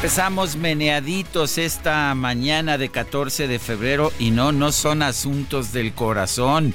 Empezamos 0.00 0.56
meneaditos 0.56 1.58
esta 1.58 2.14
mañana 2.14 2.78
de 2.78 2.88
14 2.88 3.46
de 3.46 3.58
febrero 3.58 4.14
y 4.18 4.30
no, 4.30 4.50
no 4.50 4.72
son 4.72 5.02
asuntos 5.02 5.74
del 5.74 5.92
corazón. 5.92 6.74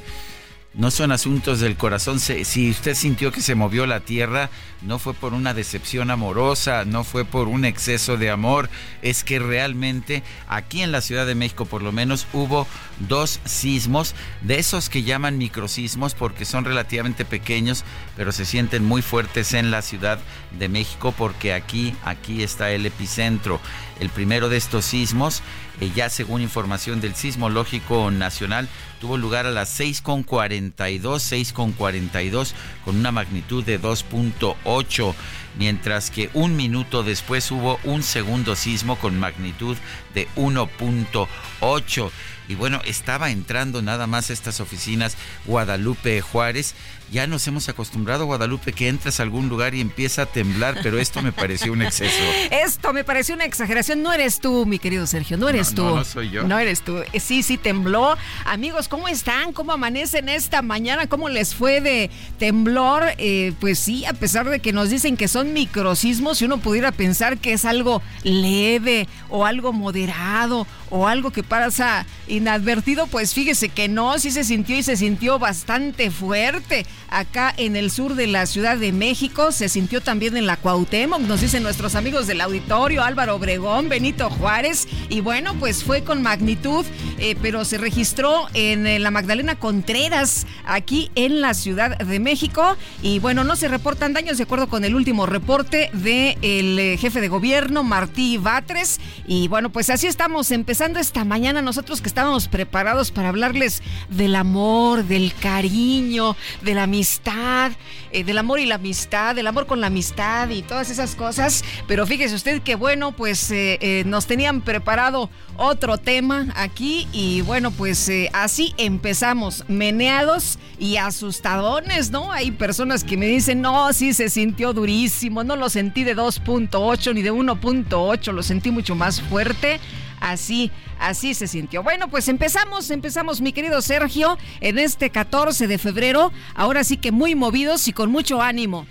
No 0.77 0.91
son 0.91 1.13
asuntos 1.13 1.61
del 1.61 1.77
corazón. 1.77 2.19
Si 2.19 2.69
usted 2.69 2.95
sintió 2.95 3.31
que 3.31 3.41
se 3.41 3.55
movió 3.55 3.85
la 3.85 4.01
tierra, 4.01 4.49
no 4.81 4.99
fue 4.99 5.13
por 5.13 5.33
una 5.33 5.53
decepción 5.53 6.11
amorosa, 6.11 6.83
no 6.83 7.05
fue 7.05 7.23
por 7.23 7.47
un 7.47 7.63
exceso 7.63 8.17
de 8.17 8.29
amor. 8.29 8.69
Es 9.01 9.23
que 9.23 9.39
realmente 9.39 10.21
aquí 10.49 10.81
en 10.81 10.91
la 10.91 10.99
Ciudad 10.99 11.25
de 11.25 11.33
México 11.33 11.65
por 11.65 11.81
lo 11.81 11.93
menos 11.93 12.27
hubo 12.33 12.67
dos 12.99 13.39
sismos, 13.45 14.15
de 14.41 14.59
esos 14.59 14.89
que 14.89 15.03
llaman 15.03 15.37
microsismos 15.37 16.13
porque 16.13 16.43
son 16.43 16.65
relativamente 16.65 17.23
pequeños, 17.23 17.85
pero 18.17 18.33
se 18.33 18.43
sienten 18.43 18.83
muy 18.83 19.01
fuertes 19.01 19.53
en 19.53 19.71
la 19.71 19.81
Ciudad 19.81 20.19
de 20.59 20.67
México 20.67 21.13
porque 21.17 21.53
aquí, 21.53 21.95
aquí 22.03 22.43
está 22.43 22.71
el 22.71 22.85
epicentro. 22.85 23.61
El 24.01 24.09
primero 24.09 24.49
de 24.49 24.57
estos 24.57 24.83
sismos, 24.83 25.41
eh, 25.81 25.91
ya 25.95 26.09
según 26.09 26.41
información 26.41 27.01
del 27.01 27.15
Sismológico 27.15 28.11
Nacional, 28.11 28.67
tuvo 28.99 29.17
lugar 29.17 29.45
a 29.45 29.51
las 29.51 29.79
6.42, 29.79 30.73
6.42, 31.01 32.53
con 32.83 32.95
una 32.95 33.11
magnitud 33.11 33.63
de 33.63 33.81
2.8, 33.81 35.13
mientras 35.57 36.09
que 36.09 36.29
un 36.33 36.55
minuto 36.55 37.03
después 37.03 37.49
hubo 37.51 37.79
un 37.83 38.03
segundo 38.03 38.55
sismo 38.55 38.97
con 38.97 39.19
magnitud 39.19 39.77
de 40.13 40.27
1.8. 40.35 42.11
Y 42.47 42.55
bueno, 42.55 42.81
estaba 42.85 43.31
entrando 43.31 43.81
nada 43.81 44.07
más 44.07 44.29
estas 44.29 44.59
oficinas 44.59 45.17
Guadalupe 45.45 46.21
Juárez. 46.21 46.75
Ya 47.11 47.27
nos 47.27 47.47
hemos 47.47 47.69
acostumbrado, 47.69 48.25
Guadalupe, 48.25 48.73
que 48.73 48.87
entras 48.87 49.19
a 49.19 49.23
algún 49.23 49.47
lugar 49.47 49.75
y 49.75 49.81
empieza 49.81 50.23
a 50.23 50.25
temblar, 50.25 50.79
pero 50.81 50.99
esto 50.99 51.21
me 51.21 51.31
pareció 51.31 51.71
un 51.71 51.81
exceso. 51.81 52.15
Esto 52.51 52.93
me 52.93 53.03
pareció 53.03 53.35
una 53.35 53.45
exageración. 53.45 54.01
No 54.01 54.11
eres 54.11 54.39
tú, 54.39 54.65
mi 54.65 54.79
querido 54.79 55.05
Sergio, 55.07 55.37
no 55.37 55.47
eres 55.47 55.73
tú. 55.73 55.83
No, 55.83 55.95
no 55.97 56.03
soy 56.03 56.29
yo. 56.29 56.43
No 56.43 56.57
eres 56.57 56.81
tú. 56.81 56.97
Eh, 57.13 57.19
Sí, 57.19 57.43
sí, 57.43 57.57
tembló. 57.57 58.17
Amigos, 58.45 58.87
¿cómo 58.87 59.07
están? 59.07 59.53
¿Cómo 59.53 59.71
amanecen 59.71 60.29
esta 60.29 60.61
mañana? 60.61 61.07
¿Cómo 61.07 61.29
les 61.29 61.55
fue 61.55 61.81
de 61.81 62.09
temblor? 62.37 63.03
Eh, 63.17 63.53
pues 63.59 63.79
sí, 63.79 64.05
a 64.05 64.13
pesar 64.13 64.49
de 64.49 64.59
que 64.59 64.73
nos 64.73 64.89
dicen 64.89 65.17
que 65.17 65.27
son 65.27 65.53
microsismos, 65.53 66.37
si 66.39 66.45
uno 66.45 66.57
pudiera 66.57 66.91
pensar 66.91 67.37
que 67.37 67.53
es 67.53 67.65
algo 67.65 68.01
leve 68.23 69.07
o 69.29 69.45
algo 69.45 69.73
moderado 69.73 70.67
o 70.89 71.07
algo 71.07 71.31
que 71.31 71.43
pasa 71.43 72.05
inadvertido, 72.27 73.07
pues 73.07 73.33
fíjese 73.33 73.69
que 73.69 73.87
no, 73.87 74.17
sí 74.19 74.31
se 74.31 74.43
sintió 74.43 74.77
y 74.77 74.83
se 74.83 74.97
sintió 74.97 75.39
bastante 75.39 76.11
fuerte. 76.11 76.85
Acá 77.09 77.53
en 77.55 77.75
el 77.75 77.91
sur 77.91 78.15
de 78.15 78.27
la 78.27 78.45
Ciudad 78.45 78.77
de 78.77 78.91
México, 78.91 79.51
se 79.51 79.69
sintió 79.69 80.01
también 80.01 80.35
en 80.37 80.45
la 80.45 80.57
Cuauhtémoc, 80.57 81.21
nos 81.21 81.41
dicen 81.41 81.63
nuestros 81.63 81.95
amigos 81.95 82.27
del 82.27 82.41
auditorio, 82.41 83.03
Álvaro 83.03 83.35
Obregón, 83.35 83.89
Benito 83.89 84.29
Juárez, 84.29 84.87
y 85.09 85.21
bueno, 85.21 85.55
pues 85.59 85.83
fue 85.83 86.03
con 86.03 86.21
magnitud, 86.21 86.85
eh, 87.19 87.35
pero 87.41 87.63
se 87.63 87.77
registró 87.77 88.47
en 88.53 88.87
eh, 88.87 88.99
la 88.99 89.11
Magdalena 89.11 89.57
Contreras, 89.57 90.47
aquí 90.65 91.11
en 91.15 91.41
la 91.41 91.53
Ciudad 91.53 91.97
de 91.97 92.19
México, 92.19 92.75
y 93.01 93.19
bueno, 93.19 93.43
no 93.43 93.55
se 93.55 93.67
reportan 93.67 94.13
daños 94.13 94.37
de 94.37 94.43
acuerdo 94.43 94.67
con 94.67 94.83
el 94.83 94.95
último 94.95 95.25
reporte 95.25 95.89
del 95.93 96.79
eh, 96.79 96.97
jefe 96.97 97.21
de 97.21 97.27
gobierno, 97.27 97.83
Martí 97.83 98.37
Batres, 98.37 98.99
y 99.27 99.47
bueno, 99.47 99.71
pues 99.71 99.89
así 99.89 100.07
estamos 100.07 100.51
empezando 100.51 100.99
esta 100.99 101.23
mañana. 101.23 101.61
Nosotros 101.61 102.01
que 102.01 102.09
estábamos 102.09 102.47
preparados 102.47 103.11
para 103.11 103.29
hablarles 103.29 103.81
del 104.09 104.35
amor, 104.35 105.03
del 105.05 105.33
cariño, 105.33 106.35
de 106.61 106.73
la 106.73 106.84
amistad, 106.85 107.71
eh, 108.11 108.23
del 108.23 108.37
amor 108.37 108.59
y 108.59 108.65
la 108.65 108.75
amistad, 108.75 109.35
del 109.35 109.47
amor 109.47 109.67
con 109.67 109.81
la 109.81 109.87
amistad 109.87 110.49
y 110.49 110.61
todas 110.61 110.89
esas 110.89 111.15
cosas. 111.15 111.63
Pero 111.87 112.07
fíjese 112.07 112.33
usted 112.33 112.61
que 112.61 112.75
bueno, 112.75 113.11
pues 113.11 113.51
eh, 113.51 113.77
eh, 113.81 114.03
nos 114.05 114.25
tenían 114.25 114.61
preparado 114.61 115.29
otro 115.57 115.97
tema 115.97 116.47
aquí 116.55 117.07
y 117.11 117.41
bueno, 117.41 117.71
pues 117.71 118.11
así 118.33 118.73
empezamos, 118.77 119.63
meneados 119.67 120.57
y 120.79 120.97
asustadones, 120.97 122.11
¿no? 122.11 122.31
Hay 122.31 122.51
personas 122.51 123.03
que 123.03 123.17
me 123.17 123.27
dicen, 123.27 123.61
no, 123.61 123.91
sí 123.93 124.13
se 124.13 124.29
sintió 124.29 124.73
durísimo, 124.73 125.43
no 125.43 125.55
lo 125.55 125.69
sentí 125.69 126.03
de 126.03 126.15
2.8 126.15 127.13
ni 127.13 127.21
de 127.21 127.31
1.8, 127.31 128.31
lo 128.31 128.43
sentí 128.43 128.71
mucho 128.71 128.95
más 128.95 129.21
fuerte. 129.21 129.79
Así, 130.19 130.71
así 130.99 131.33
se 131.33 131.47
sintió. 131.47 131.83
Bueno, 131.83 132.09
pues 132.09 132.27
empezamos, 132.27 132.89
empezamos, 132.89 133.41
mi 133.41 133.53
querido 133.53 133.81
Sergio, 133.81 134.37
en 134.61 134.79
este 134.79 135.09
14 135.09 135.67
de 135.67 135.77
febrero. 135.77 136.31
Ahora 136.53 136.83
sí 136.83 136.97
que 136.97 137.11
muy 137.11 137.35
movidos 137.35 137.87
y 137.87 137.93
con 137.93 138.11
mucho 138.11 138.41
ánimo. 138.41 138.87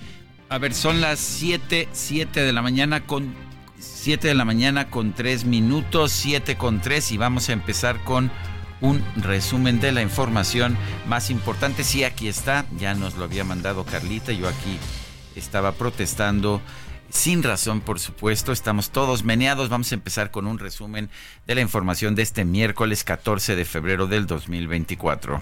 A 0.48 0.58
ver, 0.58 0.74
son 0.74 1.00
las 1.00 1.18
7, 1.18 1.88
7 1.92 2.40
de 2.40 2.52
la 2.52 2.62
mañana 2.62 3.06
con 3.06 3.34
7 3.78 4.28
de 4.28 4.34
la 4.34 4.44
mañana 4.44 4.90
con 4.90 5.12
3 5.12 5.44
minutos, 5.46 6.12
7 6.12 6.56
con 6.56 6.80
3 6.80 7.12
y 7.12 7.16
vamos 7.16 7.48
a 7.48 7.52
empezar 7.52 7.98
con 8.04 8.30
un 8.80 9.02
resumen 9.16 9.80
de 9.80 9.92
la 9.92 10.02
información 10.02 10.76
más 11.06 11.30
importante. 11.30 11.84
Sí, 11.84 12.04
aquí 12.04 12.28
está, 12.28 12.66
ya 12.78 12.94
nos 12.94 13.16
lo 13.16 13.24
había 13.24 13.44
mandado 13.44 13.84
Carlita, 13.84 14.32
yo 14.32 14.46
aquí 14.48 14.78
estaba 15.36 15.72
protestando 15.72 16.60
sin 17.14 17.44
razón, 17.44 17.80
por 17.80 18.00
supuesto, 18.00 18.50
estamos 18.50 18.90
todos 18.90 19.22
meneados. 19.22 19.68
Vamos 19.68 19.92
a 19.92 19.94
empezar 19.94 20.32
con 20.32 20.48
un 20.48 20.58
resumen 20.58 21.08
de 21.46 21.54
la 21.54 21.60
información 21.60 22.16
de 22.16 22.22
este 22.22 22.44
miércoles 22.44 23.04
14 23.04 23.54
de 23.54 23.64
febrero 23.64 24.08
del 24.08 24.26
2024. 24.26 25.40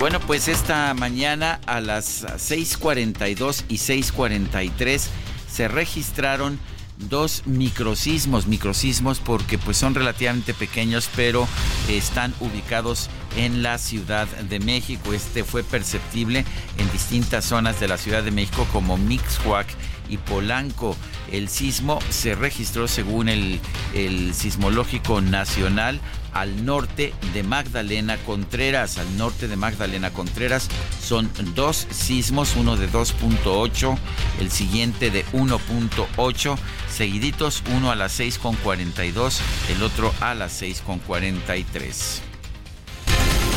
Bueno, 0.00 0.18
pues 0.20 0.48
esta 0.48 0.92
mañana 0.92 1.60
a 1.66 1.80
las 1.80 2.24
6.42 2.24 3.64
y 3.68 3.76
6.43 3.76 5.06
se 5.48 5.68
registraron 5.68 6.58
dos 6.96 7.42
microsismos, 7.46 8.46
microsismos 8.46 9.18
porque 9.18 9.58
pues 9.58 9.76
son 9.76 9.94
relativamente 9.94 10.54
pequeños 10.54 11.08
pero 11.14 11.46
están 11.88 12.34
ubicados 12.40 13.10
en 13.36 13.62
la 13.62 13.78
Ciudad 13.78 14.26
de 14.26 14.60
México. 14.60 15.12
Este 15.12 15.44
fue 15.44 15.62
perceptible 15.62 16.44
en 16.78 16.92
distintas 16.92 17.44
zonas 17.44 17.80
de 17.80 17.88
la 17.88 17.98
Ciudad 17.98 18.22
de 18.22 18.30
México 18.30 18.66
como 18.72 18.96
Mixhuac 18.96 19.66
y 20.08 20.18
Polanco. 20.18 20.96
El 21.32 21.48
sismo 21.48 21.98
se 22.10 22.34
registró 22.34 22.86
según 22.86 23.28
el, 23.28 23.60
el 23.94 24.34
sismológico 24.34 25.20
nacional 25.20 26.00
al 26.34 26.66
norte 26.66 27.14
de 27.32 27.42
Magdalena 27.42 28.18
Contreras. 28.18 28.98
Al 28.98 29.16
norte 29.16 29.48
de 29.48 29.56
Magdalena 29.56 30.12
Contreras 30.12 30.68
son 31.02 31.30
dos 31.54 31.86
sismos, 31.90 32.56
uno 32.56 32.76
de 32.76 32.90
2.8, 32.90 33.96
el 34.40 34.50
siguiente 34.50 35.10
de 35.10 35.24
1.8, 35.26 36.58
seguiditos, 36.90 37.62
uno 37.74 37.90
a 37.90 37.94
las 37.94 38.20
6.42, 38.20 39.40
el 39.70 39.82
otro 39.82 40.12
a 40.20 40.34
las 40.34 40.60
6.43. 40.60 42.20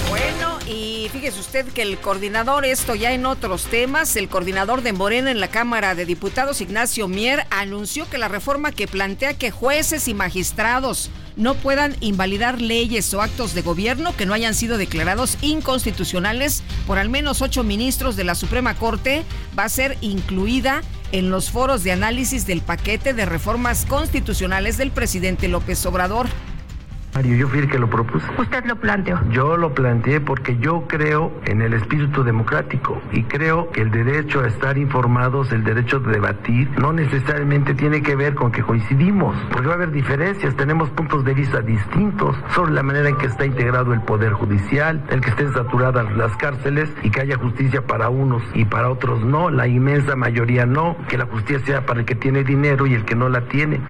Bueno, 0.10 0.58
y 0.66 1.10
fíjese 1.12 1.40
usted 1.40 1.66
que 1.68 1.82
el 1.82 1.98
coordinador, 1.98 2.66
esto 2.66 2.96
ya 2.96 3.12
en 3.12 3.26
otros 3.26 3.66
temas, 3.66 4.16
el 4.16 4.30
coordinador 4.30 4.82
de 4.82 4.94
Morena 4.94 5.32
en 5.32 5.42
la 5.42 5.50
Cámara 5.50 5.96
de 5.96 6.06
Diputados, 6.06 6.62
Ignacio 6.62 7.10
Mier, 7.10 7.46
anunció 7.50 8.10
que 8.10 8.18
la 8.18 8.30
reforma 8.30 8.72
que 8.72 8.88
plantea 8.88 9.34
que 9.34 9.52
jueces 9.52 10.08
y 10.08 10.14
magistrados 10.14 11.10
no 11.38 11.54
puedan 11.54 11.96
invalidar 12.02 12.60
leyes 12.60 13.14
o 13.14 13.22
actos 13.22 13.54
de 13.54 13.62
gobierno 13.62 14.16
que 14.18 14.26
no 14.26 14.34
hayan 14.34 14.56
sido 14.56 14.78
declarados 14.78 15.38
inconstitucionales 15.42 16.64
por 16.86 16.98
al 16.98 17.10
menos 17.10 17.42
ocho 17.42 17.64
ministros 17.64 18.16
de 18.16 18.24
la 18.24 18.36
Suprema 18.36 18.76
Corte 18.76 19.24
va 19.58 19.64
a 19.64 19.70
ser 19.70 19.98
incluida 20.02 20.82
en 21.12 21.30
los 21.30 21.52
foros 21.52 21.84
de 21.84 21.92
análisis 21.92 22.46
del 22.46 22.62
paquete 22.62 23.14
de 23.14 23.26
reformas 23.26 23.86
constitucionales 23.86 24.78
del 24.78 24.92
presidente 24.92 25.48
López 25.48 25.86
Obrador. 25.86 26.28
Mario, 27.14 27.36
yo 27.36 27.48
fui 27.48 27.60
el 27.60 27.70
que 27.70 27.80
lo 27.80 27.90
propuse. 27.90 28.28
Usted 28.38 28.66
lo 28.66 28.76
planteó. 28.76 29.20
Yo 29.32 29.58
lo 29.58 29.74
planteé 29.74 30.22
porque 30.22 30.58
yo 30.58 30.86
creo 30.88 31.32
en 31.46 31.62
el 31.62 31.74
espíritu 31.74 32.24
democrático 32.24 33.02
y 33.12 33.24
creo 33.24 33.72
que 33.72 33.82
el 33.82 33.90
derecho 33.90 34.42
a 34.42 34.48
estar 34.48 34.78
informados, 34.78 35.52
el 35.52 35.64
derecho 35.64 36.00
de 36.00 36.12
debatir, 36.12 36.70
no 36.80 36.94
necesariamente 36.94 37.74
tiene 37.74 38.02
que 38.04 38.16
ver 38.16 38.36
con 38.36 38.52
que 38.52 38.62
coincidimos, 38.62 39.36
porque 39.52 39.68
va 39.68 39.74
a 39.74 39.78
haber 39.78 39.92
diferencias, 39.92 40.56
tenemos 40.56 40.90
puntos 40.92 41.24
de 41.26 41.34
vista 41.34 41.62
distintos 41.62 42.36
sobre 42.54 42.74
la 42.74 42.84
manera 42.84 43.10
en 43.10 43.18
que 43.18 43.28
está 43.28 43.46
integrado 43.46 43.94
el 43.94 44.02
Poder 44.02 44.34
Judicial, 44.34 45.04
el 45.10 45.22
que 45.22 45.30
estén 45.30 45.54
saturadas 45.54 46.16
las 46.16 46.36
cárceles 46.38 46.90
y 47.04 47.10
que 47.10 47.22
haya 47.22 47.38
justicia 47.38 47.86
para 47.86 48.10
unos 48.10 48.44
y 48.54 48.66
para 48.66 48.90
otros 48.90 49.24
no, 49.24 49.50
la 49.50 49.68
inmensa 49.68 50.16
mayoría 50.16 50.66
no, 50.66 50.96
que 51.08 51.18
la 51.18 51.26
justicia 51.26 51.66
sea 51.66 51.86
para 51.86 52.02
el 52.02 52.06
que 52.06 52.16
tiene 52.16 52.44
dinero 52.44 52.86
y 52.86 52.94
el 52.94 53.06
que 53.06 53.16
no 53.16 53.30
la 53.30 53.48
tiene. 53.48 53.82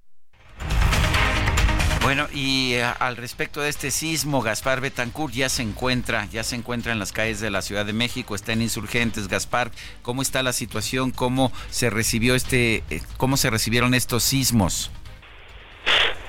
Bueno, 2.18 2.32
y 2.34 2.74
eh, 2.74 2.84
al 2.84 3.16
respecto 3.16 3.62
de 3.62 3.70
este 3.70 3.92
sismo, 3.92 4.42
Gaspar 4.42 4.82
Betancourt 4.82 5.36
ya 5.36 5.50
se 5.50 5.62
encuentra, 5.62 6.26
ya 6.26 6.44
se 6.44 6.56
encuentra 6.56 6.92
en 6.92 6.98
las 6.98 7.12
calles 7.12 7.40
de 7.42 7.52
la 7.52 7.62
Ciudad 7.62 7.86
de 7.86 7.94
México, 7.94 8.34
está 8.34 8.54
en 8.54 8.64
insurgentes. 8.64 9.28
Gaspar, 9.28 9.70
¿cómo 10.02 10.24
está 10.24 10.42
la 10.42 10.52
situación? 10.52 11.12
¿Cómo 11.12 11.52
se 11.70 11.92
recibió 11.92 12.34
este, 12.34 12.84
eh, 12.90 13.04
cómo 13.18 13.38
se 13.38 13.52
recibieron 13.52 13.94
estos 13.94 14.24
sismos? 14.24 14.90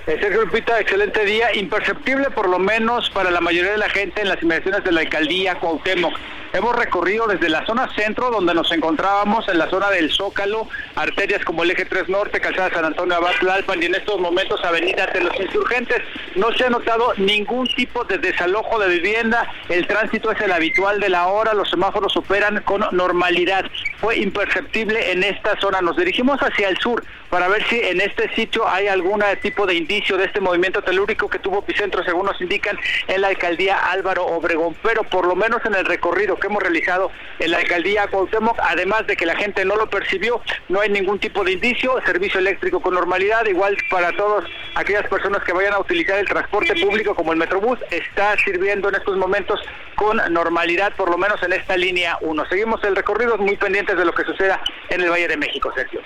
Eh, 0.08 0.16
Sergio 0.22 0.46
Lupita, 0.46 0.80
excelente 0.80 1.22
día, 1.26 1.54
imperceptible 1.54 2.30
por 2.30 2.48
lo 2.48 2.58
menos 2.58 3.10
para 3.10 3.30
la 3.30 3.42
mayoría 3.42 3.72
de 3.72 3.76
la 3.76 3.90
gente 3.90 4.22
en 4.22 4.28
las 4.30 4.42
inmediaciones 4.42 4.82
de 4.82 4.90
la 4.90 5.00
alcaldía 5.00 5.56
Cuauhtémoc. 5.56 6.14
Hemos 6.54 6.74
recorrido 6.76 7.26
desde 7.26 7.50
la 7.50 7.66
zona 7.66 7.90
centro, 7.94 8.30
donde 8.30 8.54
nos 8.54 8.72
encontrábamos, 8.72 9.46
en 9.50 9.58
la 9.58 9.68
zona 9.68 9.90
del 9.90 10.10
Zócalo, 10.10 10.66
arterias 10.94 11.44
como 11.44 11.62
el 11.62 11.72
Eje 11.72 11.84
3 11.84 12.08
Norte, 12.08 12.40
Calzada 12.40 12.70
San 12.70 12.86
Antonio 12.86 13.16
Abad 13.16 13.32
Tlalpan 13.38 13.82
y 13.82 13.84
en 13.84 13.96
estos 13.96 14.18
momentos 14.18 14.64
Avenida 14.64 15.08
de 15.08 15.20
los 15.20 15.38
Insurgentes. 15.38 15.98
No 16.36 16.52
se 16.52 16.64
ha 16.64 16.70
notado 16.70 17.12
ningún 17.18 17.66
tipo 17.76 18.02
de 18.04 18.16
desalojo 18.16 18.78
de 18.78 18.88
vivienda, 18.88 19.46
el 19.68 19.86
tránsito 19.86 20.30
es 20.30 20.40
el 20.40 20.52
habitual 20.52 21.00
de 21.00 21.10
la 21.10 21.26
hora, 21.26 21.52
los 21.52 21.68
semáforos 21.68 22.16
operan 22.16 22.62
con 22.62 22.82
normalidad. 22.92 23.66
Fue 24.00 24.16
imperceptible 24.16 25.12
en 25.12 25.22
esta 25.24 25.60
zona. 25.60 25.82
Nos 25.82 25.98
dirigimos 25.98 26.40
hacia 26.40 26.70
el 26.70 26.78
sur 26.78 27.04
para 27.30 27.48
ver 27.48 27.64
si 27.68 27.80
en 27.80 28.00
este 28.00 28.32
sitio 28.34 28.68
hay 28.68 28.88
algún 28.88 29.22
tipo 29.42 29.66
de 29.66 29.74
indicio 29.74 30.16
de 30.16 30.24
este 30.24 30.40
movimiento 30.40 30.82
telúrico 30.82 31.28
que 31.28 31.38
tuvo 31.38 31.60
epicentro, 31.60 32.02
según 32.04 32.26
nos 32.26 32.40
indican, 32.40 32.78
en 33.06 33.20
la 33.20 33.28
alcaldía 33.28 33.90
Álvaro 33.90 34.26
Obregón. 34.26 34.76
Pero 34.82 35.02
por 35.04 35.26
lo 35.26 35.34
menos 35.34 35.60
en 35.64 35.74
el 35.74 35.84
recorrido 35.84 36.36
que 36.36 36.46
hemos 36.46 36.62
realizado 36.62 37.10
en 37.38 37.50
la 37.50 37.58
alcaldía 37.58 38.06
Cuauhtémoc, 38.08 38.58
además 38.60 39.06
de 39.06 39.16
que 39.16 39.26
la 39.26 39.36
gente 39.36 39.64
no 39.64 39.76
lo 39.76 39.88
percibió, 39.90 40.40
no 40.68 40.80
hay 40.80 40.90
ningún 40.90 41.18
tipo 41.18 41.44
de 41.44 41.52
indicio, 41.52 42.00
servicio 42.04 42.40
eléctrico 42.40 42.80
con 42.80 42.94
normalidad, 42.94 43.46
igual 43.46 43.76
para 43.90 44.12
todas 44.12 44.44
aquellas 44.74 45.06
personas 45.08 45.42
que 45.44 45.52
vayan 45.52 45.74
a 45.74 45.80
utilizar 45.80 46.18
el 46.18 46.26
transporte 46.26 46.74
público 46.74 47.14
como 47.14 47.32
el 47.32 47.38
Metrobús, 47.38 47.78
está 47.90 48.36
sirviendo 48.44 48.88
en 48.88 48.94
estos 48.94 49.16
momentos 49.16 49.60
con 49.94 50.16
normalidad, 50.32 50.92
por 50.96 51.10
lo 51.10 51.18
menos 51.18 51.42
en 51.42 51.52
esta 51.52 51.76
línea 51.76 52.18
1. 52.20 52.46
Seguimos 52.48 52.82
el 52.84 52.96
recorrido 52.96 53.36
muy 53.36 53.56
pendientes 53.56 53.96
de 53.96 54.04
lo 54.04 54.12
que 54.12 54.24
suceda 54.24 54.60
en 54.88 55.00
el 55.00 55.10
Valle 55.10 55.28
de 55.28 55.36
México, 55.36 55.72
Sergio. 55.74 56.00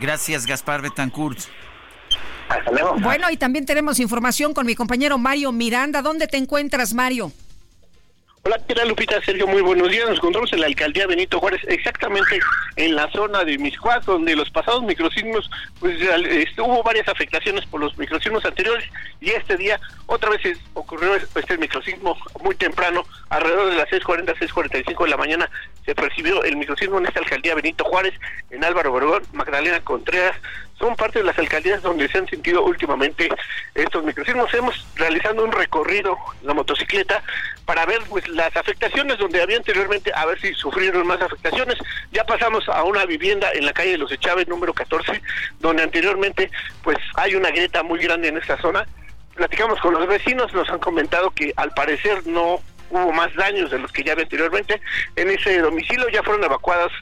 Gracias, 0.00 0.46
Gaspar 0.46 0.82
Betancourt. 0.82 1.38
Hasta 2.48 2.70
luego. 2.70 2.96
Bueno, 3.00 3.30
y 3.30 3.36
también 3.36 3.64
tenemos 3.66 3.98
información 4.00 4.54
con 4.54 4.66
mi 4.66 4.74
compañero 4.74 5.18
Mario 5.18 5.52
Miranda. 5.52 6.02
¿Dónde 6.02 6.26
te 6.26 6.36
encuentras, 6.36 6.94
Mario? 6.94 7.32
Hola, 8.46 8.60
¿qué 8.68 8.74
tal, 8.74 8.88
Lupita? 8.88 9.18
Sergio, 9.22 9.46
muy 9.46 9.62
buenos 9.62 9.88
días. 9.88 10.06
Nos 10.06 10.18
encontramos 10.18 10.52
en 10.52 10.60
la 10.60 10.66
alcaldía 10.66 11.06
Benito 11.06 11.40
Juárez, 11.40 11.62
exactamente 11.66 12.38
en 12.76 12.94
la 12.94 13.10
zona 13.10 13.42
de 13.42 13.56
Miscuac, 13.56 14.04
donde 14.04 14.36
los 14.36 14.50
pasados 14.50 14.82
microsismos, 14.82 15.50
pues 15.80 15.98
este, 15.98 16.60
hubo 16.60 16.82
varias 16.82 17.08
afectaciones 17.08 17.64
por 17.64 17.80
los 17.80 17.96
microsismos 17.96 18.44
anteriores 18.44 18.84
y 19.22 19.30
este 19.30 19.56
día 19.56 19.80
otra 20.04 20.28
vez 20.28 20.58
ocurrió 20.74 21.14
este 21.14 21.56
microsismo 21.56 22.18
muy 22.42 22.54
temprano, 22.56 23.06
alrededor 23.30 23.70
de 23.70 23.76
las 23.76 23.88
6.40, 23.88 24.34
6.45 24.36 25.04
de 25.04 25.08
la 25.08 25.16
mañana, 25.16 25.50
se 25.86 25.94
percibió 25.94 26.44
el 26.44 26.58
microsismo 26.58 26.98
en 26.98 27.06
esta 27.06 27.20
alcaldía 27.20 27.54
Benito 27.54 27.84
Juárez, 27.84 28.12
en 28.50 28.62
Álvaro 28.62 28.92
Obregón, 28.92 29.22
Magdalena 29.32 29.80
Contreras, 29.80 30.36
son 30.84 30.96
parte 30.96 31.20
de 31.20 31.24
las 31.24 31.38
alcaldías 31.38 31.80
donde 31.80 32.06
se 32.08 32.18
han 32.18 32.28
sentido 32.28 32.62
últimamente 32.62 33.30
estos 33.74 34.04
microsismos. 34.04 34.52
Hemos 34.52 34.86
realizado 34.96 35.42
un 35.42 35.50
recorrido 35.50 36.14
en 36.42 36.46
la 36.46 36.52
motocicleta 36.52 37.22
para 37.64 37.86
ver 37.86 38.02
pues 38.10 38.28
las 38.28 38.54
afectaciones 38.54 39.16
donde 39.16 39.40
había 39.40 39.56
anteriormente, 39.56 40.12
a 40.14 40.26
ver 40.26 40.38
si 40.42 40.52
sufrieron 40.52 41.06
más 41.06 41.22
afectaciones. 41.22 41.78
Ya 42.12 42.24
pasamos 42.24 42.68
a 42.68 42.84
una 42.84 43.06
vivienda 43.06 43.50
en 43.54 43.64
la 43.64 43.72
calle 43.72 43.92
de 43.92 43.98
los 43.98 44.12
Echaves 44.12 44.46
número 44.46 44.74
14, 44.74 45.22
donde 45.58 45.84
anteriormente 45.84 46.50
pues 46.82 46.98
hay 47.14 47.34
una 47.34 47.48
grieta 47.48 47.82
muy 47.82 48.00
grande 48.00 48.28
en 48.28 48.36
esta 48.36 48.60
zona. 48.60 48.86
Platicamos 49.36 49.80
con 49.80 49.94
los 49.94 50.06
vecinos, 50.06 50.52
nos 50.52 50.68
han 50.68 50.80
comentado 50.80 51.30
que 51.30 51.54
al 51.56 51.70
parecer 51.70 52.26
no 52.26 52.60
hubo 52.90 53.12
más 53.12 53.34
daños 53.36 53.70
de 53.70 53.78
los 53.78 53.90
que 53.90 54.04
ya 54.04 54.12
había 54.12 54.24
anteriormente. 54.24 54.82
En 55.16 55.30
ese 55.30 55.60
domicilio 55.60 56.10
ya 56.10 56.22
fueron 56.22 56.44
evacuadas 56.44 56.92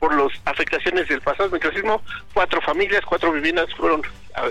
por 0.00 0.12
las 0.16 0.32
afectaciones 0.46 1.06
del 1.06 1.20
pasado. 1.20 1.50
Microsismo, 1.50 2.02
cuatro 2.34 2.60
familias, 2.62 3.04
cuatro 3.06 3.30
viviendas 3.30 3.72
fueron 3.74 4.02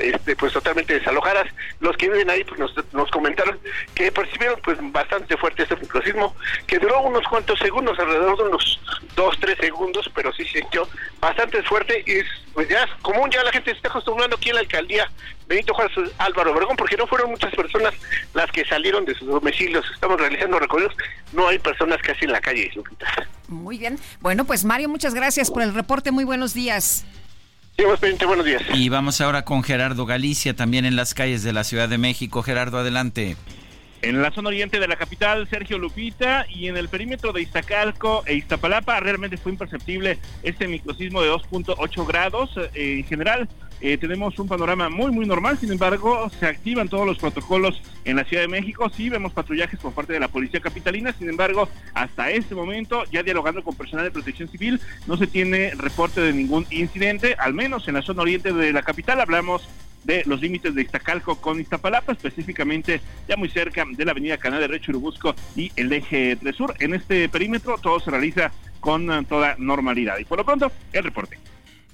este, 0.01 0.35
pues 0.35 0.53
totalmente 0.53 0.93
desalojadas. 0.93 1.47
Los 1.79 1.95
que 1.97 2.09
viven 2.09 2.29
ahí 2.29 2.43
pues 2.43 2.59
nos, 2.59 3.11
comentaron 3.11 3.59
que 3.95 4.11
percibieron 4.11 4.59
pues 4.63 4.77
bastante 4.91 5.37
fuerte 5.37 5.63
este 5.63 5.75
microsismo, 5.75 6.35
que 6.67 6.79
duró 6.79 7.01
unos 7.01 7.25
cuantos 7.27 7.59
segundos, 7.59 7.97
alrededor 7.99 8.37
de 8.37 8.43
unos 8.43 8.79
dos, 9.15 9.37
tres 9.39 9.57
segundos, 9.59 10.09
pero 10.13 10.31
sí 10.33 10.45
sintió 10.45 10.87
bastante 11.19 11.61
fuerte 11.63 12.03
y 12.05 12.11
es, 12.11 12.27
pues 12.53 12.67
ya 12.69 12.87
común, 13.01 13.29
ya 13.31 13.43
la 13.43 13.51
gente 13.51 13.71
se 13.71 13.77
está 13.77 13.89
acostumbrando 13.89 14.35
aquí 14.35 14.49
en 14.49 14.55
la 14.55 14.61
alcaldía 14.61 15.09
Benito 15.49 15.73
Juárez 15.73 15.97
Álvaro 16.19 16.53
Obregón, 16.53 16.77
porque 16.77 16.95
no 16.95 17.07
fueron 17.07 17.31
muchas 17.31 17.53
personas 17.55 17.95
las 18.35 18.51
que 18.51 18.63
salieron 18.65 19.03
de 19.03 19.15
sus 19.15 19.27
domicilios. 19.27 19.83
Estamos 19.91 20.19
realizando 20.19 20.59
recorridos, 20.59 20.93
no 21.33 21.47
hay 21.47 21.57
personas 21.57 21.97
casi 22.03 22.25
en 22.25 22.33
la 22.33 22.39
calle, 22.39 22.71
Muy 23.47 23.79
bien. 23.79 23.97
Bueno, 24.21 24.45
pues 24.45 24.63
Mario, 24.63 24.89
muchas 24.89 25.15
gracias 25.15 25.49
por 25.49 25.63
el 25.63 25.73
reporte. 25.73 26.11
Muy 26.11 26.23
buenos 26.23 26.53
días. 26.53 27.03
Buenos 28.27 28.45
días. 28.45 28.61
Y 28.73 28.89
vamos 28.89 29.21
ahora 29.21 29.45
con 29.45 29.63
Gerardo 29.63 30.05
Galicia, 30.05 30.53
también 30.53 30.85
en 30.85 30.97
las 30.97 31.13
calles 31.13 31.43
de 31.43 31.53
la 31.53 31.63
Ciudad 31.63 31.87
de 31.87 31.97
México. 31.97 32.43
Gerardo, 32.43 32.77
adelante. 32.77 33.37
En 34.01 34.21
la 34.21 34.31
zona 34.31 34.49
oriente 34.49 34.81
de 34.81 34.87
la 34.87 34.97
capital, 34.97 35.47
Sergio 35.49 35.77
Lupita, 35.77 36.45
y 36.49 36.67
en 36.67 36.75
el 36.75 36.89
perímetro 36.89 37.31
de 37.31 37.41
Iztacalco 37.41 38.23
e 38.25 38.35
Iztapalapa, 38.35 38.99
realmente 38.99 39.37
fue 39.37 39.53
imperceptible 39.53 40.17
este 40.43 40.67
microsismo 40.67 41.21
de 41.21 41.31
2.8 41.31 42.05
grados. 42.05 42.49
Eh, 42.73 42.99
en 42.99 43.05
general, 43.05 43.47
eh, 43.81 43.97
tenemos 43.97 44.37
un 44.39 44.47
panorama 44.47 44.89
muy, 44.89 45.11
muy 45.11 45.25
normal, 45.25 45.57
sin 45.57 45.71
embargo, 45.71 46.29
se 46.39 46.45
activan 46.45 46.89
todos 46.89 47.05
los 47.05 47.17
protocolos 47.17 47.81
en 48.05 48.17
la 48.17 48.23
Ciudad 48.23 48.43
de 48.43 48.47
México, 48.47 48.89
sí 48.89 49.09
vemos 49.09 49.33
patrullajes 49.33 49.79
por 49.79 49.93
parte 49.93 50.13
de 50.13 50.19
la 50.19 50.27
Policía 50.27 50.59
Capitalina, 50.59 51.13
sin 51.13 51.29
embargo, 51.29 51.69
hasta 51.93 52.31
este 52.31 52.55
momento, 52.55 53.03
ya 53.11 53.23
dialogando 53.23 53.63
con 53.63 53.75
personal 53.75 54.05
de 54.05 54.11
protección 54.11 54.49
civil, 54.49 54.79
no 55.07 55.17
se 55.17 55.27
tiene 55.27 55.71
reporte 55.75 56.21
de 56.21 56.33
ningún 56.33 56.65
incidente, 56.71 57.35
al 57.39 57.53
menos 57.53 57.87
en 57.87 57.95
la 57.95 58.01
zona 58.01 58.23
oriente 58.23 58.51
de 58.53 58.73
la 58.73 58.83
capital, 58.83 59.21
hablamos 59.21 59.67
de 60.03 60.23
los 60.25 60.41
límites 60.41 60.75
de 60.75 60.81
Iztacalco 60.81 61.39
con 61.39 61.59
Iztapalapa, 61.59 62.13
específicamente 62.13 63.01
ya 63.27 63.37
muy 63.37 63.49
cerca 63.49 63.83
de 63.89 64.05
la 64.05 64.11
avenida 64.11 64.37
Canal 64.37 64.61
de 64.61 64.67
Recho 64.67 64.91
Urubusco 64.91 65.35
y 65.55 65.71
el 65.75 65.91
eje 65.91 66.37
3 66.37 66.55
Sur. 66.55 66.73
En 66.79 66.93
este 66.93 67.27
perímetro 67.29 67.77
todo 67.77 67.99
se 67.99 68.11
realiza 68.11 68.51
con 68.79 69.25
toda 69.25 69.55
normalidad. 69.57 70.17
Y 70.19 70.25
por 70.25 70.37
lo 70.37 70.45
pronto, 70.45 70.71
el 70.93 71.03
reporte. 71.03 71.37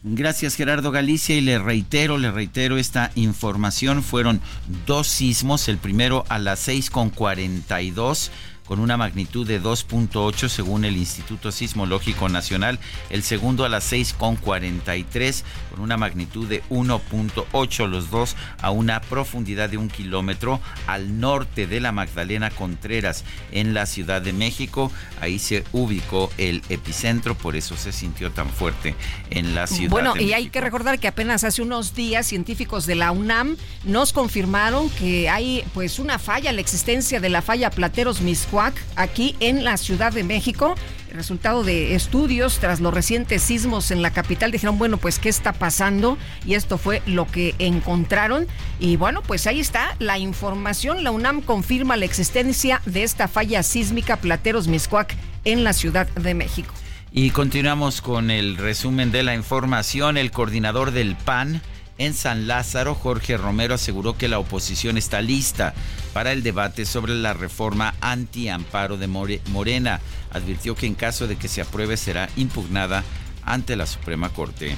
Gracias 0.07 0.53
Gerardo 0.53 0.91
Galicia 0.91 1.35
y 1.35 1.41
le 1.41 1.57
reitero, 1.57 2.19
le 2.19 2.29
reitero 2.29 2.77
esta 2.77 3.09
información. 3.15 4.03
Fueron 4.03 4.39
dos 4.85 5.07
sismos, 5.07 5.67
el 5.67 5.79
primero 5.79 6.25
a 6.29 6.37
las 6.37 6.67
6.42 6.67 8.29
con 8.67 8.79
una 8.79 8.97
magnitud 8.97 9.47
de 9.47 9.59
2.8 9.59 10.47
según 10.47 10.85
el 10.85 10.95
Instituto 10.95 11.51
Sismológico 11.51 12.29
Nacional, 12.29 12.77
el 13.09 13.23
segundo 13.23 13.65
a 13.65 13.69
las 13.69 13.91
6.43 13.91 15.43
con 15.75 15.83
una 15.83 15.97
magnitud 15.97 16.47
de 16.47 16.63
1.8, 16.69 17.87
los 17.89 18.09
dos 18.09 18.37
a 18.61 18.71
una 18.71 19.01
profundidad 19.01 19.69
de 19.69 19.77
un 19.77 19.89
kilómetro 19.89 20.61
al 20.87 21.19
norte 21.19 21.67
de 21.67 21.81
la 21.81 21.91
Magdalena 21.91 22.49
Contreras 22.49 23.25
en 23.51 23.73
la 23.73 23.85
Ciudad 23.85 24.21
de 24.21 24.31
México. 24.31 24.89
Ahí 25.19 25.37
se 25.37 25.65
ubicó 25.73 26.31
el 26.37 26.61
epicentro, 26.69 27.35
por 27.35 27.57
eso 27.57 27.75
se 27.75 27.91
sintió 27.91 28.31
tan 28.31 28.49
fuerte 28.49 28.95
en 29.31 29.53
la 29.53 29.67
ciudad. 29.67 29.91
Bueno, 29.91 30.15
y 30.15 30.31
hay 30.31 30.49
que 30.49 30.61
recordar 30.61 30.97
que 30.97 31.09
apenas 31.09 31.43
hace 31.43 31.61
unos 31.61 31.93
días 31.93 32.25
científicos 32.25 32.85
de 32.85 32.95
la 32.95 33.11
UNAM 33.11 33.57
nos 33.83 34.13
confirmaron 34.13 34.89
que 34.91 35.29
hay 35.29 35.65
pues 35.73 35.99
una 35.99 36.19
falla, 36.19 36.53
la 36.53 36.61
existencia 36.61 37.19
de 37.19 37.29
la 37.29 37.41
falla 37.41 37.69
Plateros 37.69 38.21
Miscuac, 38.21 38.73
aquí 38.95 39.35
en 39.41 39.65
la 39.65 39.75
Ciudad 39.75 40.13
de 40.13 40.23
México. 40.23 40.75
Resultado 41.15 41.63
de 41.63 41.95
estudios 41.95 42.59
tras 42.59 42.81
los 42.81 42.93
recientes 42.93 43.41
sismos 43.41 43.89
en 43.91 44.01
la 44.01 44.11
capital 44.11 44.51
dijeron, 44.51 44.77
bueno, 44.77 44.97
pues 44.97 45.17
qué 45.17 45.29
está 45.29 45.53
pasando 45.53 46.17
y 46.45 46.55
esto 46.55 46.77
fue 46.77 47.01
lo 47.05 47.25
que 47.25 47.55
encontraron. 47.57 48.47
Y 48.79 48.97
bueno, 48.97 49.21
pues 49.21 49.47
ahí 49.47 49.61
está 49.61 49.95
la 49.99 50.19
información. 50.19 51.05
La 51.05 51.11
UNAM 51.11 51.41
confirma 51.41 51.95
la 51.95 52.03
existencia 52.03 52.81
de 52.85 53.03
esta 53.03 53.29
falla 53.29 53.63
sísmica 53.63 54.17
Plateros 54.17 54.67
Miscuac 54.67 55.15
en 55.45 55.63
la 55.63 55.71
Ciudad 55.71 56.07
de 56.07 56.33
México. 56.33 56.73
Y 57.13 57.29
continuamos 57.29 58.01
con 58.01 58.29
el 58.29 58.57
resumen 58.57 59.13
de 59.13 59.23
la 59.23 59.35
información. 59.35 60.17
El 60.17 60.31
coordinador 60.31 60.91
del 60.91 61.15
PAN 61.15 61.61
en 61.97 62.13
San 62.13 62.47
Lázaro, 62.47 62.95
Jorge 62.95 63.37
Romero 63.37 63.75
aseguró 63.75 64.17
que 64.17 64.27
la 64.27 64.39
oposición 64.39 64.97
está 64.97 65.21
lista 65.21 65.73
para 66.13 66.31
el 66.31 66.43
debate 66.43 66.85
sobre 66.85 67.13
la 67.13 67.33
reforma 67.33 67.95
anti-amparo 68.01 68.97
de 68.97 69.07
Morena. 69.07 70.01
Advirtió 70.31 70.75
que 70.75 70.87
en 70.87 70.95
caso 70.95 71.27
de 71.27 71.37
que 71.37 71.47
se 71.47 71.61
apruebe 71.61 71.97
será 71.97 72.29
impugnada 72.35 73.03
ante 73.43 73.75
la 73.75 73.85
Suprema 73.85 74.29
Corte. 74.29 74.75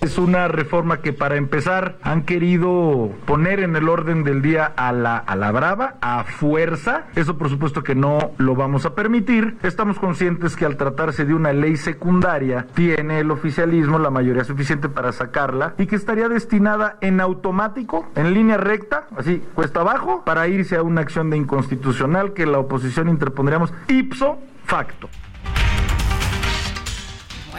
Es 0.00 0.16
una 0.16 0.48
reforma 0.48 1.02
que 1.02 1.12
para 1.12 1.36
empezar 1.36 1.98
han 2.00 2.22
querido 2.22 3.10
poner 3.26 3.60
en 3.60 3.76
el 3.76 3.86
orden 3.86 4.24
del 4.24 4.40
día 4.40 4.64
a 4.64 4.92
la, 4.92 5.18
a 5.18 5.36
la 5.36 5.52
brava, 5.52 5.96
a 6.00 6.24
fuerza. 6.24 7.04
Eso 7.16 7.36
por 7.36 7.50
supuesto 7.50 7.82
que 7.82 7.94
no 7.94 8.32
lo 8.38 8.54
vamos 8.54 8.86
a 8.86 8.94
permitir. 8.94 9.58
Estamos 9.62 9.98
conscientes 9.98 10.56
que 10.56 10.64
al 10.64 10.78
tratarse 10.78 11.26
de 11.26 11.34
una 11.34 11.52
ley 11.52 11.76
secundaria 11.76 12.66
tiene 12.72 13.20
el 13.20 13.30
oficialismo 13.30 13.98
la 13.98 14.08
mayoría 14.08 14.44
suficiente 14.44 14.88
para 14.88 15.12
sacarla 15.12 15.74
y 15.76 15.86
que 15.86 15.96
estaría 15.96 16.30
destinada 16.30 16.96
en 17.02 17.20
automático, 17.20 18.08
en 18.16 18.32
línea 18.32 18.56
recta, 18.56 19.06
así 19.18 19.42
cuesta 19.54 19.80
abajo, 19.80 20.24
para 20.24 20.48
irse 20.48 20.76
a 20.76 20.82
una 20.82 21.02
acción 21.02 21.28
de 21.28 21.36
inconstitucional 21.36 22.32
que 22.32 22.46
la 22.46 22.58
oposición 22.58 23.10
interpondríamos 23.10 23.74
ipso 23.88 24.38
facto. 24.64 25.10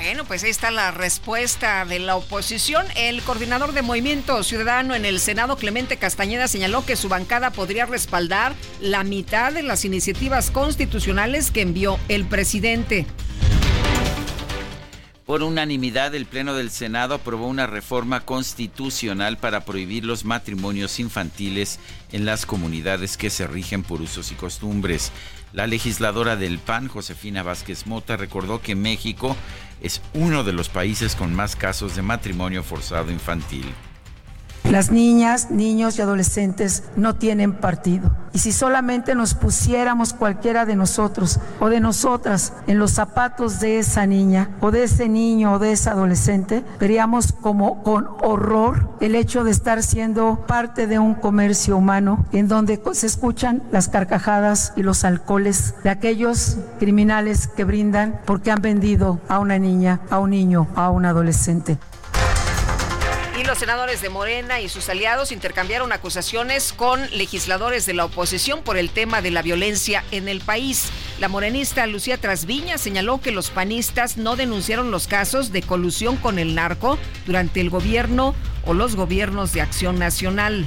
Bueno, 0.03 0.25
pues 0.25 0.43
ahí 0.43 0.49
está 0.49 0.71
la 0.71 0.89
respuesta 0.89 1.85
de 1.85 1.99
la 1.99 2.15
oposición. 2.15 2.87
El 2.95 3.21
coordinador 3.21 3.71
de 3.71 3.83
Movimiento 3.83 4.41
Ciudadano 4.41 4.95
en 4.95 5.05
el 5.05 5.19
Senado, 5.19 5.57
Clemente 5.57 5.97
Castañeda, 5.97 6.47
señaló 6.47 6.83
que 6.83 6.95
su 6.95 7.07
bancada 7.07 7.51
podría 7.51 7.85
respaldar 7.85 8.55
la 8.79 9.03
mitad 9.03 9.53
de 9.53 9.61
las 9.61 9.85
iniciativas 9.85 10.49
constitucionales 10.49 11.51
que 11.51 11.61
envió 11.61 11.99
el 12.07 12.25
presidente. 12.25 13.05
Por 15.27 15.43
unanimidad, 15.43 16.15
el 16.15 16.25
Pleno 16.25 16.55
del 16.55 16.71
Senado 16.71 17.13
aprobó 17.13 17.47
una 17.47 17.67
reforma 17.67 18.21
constitucional 18.21 19.37
para 19.37 19.65
prohibir 19.65 20.03
los 20.03 20.25
matrimonios 20.25 20.99
infantiles 20.99 21.79
en 22.11 22.25
las 22.25 22.47
comunidades 22.47 23.17
que 23.17 23.29
se 23.29 23.45
rigen 23.45 23.83
por 23.83 24.01
usos 24.01 24.31
y 24.31 24.35
costumbres. 24.35 25.11
La 25.53 25.67
legisladora 25.67 26.37
del 26.37 26.59
PAN, 26.59 26.87
Josefina 26.87 27.43
Vázquez 27.43 27.85
Mota, 27.85 28.17
recordó 28.17 28.61
que 28.61 28.73
México 28.73 29.35
es 29.81 30.01
uno 30.13 30.43
de 30.43 30.53
los 30.53 30.69
países 30.69 31.15
con 31.15 31.33
más 31.33 31.55
casos 31.55 31.95
de 31.95 32.01
matrimonio 32.01 32.63
forzado 32.63 33.11
infantil. 33.11 33.65
Las 34.69 34.91
niñas, 34.91 35.51
niños 35.51 35.97
y 35.97 36.01
adolescentes 36.01 36.83
no 36.95 37.15
tienen 37.15 37.53
partido. 37.53 38.15
Y 38.33 38.39
si 38.39 38.53
solamente 38.53 39.15
nos 39.15 39.33
pusiéramos 39.33 40.13
cualquiera 40.13 40.65
de 40.65 40.77
nosotros 40.77 41.39
o 41.59 41.67
de 41.67 41.81
nosotras 41.81 42.53
en 42.67 42.79
los 42.79 42.91
zapatos 42.91 43.59
de 43.59 43.79
esa 43.79 44.05
niña 44.05 44.51
o 44.61 44.71
de 44.71 44.83
ese 44.83 45.09
niño 45.09 45.53
o 45.53 45.59
de 45.59 45.73
ese 45.73 45.89
adolescente, 45.89 46.63
veríamos 46.79 47.33
como 47.33 47.83
con 47.83 48.07
horror 48.21 48.89
el 49.01 49.15
hecho 49.15 49.43
de 49.43 49.51
estar 49.51 49.83
siendo 49.83 50.45
parte 50.47 50.87
de 50.87 50.99
un 50.99 51.15
comercio 51.15 51.75
humano 51.75 52.25
en 52.31 52.47
donde 52.47 52.81
se 52.93 53.07
escuchan 53.07 53.63
las 53.71 53.89
carcajadas 53.89 54.71
y 54.77 54.83
los 54.83 55.03
alcoholes 55.03 55.75
de 55.83 55.89
aquellos 55.89 56.57
criminales 56.79 57.47
que 57.47 57.65
brindan 57.65 58.21
porque 58.25 58.51
han 58.51 58.61
vendido 58.61 59.19
a 59.27 59.39
una 59.39 59.59
niña, 59.59 59.99
a 60.09 60.19
un 60.19 60.29
niño, 60.29 60.67
a 60.75 60.89
un 60.89 61.05
adolescente. 61.05 61.77
Los 63.51 63.59
senadores 63.59 64.01
de 64.01 64.09
Morena 64.09 64.61
y 64.61 64.69
sus 64.69 64.87
aliados 64.87 65.33
intercambiaron 65.33 65.91
acusaciones 65.91 66.71
con 66.71 67.01
legisladores 67.11 67.85
de 67.85 67.93
la 67.93 68.05
oposición 68.05 68.61
por 68.63 68.77
el 68.77 68.89
tema 68.89 69.21
de 69.21 69.29
la 69.29 69.41
violencia 69.41 70.05
en 70.11 70.29
el 70.29 70.39
país. 70.39 70.89
La 71.19 71.27
morenista 71.27 71.85
Lucía 71.85 72.17
Trasviña 72.17 72.77
señaló 72.77 73.19
que 73.19 73.33
los 73.33 73.49
panistas 73.51 74.15
no 74.15 74.37
denunciaron 74.37 74.89
los 74.89 75.07
casos 75.07 75.51
de 75.51 75.63
colusión 75.63 76.15
con 76.15 76.39
el 76.39 76.55
narco 76.55 76.97
durante 77.25 77.59
el 77.59 77.69
gobierno 77.69 78.35
o 78.65 78.73
los 78.73 78.95
gobiernos 78.95 79.51
de 79.51 79.59
acción 79.59 79.99
nacional. 79.99 80.65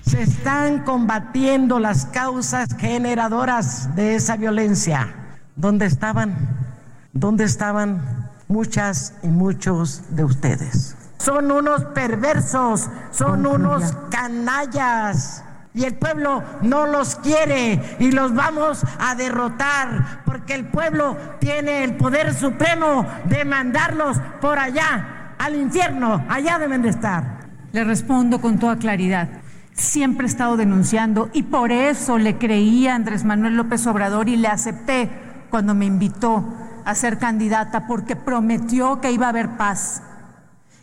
Se 0.00 0.22
están 0.22 0.84
combatiendo 0.84 1.80
las 1.80 2.06
causas 2.06 2.70
generadoras 2.78 3.94
de 3.94 4.14
esa 4.14 4.38
violencia. 4.38 5.36
¿Dónde 5.54 5.84
estaban? 5.84 6.70
¿Dónde 7.12 7.44
estaban 7.44 8.30
muchas 8.48 9.16
y 9.22 9.26
muchos 9.26 10.16
de 10.16 10.24
ustedes? 10.24 10.96
Son 11.22 11.52
unos 11.52 11.84
perversos, 11.84 12.90
son 13.12 13.46
unos 13.46 13.94
canallas. 14.10 15.44
Y 15.74 15.84
el 15.84 15.94
pueblo 15.94 16.42
no 16.62 16.86
los 16.86 17.16
quiere 17.16 17.96
y 17.98 18.10
los 18.10 18.34
vamos 18.34 18.84
a 18.98 19.14
derrotar 19.14 20.22
porque 20.26 20.54
el 20.54 20.66
pueblo 20.66 21.16
tiene 21.38 21.84
el 21.84 21.96
poder 21.96 22.34
supremo 22.34 23.06
de 23.24 23.44
mandarlos 23.44 24.18
por 24.40 24.58
allá, 24.58 25.34
al 25.38 25.54
infierno, 25.54 26.24
allá 26.28 26.58
deben 26.58 26.82
de 26.82 26.90
estar. 26.90 27.38
Le 27.72 27.84
respondo 27.84 28.40
con 28.40 28.58
toda 28.58 28.76
claridad. 28.76 29.28
Siempre 29.72 30.26
he 30.26 30.28
estado 30.28 30.56
denunciando 30.56 31.30
y 31.32 31.44
por 31.44 31.72
eso 31.72 32.18
le 32.18 32.36
creí 32.36 32.86
a 32.88 32.96
Andrés 32.96 33.24
Manuel 33.24 33.56
López 33.56 33.86
Obrador 33.86 34.28
y 34.28 34.36
le 34.36 34.48
acepté 34.48 35.08
cuando 35.50 35.74
me 35.74 35.86
invitó 35.86 36.44
a 36.84 36.94
ser 36.94 37.18
candidata 37.18 37.86
porque 37.86 38.16
prometió 38.16 39.00
que 39.00 39.12
iba 39.12 39.26
a 39.26 39.30
haber 39.30 39.56
paz 39.56 40.02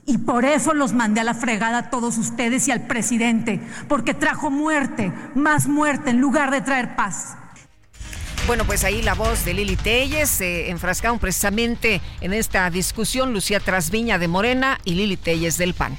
y 0.09 0.17
por 0.17 0.43
eso 0.43 0.73
los 0.73 0.93
mandé 0.93 1.21
a 1.21 1.23
la 1.23 1.35
fregada 1.35 1.77
a 1.77 1.89
todos 1.91 2.17
ustedes 2.17 2.67
y 2.67 2.71
al 2.71 2.87
presidente, 2.87 3.61
porque 3.87 4.15
trajo 4.15 4.49
muerte, 4.49 5.13
más 5.35 5.67
muerte 5.67 6.09
en 6.09 6.19
lugar 6.19 6.49
de 6.49 6.61
traer 6.61 6.95
paz. 6.95 7.37
Bueno, 8.47 8.65
pues 8.65 8.83
ahí 8.83 9.03
la 9.03 9.13
voz 9.13 9.45
de 9.45 9.53
Lili 9.53 9.75
Telles 9.75 10.27
se 10.27 10.71
enfrascaron 10.71 11.19
precisamente 11.19 12.01
en 12.21 12.33
esta 12.33 12.67
discusión 12.71 13.33
Lucía 13.33 13.59
Trasviña 13.59 14.17
de 14.17 14.27
Morena 14.27 14.79
y 14.83 14.95
Lili 14.95 15.15
Telles 15.15 15.59
del 15.59 15.75
PAN. 15.75 15.95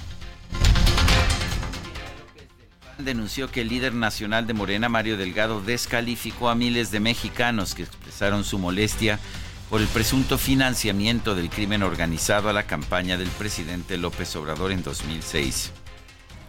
Denunció 2.98 3.48
que 3.48 3.60
el 3.60 3.68
líder 3.68 3.94
nacional 3.94 4.48
de 4.48 4.54
Morena, 4.54 4.88
Mario 4.88 5.16
Delgado, 5.16 5.62
descalificó 5.62 6.48
a 6.48 6.56
miles 6.56 6.90
de 6.90 6.98
mexicanos 6.98 7.76
que 7.76 7.84
expresaron 7.84 8.42
su 8.42 8.58
molestia 8.58 9.20
por 9.70 9.80
el 9.80 9.86
presunto 9.86 10.36
financiamiento 10.36 11.36
del 11.36 11.48
crimen 11.48 11.84
organizado 11.84 12.48
a 12.48 12.52
la 12.52 12.64
campaña 12.64 13.16
del 13.16 13.28
presidente 13.28 13.96
López 13.96 14.34
Obrador 14.34 14.72
en 14.72 14.82
2006. 14.82 15.70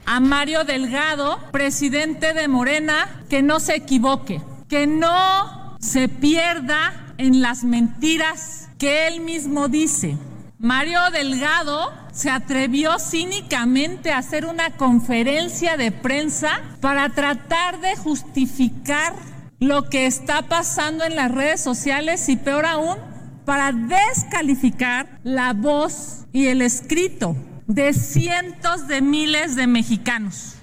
A 0.08 0.20
Mario 0.20 0.64
Delgado, 0.64 1.40
presidente 1.52 2.34
de 2.34 2.48
Morena, 2.48 3.24
que 3.30 3.44
no 3.44 3.60
se 3.60 3.76
equivoque, 3.76 4.42
que 4.68 4.88
no 4.88 5.78
se 5.80 6.10
pierda 6.10 7.14
en 7.20 7.42
las 7.42 7.64
mentiras 7.64 8.70
que 8.80 9.08
él 9.08 9.22
mismo 9.22 9.68
dice. 9.68 10.18
Mario 10.58 11.00
Delgado 11.12 11.94
se 12.12 12.32
atrevió 12.32 12.98
cínicamente 12.98 14.12
a 14.12 14.18
hacer 14.18 14.48
una 14.48 14.72
conferencia 14.72 15.78
de 15.78 15.92
prensa 15.92 16.62
para 16.82 17.10
tratar 17.10 17.80
de 17.82 17.96
justificar 17.96 19.14
lo 19.60 19.90
que 19.90 20.08
está 20.08 20.42
pasando 20.44 21.04
en 21.04 21.16
las 21.16 21.32
redes 21.32 21.62
sociales 21.62 22.28
y 22.30 22.36
peor 22.36 22.66
aún, 22.66 22.98
para 23.46 23.72
descalificar 23.72 25.20
la 25.24 25.54
voz 25.54 26.26
y 26.32 26.48
el 26.48 26.62
escrito 26.62 27.36
de 27.68 27.94
cientos 27.94 28.88
de 28.88 29.02
miles 29.02 29.56
de 29.56 29.68
mexicanos. 29.68 30.56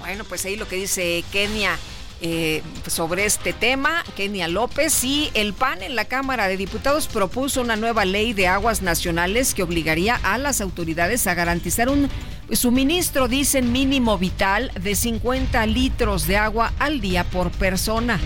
Bueno, 0.00 0.24
pues 0.24 0.44
ahí 0.44 0.56
lo 0.56 0.68
que 0.68 0.76
dice 0.76 1.24
Kenia. 1.32 1.76
Eh, 2.22 2.62
sobre 2.86 3.26
este 3.26 3.52
tema, 3.52 4.02
Kenia 4.16 4.48
López 4.48 5.04
y 5.04 5.30
el 5.34 5.52
PAN 5.52 5.82
en 5.82 5.94
la 5.94 6.06
Cámara 6.06 6.48
de 6.48 6.56
Diputados 6.56 7.08
propuso 7.08 7.60
una 7.60 7.76
nueva 7.76 8.06
ley 8.06 8.32
de 8.32 8.46
aguas 8.46 8.80
nacionales 8.80 9.52
que 9.52 9.62
obligaría 9.62 10.14
a 10.22 10.38
las 10.38 10.62
autoridades 10.62 11.26
a 11.26 11.34
garantizar 11.34 11.90
un 11.90 12.08
suministro, 12.52 13.28
dicen, 13.28 13.70
mínimo 13.70 14.16
vital 14.16 14.72
de 14.80 14.94
50 14.94 15.66
litros 15.66 16.26
de 16.26 16.38
agua 16.38 16.72
al 16.78 17.02
día 17.02 17.24
por 17.24 17.50
persona. 17.50 18.18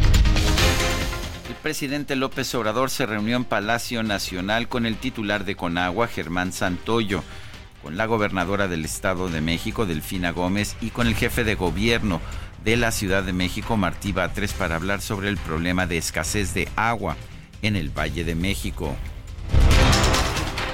El 1.60 1.64
presidente 1.64 2.16
López 2.16 2.54
Obrador 2.54 2.88
se 2.88 3.04
reunió 3.04 3.36
en 3.36 3.44
Palacio 3.44 4.02
Nacional 4.02 4.66
con 4.66 4.86
el 4.86 4.96
titular 4.96 5.44
de 5.44 5.56
Conagua, 5.56 6.08
Germán 6.08 6.54
Santoyo, 6.54 7.22
con 7.82 7.98
la 7.98 8.06
gobernadora 8.06 8.66
del 8.66 8.86
Estado 8.86 9.28
de 9.28 9.42
México, 9.42 9.84
Delfina 9.84 10.30
Gómez, 10.30 10.74
y 10.80 10.88
con 10.88 11.06
el 11.06 11.14
jefe 11.14 11.44
de 11.44 11.56
gobierno 11.56 12.22
de 12.64 12.78
la 12.78 12.92
Ciudad 12.92 13.24
de 13.24 13.34
México, 13.34 13.76
Martí 13.76 14.10
Batres, 14.10 14.54
para 14.54 14.76
hablar 14.76 15.02
sobre 15.02 15.28
el 15.28 15.36
problema 15.36 15.86
de 15.86 15.98
escasez 15.98 16.54
de 16.54 16.66
agua 16.76 17.18
en 17.60 17.76
el 17.76 17.90
Valle 17.90 18.24
de 18.24 18.34
México. 18.34 18.96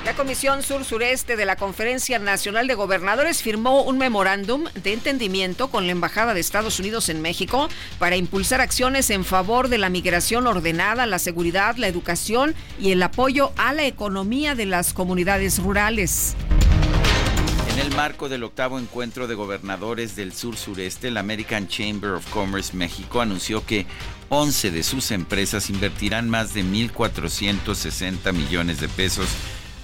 La 0.07 0.15
Comisión 0.15 0.63
Sur-Sureste 0.63 1.35
de 1.35 1.45
la 1.47 1.57
Conferencia 1.57 2.21
Nacional 2.21 2.69
de 2.69 2.75
Gobernadores 2.75 3.43
firmó 3.43 3.83
un 3.83 3.99
memorándum 3.99 4.67
de 4.81 4.93
entendimiento 4.93 5.67
con 5.67 5.87
la 5.87 5.91
Embajada 5.91 6.33
de 6.33 6.39
Estados 6.39 6.79
Unidos 6.79 7.09
en 7.09 7.21
México 7.21 7.69
para 7.99 8.15
impulsar 8.15 8.61
acciones 8.61 9.11
en 9.11 9.25
favor 9.25 9.67
de 9.69 9.79
la 9.79 9.89
migración 9.89 10.47
ordenada, 10.47 11.07
la 11.07 11.19
seguridad, 11.19 11.75
la 11.75 11.89
educación 11.89 12.55
y 12.79 12.93
el 12.93 13.03
apoyo 13.03 13.51
a 13.57 13.73
la 13.73 13.85
economía 13.85 14.55
de 14.55 14.67
las 14.67 14.93
comunidades 14.93 15.59
rurales. 15.59 16.37
En 17.73 17.81
el 17.81 17.93
marco 17.97 18.29
del 18.29 18.45
octavo 18.45 18.79
encuentro 18.79 19.27
de 19.27 19.35
gobernadores 19.35 20.15
del 20.15 20.33
sur-sureste, 20.33 21.11
la 21.11 21.19
American 21.19 21.67
Chamber 21.67 22.13
of 22.13 22.31
Commerce 22.31 22.77
México 22.77 23.21
anunció 23.21 23.67
que 23.67 23.87
11 24.29 24.71
de 24.71 24.85
sus 24.85 25.11
empresas 25.11 25.69
invertirán 25.69 26.31
más 26.31 26.55
de 26.55 26.63
1.460 26.63 28.33
millones 28.33 28.79
de 28.79 28.89
pesos 28.89 29.27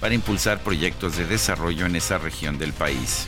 para 0.03 0.15
impulsar 0.15 0.59
proyectos 0.59 1.15
de 1.15 1.23
desarrollo 1.23 1.85
en 1.85 1.95
esa 1.95 2.17
región 2.17 2.57
del 2.57 2.73
país. 2.73 3.25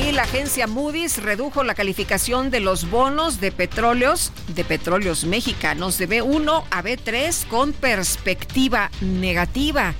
Y 0.00 0.12
la 0.12 0.22
agencia 0.22 0.68
Moody's 0.68 1.20
redujo 1.20 1.64
la 1.64 1.74
calificación 1.74 2.52
de 2.52 2.60
los 2.60 2.88
bonos 2.88 3.40
de 3.40 3.50
petróleos 3.50 4.30
de 4.46 4.62
petróleos 4.62 5.24
mexicanos 5.24 5.98
de 5.98 6.08
B1 6.08 6.62
a 6.70 6.82
B3 6.84 7.48
con 7.48 7.72
perspectiva 7.72 8.92
negativa. 9.00 9.92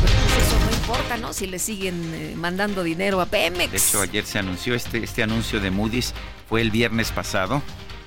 Pues 0.00 0.44
eso 0.44 0.58
no 0.58 0.72
importa, 0.72 1.16
¿no? 1.18 1.32
Si 1.32 1.46
le 1.46 1.60
siguen 1.60 2.12
eh, 2.12 2.34
mandando 2.34 2.82
dinero 2.82 3.20
a 3.20 3.26
Pemex. 3.26 3.70
De 3.70 3.78
hecho, 3.78 4.00
ayer 4.00 4.26
se 4.26 4.40
anunció 4.40 4.74
este, 4.74 5.04
este 5.04 5.22
anuncio 5.22 5.60
de 5.60 5.70
Moody's, 5.70 6.14
fue 6.48 6.62
el 6.62 6.72
viernes 6.72 7.12
pasado, 7.12 7.62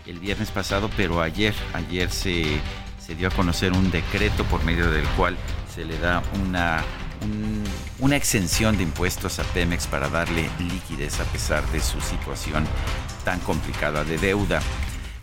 el 0.06 0.20
viernes 0.20 0.52
pasado, 0.52 0.90
pero 0.98 1.22
ayer, 1.22 1.54
ayer 1.74 2.12
se, 2.12 2.60
se 3.00 3.16
dio 3.16 3.30
a 3.30 3.32
conocer 3.32 3.72
un 3.72 3.90
decreto 3.90 4.44
por 4.44 4.66
medio 4.66 4.92
del 4.92 5.08
cual 5.16 5.38
se 5.74 5.86
le 5.86 5.98
da 6.00 6.24
una, 6.44 6.84
una 8.00 8.16
exención 8.16 8.78
de 8.78 8.84
impuestos 8.84 9.40
a 9.40 9.44
Pemex 9.44 9.88
para 9.88 10.10
darle 10.10 10.50
liquidez 10.60 11.20
a 11.20 11.26
pesar 11.26 11.66
de 11.72 11.80
su 11.80 12.02
situación 12.02 12.66
tan 13.24 13.40
complicada 13.40 14.04
de 14.04 14.18
deuda. 14.18 14.62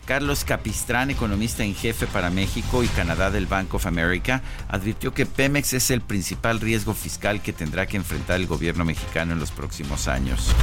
Carlos 0.07 0.45
Capistrán, 0.45 1.11
economista 1.11 1.65
en 1.65 1.75
jefe 1.75 2.07
para 2.07 2.31
México 2.31 2.85
y 2.85 2.89
Canadá 2.89 3.33
del 3.33 3.47
Bank 3.47 3.75
of 3.75 3.87
America, 3.87 4.41
advirtió 4.69 5.13
que 5.13 5.27
Pemex 5.27 5.73
es 5.73 5.91
el 5.91 6.01
principal 6.01 6.61
riesgo 6.61 6.95
fiscal 6.95 7.43
que 7.43 7.53
tendrá 7.53 7.87
que 7.87 7.97
enfrentar 7.97 8.37
el 8.37 8.47
gobierno 8.47 8.85
mexicano 8.85 9.33
en 9.33 9.41
los 9.41 9.51
próximos 9.51 10.07
años. 10.07 10.55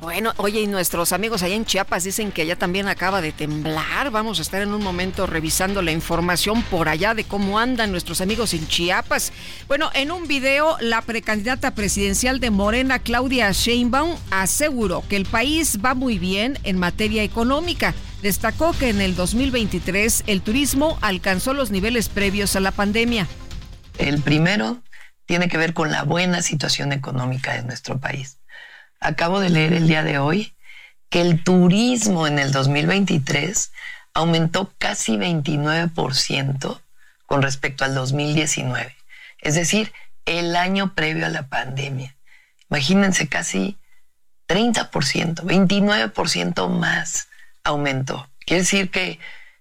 Bueno, 0.00 0.32
oye, 0.36 0.60
y 0.60 0.68
nuestros 0.68 1.12
amigos 1.12 1.42
allá 1.42 1.56
en 1.56 1.64
Chiapas 1.64 2.04
dicen 2.04 2.30
que 2.30 2.42
allá 2.42 2.54
también 2.54 2.86
acaba 2.86 3.20
de 3.20 3.32
temblar. 3.32 4.12
Vamos 4.12 4.38
a 4.38 4.42
estar 4.42 4.62
en 4.62 4.72
un 4.72 4.82
momento 4.82 5.26
revisando 5.26 5.82
la 5.82 5.90
información 5.90 6.62
por 6.62 6.88
allá 6.88 7.14
de 7.14 7.24
cómo 7.24 7.58
andan 7.58 7.90
nuestros 7.90 8.20
amigos 8.20 8.54
en 8.54 8.68
Chiapas. 8.68 9.32
Bueno, 9.66 9.90
en 9.94 10.12
un 10.12 10.28
video, 10.28 10.76
la 10.80 11.02
precandidata 11.02 11.74
presidencial 11.74 12.38
de 12.38 12.50
Morena, 12.50 13.00
Claudia 13.00 13.50
Sheinbaum, 13.50 14.14
aseguró 14.30 15.02
que 15.08 15.16
el 15.16 15.26
país 15.26 15.80
va 15.84 15.94
muy 15.94 16.20
bien 16.20 16.60
en 16.62 16.78
materia 16.78 17.24
económica. 17.24 17.92
Destacó 18.22 18.74
que 18.78 18.90
en 18.90 19.00
el 19.00 19.16
2023 19.16 20.24
el 20.28 20.42
turismo 20.42 20.96
alcanzó 21.00 21.54
los 21.54 21.72
niveles 21.72 22.08
previos 22.08 22.54
a 22.54 22.60
la 22.60 22.70
pandemia. 22.70 23.26
El 23.98 24.22
primero 24.22 24.80
tiene 25.26 25.48
que 25.48 25.58
ver 25.58 25.74
con 25.74 25.90
la 25.90 26.04
buena 26.04 26.40
situación 26.40 26.92
económica 26.92 27.54
de 27.54 27.64
nuestro 27.64 27.98
país 27.98 28.37
acabo 29.00 29.40
de 29.40 29.50
leer 29.50 29.72
el 29.72 29.86
día 29.86 30.02
de 30.02 30.18
hoy 30.18 30.54
que 31.10 31.20
el 31.20 31.42
turismo 31.42 32.26
en 32.26 32.38
el 32.38 32.52
2023 32.52 33.72
aumentó 34.14 34.72
casi 34.78 35.16
29% 35.16 36.80
con 37.26 37.42
respecto 37.42 37.84
al 37.84 37.94
2019. 37.94 38.94
Es 39.40 39.54
decir, 39.54 39.92
el 40.24 40.56
año 40.56 40.94
previo 40.94 41.26
a 41.26 41.30
la 41.30 41.48
pandemia. 41.48 42.14
Imagínense 42.70 43.28
casi 43.28 43.78
30%, 44.48 45.42
29% 45.42 46.68
más 46.68 47.28
aumentó. 47.64 48.28
Quiere 48.44 48.62
decir 48.62 48.90
que 48.90 49.18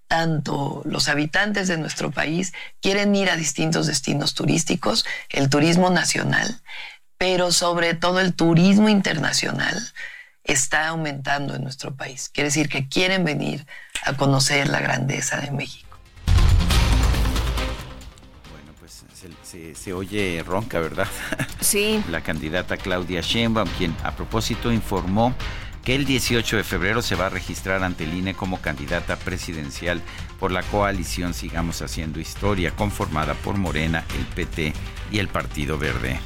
tanto 0.07 0.81
los 0.85 1.09
habitantes 1.09 1.67
de 1.67 1.77
nuestro 1.77 2.11
país 2.11 2.53
quieren 2.81 3.13
ir 3.15 3.29
a 3.29 3.35
distintos 3.35 3.87
destinos 3.87 4.33
turísticos, 4.33 5.05
el 5.29 5.49
turismo 5.49 5.89
nacional, 5.89 6.61
pero 7.17 7.51
sobre 7.51 7.93
todo 7.93 8.19
el 8.19 8.33
turismo 8.33 8.89
internacional 8.89 9.75
está 10.43 10.87
aumentando 10.87 11.55
en 11.55 11.63
nuestro 11.63 11.95
país. 11.95 12.29
Quiere 12.33 12.47
decir 12.47 12.69
que 12.69 12.87
quieren 12.87 13.25
venir 13.25 13.65
a 14.03 14.13
conocer 14.13 14.69
la 14.69 14.79
grandeza 14.79 15.41
de 15.41 15.51
México. 15.51 15.97
Bueno, 18.51 18.71
pues 18.79 19.03
se, 19.77 19.93
oye 19.93 20.43
ronca, 20.45 20.79
¿verdad? 20.79 21.07
Sí. 21.59 22.03
La 22.09 22.21
candidata 22.21 22.77
Claudia 22.77 23.21
Sheinbaum, 23.21 23.67
quien 23.77 23.95
a 24.03 24.15
propósito 24.15 24.71
informó 24.71 25.33
que 25.87 25.95
el 25.95 26.03
18 26.03 26.57
de 26.57 26.65
febrero 26.65 27.01
se 27.01 27.15
va 27.15 27.27
a 27.27 27.29
registrar 27.29 27.81
ante 27.81 28.03
el 28.03 28.13
INE 28.13 28.33
como 28.33 28.59
candidata 28.59 29.15
presidencial 29.15 30.01
por 30.37 30.51
la 30.51 30.61
coalición 30.63 31.33
Sigamos 31.33 31.81
Haciendo 31.81 32.19
Historia, 32.19 32.71
conformada 32.71 33.35
por 33.35 33.55
Morena, 33.55 34.03
el 34.19 34.25
PT 34.25 34.73
y 35.13 35.19
el 35.19 35.29
Partido 35.29 35.77
Verde. 35.77 36.19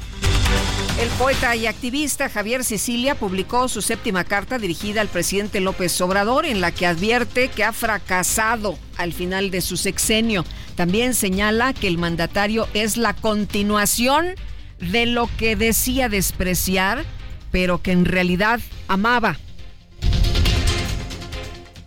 El 1.00 1.08
poeta 1.10 1.54
y 1.54 1.68
activista 1.68 2.28
Javier 2.28 2.64
Sicilia 2.64 3.14
publicó 3.14 3.68
su 3.68 3.82
séptima 3.82 4.24
carta 4.24 4.58
dirigida 4.58 5.00
al 5.00 5.06
presidente 5.06 5.60
López 5.60 6.00
Obrador 6.00 6.44
en 6.44 6.60
la 6.60 6.72
que 6.72 6.88
advierte 6.88 7.46
que 7.46 7.62
ha 7.62 7.72
fracasado 7.72 8.80
al 8.96 9.12
final 9.12 9.52
de 9.52 9.60
su 9.60 9.76
sexenio. 9.76 10.44
También 10.74 11.14
señala 11.14 11.72
que 11.72 11.86
el 11.86 11.98
mandatario 11.98 12.66
es 12.74 12.96
la 12.96 13.14
continuación 13.14 14.34
de 14.80 15.06
lo 15.06 15.30
que 15.36 15.54
decía 15.54 16.08
despreciar, 16.08 17.04
pero 17.52 17.80
que 17.80 17.92
en 17.92 18.06
realidad 18.06 18.58
amaba. 18.88 19.38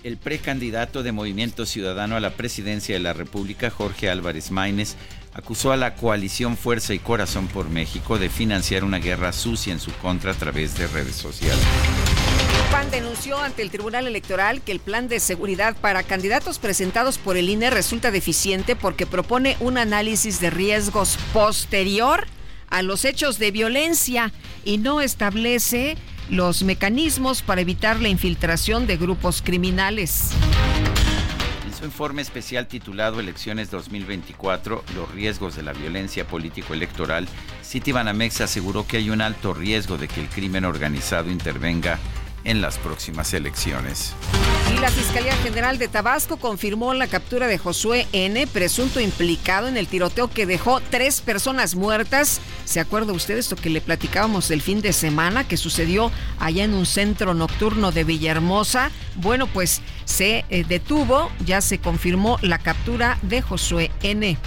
El 0.05 0.17
precandidato 0.17 1.01
de 1.01 1.11
Movimiento 1.11 1.65
Ciudadano 1.65 2.15
a 2.15 2.19
la 2.19 2.35
presidencia 2.35 2.93
de 2.93 3.01
la 3.01 3.13
República, 3.13 3.71
Jorge 3.71 4.07
Álvarez 4.07 4.51
Maínez, 4.51 4.97
acusó 5.33 5.71
a 5.71 5.77
la 5.77 5.95
coalición 5.95 6.57
Fuerza 6.57 6.93
y 6.93 6.99
Corazón 6.99 7.47
por 7.47 7.71
México 7.71 8.19
de 8.19 8.29
financiar 8.29 8.83
una 8.83 8.99
guerra 8.99 9.33
sucia 9.33 9.73
en 9.73 9.79
su 9.79 9.91
contra 9.93 10.33
a 10.33 10.35
través 10.35 10.77
de 10.77 10.85
redes 10.85 11.15
sociales. 11.15 11.65
PAN 12.69 12.91
denunció 12.91 13.39
ante 13.39 13.63
el 13.63 13.71
Tribunal 13.71 14.05
Electoral 14.05 14.61
que 14.61 14.73
el 14.73 14.79
plan 14.79 15.07
de 15.07 15.19
seguridad 15.19 15.75
para 15.75 16.03
candidatos 16.03 16.59
presentados 16.59 17.17
por 17.17 17.35
el 17.35 17.49
INE 17.49 17.71
resulta 17.71 18.11
deficiente 18.11 18.75
porque 18.75 19.07
propone 19.07 19.57
un 19.59 19.79
análisis 19.79 20.39
de 20.39 20.51
riesgos 20.51 21.17
posterior 21.33 22.27
a 22.69 22.83
los 22.83 23.05
hechos 23.05 23.39
de 23.39 23.49
violencia 23.49 24.31
y 24.65 24.77
no 24.77 25.01
establece 25.01 25.97
los 26.29 26.63
mecanismos 26.63 27.41
para 27.41 27.61
evitar 27.61 28.01
la 28.01 28.09
infiltración 28.09 28.88
de 28.88 28.97
grupos 28.97 29.41
criminales. 29.41 30.31
Su 31.77 31.85
informe 31.85 32.21
especial 32.21 32.67
titulado 32.67 33.19
Elecciones 33.19 33.69
2024, 33.69 34.83
los 34.95 35.11
riesgos 35.11 35.55
de 35.55 35.63
la 35.63 35.73
violencia 35.73 36.25
político-electoral, 36.25 37.27
Citibanamex 37.63 38.41
aseguró 38.41 38.88
que 38.88 38.97
hay 38.97 39.09
un 39.09 39.21
alto 39.21 39.53
riesgo 39.53 39.97
de 39.97 40.07
que 40.07 40.21
el 40.21 40.29
crimen 40.29 40.65
organizado 40.65 41.29
intervenga 41.29 41.99
en 42.45 42.62
las 42.62 42.77
próximas 42.77 43.34
elecciones. 43.34 44.13
Y 44.73 44.79
la 44.79 44.89
Fiscalía 44.89 45.36
General 45.38 45.77
de 45.77 45.88
Tabasco 45.88 46.38
confirmó 46.38 46.93
la 46.93 47.08
captura 47.08 47.47
de 47.47 47.58
Josué 47.58 48.08
N., 48.13 48.47
presunto 48.47 48.99
implicado 48.99 49.67
en 49.67 49.77
el 49.77 49.88
tiroteo 49.88 50.29
que 50.29 50.45
dejó 50.45 50.79
tres 50.79 51.21
personas 51.21 51.75
muertas. 51.75 52.39
¿Se 52.65 52.79
acuerda 52.79 53.13
usted 53.13 53.38
esto 53.38 53.55
que 53.55 53.69
le 53.69 53.81
platicábamos 53.81 54.49
el 54.51 54.62
fin 54.62 54.81
de 54.81 54.93
semana 54.93 55.47
que 55.47 55.58
sucedió 55.58 56.12
allá 56.39 56.63
en 56.63 56.73
un 56.73 56.86
centro 56.86 57.34
nocturno 57.34 57.91
de 57.91 58.03
Villahermosa? 58.03 58.91
Bueno, 59.15 59.47
pues 59.47 59.81
se 60.05 60.45
eh, 60.49 60.65
detuvo, 60.67 61.31
ya 61.45 61.62
se 61.62 61.79
confirmó 61.79 62.38
la 62.41 62.58
captura 62.58 63.17
de 63.21 63.41
Josué 63.41 63.91
N. 64.01 64.38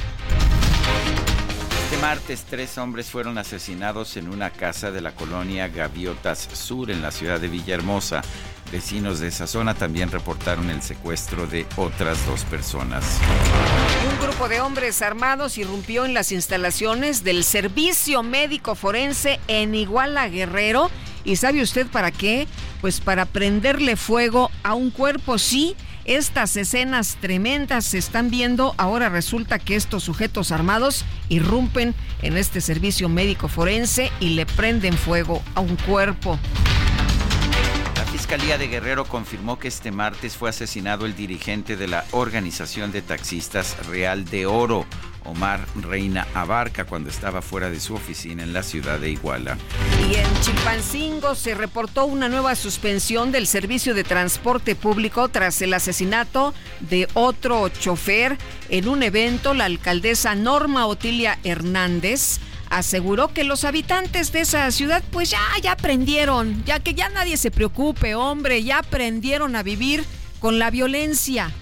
Martes, 2.00 2.44
tres 2.48 2.78
hombres 2.78 3.10
fueron 3.10 3.38
asesinados 3.38 4.16
en 4.16 4.28
una 4.28 4.50
casa 4.50 4.90
de 4.90 5.00
la 5.00 5.14
colonia 5.14 5.68
Gaviotas 5.68 6.48
Sur 6.52 6.90
en 6.90 7.02
la 7.02 7.10
ciudad 7.10 7.40
de 7.40 7.48
Villahermosa. 7.48 8.22
Vecinos 8.70 9.18
de 9.18 9.28
esa 9.28 9.46
zona 9.46 9.74
también 9.74 10.10
reportaron 10.10 10.70
el 10.70 10.80
secuestro 10.82 11.46
de 11.46 11.66
otras 11.76 12.24
dos 12.26 12.44
personas. 12.44 13.04
Un 14.12 14.26
grupo 14.26 14.48
de 14.48 14.60
hombres 14.60 15.02
armados 15.02 15.58
irrumpió 15.58 16.04
en 16.04 16.14
las 16.14 16.30
instalaciones 16.30 17.24
del 17.24 17.42
Servicio 17.42 18.22
Médico 18.22 18.74
Forense 18.74 19.40
en 19.48 19.74
Iguala 19.74 20.28
Guerrero. 20.28 20.90
¿Y 21.24 21.36
sabe 21.36 21.62
usted 21.62 21.86
para 21.88 22.10
qué? 22.10 22.46
Pues 22.80 23.00
para 23.00 23.26
prenderle 23.26 23.96
fuego 23.96 24.50
a 24.62 24.74
un 24.74 24.90
cuerpo, 24.90 25.36
sí, 25.38 25.76
estas 26.08 26.56
escenas 26.56 27.18
tremendas 27.20 27.84
se 27.84 27.98
están 27.98 28.30
viendo. 28.30 28.74
Ahora 28.78 29.10
resulta 29.10 29.58
que 29.58 29.76
estos 29.76 30.04
sujetos 30.04 30.52
armados 30.52 31.04
irrumpen 31.28 31.94
en 32.22 32.38
este 32.38 32.62
servicio 32.62 33.10
médico 33.10 33.48
forense 33.48 34.10
y 34.18 34.30
le 34.30 34.46
prenden 34.46 34.94
fuego 34.94 35.42
a 35.54 35.60
un 35.60 35.76
cuerpo. 35.76 36.38
La 37.94 38.04
Fiscalía 38.06 38.56
de 38.56 38.68
Guerrero 38.68 39.04
confirmó 39.04 39.58
que 39.58 39.68
este 39.68 39.92
martes 39.92 40.34
fue 40.34 40.48
asesinado 40.48 41.04
el 41.04 41.14
dirigente 41.14 41.76
de 41.76 41.88
la 41.88 42.06
organización 42.12 42.90
de 42.90 43.02
taxistas 43.02 43.76
Real 43.86 44.24
de 44.24 44.46
Oro, 44.46 44.86
Omar 45.28 45.66
Reina 45.76 46.26
Abarca 46.34 46.84
cuando 46.84 47.10
estaba 47.10 47.42
fuera 47.42 47.70
de 47.70 47.80
su 47.80 47.94
oficina 47.94 48.42
en 48.42 48.52
la 48.52 48.62
ciudad 48.62 48.98
de 48.98 49.10
Iguala. 49.10 49.56
Y 50.10 50.16
en 50.16 50.40
Chilpancingo 50.40 51.34
se 51.34 51.54
reportó 51.54 52.06
una 52.06 52.28
nueva 52.28 52.54
suspensión 52.54 53.30
del 53.32 53.46
servicio 53.46 53.94
de 53.94 54.04
transporte 54.04 54.74
público 54.74 55.28
tras 55.28 55.60
el 55.62 55.74
asesinato 55.74 56.54
de 56.80 57.08
otro 57.14 57.68
chofer 57.68 58.36
en 58.68 58.88
un 58.88 59.02
evento. 59.02 59.54
La 59.54 59.66
alcaldesa 59.66 60.34
Norma 60.34 60.86
Otilia 60.86 61.38
Hernández 61.44 62.40
aseguró 62.70 63.32
que 63.32 63.44
los 63.44 63.64
habitantes 63.64 64.32
de 64.32 64.40
esa 64.40 64.70
ciudad 64.70 65.02
pues 65.10 65.30
ya, 65.30 65.40
ya 65.62 65.72
aprendieron, 65.72 66.64
ya 66.64 66.80
que 66.80 66.94
ya 66.94 67.08
nadie 67.08 67.36
se 67.36 67.50
preocupe, 67.50 68.14
hombre, 68.14 68.62
ya 68.62 68.78
aprendieron 68.78 69.56
a 69.56 69.62
vivir 69.62 70.04
con 70.40 70.58
la 70.58 70.70
violencia. 70.70 71.52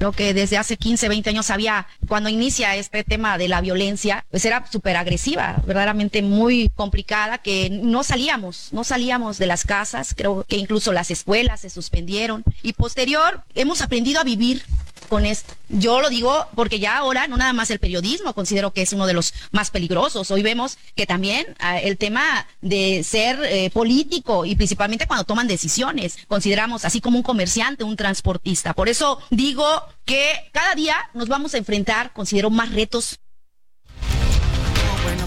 Lo 0.00 0.12
que 0.12 0.32
desde 0.32 0.56
hace 0.56 0.78
15, 0.78 1.10
20 1.10 1.28
años 1.28 1.50
había, 1.50 1.86
cuando 2.08 2.30
inicia 2.30 2.74
este 2.74 3.04
tema 3.04 3.36
de 3.36 3.48
la 3.48 3.60
violencia, 3.60 4.24
pues 4.30 4.46
era 4.46 4.64
súper 4.72 4.96
agresiva, 4.96 5.62
verdaderamente 5.66 6.22
muy 6.22 6.70
complicada, 6.74 7.36
que 7.36 7.68
no 7.68 8.02
salíamos, 8.02 8.70
no 8.72 8.82
salíamos 8.82 9.36
de 9.36 9.46
las 9.46 9.64
casas, 9.64 10.14
creo 10.16 10.46
que 10.48 10.56
incluso 10.56 10.94
las 10.94 11.10
escuelas 11.10 11.60
se 11.60 11.68
suspendieron. 11.68 12.44
Y 12.62 12.72
posterior, 12.72 13.44
hemos 13.54 13.82
aprendido 13.82 14.20
a 14.20 14.24
vivir 14.24 14.62
con 15.10 15.26
esto. 15.26 15.52
Yo 15.68 16.00
lo 16.00 16.08
digo 16.08 16.46
porque 16.54 16.78
ya 16.78 16.96
ahora 16.96 17.28
no 17.28 17.36
nada 17.36 17.52
más 17.52 17.70
el 17.70 17.78
periodismo 17.78 18.32
considero 18.32 18.72
que 18.72 18.80
es 18.80 18.94
uno 18.94 19.06
de 19.06 19.12
los 19.12 19.34
más 19.50 19.70
peligrosos. 19.70 20.30
Hoy 20.30 20.42
vemos 20.42 20.78
que 20.94 21.04
también 21.04 21.46
ah, 21.58 21.78
el 21.78 21.98
tema 21.98 22.46
de 22.62 23.02
ser 23.04 23.38
eh, 23.44 23.68
político 23.70 24.46
y 24.46 24.56
principalmente 24.56 25.06
cuando 25.06 25.24
toman 25.24 25.48
decisiones, 25.48 26.16
consideramos 26.28 26.86
así 26.86 27.02
como 27.02 27.18
un 27.18 27.22
comerciante, 27.22 27.84
un 27.84 27.96
transportista. 27.96 28.72
Por 28.72 28.88
eso 28.88 29.20
digo 29.28 29.66
que 30.06 30.32
cada 30.52 30.74
día 30.74 30.96
nos 31.12 31.28
vamos 31.28 31.52
a 31.54 31.58
enfrentar, 31.58 32.12
considero 32.14 32.48
más 32.48 32.72
retos 32.72 33.18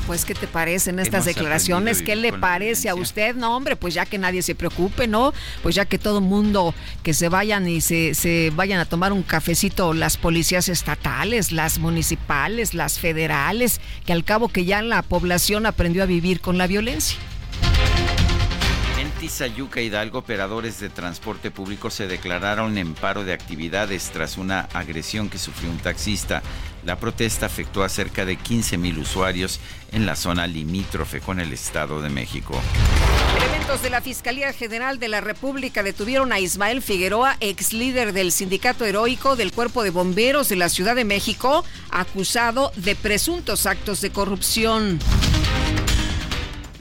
pues, 0.08 0.26
¿qué 0.26 0.36
te 0.36 0.48
parecen 0.48 1.00
estas 1.00 1.26
declaraciones? 1.26 2.02
¿Qué 2.02 2.16
le 2.16 2.34
parece 2.34 2.89
a 2.89 2.96
usted? 2.96 3.36
No, 3.36 3.56
hombre, 3.56 3.76
pues 3.76 3.94
ya 3.94 4.06
que 4.06 4.18
nadie 4.18 4.42
se 4.42 4.56
preocupe, 4.56 5.08
¿no? 5.08 5.34
Pues 5.62 5.76
ya 5.76 5.86
que 5.86 5.98
todo 5.98 6.22
mundo 6.22 6.74
que 7.04 7.13
se 7.13 7.30
vayan 7.30 7.68
y 7.68 7.82
se, 7.82 8.13
se 8.13 8.52
vayan 8.56 8.80
a 8.80 8.86
tomar 8.86 9.13
un 9.13 9.24
cafecito 9.24 9.94
las 9.94 10.18
policías 10.18 10.70
estatales, 10.70 11.52
las 11.52 11.80
municipales, 11.80 12.74
las 12.74 13.00
federales, 13.00 13.82
que 14.06 14.13
al 14.13 14.24
cabo 14.24 14.50
que 14.50 14.66
ya 14.66 14.82
la 14.82 15.02
población 15.02 15.66
aprendió 15.66 16.04
a 16.04 16.06
vivir 16.06 16.39
con 16.42 16.58
la 16.58 16.68
violencia. 16.68 17.18
Tizayuca 19.24 19.80
Hidalgo, 19.80 20.18
operadores 20.18 20.82
de 20.82 20.90
transporte 20.90 21.50
público 21.50 21.90
se 21.90 22.08
declararon 22.08 22.78
en 22.78 22.94
paro 22.94 23.24
de 23.24 23.32
actividades 23.32 24.10
tras 24.12 24.38
una 24.38 24.68
agresión 24.74 25.30
que 25.30 25.38
sufrió 25.38 25.72
un 25.72 25.78
taxista. 25.78 26.44
La 26.84 26.98
protesta 26.98 27.46
afectó 27.46 27.86
a 27.86 27.88
cerca 27.88 28.26
de 28.26 28.36
15 28.36 28.78
mil 28.78 29.00
usuarios 29.00 29.62
en 29.94 30.06
la 30.06 30.18
zona 30.18 30.46
limítrofe 30.46 31.22
con 31.22 31.40
el 31.40 31.54
Estado 31.54 32.02
de 32.02 32.10
México. 32.10 32.60
Elementos 33.38 33.82
de 33.82 33.92
la 33.92 34.02
Fiscalía 34.02 34.52
General 34.52 35.00
de 35.00 35.08
la 35.08 35.22
República 35.22 35.84
detuvieron 35.84 36.34
a 36.34 36.42
Ismael 36.42 36.82
Figueroa, 36.82 37.38
ex 37.40 37.72
líder 37.72 38.12
del 38.12 38.34
Sindicato 38.34 38.84
Heroico 38.84 39.38
del 39.38 39.54
Cuerpo 39.54 39.84
de 39.84 39.92
Bomberos 39.92 40.50
de 40.50 40.58
la 40.58 40.68
Ciudad 40.68 40.98
de 40.98 41.06
México, 41.06 41.64
acusado 41.92 42.74
de 42.76 42.98
presuntos 42.98 43.68
actos 43.68 44.02
de 44.02 44.10
corrupción. 44.10 45.00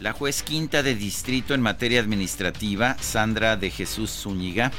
La 0.02 0.12
juez 0.12 0.42
quinta 0.42 0.82
de 0.82 0.96
distrito 0.96 1.54
en 1.54 1.60
materia 1.60 2.00
administrativa, 2.00 2.96
Sandra 3.00 3.56
de 3.56 3.70
Jesús 3.70 4.10
Zúñiga, 4.10 4.72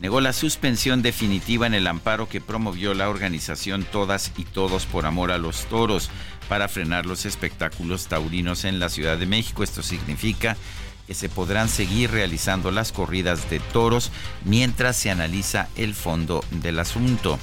negó 0.00 0.20
la 0.20 0.34
suspensión 0.34 1.00
definitiva 1.00 1.66
en 1.66 1.72
el 1.72 1.86
amparo 1.86 2.28
que 2.28 2.42
promovió 2.42 2.92
la 2.92 3.08
organización 3.08 3.86
Todas 3.90 4.32
y 4.36 4.44
Todos 4.44 4.84
por 4.84 5.06
Amor 5.06 5.32
a 5.32 5.38
los 5.38 5.64
Toros 5.64 6.10
para 6.50 6.68
frenar 6.68 7.06
los 7.06 7.24
espectáculos 7.24 8.08
taurinos 8.08 8.66
en 8.66 8.78
la 8.78 8.90
Ciudad 8.90 9.16
de 9.16 9.24
México. 9.24 9.62
Esto 9.62 9.82
significa 9.82 10.58
que 11.06 11.14
se 11.14 11.30
podrán 11.30 11.70
seguir 11.70 12.10
realizando 12.10 12.70
las 12.70 12.92
corridas 12.92 13.48
de 13.48 13.60
toros 13.60 14.12
mientras 14.44 14.96
se 14.96 15.10
analiza 15.10 15.68
el 15.76 15.94
fondo 15.94 16.44
del 16.50 16.80
asunto. 16.80 17.38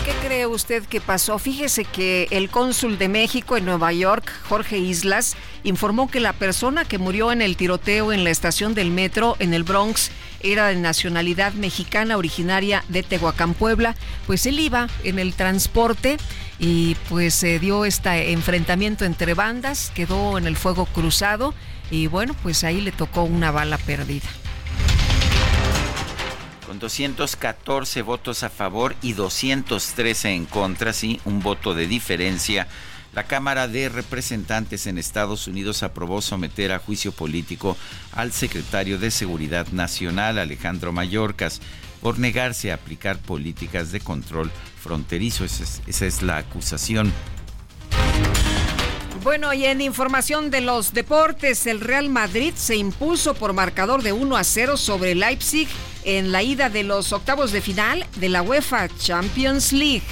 ¿Y 0.00 0.04
qué 0.04 0.12
cree 0.26 0.46
usted 0.46 0.84
que 0.84 1.00
pasó? 1.00 1.38
Fíjese 1.38 1.84
que 1.84 2.28
el 2.30 2.50
cónsul 2.50 2.98
de 2.98 3.08
México 3.08 3.56
en 3.56 3.64
Nueva 3.64 3.92
York, 3.92 4.30
Jorge 4.48 4.78
Islas, 4.78 5.36
informó 5.64 6.10
que 6.10 6.20
la 6.20 6.32
persona 6.32 6.84
que 6.84 6.98
murió 6.98 7.32
en 7.32 7.42
el 7.42 7.56
tiroteo 7.56 8.12
en 8.12 8.24
la 8.24 8.30
estación 8.30 8.74
del 8.74 8.90
metro 8.90 9.36
en 9.38 9.54
el 9.54 9.64
Bronx 9.64 10.10
era 10.42 10.68
de 10.68 10.76
nacionalidad 10.76 11.52
mexicana 11.54 12.16
originaria 12.16 12.84
de 12.88 13.02
Tehuacán, 13.02 13.54
Puebla. 13.54 13.94
Pues 14.26 14.46
él 14.46 14.60
iba 14.60 14.88
en 15.04 15.18
el 15.18 15.34
transporte 15.34 16.16
y 16.58 16.96
pues 17.08 17.34
se 17.34 17.58
dio 17.58 17.84
este 17.84 18.32
enfrentamiento 18.32 19.04
entre 19.04 19.34
bandas, 19.34 19.92
quedó 19.94 20.38
en 20.38 20.46
el 20.46 20.56
fuego 20.56 20.86
cruzado 20.86 21.54
y 21.90 22.06
bueno, 22.06 22.34
pues 22.42 22.64
ahí 22.64 22.80
le 22.80 22.92
tocó 22.92 23.22
una 23.22 23.50
bala 23.50 23.78
perdida 23.78 24.28
con 26.70 26.78
214 26.78 28.02
votos 28.02 28.44
a 28.44 28.48
favor 28.48 28.94
y 29.02 29.14
213 29.14 30.34
en 30.34 30.46
contra, 30.46 30.92
sí, 30.92 31.20
un 31.24 31.40
voto 31.40 31.74
de 31.74 31.88
diferencia. 31.88 32.68
La 33.12 33.24
Cámara 33.24 33.66
de 33.66 33.88
Representantes 33.88 34.86
en 34.86 34.96
Estados 34.96 35.48
Unidos 35.48 35.82
aprobó 35.82 36.22
someter 36.22 36.70
a 36.70 36.78
juicio 36.78 37.10
político 37.10 37.76
al 38.12 38.30
secretario 38.30 39.00
de 39.00 39.10
Seguridad 39.10 39.66
Nacional, 39.72 40.38
Alejandro 40.38 40.92
Mayorkas, 40.92 41.60
por 42.00 42.20
negarse 42.20 42.70
a 42.70 42.76
aplicar 42.76 43.18
políticas 43.18 43.90
de 43.90 43.98
control 43.98 44.48
fronterizo. 44.80 45.44
Esa 45.44 45.64
es, 45.64 45.82
esa 45.88 46.06
es 46.06 46.22
la 46.22 46.36
acusación. 46.36 47.12
Bueno, 49.22 49.52
y 49.52 49.66
en 49.66 49.82
información 49.82 50.50
de 50.50 50.62
los 50.62 50.94
deportes, 50.94 51.66
el 51.66 51.80
Real 51.80 52.08
Madrid 52.08 52.54
se 52.56 52.76
impuso 52.76 53.34
por 53.34 53.52
marcador 53.52 54.02
de 54.02 54.14
1 54.14 54.36
a 54.36 54.44
0 54.44 54.78
sobre 54.78 55.14
Leipzig 55.14 55.68
en 56.04 56.32
la 56.32 56.42
ida 56.42 56.70
de 56.70 56.84
los 56.84 57.12
octavos 57.12 57.52
de 57.52 57.60
final 57.60 58.06
de 58.16 58.30
la 58.30 58.40
UEFA 58.40 58.88
Champions 58.96 59.74
League. 59.74 60.02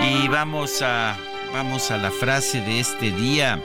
Y 0.00 0.28
vamos 0.28 0.80
a 0.80 1.16
vamos 1.52 1.90
a 1.90 1.96
la 1.96 2.12
frase 2.12 2.60
de 2.60 2.78
este 2.78 3.10
día. 3.10 3.60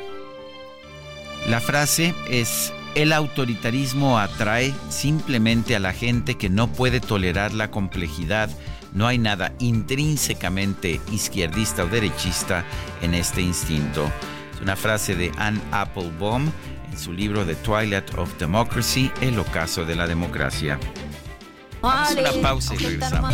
La 1.48 1.62
frase 1.62 2.16
es 2.28 2.74
el 2.96 3.14
autoritarismo 3.14 4.20
atrae 4.20 4.74
simplemente 4.90 5.76
a 5.76 5.80
la 5.80 5.94
gente 5.94 6.36
que 6.36 6.50
no 6.50 6.68
puede 6.68 7.00
tolerar 7.00 7.54
la 7.54 7.72
complejidad. 7.72 8.50
No 8.94 9.08
hay 9.08 9.18
nada 9.18 9.54
intrínsecamente 9.60 11.00
izquierdista 11.12 11.84
o 11.84 11.88
derechista 11.88 12.64
en 13.02 13.14
este 13.14 13.42
instinto. 13.42 14.12
Es 14.54 14.62
una 14.62 14.76
frase 14.76 15.16
de 15.16 15.32
Anne 15.38 15.62
Applebaum 15.72 16.52
en 16.92 16.98
su 16.98 17.14
libro 17.14 17.46
The 17.46 17.56
Twilight 17.56 18.14
of 18.18 18.38
Democracy, 18.38 19.12
El 19.22 19.40
ocaso 19.40 19.86
de 19.86 19.96
la 19.96 20.08
democracia. 20.08 20.80
Vamos 21.82 22.18
a 22.18 22.20
una 22.20 22.42
pausa 22.42 22.76
y 22.76 22.78
regresamos. 22.78 23.34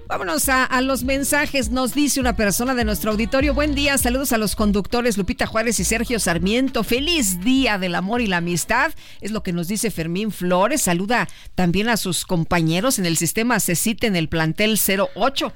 Vámonos 0.11 0.49
a, 0.49 0.65
a, 0.65 0.81
los 0.81 1.05
mensajes. 1.05 1.69
Nos 1.69 1.93
dice 1.93 2.19
una 2.19 2.35
persona 2.35 2.75
de 2.75 2.83
nuestro 2.83 3.11
auditorio. 3.11 3.53
Buen 3.53 3.75
día, 3.75 3.97
saludos 3.97 4.33
a 4.33 4.37
los 4.37 4.57
conductores 4.57 5.17
Lupita 5.17 5.45
Juárez 5.45 5.79
y 5.79 5.85
Sergio 5.85 6.19
Sarmiento. 6.19 6.83
Feliz 6.83 7.39
día 7.39 7.77
del 7.77 7.95
amor 7.95 8.19
y 8.19 8.27
la 8.27 8.37
amistad. 8.37 8.91
Es 9.21 9.31
lo 9.31 9.41
que 9.41 9.53
nos 9.53 9.69
dice 9.69 9.89
Fermín 9.89 10.31
Flores. 10.31 10.81
Saluda 10.81 11.29
también 11.55 11.87
a 11.87 11.95
sus 11.95 12.25
compañeros 12.25 12.99
en 12.99 13.05
el 13.05 13.15
sistema 13.15 13.61
CECIT 13.61 14.03
en 14.03 14.17
el 14.17 14.27
plantel 14.27 14.77
08. 15.15 15.53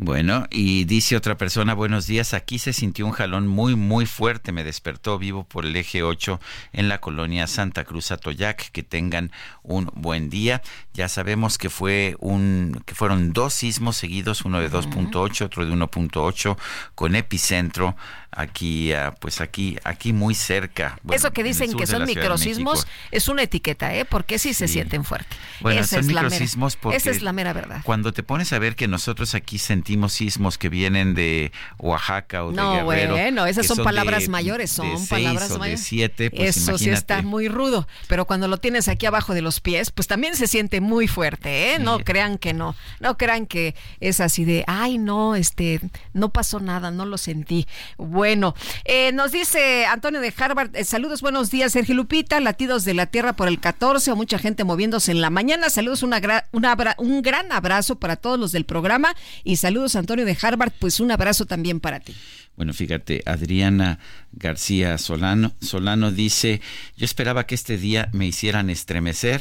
Bueno, 0.00 0.46
y 0.48 0.84
dice 0.84 1.16
otra 1.16 1.36
persona, 1.36 1.74
buenos 1.74 2.06
días, 2.06 2.32
aquí 2.32 2.60
se 2.60 2.72
sintió 2.72 3.04
un 3.04 3.10
jalón 3.10 3.48
muy, 3.48 3.74
muy 3.74 4.06
fuerte, 4.06 4.52
me 4.52 4.62
despertó 4.62 5.18
vivo 5.18 5.42
por 5.42 5.66
el 5.66 5.74
eje 5.74 6.04
8 6.04 6.38
en 6.72 6.88
la 6.88 7.00
colonia 7.00 7.48
Santa 7.48 7.82
Cruz 7.82 8.12
Atoyac, 8.12 8.70
que 8.70 8.84
tengan 8.84 9.32
un 9.64 9.90
buen 9.96 10.30
día. 10.30 10.62
Ya 10.94 11.08
sabemos 11.08 11.58
que 11.58 11.68
fue 11.68 12.14
un, 12.20 12.80
que 12.86 12.94
fueron 12.94 13.32
dos 13.32 13.54
sismos 13.54 13.96
seguidos, 13.96 14.42
uno 14.42 14.60
de 14.60 14.70
2.8, 14.70 15.46
otro 15.46 15.66
de 15.66 15.72
1.8, 15.72 16.56
con 16.94 17.16
epicentro 17.16 17.96
aquí, 18.30 18.92
ah, 18.92 19.14
pues 19.18 19.40
aquí, 19.40 19.76
aquí 19.84 20.12
muy 20.12 20.34
cerca. 20.34 20.98
Eso 21.10 21.32
que 21.32 21.42
dicen 21.42 21.74
que 21.74 21.86
son 21.86 22.04
microsismos 22.04 22.86
es 23.10 23.28
una 23.28 23.42
etiqueta, 23.42 23.94
¿eh? 23.94 24.04
Porque 24.04 24.38
sí 24.38 24.54
se 24.54 24.68
sienten 24.68 25.04
fuerte. 25.04 25.34
Bueno, 25.60 25.80
esa 25.80 25.96
son 25.96 26.00
es 26.00 26.06
microsismos 26.06 26.74
la 26.74 26.76
mera, 26.76 26.82
porque 26.82 26.96
esa 26.96 27.10
es 27.10 27.22
la 27.22 27.32
mera 27.32 27.52
verdad. 27.52 27.80
Cuando 27.84 28.12
te 28.12 28.22
pones 28.22 28.52
a 28.52 28.58
ver 28.58 28.76
que 28.76 28.86
nosotros 28.86 29.34
aquí 29.34 29.58
sentimos 29.58 30.12
sismos 30.12 30.58
que 30.58 30.68
vienen 30.68 31.14
de 31.14 31.52
Oaxaca 31.78 32.44
o 32.44 32.50
de 32.50 32.56
no, 32.56 32.86
Guerrero. 32.86 33.14
bueno, 33.14 33.46
esas 33.46 33.66
son, 33.66 33.78
palabras 33.78 34.22
de- 34.24 34.28
mayores, 34.28 34.70
son 34.70 34.90
de 34.90 34.96
seis 34.98 35.08
palabras 35.08 35.50
o 35.52 35.58
mayores. 35.58 35.80
de 35.80 35.86
siete, 35.86 36.30
pues 36.30 36.56
Eso 36.56 36.76
sí 36.78 36.90
está 36.90 37.22
muy 37.22 37.48
rudo, 37.48 37.88
pero 38.08 38.26
cuando 38.26 38.46
lo 38.48 38.58
tienes 38.58 38.88
aquí 38.88 39.06
abajo 39.06 39.34
de 39.34 39.42
los 39.42 39.60
pies, 39.60 39.90
pues 39.90 40.06
también 40.06 40.36
se 40.36 40.46
siente 40.46 40.80
muy 40.80 41.08
fuerte, 41.08 41.74
¿eh? 41.74 41.78
No 41.78 41.98
crean 42.00 42.38
que 42.38 42.52
no, 42.52 42.76
no 43.00 43.16
crean 43.16 43.46
que 43.46 43.74
es 44.00 44.20
así 44.20 44.44
de, 44.44 44.64
ay, 44.66 44.98
no, 44.98 45.34
este, 45.34 45.80
no 46.12 46.28
pasó 46.30 46.60
nada, 46.60 46.90
no 46.90 47.06
lo 47.06 47.16
sentí. 47.18 47.66
Bueno, 47.96 48.17
eh, 48.24 49.12
nos 49.12 49.32
dice 49.32 49.86
Antonio 49.86 50.20
de 50.20 50.32
Harvard, 50.36 50.74
eh, 50.74 50.84
saludos, 50.84 51.20
buenos 51.20 51.50
días, 51.50 51.72
Sergio 51.72 51.94
Lupita, 51.94 52.40
latidos 52.40 52.84
de 52.84 52.94
la 52.94 53.06
tierra 53.06 53.32
por 53.34 53.48
el 53.48 53.60
14, 53.60 54.10
o 54.10 54.16
mucha 54.16 54.38
gente 54.38 54.64
moviéndose 54.64 55.12
en 55.12 55.20
la 55.20 55.30
mañana, 55.30 55.70
saludos, 55.70 56.02
una 56.02 56.20
gra- 56.20 56.44
una 56.52 56.76
un 56.98 57.22
gran 57.22 57.50
abrazo 57.52 57.96
para 57.98 58.16
todos 58.16 58.38
los 58.38 58.52
del 58.52 58.64
programa 58.64 59.14
y 59.44 59.56
saludos 59.56 59.96
Antonio 59.96 60.24
de 60.24 60.36
Harvard, 60.40 60.72
pues 60.78 61.00
un 61.00 61.10
abrazo 61.10 61.46
también 61.46 61.80
para 61.80 62.00
ti. 62.00 62.16
Bueno, 62.56 62.72
fíjate, 62.72 63.22
Adriana 63.24 63.98
García 64.32 64.98
Solano, 64.98 65.52
Solano 65.60 66.10
dice, 66.10 66.60
yo 66.96 67.04
esperaba 67.04 67.46
que 67.46 67.54
este 67.54 67.78
día 67.78 68.08
me 68.12 68.26
hicieran 68.26 68.68
estremecer, 68.70 69.40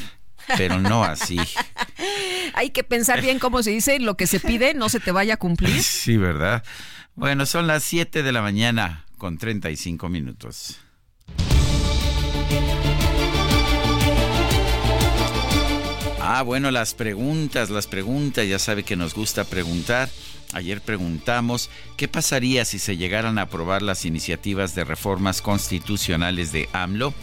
pero 0.55 0.79
no 0.79 1.03
así. 1.03 1.37
Hay 2.53 2.69
que 2.69 2.83
pensar 2.83 3.21
bien 3.21 3.39
cómo 3.39 3.61
se 3.63 3.71
dice, 3.71 3.99
lo 3.99 4.15
que 4.17 4.27
se 4.27 4.39
pide 4.39 4.73
no 4.73 4.89
se 4.89 4.99
te 4.99 5.11
vaya 5.11 5.35
a 5.35 5.37
cumplir. 5.37 5.81
Sí, 5.83 6.17
¿verdad? 6.17 6.63
Bueno, 7.17 7.47
son 7.47 7.65
las 7.65 7.83
7 7.83 8.21
de 8.21 8.31
la 8.31 8.43
mañana 8.43 9.03
con 9.17 9.39
35 9.39 10.07
minutos. 10.07 10.77
Ah, 16.21 16.43
bueno, 16.43 16.69
las 16.69 16.93
preguntas, 16.93 17.71
las 17.71 17.87
preguntas, 17.87 18.47
ya 18.47 18.59
sabe 18.59 18.83
que 18.83 18.95
nos 18.95 19.15
gusta 19.15 19.45
preguntar. 19.45 20.09
Ayer 20.53 20.79
preguntamos 20.79 21.71
qué 21.97 22.07
pasaría 22.07 22.65
si 22.65 22.77
se 22.77 22.97
llegaran 22.97 23.39
a 23.39 23.43
aprobar 23.43 23.81
las 23.81 24.05
iniciativas 24.05 24.75
de 24.75 24.83
reformas 24.83 25.41
constitucionales 25.41 26.51
de 26.51 26.69
AMLO. 26.71 27.15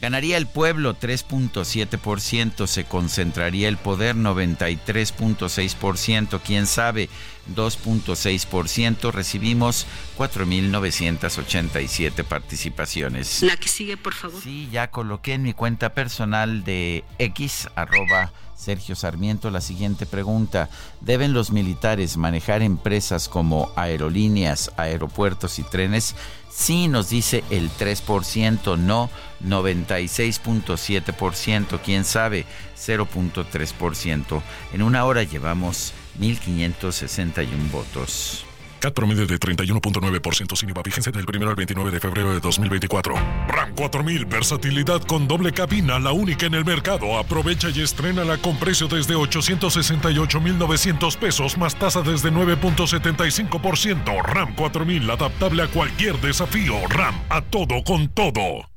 Ganaría 0.00 0.36
el 0.36 0.46
pueblo 0.46 0.96
3.7%, 0.98 2.66
se 2.66 2.84
concentraría 2.84 3.68
el 3.68 3.76
poder 3.78 4.14
93.6%, 4.14 6.40
quién 6.44 6.66
sabe 6.66 7.08
2.6%, 7.54 9.10
recibimos 9.10 9.86
4.987 10.18 12.24
participaciones. 12.24 13.42
La 13.42 13.56
que 13.56 13.68
sigue, 13.68 13.96
por 13.96 14.12
favor. 14.12 14.42
Sí, 14.42 14.68
ya 14.70 14.90
coloqué 14.90 15.32
en 15.32 15.42
mi 15.42 15.54
cuenta 15.54 15.94
personal 15.94 16.62
de 16.64 17.02
X, 17.18 17.70
arroba 17.74 18.34
Sergio 18.56 18.96
Sarmiento, 18.96 19.50
la 19.50 19.60
siguiente 19.60 20.06
pregunta. 20.06 20.70
¿Deben 21.00 21.34
los 21.34 21.50
militares 21.50 22.16
manejar 22.16 22.62
empresas 22.62 23.28
como 23.28 23.70
aerolíneas, 23.76 24.72
aeropuertos 24.76 25.58
y 25.58 25.62
trenes? 25.62 26.14
Sí, 26.50 26.88
nos 26.88 27.10
dice 27.10 27.44
el 27.50 27.70
3%, 27.70 28.78
no 28.78 29.10
96.7%, 29.44 31.80
quién 31.84 32.04
sabe 32.04 32.46
0.3%. 32.76 34.42
En 34.72 34.82
una 34.82 35.04
hora 35.04 35.22
llevamos 35.22 35.92
1.561 36.18 37.70
votos. 37.70 38.45
CAT 38.80 38.94
promedio 38.94 39.26
de 39.26 39.38
31.9% 39.38 40.56
sin 40.56 40.70
IVA 40.70 40.82
vigencia 40.82 41.12
del 41.12 41.24
1 41.24 41.48
al 41.48 41.54
29 41.54 41.90
de 41.90 42.00
febrero 42.00 42.32
de 42.32 42.40
2024. 42.40 43.14
RAM 43.48 43.74
4000, 43.74 44.24
versatilidad 44.26 45.02
con 45.02 45.28
doble 45.28 45.52
cabina, 45.52 45.98
la 45.98 46.12
única 46.12 46.46
en 46.46 46.54
el 46.54 46.64
mercado. 46.64 47.18
Aprovecha 47.18 47.68
y 47.70 47.82
estrénala 47.82 48.38
con 48.38 48.58
precio 48.58 48.88
desde 48.88 49.14
868,900 49.14 51.16
pesos 51.16 51.58
más 51.58 51.76
tasa 51.76 52.02
desde 52.02 52.32
9.75%. 52.32 54.22
RAM 54.22 54.54
4000, 54.54 55.10
adaptable 55.10 55.62
a 55.62 55.68
cualquier 55.68 56.20
desafío. 56.20 56.74
RAM, 56.88 57.14
a 57.28 57.42
todo 57.42 57.82
con 57.84 58.08
todo. 58.08 58.68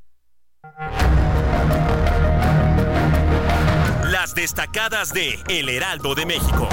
Las 4.11 4.35
destacadas 4.35 5.13
de 5.13 5.39
El 5.47 5.69
Heraldo 5.69 6.15
de 6.15 6.25
México. 6.25 6.67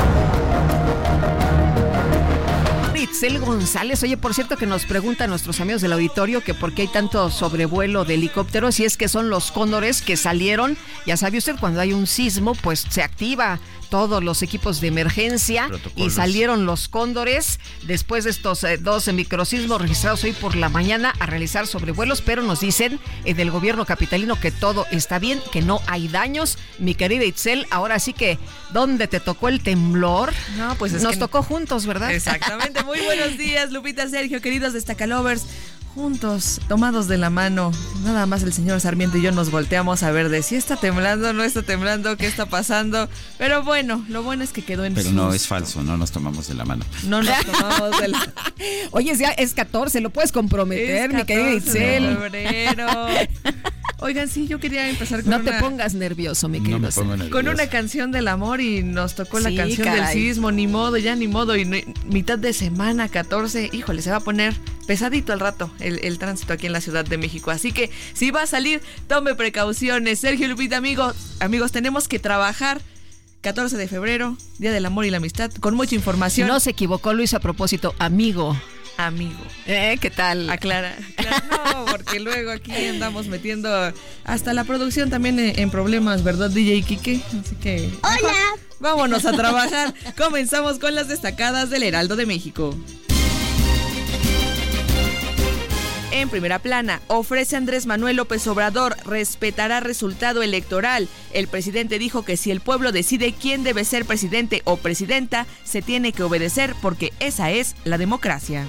Itzel 3.07 3.38
González, 3.38 4.03
oye, 4.03 4.16
por 4.16 4.35
cierto 4.35 4.57
que 4.57 4.66
nos 4.66 4.85
preguntan 4.85 5.31
nuestros 5.31 5.61
amigos 5.61 5.81
del 5.81 5.92
auditorio 5.92 6.42
que 6.42 6.55
por 6.55 6.75
qué 6.75 6.83
hay 6.83 6.88
tanto 6.88 7.31
sobrevuelo 7.31 8.05
de 8.05 8.14
helicópteros 8.14 8.81
y 8.81 8.85
es 8.85 8.97
que 8.97 9.07
son 9.07 9.31
los 9.31 9.53
cóndores 9.53 10.03
que 10.03 10.16
salieron, 10.16 10.77
ya 11.07 11.16
sabe 11.16 11.38
usted, 11.38 11.55
cuando 11.61 11.81
hay 11.81 11.92
un 11.92 12.09
sismo, 12.09 12.57
pues 12.57 12.85
se 12.90 13.03
activa 13.03 13.61
todos 13.90 14.22
los 14.22 14.42
equipos 14.42 14.81
de 14.81 14.88
emergencia 14.88 15.68
y 15.94 16.11
salieron 16.11 16.66
los 16.66 16.88
cóndores 16.88 17.59
después 17.87 18.25
de 18.25 18.31
estos 18.31 18.64
eh, 18.64 18.77
dos 18.79 19.07
microsismos 19.12 19.81
registrados 19.81 20.25
hoy 20.25 20.33
por 20.33 20.57
la 20.57 20.68
mañana 20.68 21.12
a 21.18 21.27
realizar 21.27 21.66
sobrevuelos, 21.66 22.22
pero 22.22 22.42
nos 22.42 22.61
dicen 22.61 22.99
eh, 23.25 23.35
del 23.35 23.51
gobierno 23.51 23.85
capitalino 23.87 24.38
que 24.38 24.51
todo 24.51 24.87
está 24.90 25.18
bien, 25.18 25.40
que 25.53 25.62
no 25.62 25.81
hay 25.87 26.09
daños. 26.09 26.59
Mi 26.79 26.94
querida 26.94 27.25
Itzel, 27.25 27.66
ahora 27.70 27.99
sí 27.99 28.12
que, 28.12 28.38
¿dónde 28.72 29.09
te 29.09 29.20
tocó 29.20 29.49
el 29.49 29.62
temblor? 29.62 30.33
No, 30.57 30.75
pues 30.77 30.92
es 30.92 31.03
Nos 31.03 31.12
que- 31.12 31.18
tocó 31.20 31.42
juntos, 31.42 31.87
¿verdad? 31.87 32.12
Exactamente. 32.12 32.83
Muy 32.85 33.01
buenos 33.01 33.37
días, 33.38 33.70
Lupita, 33.72 34.09
Sergio, 34.09 34.40
queridos 34.40 34.72
destacalovers. 34.72 35.44
Juntos, 35.97 36.61
tomados 36.69 37.09
de 37.09 37.17
la 37.17 37.31
mano, 37.31 37.73
nada 38.05 38.27
más 38.27 38.43
el 38.43 38.53
señor 38.53 38.83
Sarmiento 38.83 39.17
y 39.17 39.23
yo 39.23 39.33
nos 39.33 39.51
volteamos 39.51 40.03
a 40.03 40.11
ver 40.11 40.29
de 40.29 40.43
si 40.43 40.55
está 40.55 40.77
temblando, 40.77 41.33
no 41.33 41.43
está 41.43 41.63
temblando, 41.63 42.19
qué 42.19 42.27
está 42.27 42.45
pasando. 42.45 43.09
Pero 43.39 43.63
bueno, 43.63 44.05
lo 44.11 44.23
bueno 44.23 44.45
es 44.45 44.51
que 44.53 44.61
quedó 44.61 44.85
en 44.85 44.93
Pero 44.93 45.11
no 45.13 45.33
es 45.33 45.47
falso, 45.47 45.83
no 45.83 45.97
nos 45.97 46.11
tomamos 46.13 46.49
de 46.49 46.55
la 46.55 46.67
mano. 46.67 46.85
No 47.05 47.23
nos 47.23 47.43
tomamos 47.47 47.99
de 47.99 48.09
la... 48.09 48.33
Oye, 48.91 49.13
es, 49.13 49.19
ya, 49.19 49.31
es 49.31 49.55
14, 49.55 50.03
lo 50.03 50.11
puedes 50.11 50.33
comprometer, 50.33 51.11
Es 51.11 51.15
mi 51.17 51.25
querida 51.25 51.55
14 51.61 51.79
de 51.79 51.97
Itzel. 51.97 52.17
febrero. 52.19 52.89
Oigan, 53.99 54.29
sí, 54.29 54.47
yo 54.47 54.61
quería 54.61 54.91
empezar 54.91 55.23
con 55.23 55.31
No 55.31 55.39
una... 55.39 55.51
te 55.53 55.59
pongas 55.59 55.95
nervioso, 55.95 56.47
mi 56.51 56.61
querido. 56.61 56.87
Itzel. 56.89 57.31
Con 57.31 57.49
una 57.49 57.69
canción 57.69 58.13
del 58.13 58.29
amor 58.29 58.61
y 58.61 58.83
nos 58.83 59.15
tocó 59.15 59.41
la 59.41 59.49
Sí, 59.49 59.57
canción 59.57 59.87
caray. 59.87 60.01
del 60.03 60.13
sismo, 60.13 60.53
ni 60.53 60.67
modo, 60.67 60.99
ya 60.99 61.17
ni 61.17 61.27
modo. 61.27 61.57
Y 61.57 61.65
no- 61.65 61.79
mitad 62.05 62.39
de 62.39 62.53
semana, 62.53 63.09
14, 63.09 63.71
híjole, 63.73 64.03
se 64.03 64.11
va 64.11 64.17
a 64.17 64.21
poner 64.21 64.55
pesadito 64.87 65.33
al 65.33 65.41
rato 65.41 65.73
el, 65.87 66.01
el 66.03 66.18
tránsito 66.18 66.53
aquí 66.53 66.66
en 66.66 66.72
la 66.72 66.81
Ciudad 66.81 67.05
de 67.05 67.18
México. 67.18 67.51
Así 67.51 67.72
que 67.72 67.90
si 68.14 68.31
va 68.31 68.42
a 68.42 68.46
salir, 68.46 68.83
tome 69.09 69.35
precauciones. 69.35 70.18
Sergio 70.18 70.49
Lupita, 70.49 70.77
amigos, 70.77 71.14
amigos, 71.40 71.72
tenemos 71.72 72.09
que 72.09 72.18
trabajar. 72.18 72.81
14 73.42 73.77
de 73.77 73.87
febrero, 73.87 74.37
Día 74.59 74.72
del 74.72 74.87
Amor 74.87 75.05
y 75.05 75.11
la 75.11 75.18
Amistad, 75.18 75.53
con 75.61 75.75
mucha 75.75 75.94
información. 75.94 76.49
No 76.49 76.59
se 76.59 76.70
equivocó, 76.70 77.12
hizo 77.12 77.37
a 77.37 77.40
propósito, 77.40 77.94
amigo. 78.01 78.57
Amigo. 78.96 79.38
¿Eh? 79.66 79.99
¿Qué 80.01 80.11
tal? 80.11 80.51
Aclara, 80.51 80.96
aclara. 81.16 81.44
No, 81.75 81.85
porque 81.85 82.18
luego 82.18 82.51
aquí 82.51 82.72
andamos 82.72 83.27
metiendo 83.27 83.68
hasta 84.25 84.53
la 84.53 84.64
producción 84.64 85.11
también 85.11 85.38
en, 85.38 85.59
en 85.61 85.70
problemas, 85.70 86.25
¿verdad, 86.25 86.51
DJ 86.51 86.83
Kike? 86.83 87.22
Así 87.40 87.57
que. 87.57 87.90
¡Hola! 88.03 88.35
Vámonos 88.81 89.25
a 89.27 89.33
trabajar. 89.33 89.94
Comenzamos 90.16 90.79
con 90.79 90.94
las 90.94 91.09
destacadas 91.09 91.70
del 91.70 91.83
Heraldo 91.83 92.16
de 92.16 92.27
México. 92.27 92.75
En 96.12 96.29
primera 96.29 96.59
plana, 96.59 97.01
ofrece 97.09 97.57
Andrés 97.57 97.87
Manuel 97.87 98.16
López 98.16 98.47
Obrador, 98.47 98.97
respetará 99.05 99.81
resultado 99.81 100.42
electoral. 100.42 101.09
El 101.33 101.49
presidente 101.49 101.99
dijo 101.99 102.25
que 102.25 102.37
si 102.37 102.51
el 102.51 102.61
pueblo 102.61 102.92
decide 102.92 103.35
quién 103.35 103.64
debe 103.64 103.85
ser 103.85 104.05
presidente 104.05 104.62
o 104.64 104.77
presidenta, 104.77 105.47
se 105.64 105.83
tiene 105.83 106.12
que 106.12 106.23
obedecer 106.23 106.75
porque 106.81 107.12
esa 107.19 107.51
es 107.51 107.75
la 107.85 107.99
democracia. 107.99 108.66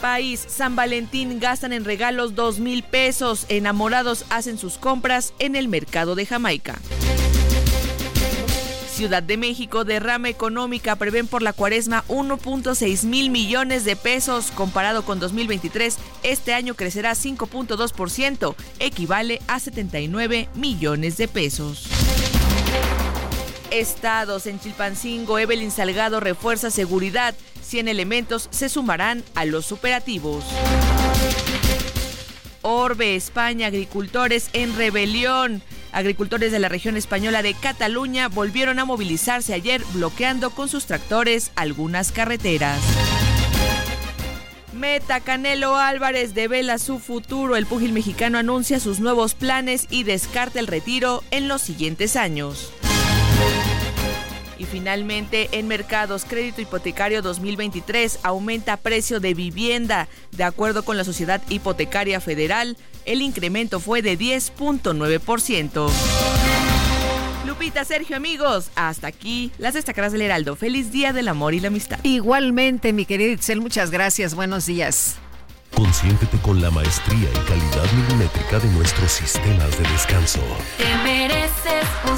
País, 0.00 0.44
San 0.46 0.76
Valentín 0.76 1.40
gastan 1.40 1.72
en 1.72 1.84
regalos 1.84 2.34
dos 2.34 2.58
mil 2.58 2.82
pesos. 2.82 3.46
Enamorados 3.48 4.24
hacen 4.30 4.58
sus 4.58 4.78
compras 4.78 5.34
en 5.38 5.56
el 5.56 5.68
mercado 5.68 6.14
de 6.14 6.26
Jamaica. 6.26 6.78
Ciudad 8.96 9.22
de 9.22 9.36
México, 9.36 9.84
derrama 9.84 10.30
económica 10.30 10.96
prevén 10.96 11.26
por 11.26 11.42
la 11.42 11.52
cuaresma 11.52 12.02
1.6 12.08 13.04
mil 13.04 13.28
millones 13.28 13.84
de 13.84 13.94
pesos 13.94 14.50
comparado 14.50 15.04
con 15.04 15.20
2023. 15.20 15.98
Este 16.22 16.54
año 16.54 16.74
crecerá 16.74 17.12
5.2%, 17.12 18.54
equivale 18.78 19.42
a 19.48 19.60
79 19.60 20.48
millones 20.54 21.18
de 21.18 21.28
pesos. 21.28 21.84
Estados 23.70 24.46
en 24.46 24.58
Chilpancingo, 24.60 25.38
Evelyn 25.38 25.70
Salgado 25.70 26.18
refuerza 26.18 26.70
seguridad. 26.70 27.34
100 27.60 27.88
elementos 27.88 28.48
se 28.50 28.70
sumarán 28.70 29.22
a 29.34 29.44
los 29.44 29.72
operativos. 29.72 30.42
Orbe, 32.62 33.14
España, 33.14 33.66
agricultores 33.66 34.48
en 34.54 34.74
rebelión. 34.74 35.62
Agricultores 35.92 36.52
de 36.52 36.58
la 36.58 36.68
región 36.68 36.96
española 36.96 37.42
de 37.42 37.54
Cataluña 37.54 38.28
volvieron 38.28 38.78
a 38.78 38.84
movilizarse 38.84 39.54
ayer 39.54 39.82
bloqueando 39.92 40.50
con 40.50 40.68
sus 40.68 40.86
tractores 40.86 41.52
algunas 41.56 42.12
carreteras. 42.12 42.80
Meta 44.76 45.20
Canelo 45.20 45.76
Álvarez 45.76 46.34
devela 46.34 46.78
su 46.78 46.98
futuro. 46.98 47.56
El 47.56 47.66
púgil 47.66 47.92
mexicano 47.92 48.36
anuncia 48.36 48.78
sus 48.78 49.00
nuevos 49.00 49.34
planes 49.34 49.86
y 49.90 50.02
descarta 50.02 50.60
el 50.60 50.66
retiro 50.66 51.24
en 51.30 51.48
los 51.48 51.62
siguientes 51.62 52.14
años. 52.14 52.72
Y 54.58 54.64
finalmente, 54.64 55.48
en 55.52 55.68
mercados, 55.68 56.24
crédito 56.24 56.60
hipotecario 56.60 57.22
2023 57.22 58.20
aumenta 58.22 58.76
precio 58.76 59.20
de 59.20 59.34
vivienda. 59.34 60.08
De 60.32 60.44
acuerdo 60.44 60.82
con 60.84 60.96
la 60.96 61.04
Sociedad 61.04 61.42
Hipotecaria 61.48 62.20
Federal, 62.20 62.76
el 63.06 63.22
incremento 63.22 63.80
fue 63.80 64.02
de 64.02 64.18
10.9%. 64.18 65.90
Lupita, 67.46 67.84
Sergio, 67.84 68.16
amigos, 68.16 68.70
hasta 68.74 69.06
aquí 69.06 69.52
las 69.58 69.74
destacadas 69.74 70.12
del 70.12 70.22
Heraldo. 70.22 70.56
Feliz 70.56 70.90
Día 70.92 71.12
del 71.12 71.28
Amor 71.28 71.54
y 71.54 71.60
la 71.60 71.68
Amistad. 71.68 71.98
Igualmente, 72.02 72.92
mi 72.92 73.06
querida 73.06 73.32
Itzel, 73.32 73.60
muchas 73.60 73.90
gracias. 73.90 74.34
Buenos 74.34 74.66
días. 74.66 75.16
Consiéntete 75.74 76.38
con 76.38 76.60
la 76.60 76.70
maestría 76.70 77.28
y 77.30 77.48
calidad 77.48 77.92
milimétrica 77.92 78.58
de 78.58 78.68
nuestros 78.70 79.12
sistemas 79.12 79.78
de 79.78 79.88
descanso. 79.90 80.40
Te 80.78 80.96
mereces 81.04 81.86
un 82.08 82.16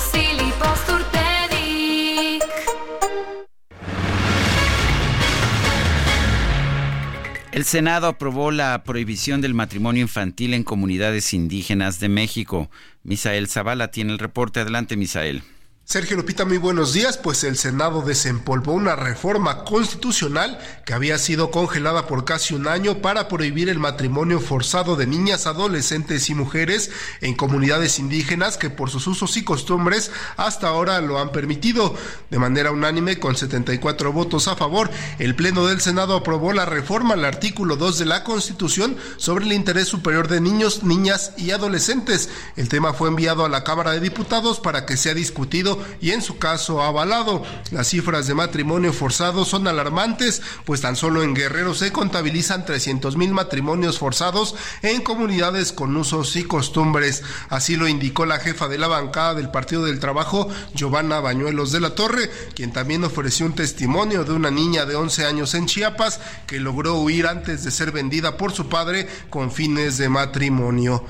El 7.58 7.64
Senado 7.64 8.06
aprobó 8.06 8.52
la 8.52 8.84
prohibición 8.84 9.40
del 9.40 9.52
matrimonio 9.52 10.02
infantil 10.02 10.54
en 10.54 10.62
comunidades 10.62 11.34
indígenas 11.34 11.98
de 11.98 12.08
México. 12.08 12.70
Misael 13.02 13.48
Zavala 13.48 13.90
tiene 13.90 14.12
el 14.12 14.20
reporte. 14.20 14.60
Adelante, 14.60 14.96
Misael. 14.96 15.42
Sergio 15.90 16.18
Lupita, 16.18 16.44
muy 16.44 16.58
buenos 16.58 16.92
días. 16.92 17.16
Pues 17.16 17.44
el 17.44 17.56
Senado 17.56 18.02
desempolvó 18.02 18.74
una 18.74 18.94
reforma 18.94 19.64
constitucional 19.64 20.58
que 20.84 20.92
había 20.92 21.16
sido 21.16 21.50
congelada 21.50 22.06
por 22.06 22.26
casi 22.26 22.52
un 22.52 22.68
año 22.68 22.98
para 23.00 23.26
prohibir 23.26 23.70
el 23.70 23.78
matrimonio 23.78 24.38
forzado 24.38 24.96
de 24.96 25.06
niñas, 25.06 25.46
adolescentes 25.46 26.28
y 26.28 26.34
mujeres 26.34 26.90
en 27.22 27.34
comunidades 27.34 27.98
indígenas 27.98 28.58
que 28.58 28.68
por 28.68 28.90
sus 28.90 29.06
usos 29.06 29.38
y 29.38 29.44
costumbres 29.44 30.10
hasta 30.36 30.68
ahora 30.68 31.00
lo 31.00 31.18
han 31.18 31.32
permitido. 31.32 31.94
De 32.28 32.38
manera 32.38 32.70
unánime, 32.70 33.18
con 33.18 33.34
74 33.34 34.12
votos 34.12 34.46
a 34.46 34.56
favor, 34.56 34.90
el 35.18 35.34
Pleno 35.34 35.64
del 35.64 35.80
Senado 35.80 36.16
aprobó 36.16 36.52
la 36.52 36.66
reforma 36.66 37.14
al 37.14 37.24
artículo 37.24 37.76
2 37.76 38.00
de 38.00 38.04
la 38.04 38.24
Constitución 38.24 38.98
sobre 39.16 39.46
el 39.46 39.54
interés 39.54 39.88
superior 39.88 40.28
de 40.28 40.42
niños, 40.42 40.82
niñas 40.82 41.32
y 41.38 41.52
adolescentes. 41.52 42.28
El 42.56 42.68
tema 42.68 42.92
fue 42.92 43.08
enviado 43.08 43.46
a 43.46 43.48
la 43.48 43.64
Cámara 43.64 43.92
de 43.92 44.00
Diputados 44.00 44.60
para 44.60 44.84
que 44.84 44.98
sea 44.98 45.14
discutido 45.14 45.77
y 46.00 46.10
en 46.12 46.22
su 46.22 46.38
caso 46.38 46.82
avalado. 46.82 47.42
Las 47.70 47.88
cifras 47.88 48.26
de 48.26 48.34
matrimonio 48.34 48.92
forzado 48.92 49.44
son 49.44 49.66
alarmantes, 49.66 50.42
pues 50.64 50.80
tan 50.80 50.96
solo 50.96 51.22
en 51.22 51.34
Guerrero 51.34 51.74
se 51.74 51.92
contabilizan 51.92 52.64
300 52.64 53.16
mil 53.16 53.32
matrimonios 53.32 53.98
forzados 53.98 54.54
en 54.82 55.02
comunidades 55.02 55.72
con 55.72 55.96
usos 55.96 56.36
y 56.36 56.44
costumbres. 56.44 57.22
Así 57.48 57.76
lo 57.76 57.88
indicó 57.88 58.26
la 58.26 58.38
jefa 58.38 58.68
de 58.68 58.78
la 58.78 58.88
bancada 58.88 59.34
del 59.34 59.50
Partido 59.50 59.84
del 59.84 60.00
Trabajo, 60.00 60.48
Giovanna 60.74 61.20
Bañuelos 61.20 61.72
de 61.72 61.80
la 61.80 61.94
Torre, 61.94 62.30
quien 62.54 62.72
también 62.72 63.04
ofreció 63.04 63.46
un 63.46 63.54
testimonio 63.54 64.24
de 64.24 64.32
una 64.32 64.50
niña 64.50 64.84
de 64.84 64.96
11 64.96 65.26
años 65.26 65.54
en 65.54 65.66
Chiapas 65.66 66.20
que 66.46 66.60
logró 66.60 66.94
huir 66.96 67.26
antes 67.26 67.64
de 67.64 67.70
ser 67.70 67.92
vendida 67.92 68.36
por 68.36 68.52
su 68.52 68.68
padre 68.68 69.08
con 69.30 69.52
fines 69.52 69.98
de 69.98 70.08
matrimonio. 70.08 71.04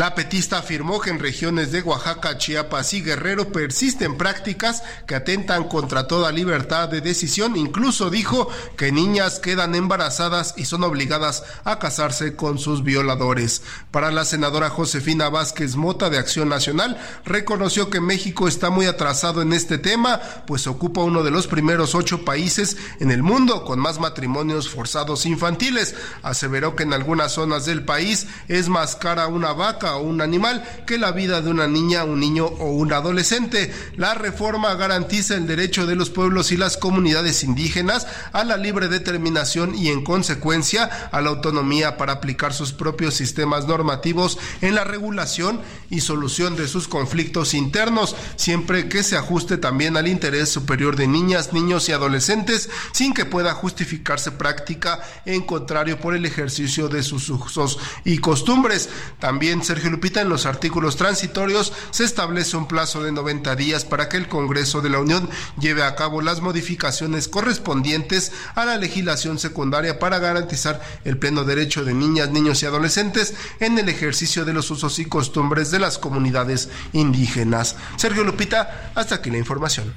La 0.00 0.14
petista 0.14 0.56
afirmó 0.56 0.98
que 0.98 1.10
en 1.10 1.18
regiones 1.18 1.72
de 1.72 1.82
Oaxaca, 1.82 2.38
Chiapas 2.38 2.94
y 2.94 3.02
Guerrero 3.02 3.52
persisten 3.52 4.16
prácticas 4.16 4.82
que 5.06 5.14
atentan 5.14 5.64
contra 5.64 6.06
toda 6.06 6.32
libertad 6.32 6.88
de 6.88 7.02
decisión. 7.02 7.54
Incluso 7.54 8.08
dijo 8.08 8.48
que 8.78 8.92
niñas 8.92 9.40
quedan 9.40 9.74
embarazadas 9.74 10.54
y 10.56 10.64
son 10.64 10.84
obligadas 10.84 11.44
a 11.64 11.78
casarse 11.78 12.34
con 12.34 12.58
sus 12.58 12.82
violadores. 12.82 13.60
Para 13.90 14.10
la 14.10 14.24
senadora 14.24 14.70
Josefina 14.70 15.28
Vázquez 15.28 15.76
Mota 15.76 16.08
de 16.08 16.16
Acción 16.16 16.48
Nacional, 16.48 16.98
reconoció 17.26 17.90
que 17.90 18.00
México 18.00 18.48
está 18.48 18.70
muy 18.70 18.86
atrasado 18.86 19.42
en 19.42 19.52
este 19.52 19.76
tema, 19.76 20.18
pues 20.46 20.66
ocupa 20.66 21.02
uno 21.02 21.22
de 21.22 21.30
los 21.30 21.46
primeros 21.46 21.94
ocho 21.94 22.24
países 22.24 22.78
en 23.00 23.10
el 23.10 23.22
mundo 23.22 23.66
con 23.66 23.78
más 23.78 24.00
matrimonios 24.00 24.70
forzados 24.70 25.26
infantiles. 25.26 25.94
Aseveró 26.22 26.74
que 26.74 26.84
en 26.84 26.94
algunas 26.94 27.32
zonas 27.32 27.66
del 27.66 27.84
país 27.84 28.28
es 28.48 28.70
más 28.70 28.96
cara 28.96 29.26
una 29.26 29.52
vaca 29.52 29.89
un 29.96 30.20
animal 30.20 30.64
que 30.86 30.98
la 30.98 31.12
vida 31.12 31.40
de 31.40 31.50
una 31.50 31.66
niña, 31.66 32.04
un 32.04 32.20
niño 32.20 32.46
o 32.46 32.70
un 32.70 32.92
adolescente. 32.92 33.72
La 33.96 34.14
reforma 34.14 34.74
garantiza 34.74 35.34
el 35.34 35.46
derecho 35.46 35.86
de 35.86 35.96
los 35.96 36.10
pueblos 36.10 36.52
y 36.52 36.56
las 36.56 36.76
comunidades 36.76 37.42
indígenas 37.44 38.06
a 38.32 38.44
la 38.44 38.56
libre 38.56 38.88
determinación 38.88 39.74
y 39.74 39.88
en 39.88 40.04
consecuencia 40.04 40.84
a 41.12 41.20
la 41.20 41.30
autonomía 41.30 41.96
para 41.96 42.14
aplicar 42.14 42.52
sus 42.52 42.72
propios 42.72 43.14
sistemas 43.14 43.66
normativos 43.66 44.38
en 44.60 44.74
la 44.74 44.84
regulación 44.84 45.60
y 45.90 46.00
solución 46.00 46.56
de 46.56 46.68
sus 46.68 46.88
conflictos 46.88 47.54
internos, 47.54 48.16
siempre 48.36 48.88
que 48.88 49.02
se 49.02 49.16
ajuste 49.16 49.56
también 49.56 49.96
al 49.96 50.08
interés 50.08 50.48
superior 50.48 50.96
de 50.96 51.06
niñas, 51.06 51.52
niños 51.52 51.88
y 51.88 51.92
adolescentes, 51.92 52.70
sin 52.92 53.14
que 53.14 53.24
pueda 53.24 53.54
justificarse 53.54 54.32
práctica 54.32 55.00
en 55.24 55.42
contrario 55.42 55.98
por 55.98 56.14
el 56.14 56.26
ejercicio 56.26 56.88
de 56.88 57.02
sus 57.02 57.28
usos 57.28 57.78
y 58.04 58.18
costumbres. 58.18 58.88
También 59.18 59.62
Sergio 59.70 59.90
Lupita, 59.90 60.20
en 60.20 60.28
los 60.28 60.46
artículos 60.46 60.96
transitorios 60.96 61.72
se 61.92 62.02
establece 62.02 62.56
un 62.56 62.66
plazo 62.66 63.04
de 63.04 63.12
90 63.12 63.54
días 63.54 63.84
para 63.84 64.08
que 64.08 64.16
el 64.16 64.26
Congreso 64.26 64.80
de 64.80 64.90
la 64.90 64.98
Unión 64.98 65.30
lleve 65.60 65.84
a 65.84 65.94
cabo 65.94 66.22
las 66.22 66.40
modificaciones 66.40 67.28
correspondientes 67.28 68.32
a 68.56 68.64
la 68.64 68.78
legislación 68.78 69.38
secundaria 69.38 70.00
para 70.00 70.18
garantizar 70.18 70.80
el 71.04 71.18
pleno 71.18 71.44
derecho 71.44 71.84
de 71.84 71.94
niñas, 71.94 72.30
niños 72.30 72.60
y 72.64 72.66
adolescentes 72.66 73.32
en 73.60 73.78
el 73.78 73.88
ejercicio 73.88 74.44
de 74.44 74.54
los 74.54 74.72
usos 74.72 74.98
y 74.98 75.04
costumbres 75.04 75.70
de 75.70 75.78
las 75.78 75.98
comunidades 75.98 76.68
indígenas. 76.92 77.76
Sergio 77.94 78.24
Lupita, 78.24 78.90
hasta 78.96 79.14
aquí 79.14 79.30
la 79.30 79.38
información. 79.38 79.94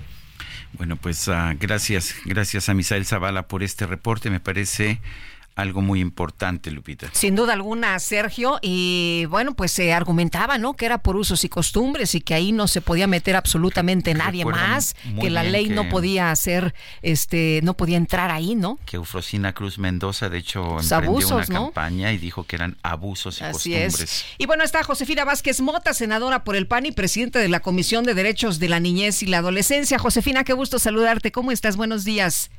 Bueno, 0.73 0.97
pues 0.97 1.27
uh, 1.27 1.57
gracias, 1.59 2.13
gracias 2.25 2.69
a 2.69 2.75
Misael 2.75 3.07
Zavala 3.07 3.47
por 3.47 3.63
este 3.63 3.87
reporte. 3.87 4.29
Me 4.29 4.39
parece 4.39 5.01
algo 5.55 5.81
muy 5.81 5.99
importante, 5.99 6.71
Lupita. 6.71 7.09
Sin 7.13 7.35
duda 7.35 7.53
alguna, 7.53 7.99
Sergio, 7.99 8.59
y 8.61 9.25
bueno, 9.29 9.53
pues 9.53 9.71
se 9.71 9.93
argumentaba, 9.93 10.57
¿no? 10.57 10.73
Que 10.73 10.85
era 10.85 10.99
por 10.99 11.15
usos 11.15 11.43
y 11.43 11.49
costumbres 11.49 12.15
y 12.15 12.21
que 12.21 12.33
ahí 12.33 12.51
no 12.51 12.67
se 12.67 12.81
podía 12.81 13.07
meter 13.07 13.35
absolutamente 13.35 14.13
nadie 14.13 14.45
más, 14.45 14.95
que 15.19 15.29
la 15.29 15.43
ley 15.43 15.69
no 15.69 15.89
podía 15.89 16.31
hacer, 16.31 16.73
este, 17.01 17.59
no 17.63 17.75
podía 17.75 17.97
entrar 17.97 18.31
ahí, 18.31 18.55
¿no? 18.55 18.79
Que 18.85 18.97
Eufrosina 18.97 19.53
Cruz 19.53 19.77
Mendoza, 19.77 20.29
de 20.29 20.39
hecho, 20.39 20.63
pues 20.63 20.91
emprendió 20.91 21.35
una 21.35 21.45
campaña 21.45 22.11
y 22.11 22.17
dijo 22.17 22.45
que 22.45 22.55
eran 22.55 22.77
abusos 22.81 23.41
y 23.41 23.43
Así 23.43 23.71
costumbres. 23.71 24.01
Es. 24.01 24.25
Y 24.37 24.45
bueno, 24.45 24.63
está 24.63 24.83
Josefina 24.83 25.25
Vázquez 25.25 25.61
Mota, 25.61 25.93
senadora 25.93 26.43
por 26.43 26.55
el 26.55 26.67
PAN 26.67 26.85
y 26.85 26.91
presidente 26.91 27.39
de 27.39 27.49
la 27.49 27.59
Comisión 27.59 28.03
de 28.03 28.13
Derechos 28.13 28.59
de 28.59 28.69
la 28.69 28.79
Niñez 28.79 29.21
y 29.21 29.27
la 29.27 29.37
Adolescencia. 29.39 29.99
Josefina, 29.99 30.43
qué 30.43 30.53
gusto 30.53 30.79
saludarte. 30.79 31.31
¿Cómo 31.31 31.51
estás? 31.51 31.77
Buenos 31.77 32.03
días. 32.03 32.49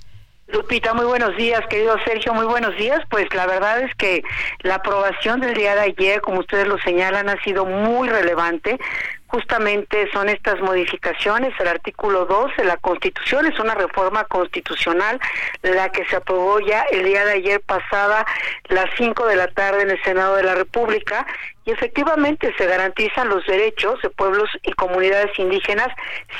Lupita, 0.46 0.92
muy 0.92 1.06
buenos 1.06 1.34
días, 1.38 1.62
querido 1.70 1.96
Sergio, 2.04 2.34
muy 2.34 2.44
buenos 2.44 2.76
días. 2.76 3.00
Pues 3.08 3.32
la 3.34 3.46
verdad 3.46 3.80
es 3.80 3.94
que 3.94 4.22
la 4.60 4.74
aprobación 4.74 5.40
del 5.40 5.54
día 5.54 5.74
de 5.74 5.80
ayer, 5.80 6.20
como 6.20 6.40
ustedes 6.40 6.68
lo 6.68 6.78
señalan, 6.78 7.30
ha 7.30 7.42
sido 7.42 7.64
muy 7.64 8.10
relevante. 8.10 8.78
Justamente 9.28 10.06
son 10.12 10.28
estas 10.28 10.60
modificaciones, 10.60 11.58
el 11.58 11.68
artículo 11.68 12.26
2 12.26 12.58
de 12.58 12.64
la 12.64 12.76
Constitución, 12.76 13.46
es 13.46 13.58
una 13.58 13.74
reforma 13.74 14.24
constitucional, 14.24 15.18
la 15.62 15.90
que 15.90 16.04
se 16.06 16.16
aprobó 16.16 16.60
ya 16.60 16.82
el 16.92 17.04
día 17.04 17.24
de 17.24 17.32
ayer 17.32 17.60
pasada, 17.62 18.26
las 18.68 18.86
5 18.98 19.26
de 19.26 19.36
la 19.36 19.48
tarde 19.48 19.82
en 19.82 19.90
el 19.90 20.02
Senado 20.04 20.36
de 20.36 20.44
la 20.44 20.54
República, 20.54 21.26
y 21.64 21.70
efectivamente 21.70 22.54
se 22.58 22.66
garantizan 22.66 23.30
los 23.30 23.44
derechos 23.46 24.00
de 24.02 24.10
pueblos 24.10 24.50
y 24.62 24.72
comunidades 24.72 25.36
indígenas 25.38 25.88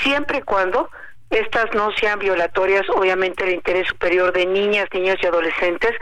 siempre 0.02 0.38
y 0.38 0.42
cuando 0.42 0.90
estas 1.34 1.72
no 1.74 1.90
sean 1.92 2.18
violatorias, 2.18 2.88
obviamente, 2.90 3.44
el 3.44 3.54
interés 3.54 3.88
superior 3.88 4.32
de 4.32 4.46
niñas, 4.46 4.86
niños 4.92 5.16
y 5.22 5.26
adolescentes. 5.26 5.92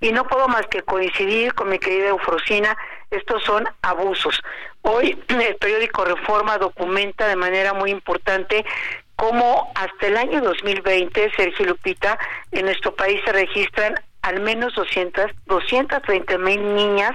Y 0.00 0.12
no 0.12 0.26
puedo 0.26 0.46
más 0.48 0.66
que 0.66 0.82
coincidir 0.82 1.54
con 1.54 1.68
mi 1.68 1.78
querida 1.78 2.08
Eufrosina, 2.08 2.76
estos 3.10 3.42
son 3.44 3.64
abusos. 3.82 4.42
Hoy 4.82 5.18
el 5.28 5.56
periódico 5.56 6.04
Reforma 6.04 6.58
documenta 6.58 7.26
de 7.28 7.36
manera 7.36 7.72
muy 7.72 7.90
importante 7.90 8.64
como 9.16 9.72
hasta 9.74 10.08
el 10.08 10.16
año 10.16 10.40
2020, 10.40 11.32
Sergio 11.36 11.66
Lupita, 11.66 12.18
en 12.50 12.66
nuestro 12.66 12.94
país 12.94 13.20
se 13.24 13.32
registran 13.32 13.94
al 14.22 14.40
menos 14.40 14.74
200, 14.74 15.30
230 15.46 16.38
mil 16.38 16.74
niñas 16.74 17.12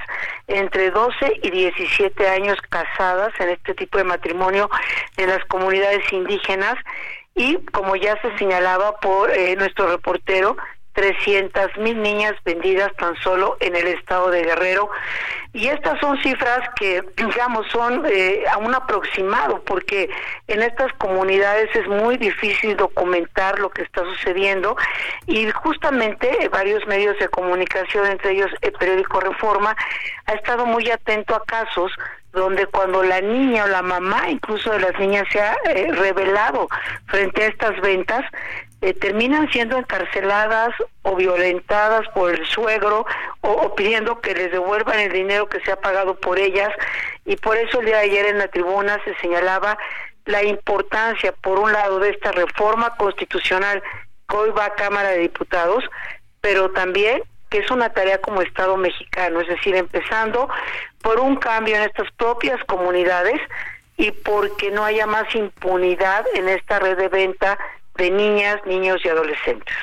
entre 0.48 0.92
12 0.92 1.40
y 1.42 1.50
17 1.50 2.28
años 2.28 2.58
casadas 2.70 3.34
en 3.40 3.50
este 3.50 3.74
tipo 3.74 3.98
de 3.98 4.04
matrimonio 4.04 4.70
en 5.18 5.30
las 5.30 5.44
comunidades 5.46 6.04
indígenas 6.14 6.76
y 7.40 7.56
como 7.72 7.96
ya 7.96 8.22
se 8.22 8.38
señalaba 8.38 8.98
por 8.98 9.32
eh, 9.32 9.56
nuestro 9.56 9.88
reportero, 9.88 10.58
300 10.92 11.78
mil 11.78 12.02
niñas 12.02 12.34
vendidas 12.44 12.92
tan 12.98 13.16
solo 13.22 13.56
en 13.62 13.78
el 13.78 13.88
estado 13.88 14.30
de 14.30 14.44
Guerrero. 14.44 14.90
Y 15.54 15.68
estas 15.68 15.98
son 16.02 16.22
cifras 16.22 16.60
que, 16.76 17.02
digamos, 17.16 17.66
son 17.72 18.06
eh, 18.12 18.44
a 18.52 18.76
aproximado, 18.76 19.64
porque 19.64 20.10
en 20.48 20.62
estas 20.62 20.92
comunidades 20.94 21.74
es 21.74 21.88
muy 21.88 22.18
difícil 22.18 22.76
documentar 22.76 23.58
lo 23.60 23.70
que 23.70 23.84
está 23.84 24.04
sucediendo. 24.04 24.76
Y 25.26 25.50
justamente 25.52 26.50
varios 26.52 26.86
medios 26.88 27.18
de 27.20 27.30
comunicación, 27.30 28.06
entre 28.06 28.32
ellos 28.32 28.52
el 28.60 28.74
periódico 28.74 29.22
Reforma, 29.22 29.78
ha 30.26 30.34
estado 30.34 30.66
muy 30.66 30.92
atento 30.92 31.36
a 31.36 31.46
casos 31.46 31.94
donde 32.32 32.66
cuando 32.68 33.04
la 33.04 33.22
niña 33.22 33.66
o 33.66 33.68
la 33.68 33.82
mamá 33.82 34.30
incluso 34.30 34.72
de 34.72 34.80
las 34.80 34.98
niñas 35.00 35.26
se 35.32 35.42
ha 35.42 35.56
eh, 35.66 35.92
revelado 35.94 36.68
frente 37.08 37.44
a 37.44 37.48
estas 37.48 37.80
ventas, 37.82 38.24
eh, 38.82 38.94
terminan 38.94 39.50
siendo 39.52 39.78
encarceladas 39.78 40.70
o 41.02 41.16
violentadas 41.16 42.08
por 42.14 42.34
el 42.34 42.46
suegro 42.46 43.06
o, 43.42 43.76
pidiendo 43.76 44.22
que 44.22 44.34
les 44.34 44.52
devuelvan 44.52 45.00
el 45.00 45.12
dinero 45.12 45.50
que 45.50 45.60
se 45.62 45.72
ha 45.72 45.76
pagado 45.76 46.16
por 46.16 46.40
ellas. 46.40 46.70
Y 47.26 47.36
por 47.36 47.58
eso 47.58 47.80
el 47.80 47.88
día 47.88 47.98
de 47.98 48.04
ayer 48.04 48.26
en 48.28 48.38
la 48.38 48.48
tribuna 48.48 48.98
se 49.04 49.16
señalaba 49.16 49.78
la 50.26 50.44
importancia 50.44 51.34
por 51.34 51.60
un 51.60 51.74
lado 51.74 52.00
de 52.00 52.12
esta 52.12 52.32
reforma 52.32 52.96
constitucional 52.96 53.82
que 54.30 54.36
hoy 54.36 54.52
va 54.52 54.66
a 54.66 54.76
Cámara 54.76 55.10
de 55.10 55.20
Diputados 55.20 55.84
pero 56.42 56.72
también 56.72 57.22
que 57.50 57.60
es 57.60 57.72
una 57.72 57.90
tarea 57.90 58.22
como 58.22 58.42
Estado 58.42 58.78
mexicano, 58.78 59.42
es 59.42 59.48
decir, 59.48 59.76
empezando 59.76 60.50
por 61.02 61.20
un 61.20 61.36
cambio 61.36 61.76
en 61.76 61.84
estas 61.84 62.12
propias 62.12 62.64
comunidades 62.66 63.40
y 63.98 64.12
porque 64.12 64.72
no 64.72 64.84
haya 64.84 65.06
más 65.06 65.34
impunidad 65.36 66.26
en 66.34 66.48
esta 66.50 66.80
red 66.80 66.98
de 66.98 67.10
venta 67.10 67.58
de 67.98 68.12
niñas, 68.12 68.62
niños 68.66 69.02
y 69.04 69.10
adolescentes. 69.10 69.76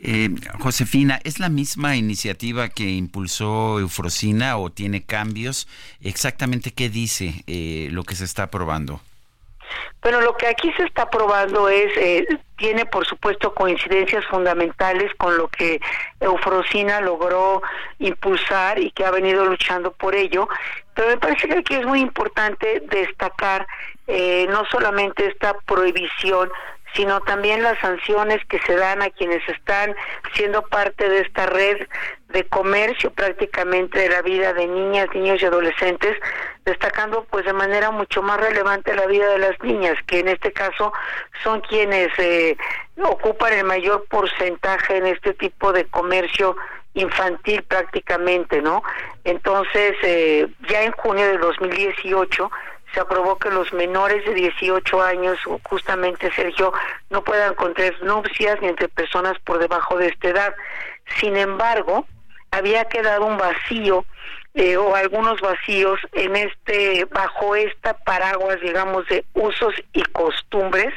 Eh, 0.00 0.30
Josefina, 0.60 1.20
¿es 1.24 1.40
la 1.40 1.48
misma 1.48 1.96
iniciativa 1.96 2.68
que 2.68 2.88
impulsó 2.88 3.80
Eufrosina 3.80 4.56
o 4.56 4.70
tiene 4.70 5.02
cambios? 5.02 5.66
Exactamente 6.00 6.72
qué 6.72 6.88
dice 6.88 7.44
eh, 7.46 7.88
lo 7.90 8.04
que 8.04 8.14
se 8.14 8.24
está 8.24 8.44
aprobando. 8.44 9.00
Bueno, 10.02 10.20
lo 10.20 10.36
que 10.36 10.46
aquí 10.46 10.72
se 10.74 10.84
está 10.84 11.02
aprobando 11.02 11.68
es, 11.68 11.96
eh, 11.96 12.26
tiene 12.56 12.86
por 12.86 13.06
supuesto 13.06 13.54
coincidencias 13.54 14.24
fundamentales 14.26 15.12
con 15.16 15.36
lo 15.36 15.48
que 15.48 15.80
Eufrosina 16.20 17.00
logró 17.00 17.62
impulsar 17.98 18.78
y 18.78 18.90
que 18.92 19.04
ha 19.04 19.10
venido 19.10 19.44
luchando 19.44 19.92
por 19.92 20.14
ello, 20.14 20.48
pero 20.94 21.08
me 21.08 21.18
parece 21.18 21.48
que 21.48 21.58
aquí 21.58 21.74
es 21.74 21.86
muy 21.86 22.00
importante 22.00 22.82
destacar 22.90 23.66
eh, 24.06 24.46
no 24.50 24.64
solamente 24.66 25.26
esta 25.26 25.54
prohibición, 25.60 26.50
sino 26.94 27.20
también 27.20 27.62
las 27.62 27.78
sanciones 27.78 28.44
que 28.46 28.58
se 28.60 28.74
dan 28.76 29.02
a 29.02 29.10
quienes 29.10 29.46
están 29.48 29.94
siendo 30.34 30.62
parte 30.62 31.08
de 31.08 31.20
esta 31.20 31.46
red 31.46 31.86
de 32.28 32.46
comercio 32.46 33.10
prácticamente 33.10 33.98
de 33.98 34.08
la 34.10 34.22
vida 34.22 34.52
de 34.52 34.66
niñas, 34.66 35.08
niños 35.14 35.40
y 35.40 35.46
adolescentes, 35.46 36.16
destacando 36.64 37.24
pues 37.30 37.46
de 37.46 37.54
manera 37.54 37.90
mucho 37.90 38.22
más 38.22 38.38
relevante 38.38 38.94
la 38.94 39.06
vida 39.06 39.28
de 39.30 39.38
las 39.38 39.58
niñas, 39.62 39.96
que 40.06 40.20
en 40.20 40.28
este 40.28 40.52
caso 40.52 40.92
son 41.42 41.60
quienes 41.62 42.10
eh, 42.18 42.56
ocupan 43.02 43.54
el 43.54 43.64
mayor 43.64 44.04
porcentaje 44.10 44.98
en 44.98 45.06
este 45.06 45.32
tipo 45.34 45.72
de 45.72 45.86
comercio 45.86 46.56
infantil 46.94 47.62
prácticamente, 47.62 48.60
¿no? 48.60 48.82
Entonces, 49.24 49.94
eh, 50.02 50.48
ya 50.68 50.82
en 50.82 50.92
junio 50.92 51.26
de 51.26 51.38
2018 51.38 52.50
se 52.92 53.00
aprobó 53.00 53.38
que 53.38 53.50
los 53.50 53.72
menores 53.72 54.24
de 54.24 54.34
18 54.34 55.02
años, 55.02 55.38
justamente 55.64 56.32
Sergio, 56.32 56.72
no 57.10 57.22
puedan 57.22 57.54
contraer 57.54 58.02
nupcias 58.02 58.60
ni 58.60 58.68
entre 58.68 58.88
personas 58.88 59.38
por 59.40 59.58
debajo 59.58 59.98
de 59.98 60.08
esta 60.08 60.28
edad. 60.28 60.54
Sin 61.20 61.36
embargo, 61.36 62.06
había 62.50 62.84
quedado 62.86 63.26
un 63.26 63.38
vacío 63.38 64.04
eh, 64.54 64.76
o 64.76 64.94
algunos 64.94 65.40
vacíos 65.40 66.00
en 66.12 66.36
este 66.36 67.04
bajo 67.06 67.54
esta 67.54 67.94
paraguas 67.94 68.60
digamos 68.60 69.06
de 69.08 69.24
usos 69.34 69.74
y 69.92 70.02
costumbres 70.04 70.92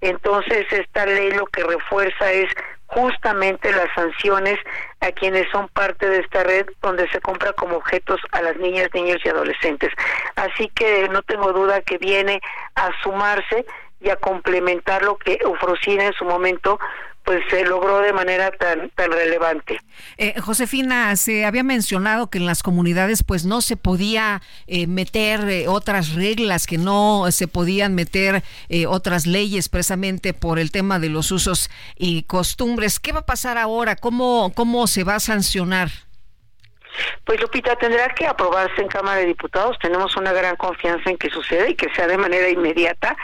entonces 0.00 0.66
esta 0.70 1.06
ley 1.06 1.30
lo 1.32 1.46
que 1.46 1.64
refuerza 1.64 2.30
es 2.32 2.48
justamente 2.92 3.72
las 3.72 3.88
sanciones 3.94 4.58
a 5.00 5.12
quienes 5.12 5.50
son 5.50 5.68
parte 5.68 6.08
de 6.08 6.20
esta 6.20 6.44
red 6.44 6.66
donde 6.82 7.08
se 7.08 7.20
compra 7.20 7.52
como 7.54 7.76
objetos 7.76 8.20
a 8.32 8.42
las 8.42 8.56
niñas, 8.58 8.88
niños 8.92 9.16
y 9.24 9.28
adolescentes. 9.30 9.90
Así 10.36 10.68
que 10.68 11.08
no 11.08 11.22
tengo 11.22 11.52
duda 11.52 11.80
que 11.80 11.96
viene 11.96 12.40
a 12.74 12.90
sumarse 13.02 13.64
y 14.00 14.10
a 14.10 14.16
complementar 14.16 15.02
lo 15.02 15.16
que 15.16 15.38
Eufrosina 15.40 16.04
en 16.04 16.12
su 16.12 16.24
momento 16.24 16.78
pues 17.24 17.40
se 17.50 17.64
logró 17.64 18.00
de 18.00 18.12
manera 18.12 18.50
tan 18.50 18.90
tan 18.90 19.10
relevante. 19.10 19.78
Eh, 20.18 20.34
Josefina, 20.40 21.14
se 21.16 21.44
había 21.44 21.62
mencionado 21.62 22.30
que 22.30 22.38
en 22.38 22.46
las 22.46 22.62
comunidades 22.62 23.22
pues 23.22 23.44
no 23.44 23.60
se 23.60 23.76
podía 23.76 24.42
eh, 24.66 24.86
meter 24.86 25.48
eh, 25.48 25.68
otras 25.68 26.14
reglas, 26.14 26.66
que 26.66 26.78
no 26.78 27.30
se 27.30 27.48
podían 27.48 27.94
meter 27.94 28.42
eh, 28.68 28.86
otras 28.86 29.26
leyes 29.26 29.68
precisamente 29.68 30.34
por 30.34 30.58
el 30.58 30.70
tema 30.70 30.98
de 30.98 31.08
los 31.08 31.30
usos 31.30 31.70
y 31.96 32.22
costumbres. 32.24 32.98
¿Qué 32.98 33.12
va 33.12 33.20
a 33.20 33.26
pasar 33.26 33.58
ahora? 33.58 33.96
¿Cómo, 33.96 34.52
cómo 34.54 34.86
se 34.86 35.04
va 35.04 35.16
a 35.16 35.20
sancionar? 35.20 35.90
Pues 37.24 37.40
Lupita, 37.40 37.76
tendrá 37.76 38.08
que 38.10 38.26
aprobarse 38.26 38.80
en 38.80 38.88
Cámara 38.88 39.20
de 39.20 39.26
Diputados. 39.26 39.78
Tenemos 39.80 40.16
una 40.16 40.32
gran 40.32 40.56
confianza 40.56 41.10
en 41.10 41.16
que 41.16 41.30
suceda 41.30 41.68
y 41.68 41.74
que 41.74 41.92
sea 41.94 42.06
de 42.06 42.18
manera 42.18 42.48
inmediata. 42.48 43.16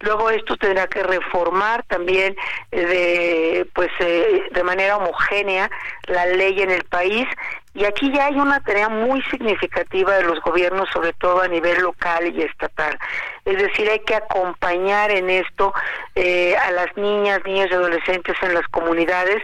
Luego 0.00 0.30
esto 0.30 0.56
tendrá 0.56 0.86
que 0.86 1.02
reformar 1.02 1.82
también 1.84 2.36
eh, 2.72 2.84
de, 2.84 3.66
pues, 3.74 3.90
eh, 4.00 4.42
de 4.50 4.62
manera 4.62 4.96
homogénea 4.96 5.70
la 6.06 6.26
ley 6.26 6.60
en 6.60 6.70
el 6.70 6.84
país. 6.84 7.26
Y 7.74 7.84
aquí 7.84 8.12
ya 8.12 8.26
hay 8.26 8.36
una 8.36 8.60
tarea 8.60 8.88
muy 8.88 9.20
significativa 9.22 10.14
de 10.14 10.22
los 10.22 10.40
gobiernos, 10.42 10.88
sobre 10.92 11.12
todo 11.14 11.42
a 11.42 11.48
nivel 11.48 11.82
local 11.82 12.32
y 12.32 12.42
estatal. 12.42 12.96
Es 13.44 13.58
decir, 13.58 13.90
hay 13.90 13.98
que 14.00 14.14
acompañar 14.14 15.10
en 15.10 15.28
esto 15.28 15.74
eh, 16.14 16.56
a 16.56 16.70
las 16.70 16.96
niñas, 16.96 17.40
niños 17.44 17.68
y 17.70 17.74
adolescentes 17.74 18.36
en 18.42 18.54
las 18.54 18.66
comunidades 18.68 19.42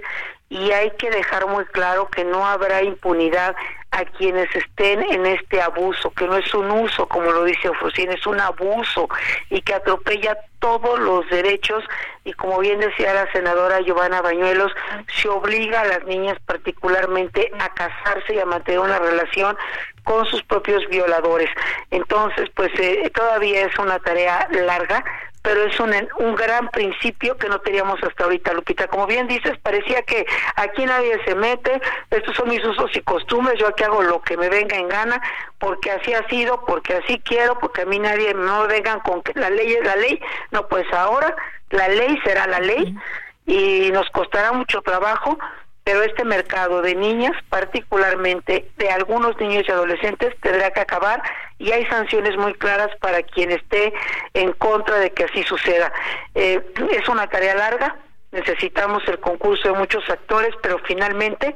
y 0.51 0.73
hay 0.73 0.91
que 0.99 1.11
dejar 1.11 1.47
muy 1.47 1.65
claro 1.67 2.09
que 2.09 2.25
no 2.25 2.45
habrá 2.45 2.83
impunidad 2.83 3.55
a 3.93 4.05
quienes 4.05 4.55
estén 4.55 5.03
en 5.03 5.27
este 5.27 5.61
abuso, 5.61 6.11
que 6.11 6.27
no 6.27 6.37
es 6.37 6.53
un 6.55 6.71
uso, 6.71 7.07
como 7.07 7.31
lo 7.31 7.45
dice 7.45 7.69
Ofrosín, 7.69 8.11
es 8.11 8.27
un 8.27 8.39
abuso 8.41 9.09
y 9.49 9.63
que 9.63 9.75
atropella 9.75 10.37
todos 10.59 10.99
los 10.99 11.29
derechos 11.29 11.83
y 12.25 12.33
como 12.35 12.59
bien 12.59 12.81
decía 12.81 13.15
la 13.15 13.31
senadora 13.33 13.81
Giovanna 13.81 14.23
Bañuelos, 14.23 14.73
se 15.09 15.29
obliga 15.29 15.81
a 15.81 15.87
las 15.87 16.05
niñas 16.05 16.37
particularmente 16.47 17.51
a 17.59 17.69
casarse 17.73 18.35
y 18.35 18.39
a 18.39 18.45
mantener 18.45 18.81
una 18.81 18.99
relación 18.99 19.57
con 20.05 20.25
sus 20.27 20.43
propios 20.43 20.87
violadores. 20.89 21.51
Entonces, 21.91 22.49
pues 22.55 22.71
eh, 22.79 23.11
todavía 23.15 23.67
es 23.67 23.79
una 23.79 23.99
tarea 23.99 24.49
larga, 24.51 25.05
pero 25.43 25.65
es 25.65 25.79
un, 25.81 25.93
un 26.19 26.35
gran 26.35 26.69
principio 26.69 27.37
que 27.37 27.49
no 27.49 27.61
teníamos 27.61 28.03
hasta 28.03 28.25
ahorita, 28.25 28.53
Lupita. 28.53 28.89
Como 28.89 29.07
bien 29.07 29.27
dices, 29.27 29.57
parecía 29.63 30.03
que 30.03 30.27
aquí 30.57 30.85
nadie 30.85 31.19
se 31.25 31.35
mete, 31.35 31.81
estos 32.11 32.37
son 32.37 32.49
mis 32.49 32.65
usos 32.65 32.91
y 32.95 33.01
costumbres, 33.01 33.59
yo 33.59 33.69
aquí 33.69 33.85
hago 33.85 34.03
lo 34.03 34.21
que 34.21 34.37
me 34.37 34.49
venga 34.49 34.77
en 34.77 34.89
gana, 34.89 35.21
porque 35.59 35.91
así 35.91 36.13
ha 36.13 36.27
sido, 36.29 36.65
porque 36.67 36.95
así 36.95 37.19
quiero, 37.21 37.59
porque 37.59 37.83
a 37.83 37.87
mí 37.87 37.99
nadie 37.99 38.35
no 38.35 38.67
vengan 38.67 39.01
con 39.01 39.23
que 39.23 39.39
la 39.39 39.51
ley 39.51 39.73
es 39.73 39.85
la 39.85 39.97
ley. 39.97 40.21
No, 40.51 40.69
pues 40.69 40.87
ahora 40.93 41.35
la 41.71 41.89
ley 41.89 42.19
será 42.25 42.47
la 42.47 42.61
ley 42.61 42.97
y 43.47 43.91
nos 43.93 44.09
costará 44.11 44.53
mucho 44.53 44.83
trabajo, 44.83 45.39
pero 45.85 46.03
este 46.03 46.25
mercado 46.25 46.83
de 46.83 46.95
niñas, 46.95 47.33
particularmente 47.49 48.71
de 48.77 48.91
algunos 48.91 49.39
niños 49.41 49.65
y 49.67 49.73
adolescentes, 49.73 50.35
tendrá 50.41 50.71
que 50.71 50.81
acabar 50.81 51.23
y 51.61 51.71
hay 51.73 51.85
sanciones 51.87 52.37
muy 52.39 52.55
claras 52.55 52.89
para 53.01 53.23
quien 53.23 53.51
esté 53.51 53.93
en 54.33 54.53
contra 54.55 54.99
de 54.99 55.13
que 55.13 55.25
así 55.25 55.43
suceda. 55.43 55.93
Eh, 56.35 56.59
es 56.91 57.07
una 57.09 57.29
tarea 57.29 57.55
larga, 57.55 57.97
necesitamos 58.33 59.07
el 59.07 59.21
concurso 59.21 59.69
de 59.69 59.79
muchos 59.79 60.09
actores, 60.09 60.55
pero 60.63 60.79
finalmente 60.87 61.55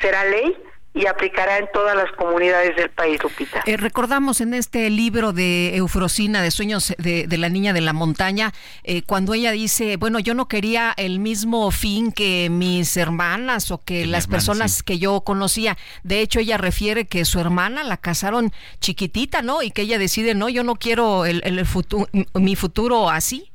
será 0.00 0.24
ley 0.24 0.56
y 0.94 1.06
aplicará 1.06 1.58
en 1.58 1.68
todas 1.72 1.96
las 1.96 2.10
comunidades 2.12 2.76
del 2.76 2.88
país, 2.88 3.20
Lupita. 3.20 3.62
Eh, 3.66 3.76
recordamos 3.76 4.40
en 4.40 4.54
este 4.54 4.88
libro 4.90 5.32
de 5.32 5.76
Eufrosina, 5.76 6.40
de 6.40 6.52
Sueños 6.52 6.94
de, 6.98 7.26
la 7.36 7.48
Niña 7.48 7.72
de 7.72 7.80
la 7.80 7.92
Montaña, 7.92 8.52
eh, 8.84 9.02
cuando 9.02 9.34
ella 9.34 9.50
dice, 9.50 9.96
bueno, 9.96 10.20
yo 10.20 10.34
no 10.34 10.46
quería 10.46 10.94
el 10.96 11.18
mismo 11.18 11.70
fin 11.72 12.12
que 12.12 12.48
mis 12.48 12.96
hermanas 12.96 13.72
o 13.72 13.78
que 13.78 14.06
las 14.06 14.28
personas 14.28 14.84
que 14.84 15.00
yo 15.00 15.22
conocía. 15.22 15.76
De 16.04 16.20
hecho, 16.20 16.38
ella 16.38 16.58
refiere 16.58 17.06
que 17.06 17.24
su 17.24 17.40
hermana 17.40 17.82
la 17.82 17.96
casaron 17.96 18.52
chiquitita, 18.80 19.42
¿no? 19.42 19.62
Y 19.62 19.72
que 19.72 19.82
ella 19.82 19.98
decide, 19.98 20.34
no, 20.34 20.48
yo 20.48 20.62
no 20.62 20.76
quiero 20.76 21.26
el, 21.26 21.42
el 21.44 21.66
futuro, 21.66 22.06
mi 22.34 22.54
futuro 22.54 23.10
así. 23.10 23.53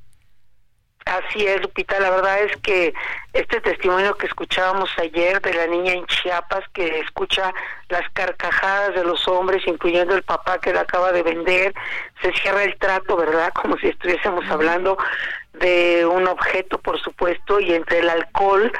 Así 1.09 1.43
es, 1.43 1.59
Lupita. 1.61 1.99
La 1.99 2.11
verdad 2.11 2.39
es 2.43 2.55
que 2.57 2.93
este 3.33 3.59
testimonio 3.61 4.15
que 4.15 4.27
escuchábamos 4.27 4.91
ayer 4.99 5.41
de 5.41 5.55
la 5.55 5.65
niña 5.65 5.93
en 5.93 6.05
Chiapas 6.05 6.63
que 6.71 6.99
escucha 6.99 7.51
las 7.89 8.07
carcajadas 8.11 8.93
de 8.93 9.03
los 9.03 9.27
hombres, 9.27 9.63
incluyendo 9.65 10.15
el 10.15 10.21
papá 10.21 10.59
que 10.59 10.71
la 10.71 10.81
acaba 10.81 11.11
de 11.11 11.23
vender, 11.23 11.73
se 12.21 12.31
cierra 12.33 12.63
el 12.63 12.77
trato, 12.77 13.17
¿verdad? 13.17 13.51
Como 13.59 13.75
si 13.79 13.87
estuviésemos 13.87 14.45
hablando 14.51 14.99
de 15.53 16.05
un 16.05 16.27
objeto, 16.27 16.77
por 16.77 17.01
supuesto, 17.01 17.59
y 17.59 17.73
entre 17.73 17.99
el 17.99 18.09
alcohol, 18.09 18.71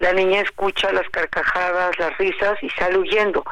la 0.00 0.12
niña 0.12 0.40
escucha 0.40 0.90
las 0.90 1.08
carcajadas, 1.10 1.96
las 2.00 2.18
risas 2.18 2.60
y 2.62 2.70
sale 2.70 2.98
huyendo. 2.98 3.44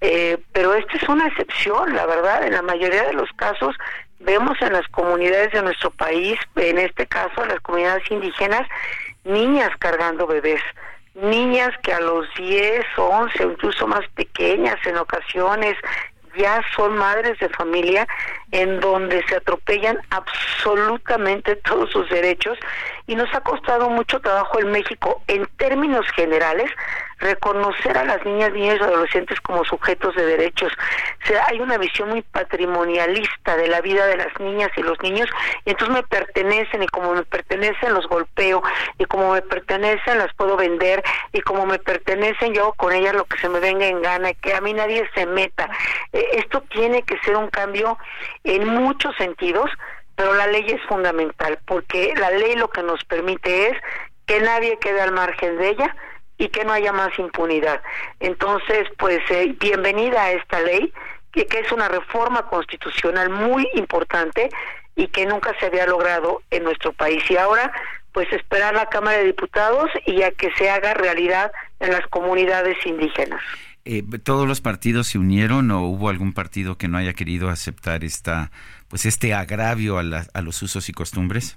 Eh, 0.00 0.38
pero 0.52 0.74
esta 0.74 0.96
es 0.96 1.08
una 1.08 1.26
excepción, 1.26 1.92
la 1.96 2.06
verdad. 2.06 2.46
En 2.46 2.52
la 2.52 2.62
mayoría 2.62 3.02
de 3.02 3.14
los 3.14 3.28
casos 3.32 3.74
vemos 4.20 4.56
en 4.60 4.72
las 4.72 4.86
comunidades 4.88 5.52
de 5.52 5.62
nuestro 5.62 5.90
país, 5.90 6.38
en 6.56 6.78
este 6.78 7.06
caso 7.06 7.42
en 7.42 7.48
las 7.48 7.60
comunidades 7.60 8.08
indígenas, 8.10 8.66
niñas 9.24 9.70
cargando 9.78 10.26
bebés, 10.26 10.62
niñas 11.14 11.70
que 11.82 11.92
a 11.92 12.00
los 12.00 12.26
10, 12.36 12.84
11 12.96 13.44
o 13.44 13.50
incluso 13.50 13.86
más 13.86 14.06
pequeñas 14.14 14.76
en 14.86 14.96
ocasiones 14.96 15.76
ya 16.36 16.62
son 16.76 16.96
madres 16.96 17.38
de 17.40 17.48
familia 17.48 18.06
en 18.52 18.80
donde 18.80 19.22
se 19.26 19.36
atropellan 19.36 19.98
absolutamente 20.10 21.56
todos 21.64 21.90
sus 21.90 22.08
derechos 22.08 22.58
y 23.10 23.16
nos 23.16 23.34
ha 23.34 23.40
costado 23.40 23.90
mucho 23.90 24.20
trabajo 24.20 24.60
en 24.60 24.70
México 24.70 25.20
en 25.26 25.44
términos 25.56 26.06
generales 26.14 26.70
reconocer 27.18 27.98
a 27.98 28.04
las 28.04 28.24
niñas, 28.24 28.52
niñas 28.52 28.76
y 28.80 28.84
adolescentes 28.84 29.40
como 29.40 29.64
sujetos 29.64 30.14
de 30.14 30.24
derechos. 30.24 30.72
O 31.24 31.26
sea, 31.26 31.44
hay 31.48 31.60
una 31.60 31.76
visión 31.76 32.08
muy 32.08 32.22
patrimonialista 32.22 33.56
de 33.56 33.66
la 33.66 33.80
vida 33.80 34.06
de 34.06 34.16
las 34.16 34.28
niñas 34.38 34.70
y 34.76 34.82
los 34.82 34.96
niños, 35.02 35.28
y 35.64 35.70
entonces 35.70 35.92
me 35.92 36.04
pertenecen, 36.04 36.84
y 36.84 36.86
como 36.86 37.12
me 37.14 37.24
pertenecen 37.24 37.94
los 37.94 38.06
golpeo, 38.06 38.62
y 38.96 39.04
como 39.06 39.32
me 39.32 39.42
pertenecen 39.42 40.18
las 40.18 40.32
puedo 40.34 40.56
vender, 40.56 41.02
y 41.32 41.40
como 41.40 41.66
me 41.66 41.80
pertenecen 41.80 42.54
yo 42.54 42.74
con 42.74 42.92
ellas 42.92 43.14
lo 43.14 43.24
que 43.24 43.38
se 43.38 43.48
me 43.48 43.58
venga 43.58 43.86
en 43.86 44.02
gana, 44.02 44.30
y 44.30 44.34
que 44.36 44.54
a 44.54 44.60
mí 44.60 44.72
nadie 44.72 45.04
se 45.16 45.26
meta. 45.26 45.68
Eh, 46.12 46.24
esto 46.34 46.62
tiene 46.70 47.02
que 47.02 47.18
ser 47.24 47.36
un 47.36 47.50
cambio 47.50 47.98
en 48.44 48.68
muchos 48.68 49.16
sentidos, 49.16 49.68
pero 50.20 50.34
la 50.34 50.48
ley 50.48 50.66
es 50.68 50.82
fundamental, 50.82 51.58
porque 51.64 52.12
la 52.14 52.30
ley 52.30 52.54
lo 52.54 52.68
que 52.68 52.82
nos 52.82 53.02
permite 53.04 53.68
es 53.68 53.76
que 54.26 54.38
nadie 54.40 54.78
quede 54.78 55.00
al 55.00 55.12
margen 55.12 55.56
de 55.56 55.70
ella, 55.70 55.96
y 56.36 56.48
que 56.48 56.62
no 56.62 56.74
haya 56.74 56.92
más 56.92 57.18
impunidad. 57.18 57.80
Entonces, 58.18 58.86
pues 58.98 59.20
eh, 59.30 59.56
bienvenida 59.58 60.24
a 60.24 60.32
esta 60.32 60.60
ley, 60.60 60.92
que, 61.32 61.46
es 61.50 61.72
una 61.72 61.88
reforma 61.88 62.42
constitucional 62.48 63.30
muy 63.30 63.66
importante 63.72 64.50
y 64.94 65.06
que 65.06 65.24
nunca 65.24 65.54
se 65.58 65.66
había 65.66 65.86
logrado 65.86 66.42
en 66.50 66.64
nuestro 66.64 66.92
país. 66.92 67.22
Y 67.30 67.38
ahora, 67.38 67.72
pues 68.12 68.30
esperar 68.30 68.74
la 68.74 68.90
Cámara 68.90 69.16
de 69.16 69.24
Diputados 69.24 69.88
y 70.04 70.20
a 70.20 70.32
que 70.32 70.50
se 70.58 70.68
haga 70.68 70.92
realidad 70.92 71.50
en 71.78 71.92
las 71.92 72.06
comunidades 72.08 72.76
indígenas. 72.84 73.40
Eh, 73.86 74.02
¿Todos 74.22 74.46
los 74.46 74.60
partidos 74.60 75.06
se 75.06 75.18
unieron 75.18 75.70
o 75.70 75.80
hubo 75.84 76.10
algún 76.10 76.34
partido 76.34 76.76
que 76.76 76.88
no 76.88 76.98
haya 76.98 77.14
querido 77.14 77.48
aceptar 77.48 78.04
esta, 78.04 78.50
pues 78.90 79.06
este 79.06 79.32
agravio 79.32 79.98
a, 79.98 80.02
a 80.34 80.42
los 80.42 80.60
usos 80.60 80.90
y 80.90 80.92
costumbres? 80.92 81.56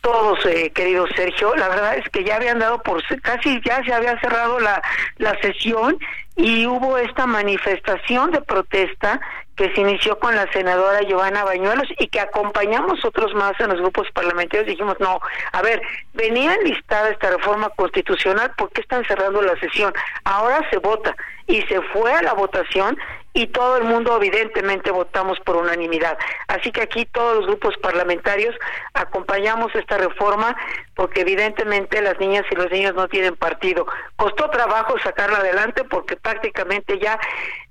todos, 0.00 0.44
eh, 0.46 0.70
querido 0.74 1.06
Sergio. 1.14 1.54
La 1.56 1.68
verdad 1.68 1.96
es 1.96 2.08
que 2.10 2.24
ya 2.24 2.36
habían 2.36 2.58
dado 2.58 2.82
por 2.82 3.02
casi 3.20 3.60
ya 3.64 3.82
se 3.84 3.92
había 3.92 4.18
cerrado 4.20 4.58
la, 4.60 4.82
la 5.18 5.38
sesión 5.40 5.98
y 6.36 6.66
hubo 6.66 6.96
esta 6.98 7.26
manifestación 7.26 8.30
de 8.30 8.40
protesta 8.40 9.20
que 9.56 9.74
se 9.74 9.80
inició 9.82 10.18
con 10.18 10.34
la 10.34 10.50
senadora 10.52 11.02
Giovanna 11.02 11.44
Bañuelos 11.44 11.88
y 11.98 12.08
que 12.08 12.20
acompañamos 12.20 13.04
otros 13.04 13.34
más 13.34 13.52
en 13.60 13.68
los 13.68 13.80
grupos 13.80 14.10
parlamentarios. 14.12 14.66
Dijimos, 14.66 14.96
no, 15.00 15.20
a 15.52 15.60
ver, 15.60 15.82
venía 16.14 16.56
listada 16.64 17.10
esta 17.10 17.30
reforma 17.30 17.68
constitucional, 17.70 18.52
¿por 18.56 18.70
qué 18.72 18.80
están 18.80 19.04
cerrando 19.04 19.42
la 19.42 19.58
sesión? 19.60 19.92
Ahora 20.24 20.66
se 20.70 20.78
vota 20.78 21.14
y 21.46 21.60
se 21.62 21.82
fue 21.92 22.10
a 22.10 22.22
la 22.22 22.32
votación 22.32 22.96
y 23.32 23.46
todo 23.48 23.76
el 23.76 23.84
mundo 23.84 24.16
evidentemente 24.16 24.90
votamos 24.90 25.38
por 25.40 25.56
unanimidad. 25.56 26.18
Así 26.48 26.72
que 26.72 26.82
aquí 26.82 27.06
todos 27.06 27.36
los 27.36 27.46
grupos 27.46 27.76
parlamentarios 27.78 28.54
acompañamos 28.94 29.74
esta 29.74 29.98
reforma 29.98 30.56
porque 30.94 31.20
evidentemente 31.20 32.02
las 32.02 32.18
niñas 32.18 32.44
y 32.50 32.54
los 32.56 32.70
niños 32.70 32.94
no 32.94 33.08
tienen 33.08 33.36
partido. 33.36 33.86
Costó 34.16 34.50
trabajo 34.50 34.98
sacarla 34.98 35.38
adelante 35.38 35.84
porque 35.84 36.16
prácticamente 36.16 36.98
ya 36.98 37.18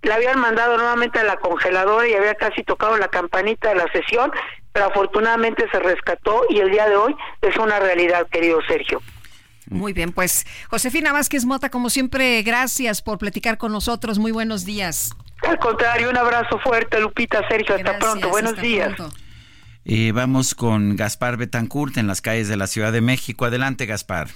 la 0.02 0.16
habían 0.16 0.40
mandado 0.40 0.78
nuevamente 0.78 1.20
a 1.20 1.24
la 1.24 1.38
congeladora 1.38 2.08
y 2.08 2.14
había 2.14 2.36
casi 2.36 2.64
tocado 2.64 2.98
la 2.98 3.10
campanita 3.10 3.70
de 3.70 3.76
la 3.76 3.92
sesión, 3.92 4.32
pero 4.72 4.88
afortunadamente 4.88 5.68
se 5.72 5.80
rescató 5.80 6.44
y 6.50 6.60
el 6.60 6.72
día 6.72 6.88
de 6.88 6.96
hoy 6.96 7.16
es 7.42 7.58
una 7.58 7.80
realidad, 7.80 8.28
querido 8.30 8.62
Sergio. 8.68 9.02
Muy 9.70 9.94
bien, 9.94 10.12
pues 10.12 10.46
Josefina 10.70 11.14
Vázquez 11.14 11.46
Mota, 11.46 11.70
como 11.70 11.90
siempre, 11.90 12.42
gracias 12.42 13.02
por 13.02 13.18
platicar 13.18 13.58
con 13.58 13.72
nosotros. 13.72 14.18
Muy 14.18 14.32
buenos 14.32 14.66
días. 14.66 15.12
Al 15.48 15.58
contrario, 15.60 16.10
un 16.10 16.18
abrazo 16.18 16.60
fuerte, 16.60 17.00
Lupita, 17.00 17.48
Sergio. 17.48 17.76
hasta 17.76 17.98
pronto. 17.98 18.30
Buenos 18.30 18.60
días. 18.60 18.94
Eh, 19.86 20.12
vamos 20.12 20.56
con 20.56 20.96
Gaspar 20.96 21.38
Betancourt 21.38 21.98
en 21.98 22.08
las 22.08 22.22
calles 22.22 22.48
de 22.48 22.58
la 22.58 22.68
Ciudad 22.68 22.92
de 22.92 23.02
México. 23.02 23.46
Adelante, 23.46 23.86
Gaspar. 23.86 24.28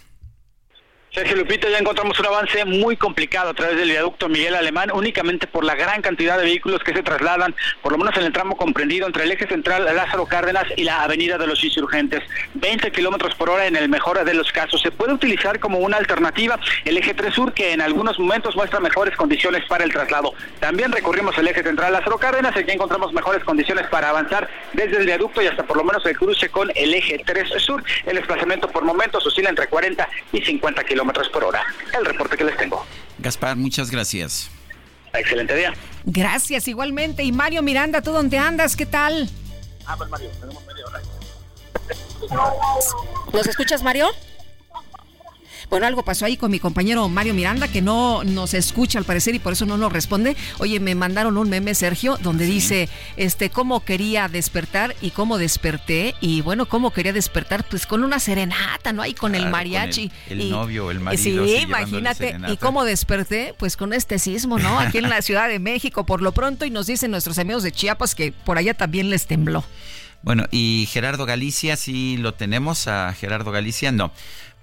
Sergio 1.13 1.35
Lupita, 1.35 1.69
ya 1.69 1.77
encontramos 1.77 2.19
un 2.19 2.25
avance 2.25 2.65
muy 2.65 2.97
complicado 2.97 3.51
a 3.51 3.53
través 3.53 3.77
del 3.77 3.91
viaducto 3.91 4.27
Miguel 4.29 4.55
Alemán, 4.55 4.89
únicamente 4.91 5.45
por 5.45 5.63
la 5.63 5.75
gran 5.75 6.01
cantidad 6.01 6.39
de 6.39 6.45
vehículos 6.45 6.81
que 6.83 6.91
se 6.91 7.03
trasladan, 7.03 7.53
por 7.83 7.91
lo 7.91 7.99
menos 7.99 8.17
en 8.17 8.23
el 8.23 8.33
tramo 8.33 8.57
comprendido 8.57 9.05
entre 9.05 9.25
el 9.25 9.31
eje 9.31 9.45
central 9.45 9.85
Lázaro 9.95 10.25
Cárdenas 10.25 10.65
y 10.75 10.83
la 10.83 11.03
avenida 11.03 11.37
de 11.37 11.45
los 11.45 11.63
insurgentes. 11.63 12.23
20 12.55 12.91
kilómetros 12.91 13.35
por 13.35 13.51
hora 13.51 13.67
en 13.67 13.75
el 13.75 13.89
mejor 13.89 14.25
de 14.25 14.33
los 14.33 14.51
casos. 14.51 14.81
Se 14.81 14.89
puede 14.89 15.13
utilizar 15.13 15.59
como 15.59 15.77
una 15.77 15.97
alternativa 15.97 16.59
el 16.83 16.97
eje 16.97 17.13
3 17.13 17.31
Sur, 17.31 17.53
que 17.53 17.73
en 17.73 17.81
algunos 17.81 18.17
momentos 18.17 18.55
muestra 18.55 18.79
mejores 18.79 19.15
condiciones 19.15 19.63
para 19.69 19.83
el 19.83 19.93
traslado. 19.93 20.33
También 20.59 20.91
recorrimos 20.91 21.37
el 21.37 21.47
eje 21.47 21.61
central 21.61 21.93
Lázaro 21.93 22.17
Cárdenas, 22.17 22.57
aquí 22.57 22.71
encontramos 22.71 23.13
mejores 23.13 23.43
condiciones 23.43 23.85
para 23.85 24.09
avanzar 24.09 24.49
desde 24.73 24.97
el 24.97 25.05
viaducto 25.05 25.43
y 25.43 25.45
hasta 25.45 25.61
por 25.61 25.77
lo 25.77 25.83
menos 25.83 26.03
el 26.07 26.17
cruce 26.17 26.49
con 26.49 26.71
el 26.73 26.91
eje 26.95 27.21
3 27.23 27.49
Sur. 27.59 27.83
El 28.07 28.15
desplazamiento 28.15 28.67
por 28.67 28.83
momentos 28.83 29.23
oscila 29.27 29.51
entre 29.51 29.67
40 29.67 30.09
y 30.31 30.41
50 30.41 30.83
kilómetros 30.85 31.02
por 31.31 31.43
hora. 31.43 31.63
El 31.97 32.05
reporte 32.05 32.37
que 32.37 32.43
les 32.43 32.57
tengo. 32.57 32.85
Gaspar, 33.19 33.55
muchas 33.55 33.91
gracias. 33.91 34.49
Excelente 35.13 35.55
día. 35.55 35.73
Gracias, 36.05 36.67
igualmente. 36.67 37.23
Y 37.23 37.31
Mario 37.31 37.61
Miranda, 37.61 38.01
¿tú 38.01 38.11
dónde 38.11 38.37
andas? 38.37 38.75
¿Qué 38.75 38.85
tal? 38.85 39.29
Ah, 39.85 39.95
pues 39.97 40.09
Mario, 40.09 40.29
tenemos 40.39 40.65
media 40.65 40.85
hora. 40.85 41.01
¿Nos 43.31 43.47
escuchas, 43.47 43.83
Mario? 43.83 44.07
Bueno, 45.69 45.87
algo 45.87 46.03
pasó 46.03 46.25
ahí 46.25 46.37
con 46.37 46.51
mi 46.51 46.59
compañero 46.59 47.07
Mario 47.09 47.33
Miranda 47.33 47.67
que 47.67 47.81
no 47.81 48.23
nos 48.23 48.53
escucha 48.53 48.99
al 48.99 49.05
parecer 49.05 49.35
y 49.35 49.39
por 49.39 49.53
eso 49.53 49.65
no 49.65 49.77
nos 49.77 49.91
responde. 49.91 50.35
Oye, 50.59 50.79
me 50.79 50.95
mandaron 50.95 51.37
un 51.37 51.49
meme, 51.49 51.75
Sergio, 51.75 52.17
donde 52.21 52.45
dice, 52.45 52.89
este, 53.17 53.49
cómo 53.49 53.83
quería 53.83 54.27
despertar 54.27 54.95
y 55.01 55.11
cómo 55.11 55.37
desperté. 55.37 56.15
Y 56.21 56.41
bueno, 56.41 56.65
cómo 56.65 56.91
quería 56.91 57.13
despertar, 57.13 57.65
pues 57.69 57.85
con 57.85 58.03
una 58.03 58.19
serenata, 58.19 58.93
¿no? 58.93 59.01
Ahí 59.01 59.13
con 59.13 59.35
el 59.35 59.49
mariachi. 59.49 60.11
el, 60.29 60.49
novio, 60.49 60.91
el 60.91 60.99
marido. 60.99 61.45
Sí, 61.45 61.55
imagínate. 61.57 62.37
¿Y 62.49 62.57
cómo 62.57 62.83
desperté? 62.83 63.53
Pues 63.57 63.77
con 63.77 63.93
este 63.93 64.19
sismo, 64.19 64.59
¿no? 64.59 64.79
Aquí 64.79 64.97
en 64.97 65.09
la 65.09 65.21
Ciudad 65.23 65.47
de 65.47 65.59
México, 65.59 66.05
por 66.05 66.21
lo 66.21 66.31
pronto, 66.31 66.65
y 66.65 66.69
nos 66.69 66.87
dicen 66.87 67.11
nuestros 67.11 67.39
amigos 67.39 67.63
de 67.63 67.71
Chiapas 67.71 68.15
que 68.15 68.31
por 68.31 68.57
allá 68.57 68.73
también 68.73 69.09
les 69.09 69.27
tembló. 69.27 69.63
Bueno, 70.23 70.45
y 70.51 70.87
Gerardo 70.89 71.25
Galicia, 71.25 71.75
sí 71.75 72.15
lo 72.17 72.33
tenemos 72.33 72.87
a 72.87 73.13
Gerardo 73.13 73.51
Galicia, 73.51 73.91
no. 73.91 74.11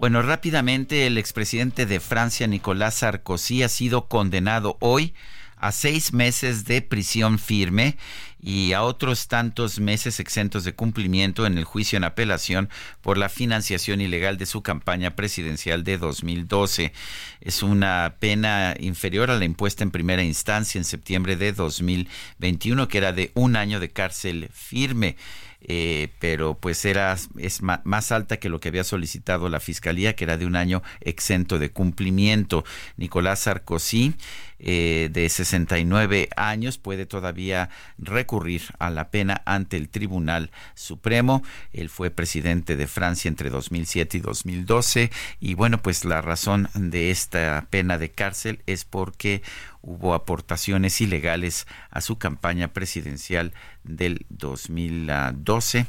Bueno, 0.00 0.22
rápidamente 0.22 1.06
el 1.06 1.18
expresidente 1.18 1.84
de 1.84 2.00
Francia, 2.00 2.46
Nicolás 2.46 2.94
Sarkozy, 2.94 3.62
ha 3.62 3.68
sido 3.68 4.08
condenado 4.08 4.78
hoy 4.80 5.12
a 5.58 5.72
seis 5.72 6.14
meses 6.14 6.64
de 6.64 6.80
prisión 6.80 7.38
firme 7.38 7.98
y 8.42 8.72
a 8.72 8.82
otros 8.82 9.28
tantos 9.28 9.78
meses 9.78 10.18
exentos 10.18 10.64
de 10.64 10.72
cumplimiento 10.72 11.44
en 11.44 11.58
el 11.58 11.64
juicio 11.64 11.98
en 11.98 12.04
apelación 12.04 12.70
por 13.02 13.18
la 13.18 13.28
financiación 13.28 14.00
ilegal 14.00 14.38
de 14.38 14.46
su 14.46 14.62
campaña 14.62 15.14
presidencial 15.16 15.84
de 15.84 15.98
2012. 15.98 16.94
Es 17.42 17.62
una 17.62 18.14
pena 18.18 18.74
inferior 18.80 19.30
a 19.30 19.36
la 19.36 19.44
impuesta 19.44 19.84
en 19.84 19.90
primera 19.90 20.22
instancia 20.22 20.78
en 20.78 20.86
septiembre 20.86 21.36
de 21.36 21.52
2021, 21.52 22.88
que 22.88 22.96
era 22.96 23.12
de 23.12 23.32
un 23.34 23.54
año 23.54 23.80
de 23.80 23.90
cárcel 23.90 24.48
firme. 24.54 25.16
Eh, 25.62 26.08
pero 26.18 26.54
pues 26.54 26.84
era 26.84 27.16
es 27.38 27.60
más 27.62 28.12
alta 28.12 28.38
que 28.38 28.48
lo 28.48 28.60
que 28.60 28.68
había 28.68 28.84
solicitado 28.84 29.48
la 29.48 29.60
fiscalía, 29.60 30.16
que 30.16 30.24
era 30.24 30.36
de 30.36 30.46
un 30.46 30.56
año 30.56 30.82
exento 31.00 31.58
de 31.58 31.70
cumplimiento. 31.70 32.64
Nicolás 32.96 33.40
Sarkozy, 33.40 34.14
eh, 34.62 35.08
de 35.10 35.28
69 35.28 36.28
años, 36.36 36.76
puede 36.76 37.06
todavía 37.06 37.70
recurrir 37.98 38.62
a 38.78 38.90
la 38.90 39.10
pena 39.10 39.40
ante 39.46 39.78
el 39.78 39.88
Tribunal 39.88 40.50
Supremo. 40.74 41.42
Él 41.72 41.88
fue 41.88 42.10
presidente 42.10 42.76
de 42.76 42.86
Francia 42.86 43.28
entre 43.28 43.48
2007 43.48 44.18
y 44.18 44.20
2012 44.20 45.10
y 45.40 45.54
bueno, 45.54 45.80
pues 45.80 46.04
la 46.04 46.20
razón 46.20 46.68
de 46.74 47.10
esta 47.10 47.66
pena 47.70 47.96
de 47.96 48.10
cárcel 48.10 48.60
es 48.66 48.84
porque 48.84 49.42
hubo 49.80 50.12
aportaciones 50.12 51.00
ilegales 51.00 51.66
a 51.90 52.02
su 52.02 52.18
campaña 52.18 52.68
presidencial 52.74 53.54
del 53.82 54.26
2012 54.28 55.86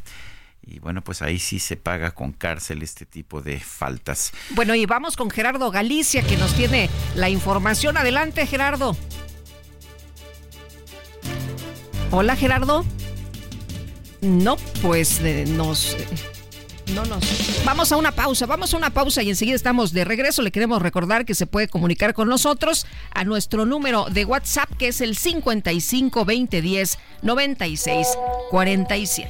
Y 0.64 0.80
bueno, 0.80 1.04
pues 1.04 1.22
ahí 1.22 1.40
sí 1.40 1.60
se 1.60 1.76
paga 1.76 2.12
con 2.12 2.34
cárcel 2.34 2.84
este 2.84 3.06
tipo 3.06 3.42
de 3.42 3.60
faltas. 3.60 4.32
Bueno, 4.52 4.76
y 4.76 4.86
vamos 4.86 5.18
con 5.18 5.30
Gerardo 5.30 5.72
Galicia 5.72 6.22
que 6.22 6.38
nos 6.38 6.54
tiene 6.54 6.90
la 7.16 7.30
información. 7.30 7.98
Adelante, 7.98 8.46
Gerardo. 8.46 8.96
Hola, 12.12 12.36
Gerardo. 12.36 12.86
No, 14.22 14.58
pues 14.82 15.20
eh, 15.22 15.46
nos... 15.48 15.96
Eh, 15.96 16.08
no 16.94 17.06
nos. 17.06 17.24
Vamos 17.64 17.92
a 17.92 17.98
una 17.98 18.12
pausa, 18.12 18.46
vamos 18.46 18.74
a 18.74 18.78
una 18.78 18.90
pausa 18.90 19.24
y 19.24 19.30
enseguida 19.30 19.56
estamos 19.56 19.94
de 19.94 20.04
regreso. 20.04 20.42
Le 20.42 20.52
queremos 20.52 20.82
recordar 20.82 21.26
que 21.26 21.36
se 21.36 21.48
puede 21.48 21.68
comunicar 21.68 22.14
con 22.14 22.28
nosotros 22.28 22.86
a 23.12 23.24
nuestro 23.24 23.66
número 23.66 24.08
de 24.10 24.26
WhatsApp 24.26 24.70
que 24.78 24.90
es 24.90 25.02
el 25.02 25.16
55 25.16 26.26
20 26.26 26.62
10 26.62 27.00
96 27.22 28.08
47. 28.50 29.30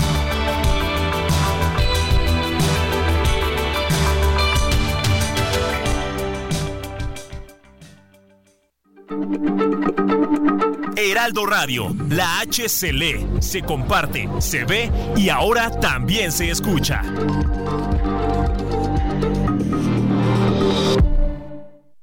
Heraldo 10.95 11.45
Radio, 11.45 11.95
la 12.09 12.39
H 12.39 12.69
se 12.69 12.93
lee, 12.93 13.27
se 13.39 13.61
comparte, 13.61 14.29
se 14.39 14.63
ve 14.63 14.89
y 15.17 15.29
ahora 15.29 15.69
también 15.79 16.31
se 16.31 16.49
escucha. 16.49 17.01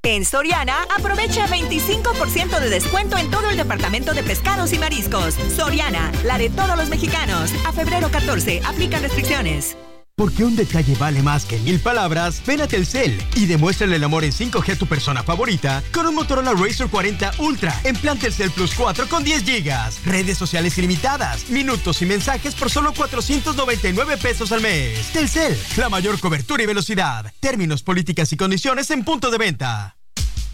En 0.03 0.25
Soriana, 0.25 0.85
aprovecha 0.97 1.47
25% 1.47 2.59
de 2.59 2.69
descuento 2.69 3.17
en 3.17 3.31
todo 3.31 3.49
el 3.49 3.57
departamento 3.57 4.13
de 4.13 4.23
pescados 4.23 4.73
y 4.73 4.79
mariscos. 4.79 5.35
Soriana, 5.55 6.11
la 6.25 6.37
de 6.37 6.49
todos 6.49 6.77
los 6.77 6.89
mexicanos. 6.89 7.51
A 7.65 7.71
febrero 7.71 8.09
14, 8.11 8.61
aplican 8.65 9.01
restricciones. 9.01 9.77
Porque 10.19 10.43
un 10.43 10.53
detalle 10.53 10.97
vale 10.97 11.23
más 11.23 11.45
que 11.45 11.57
mil 11.59 11.79
palabras, 11.79 12.43
ven 12.45 12.59
a 12.59 12.67
Telcel 12.67 13.23
y 13.35 13.45
demuéstrale 13.45 13.95
el 13.95 14.03
amor 14.03 14.25
en 14.25 14.33
5G 14.33 14.73
a 14.73 14.75
tu 14.75 14.85
persona 14.85 15.23
favorita 15.23 15.81
con 15.93 16.05
un 16.07 16.13
Motorola 16.13 16.51
Razr 16.51 16.89
40 16.89 17.35
Ultra 17.37 17.73
en 17.85 17.95
plan 17.95 18.19
Telcel 18.19 18.51
Plus 18.51 18.73
4 18.75 19.07
con 19.07 19.23
10 19.23 19.45
GB, 19.45 19.71
redes 20.03 20.37
sociales 20.37 20.77
ilimitadas, 20.77 21.49
minutos 21.49 22.01
y 22.01 22.05
mensajes 22.05 22.53
por 22.53 22.69
solo 22.69 22.93
499 22.93 24.17
pesos 24.17 24.51
al 24.51 24.59
mes. 24.59 25.07
Telcel, 25.13 25.57
la 25.77 25.87
mayor 25.87 26.19
cobertura 26.19 26.63
y 26.63 26.65
velocidad. 26.65 27.31
Términos, 27.39 27.81
políticas 27.81 28.33
y 28.33 28.35
condiciones 28.35 28.91
en 28.91 29.05
punto 29.05 29.31
de 29.31 29.37
venta. 29.37 29.95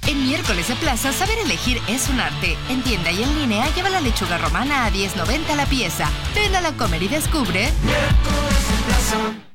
En 0.05 0.27
miércoles 0.27 0.67
de 0.67 0.75
plaza, 0.75 1.11
saber 1.11 1.39
elegir 1.39 1.81
es 1.87 2.07
un 2.09 2.19
arte. 2.19 2.55
En 2.69 2.83
tienda 2.83 3.11
y 3.11 3.23
en 3.23 3.33
línea, 3.33 3.73
lleva 3.73 3.89
la 3.89 4.01
lechuga 4.01 4.37
romana 4.37 4.85
a 4.85 4.91
10.90 4.91 5.55
la 5.55 5.65
pieza. 5.65 6.07
Ven 6.35 6.55
a 6.55 6.61
la 6.61 6.73
comer 6.73 7.01
y 7.01 7.07
descubre. 7.07 7.71
Miércoles 7.83 8.65
plaza. 8.85 9.54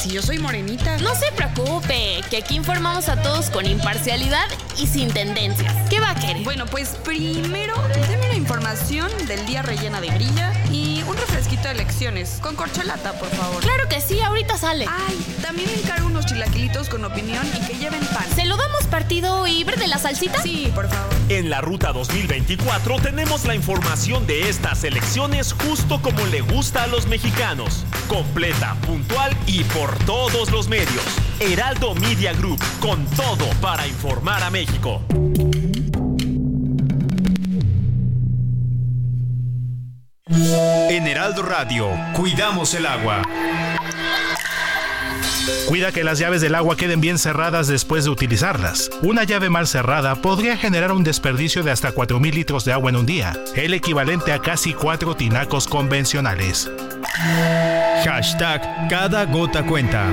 Si 0.00 0.08
yo 0.08 0.22
soy 0.22 0.38
morenita. 0.38 0.96
No 0.96 1.14
se 1.14 1.30
preocupe, 1.32 2.22
que 2.30 2.38
aquí 2.38 2.56
informamos 2.56 3.10
a 3.10 3.20
todos 3.20 3.50
con 3.50 3.66
imparcialidad 3.66 4.46
y 4.78 4.86
sin 4.86 5.12
tendencias. 5.12 5.74
¿Qué 5.90 6.00
va 6.00 6.12
a 6.12 6.14
querer? 6.14 6.42
Bueno, 6.42 6.64
pues 6.64 6.96
primero, 7.04 7.74
déme 8.08 8.28
una 8.28 8.34
información 8.34 9.10
del 9.26 9.44
día 9.44 9.60
rellena 9.60 10.00
de 10.00 10.08
grilla 10.08 10.54
y 10.72 10.99
un 11.04 11.16
refresquito 11.16 11.64
de 11.64 11.70
elecciones. 11.70 12.38
Con 12.40 12.56
corcholata, 12.56 13.12
por 13.14 13.28
favor. 13.30 13.62
Claro 13.62 13.88
que 13.88 14.00
sí, 14.00 14.20
ahorita 14.20 14.56
sale. 14.56 14.86
Ay, 14.88 15.18
también 15.42 15.68
encargo 15.70 16.06
unos 16.06 16.26
chilaquilitos 16.26 16.88
con 16.88 17.04
opinión 17.04 17.46
y 17.46 17.66
que 17.66 17.74
lleven 17.74 18.00
pan. 18.06 18.24
¿Se 18.34 18.44
lo 18.44 18.56
damos 18.56 18.84
partido 18.84 19.46
y 19.46 19.64
verde 19.64 19.86
la 19.86 19.98
salsita? 19.98 20.42
Sí, 20.42 20.70
por 20.74 20.88
favor. 20.88 21.14
En 21.28 21.50
la 21.50 21.60
ruta 21.60 21.92
2024 21.92 22.96
tenemos 23.00 23.44
la 23.44 23.54
información 23.54 24.26
de 24.26 24.48
estas 24.48 24.84
elecciones 24.84 25.52
justo 25.52 26.02
como 26.02 26.26
le 26.26 26.40
gusta 26.40 26.84
a 26.84 26.86
los 26.86 27.06
mexicanos. 27.06 27.84
Completa, 28.08 28.76
puntual 28.86 29.36
y 29.46 29.64
por 29.64 29.96
todos 30.04 30.50
los 30.50 30.68
medios. 30.68 31.04
Heraldo 31.38 31.94
Media 31.94 32.32
Group, 32.32 32.60
con 32.80 33.06
todo 33.06 33.46
para 33.60 33.86
informar 33.86 34.42
a 34.42 34.50
México. 34.50 35.02
En 40.88 41.06
Heraldo 41.06 41.42
Radio, 41.42 41.90
cuidamos 42.14 42.72
el 42.72 42.86
agua. 42.86 43.22
Cuida 45.66 45.92
que 45.92 46.02
las 46.02 46.18
llaves 46.18 46.40
del 46.40 46.54
agua 46.54 46.76
queden 46.76 47.02
bien 47.02 47.18
cerradas 47.18 47.66
después 47.66 48.04
de 48.04 48.10
utilizarlas. 48.10 48.90
Una 49.02 49.24
llave 49.24 49.50
mal 49.50 49.66
cerrada 49.66 50.14
podría 50.14 50.56
generar 50.56 50.92
un 50.92 51.04
desperdicio 51.04 51.62
de 51.62 51.72
hasta 51.72 51.92
4.000 51.92 52.32
litros 52.32 52.64
de 52.64 52.72
agua 52.72 52.88
en 52.90 52.96
un 52.96 53.06
día, 53.06 53.34
el 53.54 53.74
equivalente 53.74 54.32
a 54.32 54.38
casi 54.38 54.72
cuatro 54.72 55.14
tinacos 55.14 55.66
convencionales. 55.66 56.70
Hashtag 58.04 58.88
Cada 58.88 59.26
gota 59.26 59.64
cuenta. 59.64 60.12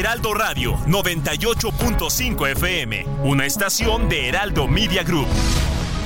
Heraldo 0.00 0.32
Radio 0.32 0.78
98.5 0.86 2.48
FM, 2.52 3.04
una 3.22 3.44
estación 3.44 4.08
de 4.08 4.28
Heraldo 4.28 4.66
Media 4.66 5.02
Group. 5.02 5.26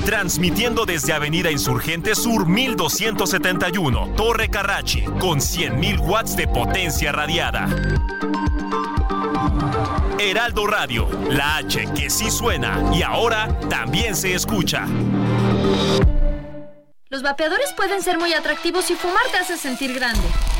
Transmitiendo 0.03 0.85
desde 0.85 1.13
Avenida 1.13 1.49
Insurgente 1.49 2.13
Sur 2.13 2.45
1271, 2.45 4.15
Torre 4.17 4.49
Carrachi, 4.49 5.03
con 5.03 5.39
100.000 5.39 6.01
watts 6.01 6.35
de 6.35 6.45
potencia 6.45 7.13
radiada. 7.13 7.69
Heraldo 10.19 10.67
Radio, 10.67 11.07
la 11.29 11.55
H 11.55 11.87
que 11.95 12.09
sí 12.09 12.29
suena 12.29 12.91
y 12.93 13.01
ahora 13.01 13.57
también 13.69 14.17
se 14.17 14.33
escucha. 14.33 14.87
Los 17.07 17.21
vapeadores 17.21 17.71
pueden 17.71 18.01
ser 18.03 18.17
muy 18.17 18.33
atractivos 18.33 18.91
y 18.91 18.95
fumar 18.95 19.23
te 19.31 19.37
hace 19.37 19.55
sentir 19.55 19.93
grande. 19.93 20.27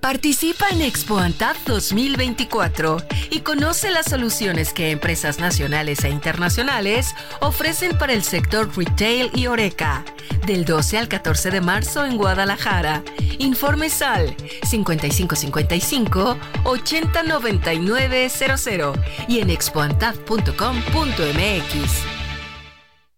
Participa 0.00 0.68
en 0.70 0.80
Expo 0.80 1.18
Antap 1.18 1.56
2024 1.66 3.02
y 3.30 3.40
conoce 3.40 3.90
las 3.90 4.06
soluciones 4.06 4.72
que 4.72 4.92
empresas 4.92 5.38
nacionales 5.38 6.02
e 6.04 6.08
internacionales 6.08 7.14
ofrecen 7.40 7.98
para 7.98 8.14
el 8.14 8.22
sector 8.22 8.74
retail 8.74 9.30
y 9.34 9.46
oreca. 9.46 10.02
Del 10.46 10.64
12 10.64 10.96
al 10.96 11.08
14 11.08 11.50
de 11.50 11.60
marzo 11.60 12.06
en 12.06 12.16
Guadalajara. 12.16 13.02
Informes 13.38 14.00
al 14.00 14.34
5555 14.62 16.38
809900 16.64 18.96
y 19.28 19.40
en 19.40 19.50
expoantap.com.mx. 19.50 22.19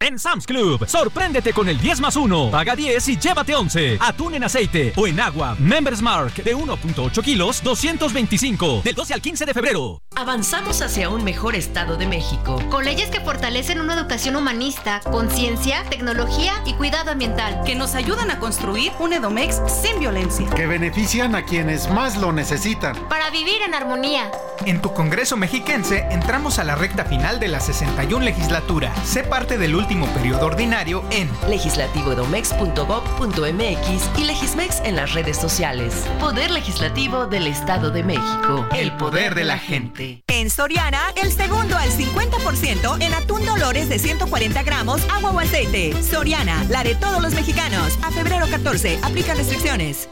En 0.03 0.19
Sam's 0.19 0.49
Club, 0.49 0.85
sorpréndete 0.89 1.53
con 1.53 1.69
el 1.69 1.79
10 1.79 2.01
más 2.01 2.17
1. 2.17 2.51
Paga 2.51 2.75
10 2.75 3.09
y 3.09 3.17
llévate 3.19 3.55
11. 3.55 3.99
Atún 4.01 4.35
en 4.35 4.43
aceite 4.43 4.93
o 4.97 5.07
en 5.07 5.21
agua. 5.21 5.55
Members 5.61 6.03
Mark 6.03 6.43
de 6.43 6.57
1.8 6.57 7.23
kilos, 7.23 7.63
225. 7.63 8.81
Del 8.83 8.97
12 8.97 9.15
al 9.15 9.23
15 9.23 9.47
de 9.47 9.55
febrero. 9.55 10.03
Avanzamos 10.17 10.83
hacia 10.83 11.09
un 11.09 11.23
mejor 11.23 11.55
Estado 11.55 11.97
de 11.97 12.09
México. 12.09 12.61
Con 12.69 12.85
leyes 12.85 13.11
que 13.11 13.21
fortalecen 13.21 13.81
una 13.81 13.95
educación 13.95 14.35
humanista, 14.35 14.99
conciencia, 15.09 15.85
tecnología 15.89 16.55
y 16.67 16.75
cuidado 16.75 17.13
ambiental. 17.13 17.63
Que 17.65 17.77
nos 17.77 17.95
ayudan 17.95 18.33
a 18.33 18.41
construir 18.41 18.91
un 18.99 19.13
Edomex 19.13 19.61
sin 19.69 20.01
violencia. 20.01 20.51
Que 20.51 20.67
benefician 20.67 21.37
a 21.37 21.45
quienes 21.45 21.89
más 21.89 22.17
lo 22.17 22.33
necesitan. 22.33 22.97
Para 23.09 23.31
vivir 23.31 23.63
en 23.65 23.73
armonía. 23.73 24.33
En 24.67 24.83
tu 24.83 24.93
Congreso 24.93 25.37
mexiquense 25.37 26.09
entramos 26.11 26.59
a 26.59 26.65
la 26.65 26.75
recta 26.75 27.05
final 27.05 27.39
de 27.39 27.47
la 27.47 27.61
61 27.61 28.25
legislatura. 28.25 28.93
Sé 29.05 29.23
parte 29.23 29.59
del 29.59 29.77
último 29.77 29.92
periodo 30.01 30.47
ordinario 30.47 31.05
en 31.11 31.29
legislativoedomex.gov.mx 31.49 34.19
y 34.19 34.25
Legismex 34.25 34.81
en 34.85 34.97
las 34.97 35.13
redes 35.13 35.37
sociales. 35.37 36.07
Poder 36.19 36.51
Legislativo 36.51 37.27
del 37.27 37.47
Estado 37.47 37.91
de 37.91 38.03
México. 38.03 38.67
El 38.75 38.97
poder 38.97 39.35
de 39.35 39.45
la 39.45 39.59
gente. 39.59 40.23
En 40.29 40.51
Soriana, 40.51 41.01
el 41.17 41.33
segundo 41.33 41.77
al 41.77 41.91
50% 41.91 43.03
en 43.03 43.15
atún 43.15 43.45
Dolores 43.45 43.89
de 43.89 43.99
140 43.99 44.63
gramos, 44.63 45.03
agua 45.11 45.33
o 45.33 45.41
aceite. 45.41 45.95
Soriana, 46.03 46.65
la 46.69 46.83
de 46.83 46.95
todos 46.95 47.23
los 47.23 47.35
mexicanos. 47.35 47.99
A 48.03 48.11
febrero 48.11 48.47
14, 48.49 48.99
aplica 49.03 49.35
restricciones. 49.35 50.09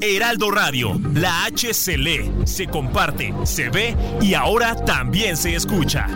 Heraldo 0.00 0.50
Radio, 0.50 1.00
la 1.14 1.46
H 1.46 1.72
se 1.72 1.96
lee, 1.96 2.30
se 2.44 2.66
comparte, 2.66 3.32
se 3.44 3.70
ve 3.70 3.96
y 4.20 4.34
ahora 4.34 4.76
también 4.76 5.36
se 5.36 5.54
escucha. 5.54 6.06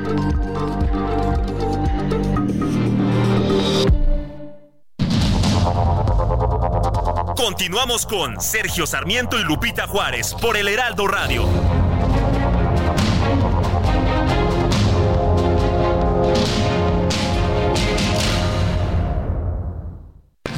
Continuamos 7.38 8.04
con 8.04 8.40
Sergio 8.40 8.84
Sarmiento 8.84 9.38
y 9.38 9.44
Lupita 9.44 9.86
Juárez 9.86 10.34
por 10.34 10.56
el 10.56 10.66
Heraldo 10.66 11.06
Radio. 11.06 11.46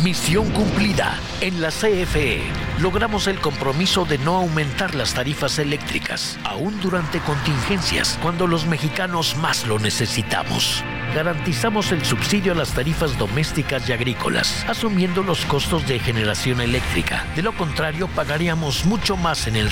Misión 0.03 0.51
cumplida. 0.53 1.21
En 1.43 1.61
la 1.61 1.69
CFE 1.69 2.41
logramos 2.81 3.27
el 3.27 3.39
compromiso 3.41 4.07
de 4.07 4.17
no 4.17 4.37
aumentar 4.37 4.95
las 4.95 5.13
tarifas 5.13 5.59
eléctricas, 5.59 6.39
aún 6.45 6.81
durante 6.81 7.21
contingencias, 7.21 8.19
cuando 8.23 8.47
los 8.47 8.65
mexicanos 8.65 9.37
más 9.37 9.67
lo 9.67 9.79
necesitamos. 9.79 10.83
Garantizamos 11.15 11.91
el 11.91 12.05
subsidio 12.05 12.53
a 12.53 12.55
las 12.55 12.73
tarifas 12.73 13.19
domésticas 13.19 13.89
y 13.89 13.93
agrícolas, 13.93 14.65
asumiendo 14.69 15.23
los 15.23 15.45
costos 15.45 15.87
de 15.89 15.99
generación 15.99 16.61
eléctrica. 16.61 17.27
De 17.35 17.43
lo 17.43 17.53
contrario, 17.53 18.09
pagaríamos 18.15 18.85
mucho 18.85 19.17
más 19.17 19.47
en 19.49 19.57
el... 19.57 19.71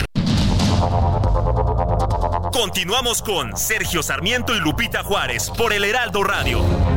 Continuamos 2.52 3.22
con 3.22 3.56
Sergio 3.56 4.02
Sarmiento 4.02 4.54
y 4.56 4.58
Lupita 4.58 5.04
Juárez 5.04 5.50
por 5.56 5.72
el 5.72 5.84
Heraldo 5.84 6.24
Radio. 6.24 6.87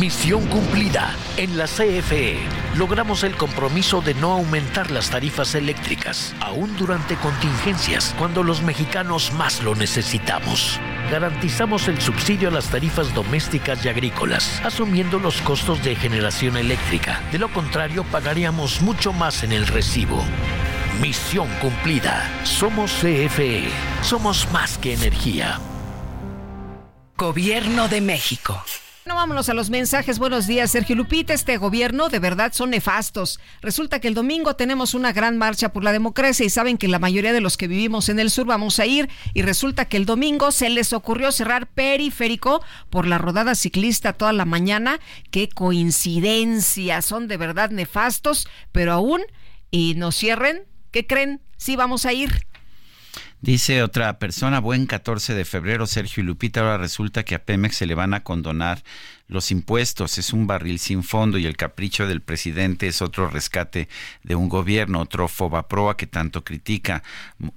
Misión 0.00 0.46
cumplida. 0.46 1.14
En 1.36 1.58
la 1.58 1.66
CFE 1.66 2.38
logramos 2.74 3.22
el 3.22 3.36
compromiso 3.36 4.00
de 4.00 4.14
no 4.14 4.32
aumentar 4.32 4.90
las 4.90 5.10
tarifas 5.10 5.54
eléctricas, 5.54 6.34
aún 6.40 6.74
durante 6.78 7.16
contingencias, 7.16 8.14
cuando 8.18 8.42
los 8.42 8.62
mexicanos 8.62 9.30
más 9.34 9.62
lo 9.62 9.74
necesitamos. 9.74 10.80
Garantizamos 11.10 11.86
el 11.86 12.00
subsidio 12.00 12.48
a 12.48 12.52
las 12.52 12.70
tarifas 12.70 13.12
domésticas 13.12 13.84
y 13.84 13.90
agrícolas, 13.90 14.62
asumiendo 14.64 15.18
los 15.18 15.42
costos 15.42 15.84
de 15.84 15.94
generación 15.94 16.56
eléctrica. 16.56 17.20
De 17.30 17.38
lo 17.38 17.52
contrario, 17.52 18.02
pagaríamos 18.04 18.80
mucho 18.80 19.12
más 19.12 19.42
en 19.42 19.52
el 19.52 19.66
recibo. 19.66 20.24
Misión 21.02 21.48
cumplida. 21.60 22.26
Somos 22.44 22.90
CFE. 22.92 23.68
Somos 24.00 24.50
más 24.50 24.78
que 24.78 24.94
energía. 24.94 25.60
Gobierno 27.18 27.86
de 27.88 28.00
México. 28.00 28.64
No 29.10 29.16
vámonos 29.16 29.48
a 29.48 29.54
los 29.54 29.70
mensajes. 29.70 30.20
Buenos 30.20 30.46
días, 30.46 30.70
Sergio 30.70 30.94
Lupita. 30.94 31.34
Este 31.34 31.56
gobierno 31.56 32.10
de 32.10 32.20
verdad 32.20 32.52
son 32.52 32.70
nefastos. 32.70 33.40
Resulta 33.60 33.98
que 33.98 34.06
el 34.06 34.14
domingo 34.14 34.54
tenemos 34.54 34.94
una 34.94 35.12
gran 35.12 35.36
marcha 35.36 35.72
por 35.72 35.82
la 35.82 35.90
democracia 35.90 36.46
y 36.46 36.48
saben 36.48 36.78
que 36.78 36.86
la 36.86 37.00
mayoría 37.00 37.32
de 37.32 37.40
los 37.40 37.56
que 37.56 37.66
vivimos 37.66 38.08
en 38.08 38.20
el 38.20 38.30
sur 38.30 38.46
vamos 38.46 38.78
a 38.78 38.86
ir 38.86 39.10
y 39.34 39.42
resulta 39.42 39.86
que 39.86 39.96
el 39.96 40.06
domingo 40.06 40.52
se 40.52 40.70
les 40.70 40.92
ocurrió 40.92 41.32
cerrar 41.32 41.66
periférico 41.66 42.62
por 42.88 43.04
la 43.08 43.18
rodada 43.18 43.56
ciclista 43.56 44.12
toda 44.12 44.32
la 44.32 44.44
mañana. 44.44 45.00
Qué 45.32 45.48
coincidencia. 45.48 47.02
Son 47.02 47.26
de 47.26 47.36
verdad 47.36 47.70
nefastos, 47.70 48.46
pero 48.70 48.92
aún 48.92 49.22
y 49.72 49.96
nos 49.96 50.14
cierren. 50.14 50.62
¿Qué 50.92 51.08
creen? 51.08 51.40
Sí 51.56 51.74
vamos 51.74 52.06
a 52.06 52.12
ir. 52.12 52.46
Dice 53.42 53.82
otra 53.82 54.18
persona, 54.18 54.60
buen 54.60 54.84
14 54.84 55.34
de 55.34 55.46
febrero, 55.46 55.86
Sergio 55.86 56.22
y 56.22 56.26
Lupita, 56.26 56.60
ahora 56.60 56.76
resulta 56.76 57.24
que 57.24 57.34
a 57.34 57.42
Pemex 57.42 57.74
se 57.74 57.86
le 57.86 57.94
van 57.94 58.12
a 58.12 58.22
condonar 58.22 58.82
los 59.30 59.52
impuestos, 59.52 60.18
es 60.18 60.32
un 60.32 60.48
barril 60.48 60.80
sin 60.80 61.04
fondo 61.04 61.38
y 61.38 61.46
el 61.46 61.56
capricho 61.56 62.06
del 62.08 62.20
presidente 62.20 62.88
es 62.88 63.00
otro 63.00 63.28
rescate 63.28 63.88
de 64.24 64.34
un 64.34 64.48
gobierno, 64.48 65.00
otro 65.00 65.28
fobaproa 65.28 65.96
que 65.96 66.08
tanto 66.08 66.42
critica, 66.42 67.04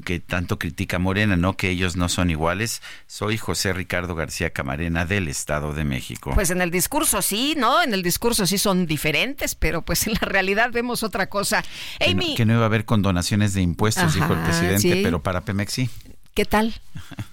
que 0.06 0.20
tanto 0.20 0.60
critica 0.60 1.00
Morena, 1.00 1.36
no 1.36 1.58
que 1.58 1.70
ellos 1.70 1.96
no 1.96 2.10
son 2.10 2.30
iguales. 2.30 2.84
Soy 3.08 3.40
José 3.40 3.74
Ricardo 3.74 4.14
García 4.14 4.52
Camarena 4.52 5.06
del 5.06 5.28
Estado 5.28 5.74
de 5.74 5.84
México. 5.84 6.32
Pues 6.36 6.52
en 6.52 6.62
el 6.62 6.70
discurso 6.70 7.24
sí, 7.24 7.56
¿no? 7.58 7.82
En 7.82 7.96
el 7.96 8.04
discurso 8.04 8.46
sí 8.46 8.60
son 8.60 8.86
diferentes, 8.86 9.56
pero 9.56 9.82
pues 9.82 10.06
en 10.06 10.14
la 10.14 10.28
realidad 10.28 10.70
vemos 10.72 11.02
otra 11.02 11.28
cosa. 11.28 11.64
Amy, 12.00 12.36
que, 12.36 12.46
no, 12.46 12.54
iba 12.54 12.64
a 12.64 12.68
haber 12.68 12.86
condonaciones 12.86 13.56
de 13.56 13.62
impuestos, 13.62 14.14
dijo 14.14 14.32
el 14.32 14.40
presidente, 14.42 15.02
pero 15.02 15.24
para 15.24 15.42
Pemex 15.42 15.74
sí. 15.74 15.90
¿Qué 16.36 16.46
tal? 16.46 16.74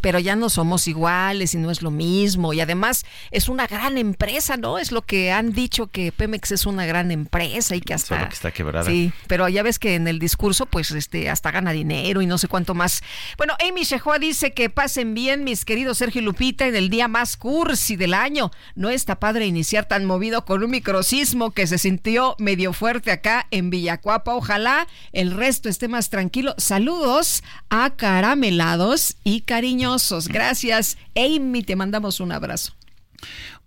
Pero 0.00 0.18
ya 0.18 0.36
no 0.36 0.50
somos 0.50 0.86
iguales 0.86 1.54
y 1.54 1.58
no 1.58 1.70
es 1.70 1.82
lo 1.82 1.90
mismo. 1.90 2.52
Y 2.52 2.60
además 2.60 3.04
es 3.30 3.48
una 3.48 3.66
gran 3.66 3.98
empresa, 3.98 4.56
¿no? 4.56 4.78
Es 4.78 4.92
lo 4.92 5.02
que 5.02 5.32
han 5.32 5.52
dicho 5.52 5.86
que 5.86 6.12
Pemex 6.12 6.52
es 6.52 6.66
una 6.66 6.86
gran 6.86 7.10
empresa 7.10 7.74
y 7.74 7.80
que 7.80 7.94
hasta... 7.94 8.16
Solo 8.16 8.28
que 8.28 8.34
está 8.34 8.50
quebrada. 8.52 8.88
Sí, 8.88 9.12
pero 9.26 9.48
ya 9.48 9.62
ves 9.62 9.78
que 9.78 9.94
en 9.94 10.06
el 10.06 10.18
discurso 10.18 10.66
pues 10.66 10.90
este 10.90 11.30
hasta 11.30 11.50
gana 11.50 11.72
dinero 11.72 12.22
y 12.22 12.26
no 12.26 12.38
sé 12.38 12.48
cuánto 12.48 12.74
más. 12.74 13.02
Bueno, 13.36 13.54
Amy 13.66 13.84
Shehoa 13.84 14.18
dice 14.18 14.52
que 14.52 14.70
pasen 14.70 15.14
bien 15.14 15.44
mis 15.44 15.64
queridos 15.64 15.98
Sergio 15.98 16.20
y 16.20 16.24
Lupita 16.24 16.66
en 16.66 16.76
el 16.76 16.90
día 16.90 17.08
más 17.08 17.36
cursi 17.36 17.96
del 17.96 18.14
año. 18.14 18.50
No 18.74 18.90
está 18.90 19.18
padre 19.18 19.46
iniciar 19.46 19.86
tan 19.86 20.04
movido 20.04 20.44
con 20.44 20.62
un 20.62 20.70
microsismo 20.70 21.52
que 21.52 21.66
se 21.66 21.78
sintió 21.78 22.36
medio 22.38 22.72
fuerte 22.72 23.10
acá 23.10 23.46
en 23.50 23.70
Villacuapa. 23.70 24.34
Ojalá 24.34 24.86
el 25.12 25.30
resto 25.30 25.68
esté 25.68 25.88
más 25.88 26.10
tranquilo. 26.10 26.54
Saludos 26.58 27.42
a 27.70 27.90
Caramba 27.96 28.36
melados 28.36 29.16
y 29.24 29.40
cariñosos. 29.46 30.28
Gracias, 30.28 30.98
Amy, 31.16 31.62
te 31.62 31.76
mandamos 31.76 32.20
un 32.20 32.32
abrazo. 32.32 32.74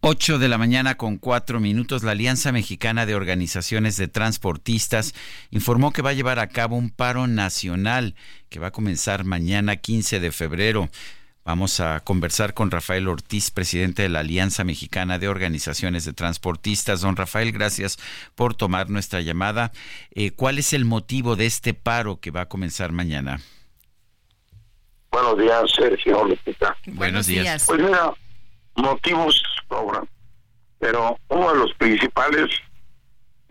8 0.01 0.39
de 0.39 0.47
la 0.47 0.57
mañana 0.57 0.95
con 0.95 1.17
cuatro 1.17 1.59
minutos, 1.59 2.03
la 2.03 2.11
Alianza 2.11 2.53
Mexicana 2.53 3.05
de 3.05 3.15
Organizaciones 3.15 3.97
de 3.97 4.07
Transportistas 4.07 5.13
informó 5.51 5.91
que 5.91 6.01
va 6.01 6.11
a 6.11 6.13
llevar 6.13 6.39
a 6.39 6.47
cabo 6.47 6.77
un 6.77 6.89
paro 6.89 7.27
nacional 7.27 8.15
que 8.47 8.59
va 8.59 8.67
a 8.67 8.71
comenzar 8.71 9.25
mañana 9.25 9.75
15 9.75 10.21
de 10.21 10.31
febrero. 10.31 10.89
Vamos 11.43 11.79
a 11.79 11.99
conversar 12.01 12.53
con 12.53 12.71
Rafael 12.71 13.07
Ortiz, 13.07 13.51
presidente 13.51 14.03
de 14.03 14.09
la 14.09 14.19
Alianza 14.19 14.63
Mexicana 14.63 15.19
de 15.19 15.27
Organizaciones 15.27 16.05
de 16.05 16.13
Transportistas. 16.13 17.01
Don 17.01 17.15
Rafael, 17.15 17.51
gracias 17.51 17.97
por 18.35 18.53
tomar 18.53 18.89
nuestra 18.89 19.19
llamada. 19.19 19.71
Eh, 20.11 20.31
¿Cuál 20.31 20.59
es 20.59 20.73
el 20.73 20.85
motivo 20.85 21.35
de 21.35 21.45
este 21.45 21.73
paro 21.73 22.19
que 22.19 22.31
va 22.31 22.41
a 22.41 22.49
comenzar 22.49 22.91
mañana? 22.91 23.41
Buenos 25.11 25.37
días, 25.37 25.71
Sergio 25.75 26.23
Lupita. 26.23 26.77
Buenos 26.85 27.27
días. 27.27 27.65
Pues 27.65 27.81
mira, 27.81 28.13
motivos 28.75 29.41
sobran, 29.67 30.07
pero 30.79 31.17
uno 31.29 31.53
de 31.53 31.59
los 31.59 31.73
principales 31.73 32.49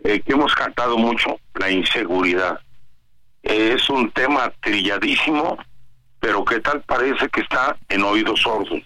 eh, 0.04 0.20
que 0.20 0.32
hemos 0.32 0.54
cantado 0.54 0.96
mucho, 0.96 1.38
la 1.54 1.70
inseguridad. 1.70 2.60
es 3.42 3.88
un 3.88 4.10
tema 4.10 4.52
trilladísimo, 4.60 5.58
pero 6.20 6.44
que 6.44 6.60
tal 6.60 6.82
parece 6.82 7.28
que 7.28 7.40
está 7.40 7.76
en 7.88 8.02
oídos 8.02 8.40
sordos. 8.42 8.82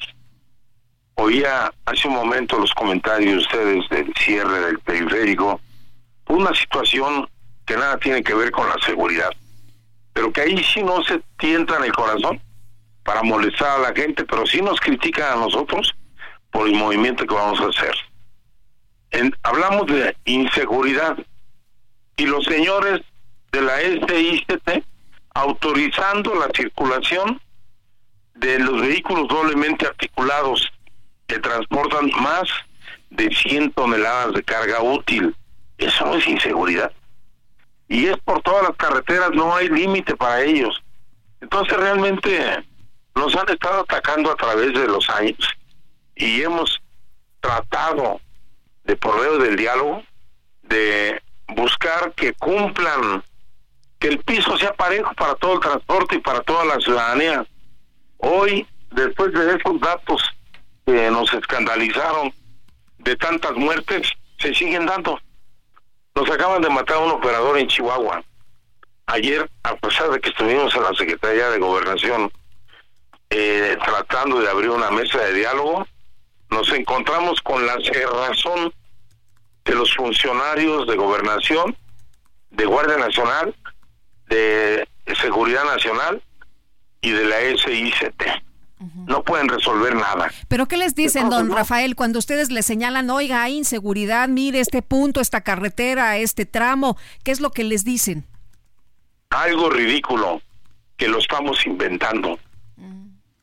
Oía 1.14 1.70
hace 1.84 2.08
un 2.08 2.14
momento 2.14 2.58
los 2.58 2.72
comentarios 2.72 3.32
de 3.32 3.38
ustedes 3.38 3.88
del 3.90 4.14
cierre 4.14 4.60
del 4.60 4.78
periférico, 4.80 5.60
una 6.28 6.54
situación 6.54 7.28
que 7.66 7.76
nada 7.76 7.98
tiene 7.98 8.22
que 8.22 8.34
ver 8.34 8.50
con 8.50 8.66
la 8.68 8.76
seguridad, 8.84 9.30
pero 10.12 10.32
que 10.32 10.40
ahí 10.40 10.64
sí 10.64 10.82
no 10.82 11.02
se 11.04 11.20
tienta 11.38 11.76
en 11.76 11.84
el 11.84 11.92
corazón 11.92 12.40
para 13.02 13.22
molestar 13.22 13.78
a 13.78 13.90
la 13.90 13.94
gente, 13.94 14.24
pero 14.24 14.46
sí 14.46 14.60
nos 14.60 14.80
critican 14.80 15.32
a 15.32 15.40
nosotros 15.40 15.94
por 16.50 16.68
el 16.68 16.74
movimiento 16.74 17.26
que 17.26 17.34
vamos 17.34 17.60
a 17.60 17.68
hacer. 17.68 17.94
hablamos 19.42 19.86
de 19.86 20.16
inseguridad 20.24 21.16
y 22.16 22.26
los 22.26 22.44
señores 22.44 23.00
de 23.50 23.62
la 23.62 23.78
SICT 23.80 24.84
autorizando 25.34 26.34
la 26.34 26.48
circulación 26.54 27.40
de 28.34 28.58
los 28.58 28.80
vehículos 28.80 29.28
doblemente 29.28 29.86
articulados 29.86 30.70
que 31.26 31.38
transportan 31.38 32.10
más 32.20 32.48
de 33.10 33.30
100 33.30 33.72
toneladas 33.72 34.34
de 34.34 34.42
carga 34.42 34.82
útil. 34.82 35.34
Eso 35.78 36.06
no 36.06 36.14
es 36.14 36.26
inseguridad. 36.26 36.92
Y 37.88 38.06
es 38.06 38.16
por 38.24 38.42
todas 38.42 38.68
las 38.68 38.76
carreteras, 38.76 39.30
no 39.32 39.54
hay 39.54 39.68
límite 39.68 40.16
para 40.16 40.42
ellos. 40.42 40.82
Entonces 41.40 41.76
realmente 41.76 42.64
nos 43.14 43.34
han 43.36 43.48
estado 43.48 43.80
atacando 43.80 44.30
a 44.30 44.36
través 44.36 44.72
de 44.72 44.86
los 44.86 45.08
años 45.10 45.48
y 46.16 46.42
hemos 46.42 46.80
tratado 47.40 48.20
de 48.84 48.96
por 48.96 49.16
medio 49.16 49.38
del 49.38 49.56
diálogo 49.56 50.02
de 50.62 51.20
buscar 51.48 52.12
que 52.14 52.32
cumplan 52.34 53.22
que 53.98 54.08
el 54.08 54.18
piso 54.18 54.56
sea 54.56 54.72
parejo 54.74 55.12
para 55.14 55.34
todo 55.36 55.54
el 55.54 55.60
transporte 55.60 56.16
y 56.16 56.18
para 56.18 56.40
toda 56.40 56.64
la 56.64 56.80
ciudadanía. 56.80 57.46
Hoy, 58.18 58.66
después 58.90 59.32
de 59.32 59.56
esos 59.56 59.80
datos 59.80 60.22
que 60.86 61.10
nos 61.10 61.32
escandalizaron 61.32 62.32
de 62.98 63.16
tantas 63.16 63.52
muertes, 63.52 64.10
se 64.38 64.54
siguen 64.54 64.86
dando. 64.86 65.20
Nos 66.14 66.28
acaban 66.30 66.62
de 66.62 66.68
matar 66.68 66.96
a 66.96 67.00
un 67.00 67.10
operador 67.12 67.58
en 67.58 67.68
Chihuahua. 67.68 68.22
Ayer, 69.06 69.48
a 69.62 69.76
pesar 69.76 70.10
de 70.10 70.20
que 70.20 70.30
estuvimos 70.30 70.74
en 70.74 70.82
la 70.82 70.94
Secretaría 70.94 71.50
de 71.50 71.58
Gobernación 71.58 72.30
eh, 73.34 73.78
tratando 73.82 74.40
de 74.42 74.50
abrir 74.50 74.68
una 74.68 74.90
mesa 74.90 75.18
de 75.18 75.32
diálogo, 75.32 75.86
nos 76.50 76.70
encontramos 76.72 77.40
con 77.40 77.64
la 77.64 77.78
cerrazón 77.80 78.74
de 79.64 79.74
los 79.74 79.94
funcionarios 79.94 80.86
de 80.86 80.96
gobernación, 80.96 81.74
de 82.50 82.66
Guardia 82.66 82.98
Nacional, 82.98 83.54
de 84.28 84.86
Seguridad 85.18 85.64
Nacional 85.64 86.22
y 87.00 87.10
de 87.12 87.24
la 87.24 87.36
SICT. 87.56 88.22
No 89.06 89.22
pueden 89.22 89.48
resolver 89.48 89.94
nada. 89.94 90.30
¿Pero 90.48 90.66
qué 90.66 90.76
les 90.76 90.94
dicen, 90.94 91.30
don 91.30 91.50
Rafael, 91.52 91.94
cuando 91.94 92.18
ustedes 92.18 92.50
le 92.50 92.62
señalan, 92.62 93.08
oiga, 93.08 93.42
hay 93.42 93.56
inseguridad, 93.56 94.28
mire 94.28 94.60
este 94.60 94.82
punto, 94.82 95.20
esta 95.22 95.40
carretera, 95.40 96.18
este 96.18 96.44
tramo? 96.44 96.98
¿Qué 97.24 97.30
es 97.30 97.40
lo 97.40 97.50
que 97.50 97.64
les 97.64 97.84
dicen? 97.84 98.26
Algo 99.30 99.70
ridículo, 99.70 100.42
que 100.98 101.08
lo 101.08 101.18
estamos 101.18 101.64
inventando. 101.64 102.38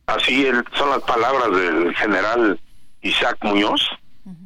Así 0.10 0.48
son 0.74 0.90
las 0.90 1.04
palabras 1.04 1.52
del 1.52 1.96
general 1.96 2.60
Isaac 3.02 3.38
Muñoz, 3.42 3.88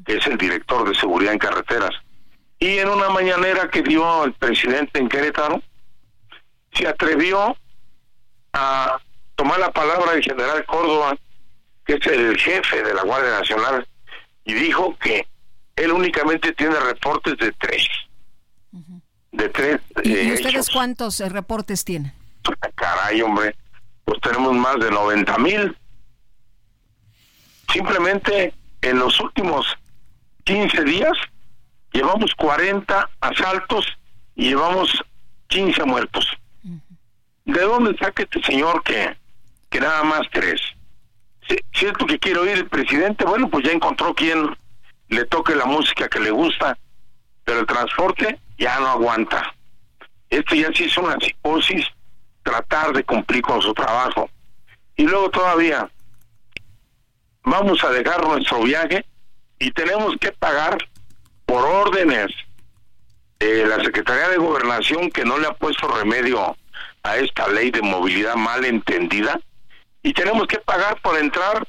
que 0.06 0.18
es 0.18 0.28
el 0.28 0.38
director 0.38 0.88
de 0.88 0.94
seguridad 0.94 1.32
en 1.32 1.40
carreteras. 1.40 1.92
Y 2.60 2.80
en 2.80 2.90
una 2.90 3.08
mañanera 3.10 3.70
que 3.70 3.82
dio 3.82 4.26
el 4.26 4.34
presidente 4.34 5.00
en 5.00 5.08
Querétaro, 5.08 5.62
se 6.74 6.86
atrevió 6.86 7.56
a 8.52 9.00
tomar 9.36 9.58
la 9.60 9.72
palabra 9.72 10.12
del 10.12 10.24
general 10.24 10.66
Córdoba, 10.66 11.16
que 11.86 11.94
es 11.94 12.08
el 12.08 12.38
jefe 12.38 12.84
de 12.84 12.94
la 12.94 13.04
Guardia 13.04 13.40
Nacional, 13.40 13.88
y 14.44 14.54
dijo 14.54 14.98
que 14.98 15.26
él 15.78 15.92
únicamente 15.94 16.52
tiene 16.52 16.78
reportes 16.78 17.38
de 17.38 17.54
tres. 17.54 17.88
De 19.32 19.48
tres. 19.48 19.80
¿Y, 20.04 20.14
eh, 20.14 20.34
ustedes 20.34 20.70
cuántos 20.70 21.22
eh, 21.22 21.30
reportes 21.30 21.86
tienen? 21.86 22.14
Caray, 22.76 23.22
hombre, 23.22 23.56
pues 24.06 24.20
tenemos 24.22 24.54
más 24.54 24.80
de 24.80 24.92
90 24.92 25.38
mil. 25.38 25.78
Simplemente 27.72 28.54
en 28.82 29.00
los 29.00 29.20
últimos 29.20 29.66
15 30.44 30.84
días 30.84 31.14
llevamos 31.92 32.34
40 32.36 33.10
asaltos 33.22 33.86
y 34.36 34.50
llevamos 34.50 35.04
15 35.48 35.84
muertos. 35.86 36.28
¿De 37.46 37.62
dónde 37.62 37.98
saca 37.98 38.24
este 38.24 38.42
señor 38.44 38.84
que, 38.84 39.16
que 39.70 39.80
nada 39.80 40.04
más 40.04 40.22
tres? 40.32 40.62
Si, 41.48 41.58
¿Cierto 41.74 42.06
que 42.06 42.20
quiere 42.20 42.40
oír 42.40 42.58
el 42.58 42.68
presidente? 42.68 43.26
Bueno, 43.26 43.50
pues 43.50 43.66
ya 43.66 43.72
encontró 43.72 44.14
quien 44.14 44.56
le 45.10 45.26
toque 45.26 45.56
la 45.56 45.66
música 45.66 46.08
que 46.08 46.20
le 46.20 46.32
gusta, 46.32 46.78
pero 47.44 47.60
el 47.60 47.66
transporte 47.66 48.40
ya 48.58 48.80
no 48.80 48.88
aguanta. 48.88 49.54
Esto 50.30 50.56
ya 50.56 50.70
sí 50.74 50.86
es 50.86 50.98
una 50.98 51.18
psicosis, 51.20 51.86
tratar 52.44 52.94
de 52.94 53.04
cumplir 53.04 53.42
con 53.42 53.62
su 53.62 53.74
trabajo. 53.74 54.30
Y 54.96 55.04
luego 55.04 55.30
todavía 55.30 55.90
vamos 57.44 57.84
a 57.84 57.90
dejar 57.90 58.26
nuestro 58.26 58.62
viaje 58.62 59.06
y 59.60 59.72
tenemos 59.72 60.16
que 60.18 60.32
pagar 60.32 60.78
por 61.46 61.66
órdenes 61.66 62.28
de 63.40 63.66
la 63.66 63.84
Secretaría 63.84 64.30
de 64.30 64.38
Gobernación 64.38 65.10
que 65.10 65.26
no 65.26 65.38
le 65.38 65.48
ha 65.48 65.54
puesto 65.54 65.88
remedio 65.88 66.56
a 67.04 67.18
esta 67.18 67.48
ley 67.48 67.72
de 67.72 67.82
movilidad 67.82 68.36
mal 68.36 68.64
entendida 68.64 69.40
y 70.02 70.14
tenemos 70.14 70.48
que 70.48 70.60
pagar 70.60 71.02
por 71.02 71.18
entrar 71.18 71.68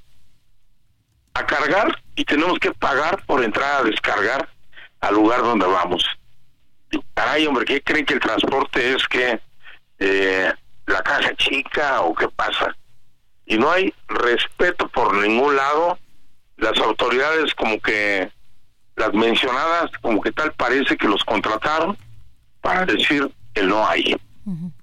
a 1.34 1.46
cargar 1.46 2.00
y 2.14 2.24
tenemos 2.24 2.58
que 2.58 2.72
pagar 2.72 3.24
por 3.26 3.42
entrar 3.42 3.80
a 3.80 3.84
descargar 3.84 4.48
al 5.00 5.14
lugar 5.14 5.40
donde 5.42 5.66
vamos. 5.66 6.04
caray, 7.14 7.46
hombre, 7.46 7.64
¿qué 7.64 7.82
creen 7.82 8.06
que 8.06 8.14
el 8.14 8.20
transporte 8.20 8.94
es 8.94 9.06
que 9.08 9.40
eh, 9.98 10.52
la 10.86 11.02
caja 11.02 11.34
chica 11.36 12.00
o 12.00 12.14
qué 12.14 12.28
pasa? 12.28 12.74
Y 13.46 13.58
no 13.58 13.70
hay 13.70 13.92
respeto 14.08 14.88
por 14.88 15.14
ningún 15.14 15.56
lado. 15.56 15.98
Las 16.56 16.78
autoridades 16.78 17.54
como 17.54 17.80
que 17.80 18.30
las 18.96 19.12
mencionadas 19.12 19.90
como 20.00 20.20
que 20.20 20.32
tal 20.32 20.52
parece 20.52 20.96
que 20.96 21.08
los 21.08 21.22
contrataron 21.24 21.96
para 22.60 22.86
decir 22.86 23.30
que 23.54 23.62
no 23.62 23.86
hay. 23.86 24.16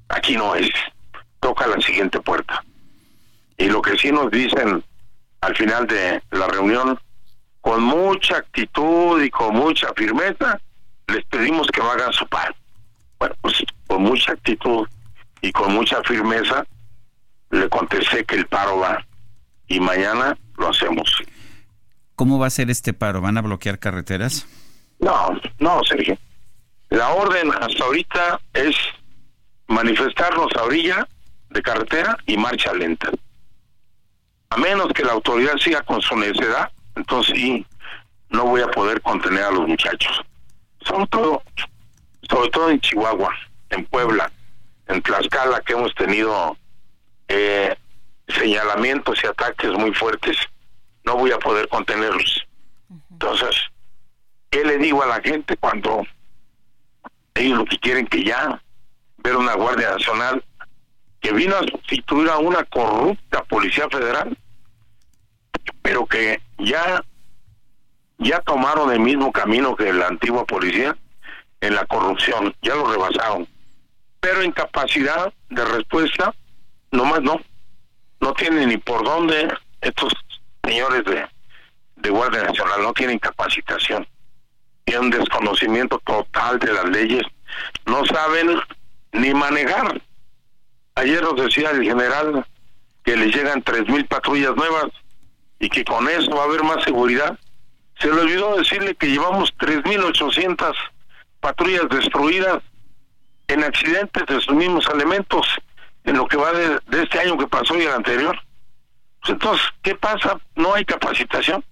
Aquí 0.09 0.35
no 0.35 0.55
es. 0.55 0.69
Toca 1.39 1.65
la 1.67 1.79
siguiente 1.81 2.19
puerta. 2.19 2.63
Y 3.57 3.67
lo 3.67 3.81
que 3.81 3.97
sí 3.97 4.11
nos 4.11 4.29
dicen 4.31 4.83
al 5.41 5.55
final 5.55 5.87
de 5.87 6.21
la 6.31 6.47
reunión, 6.47 6.99
con 7.61 7.81
mucha 7.83 8.37
actitud 8.37 9.21
y 9.21 9.29
con 9.29 9.55
mucha 9.55 9.91
firmeza, 9.95 10.59
les 11.07 11.25
pedimos 11.25 11.67
que 11.67 11.81
hagan 11.81 12.13
su 12.13 12.27
pan. 12.27 12.53
Bueno, 13.17 13.35
pues 13.41 13.63
con 13.87 14.03
mucha 14.03 14.33
actitud 14.33 14.87
y 15.41 15.51
con 15.51 15.73
mucha 15.73 16.01
firmeza 16.03 16.65
le 17.49 17.67
contesté 17.69 18.23
que 18.23 18.35
el 18.35 18.47
paro 18.47 18.79
va 18.79 19.05
y 19.67 19.79
mañana 19.79 20.37
lo 20.57 20.69
hacemos. 20.69 21.21
¿Cómo 22.15 22.39
va 22.39 22.47
a 22.47 22.51
ser 22.51 22.69
este 22.69 22.93
paro? 22.93 23.21
¿Van 23.21 23.37
a 23.37 23.41
bloquear 23.41 23.79
carreteras? 23.79 24.45
No, 24.99 25.39
no, 25.59 25.83
Sergio. 25.83 26.17
La 26.89 27.09
orden 27.09 27.51
hasta 27.59 27.83
ahorita 27.83 28.39
es 28.53 28.75
manifestarnos 29.67 30.53
a 30.55 30.63
orilla 30.63 31.07
de 31.49 31.61
carretera 31.61 32.17
y 32.27 32.37
marcha 32.37 32.73
lenta. 32.73 33.09
A 34.49 34.57
menos 34.57 34.91
que 34.93 35.03
la 35.03 35.13
autoridad 35.13 35.57
siga 35.57 35.81
con 35.81 36.01
su 36.01 36.15
necedad, 36.17 36.69
entonces 36.95 37.35
sí, 37.35 37.65
no 38.29 38.45
voy 38.45 38.61
a 38.61 38.67
poder 38.67 39.01
contener 39.01 39.43
a 39.43 39.51
los 39.51 39.67
muchachos. 39.67 40.21
Sobre 40.85 41.07
todo, 41.07 41.41
sobre 42.29 42.49
todo 42.49 42.69
en 42.69 42.81
Chihuahua, 42.81 43.33
en 43.69 43.85
Puebla, 43.85 44.31
en 44.91 45.01
Tlaxcala, 45.01 45.61
que 45.61 45.73
hemos 45.73 45.93
tenido 45.95 46.57
eh, 47.27 47.75
señalamientos 48.27 49.23
y 49.23 49.27
ataques 49.27 49.71
muy 49.71 49.93
fuertes, 49.93 50.37
no 51.05 51.15
voy 51.15 51.31
a 51.31 51.39
poder 51.39 51.67
contenerlos. 51.67 52.45
Entonces, 53.11 53.55
¿qué 54.49 54.63
le 54.63 54.77
digo 54.77 55.03
a 55.03 55.07
la 55.07 55.21
gente 55.21 55.57
cuando 55.57 56.05
ellos 57.35 57.59
lo 57.59 57.65
que 57.65 57.79
quieren 57.79 58.07
que 58.07 58.23
ya 58.23 58.61
ver 59.17 59.35
una 59.35 59.55
Guardia 59.55 59.91
Nacional 59.91 60.43
que 61.19 61.31
vino 61.31 61.55
a 61.55 61.67
sustituir 61.67 62.29
a 62.29 62.37
una 62.37 62.63
corrupta 62.65 63.43
Policía 63.43 63.87
Federal, 63.89 64.35
pero 65.81 66.05
que 66.05 66.41
ya 66.57 67.03
ya 68.17 68.39
tomaron 68.41 68.91
el 68.91 68.99
mismo 68.99 69.31
camino 69.31 69.75
que 69.75 69.91
la 69.91 70.07
antigua 70.07 70.45
policía 70.45 70.95
en 71.59 71.75
la 71.75 71.85
corrupción, 71.85 72.55
ya 72.61 72.75
lo 72.75 72.91
rebasaron. 72.91 73.47
Pero 74.21 74.41
en 74.41 74.51
capacidad 74.51 75.33
de 75.49 75.65
respuesta, 75.65 76.33
nomás 76.91 77.21
no. 77.21 77.41
No 78.21 78.33
tienen 78.33 78.69
ni 78.69 78.77
por 78.77 79.03
dónde 79.03 79.51
estos 79.81 80.13
señores 80.63 81.03
de, 81.05 81.27
de 81.97 82.09
Guardia 82.09 82.43
Nacional, 82.43 82.83
no 82.83 82.93
tienen 82.93 83.19
capacitación. 83.19 84.07
Tienen 84.85 85.09
desconocimiento 85.09 85.99
total 86.05 86.59
de 86.59 86.71
las 86.71 86.85
leyes. 86.85 87.23
No 87.85 88.05
saben 88.05 88.59
ni 89.11 89.33
manejar. 89.33 90.01
Ayer 90.95 91.21
nos 91.23 91.35
decía 91.35 91.71
el 91.71 91.83
general 91.83 92.45
que 93.03 93.15
les 93.15 93.35
llegan 93.35 93.63
tres 93.63 93.87
mil 93.87 94.05
patrullas 94.05 94.55
nuevas 94.55 94.85
y 95.59 95.69
que 95.69 95.83
con 95.83 96.07
eso 96.07 96.29
va 96.31 96.43
a 96.43 96.45
haber 96.45 96.63
más 96.63 96.83
seguridad. 96.83 97.37
Se 97.99 98.07
le 98.07 98.21
olvidó 98.21 98.55
decirle 98.57 98.95
que 98.95 99.07
llevamos 99.07 99.51
tres 99.57 99.83
mil 99.85 99.99
ochocientas 100.01 100.75
patrullas 101.39 101.89
destruidas 101.89 102.61
en 103.53 103.63
accidentes 103.63 104.25
de 104.25 104.39
sus 104.41 104.53
mismos 104.55 104.87
elementos 104.93 105.47
en 106.03 106.17
lo 106.17 106.27
que 106.27 106.37
va 106.37 106.51
de, 106.51 106.79
este 107.03 107.19
año 107.19 107.37
que 107.37 107.47
pasó 107.47 107.77
y 107.77 107.83
el 107.83 107.91
anterior. 107.91 108.37
Pues 109.21 109.33
entonces, 109.33 109.65
¿qué 109.81 109.95
pasa? 109.95 110.39
No 110.55 110.73
hay 110.73 110.85
capacitación. 110.85 111.63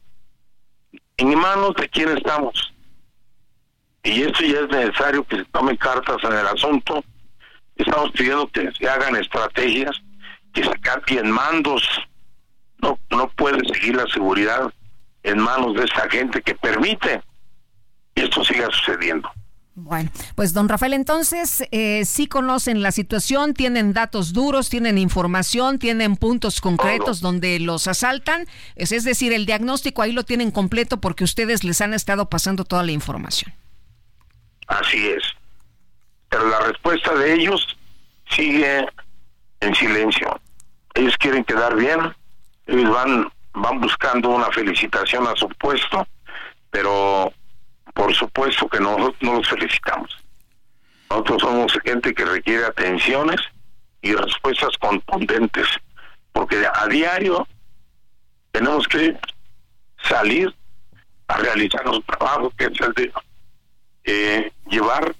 ¿En 1.18 1.36
manos 1.38 1.76
de 1.76 1.90
quién 1.90 2.16
estamos? 2.18 2.74
Y 4.04 4.22
esto 4.22 4.44
ya 4.44 4.60
es 4.60 4.70
necesario 4.70 5.24
que 5.24 5.38
se 5.38 5.46
tomen 5.46 5.76
cartas 5.76 6.18
en 6.24 6.32
el 6.32 6.48
asunto 6.48 7.04
Estamos 7.80 8.12
pidiendo 8.12 8.46
que 8.50 8.70
se 8.74 8.90
hagan 8.90 9.16
estrategias, 9.16 10.02
que 10.54 10.66
se 10.66 10.80
cambien 10.82 11.32
mandos. 11.32 11.82
No, 12.80 13.00
no 13.10 13.30
puede 13.30 13.66
seguir 13.74 13.96
la 13.96 14.06
seguridad 14.08 14.72
en 15.24 15.40
manos 15.40 15.76
de 15.76 15.86
esta 15.86 16.10
gente 16.10 16.42
que 16.42 16.56
permite 16.56 17.22
que 18.14 18.24
esto 18.24 18.44
siga 18.44 18.68
sucediendo. 18.70 19.32
Bueno, 19.82 20.12
pues 20.36 20.54
don 20.54 20.68
Rafael, 20.68 20.94
entonces 20.94 21.64
eh, 21.72 22.04
sí 22.06 22.28
conocen 22.28 22.82
la 22.82 22.92
situación, 22.92 23.54
tienen 23.54 23.94
datos 23.94 24.34
duros, 24.34 24.70
tienen 24.70 24.98
información, 24.98 25.80
tienen 25.80 26.16
puntos 26.16 26.62
concretos 26.62 27.22
donde 27.22 27.60
los 27.60 27.88
asaltan, 27.88 28.46
es, 28.76 28.92
es 28.92 29.04
decir, 29.04 29.34
el 29.34 29.46
diagnóstico 29.46 30.02
ahí 30.02 30.12
lo 30.12 30.24
tienen 30.24 30.52
completo 30.52 31.00
porque 31.00 31.24
ustedes 31.24 31.64
les 31.64 31.82
han 31.82 31.94
estado 31.94 32.30
pasando 32.30 32.66
toda 32.66 32.84
la 32.84 32.92
información. 32.92 33.54
Así 34.68 35.08
es. 35.08 35.24
Pero 36.30 36.48
la 36.48 36.60
respuesta 36.60 37.14
de 37.16 37.34
ellos 37.34 37.78
sigue 38.30 38.86
en 39.62 39.76
silencio. 39.76 40.40
Ellos 40.94 41.16
quieren 41.18 41.44
quedar 41.44 41.76
bien, 41.76 42.00
ellos 42.68 42.90
van 42.92 43.32
van 43.54 43.80
buscando 43.80 44.30
una 44.30 44.52
felicitación 44.52 45.28
a 45.28 45.36
su 45.36 45.48
puesto, 45.50 46.08
pero 46.70 47.34
por 47.94 48.14
supuesto 48.14 48.68
que 48.68 48.80
nosotros 48.80 49.16
no 49.22 49.36
los 49.36 49.50
felicitamos. 49.50 50.18
Nosotros 51.10 51.42
somos 51.42 51.74
gente 51.84 52.14
que 52.14 52.26
requiere 52.26 52.66
atenciones 52.66 53.42
y 54.02 54.14
respuestas 54.14 54.78
contundentes, 54.78 55.68
porque 56.32 56.66
a 56.74 56.88
diario 56.88 57.48
tenemos 58.52 58.88
que 58.88 59.18
salir 60.04 60.54
a 61.28 61.38
realizar 61.38 61.86
nuestro 61.86 62.18
trabajo, 62.18 62.52
que 62.58 62.66
es 62.66 62.82
el 62.82 62.94
de 62.94 63.14
eh, 64.06 64.52
llevar 64.70 65.16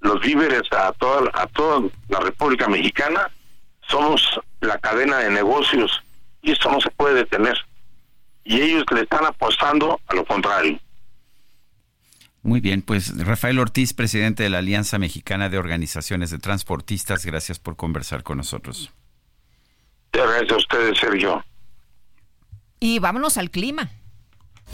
los 0.00 0.20
víveres 0.20 0.62
a 0.72 0.92
toda, 0.92 1.30
a 1.34 1.46
toda 1.46 1.88
la 2.08 2.20
República 2.20 2.68
Mexicana. 2.68 3.30
Somos 3.88 4.40
la 4.60 4.78
cadena 4.78 5.18
de 5.18 5.30
negocios 5.30 6.02
y 6.42 6.52
esto 6.52 6.70
no 6.70 6.80
se 6.80 6.90
puede 6.90 7.14
detener. 7.14 7.56
Y 8.44 8.60
ellos 8.60 8.84
le 8.92 9.02
están 9.02 9.24
apostando 9.24 10.00
a 10.06 10.14
lo 10.14 10.24
contrario. 10.24 10.78
Muy 12.42 12.60
bien, 12.60 12.82
pues 12.82 13.16
Rafael 13.24 13.58
Ortiz, 13.58 13.92
presidente 13.92 14.42
de 14.42 14.50
la 14.50 14.58
Alianza 14.58 14.98
Mexicana 14.98 15.48
de 15.48 15.58
Organizaciones 15.58 16.30
de 16.30 16.38
Transportistas, 16.38 17.24
gracias 17.24 17.58
por 17.58 17.76
conversar 17.76 18.22
con 18.24 18.38
nosotros. 18.38 18.90
Gracias 20.12 20.50
a 20.50 20.56
ustedes, 20.56 20.98
Sergio. 20.98 21.44
Y 22.80 22.98
vámonos 22.98 23.38
al 23.38 23.50
clima. 23.50 23.90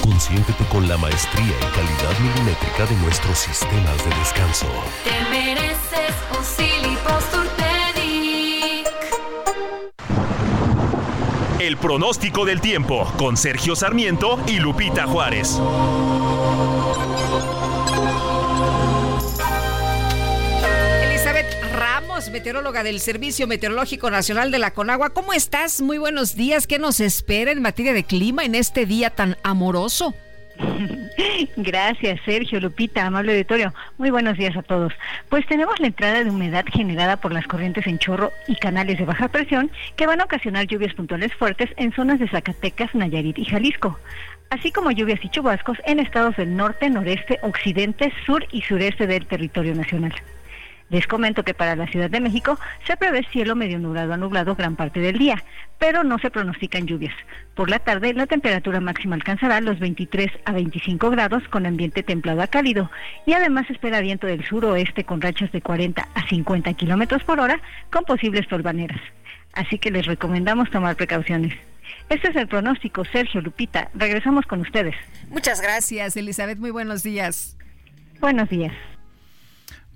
Consiéntete 0.03 0.65
con 0.67 0.89
la 0.89 0.97
maestría 0.97 1.45
y 1.45 1.75
calidad 1.75 2.19
milimétrica 2.21 2.87
de 2.87 2.97
nuestros 3.03 3.39
sistemas 3.39 4.05
de 4.05 4.17
descanso. 4.17 4.67
Te 5.05 5.31
mereces 5.31 6.09
El 11.69 11.77
pronóstico 11.77 12.45
del 12.47 12.61
tiempo 12.61 13.05
con 13.19 13.37
Sergio 13.37 13.75
Sarmiento 13.75 14.39
y 14.47 14.61
Lupita 14.61 15.07
Juárez. 15.07 15.61
Meteoróloga 22.27 22.83
del 22.83 22.99
Servicio 22.99 23.47
Meteorológico 23.47 24.11
Nacional 24.11 24.51
de 24.51 24.59
la 24.59 24.73
Conagua. 24.73 25.11
¿Cómo 25.11 25.33
estás? 25.33 25.81
Muy 25.81 25.99
buenos 25.99 26.35
días. 26.35 26.67
¿Qué 26.67 26.81
nos 26.81 26.99
espera 26.99 27.53
en 27.53 27.63
materia 27.63 27.93
de 27.93 28.03
clima 28.03 28.45
en 28.45 28.57
este 28.57 28.87
día 28.87 29.11
tan 29.11 29.37
amoroso? 29.45 30.15
Gracias, 31.57 32.21
Sergio, 32.25 32.59
Lupita, 32.59 33.07
amable 33.07 33.33
auditorio. 33.33 33.73
Muy 33.99 34.11
buenos 34.11 34.37
días 34.37 34.57
a 34.57 34.63
todos. 34.63 34.93
Pues 35.29 35.47
tenemos 35.47 35.79
la 35.79 35.87
entrada 35.87 36.25
de 36.25 36.31
humedad 36.31 36.65
generada 36.73 37.19
por 37.19 37.33
las 37.33 37.47
corrientes 37.47 37.87
en 37.87 38.01
chorro 38.01 38.33
y 38.49 38.57
canales 38.57 38.99
de 38.99 39.05
baja 39.05 39.29
presión 39.29 39.71
que 39.95 40.09
van 40.09 40.21
a 40.21 40.25
ocasionar 40.25 40.67
lluvias 40.67 40.95
puntuales 40.95 41.33
fuertes 41.35 41.71
en 41.77 41.93
zonas 41.93 42.19
de 42.19 42.29
Zacatecas, 42.29 42.97
Nayarit 42.97 43.39
y 43.39 43.45
Jalisco, 43.45 43.97
así 44.51 44.73
como 44.73 44.91
lluvias 44.91 45.25
y 45.25 45.29
chubascos 45.29 45.79
en 45.87 46.01
estados 46.01 46.37
del 46.37 46.57
norte, 46.57 46.91
noreste, 46.91 47.39
occidente, 47.43 48.13
sur 48.27 48.45
y 48.51 48.63
sureste 48.63 49.07
del 49.07 49.25
territorio 49.25 49.77
nacional. 49.77 50.15
Les 50.91 51.07
comento 51.07 51.45
que 51.45 51.55
para 51.55 51.77
la 51.77 51.87
Ciudad 51.87 52.09
de 52.09 52.21
México 52.21 52.59
se 52.87 52.97
prevé 52.97 53.27
cielo 53.31 53.55
medio 53.55 53.79
nublado 53.79 54.15
a 54.15 54.17
nublado 54.17 54.55
gran 54.55 54.77
parte 54.77 55.01
del 55.01 55.19
día, 55.19 55.43
pero 55.79 56.03
no 56.03 56.19
se 56.19 56.31
pronostican 56.31 56.87
lluvias. 56.87 57.15
Por 57.55 57.69
la 57.69 57.79
tarde 57.79 58.15
la 58.15 58.27
temperatura 58.27 58.81
máxima 58.81 59.15
alcanzará 59.15 59.61
los 59.61 59.79
23 59.79 60.31
a 60.45 60.53
25 60.53 61.11
grados 61.11 61.43
con 61.49 61.67
ambiente 61.67 62.03
templado 62.03 62.41
a 62.41 62.47
cálido 62.47 62.91
y 63.27 63.35
además 63.35 63.67
se 63.67 63.75
espera 63.75 64.01
viento 64.01 64.27
del 64.27 64.45
suroeste 64.47 65.05
con 65.05 65.21
rachas 65.21 65.53
de 65.53 65.61
40 65.61 66.09
a 66.15 66.29
50 66.29 66.73
kilómetros 66.75 67.23
por 67.25 67.41
hora 67.41 67.61
con 67.91 68.05
posibles 68.05 68.49
torbaneras. 68.49 69.01
Así 69.53 69.79
que 69.79 69.91
les 69.91 70.07
recomendamos 70.07 70.71
tomar 70.71 70.97
precauciones. 70.97 71.55
Este 72.09 72.31
es 72.31 72.37
el 72.37 72.49
pronóstico, 72.49 73.05
Sergio 73.05 73.41
Lupita. 73.41 73.91
Regresamos 73.95 74.47
con 74.47 74.61
ustedes. 74.61 74.95
Muchas 75.29 75.61
gracias, 75.61 76.17
Elizabeth. 76.17 76.59
Muy 76.59 76.71
buenos 76.71 77.03
días. 77.03 77.57
Buenos 78.21 78.49
días. 78.49 78.73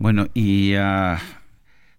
Bueno, 0.02 0.26
y 0.34 0.74
uh, 0.74 1.16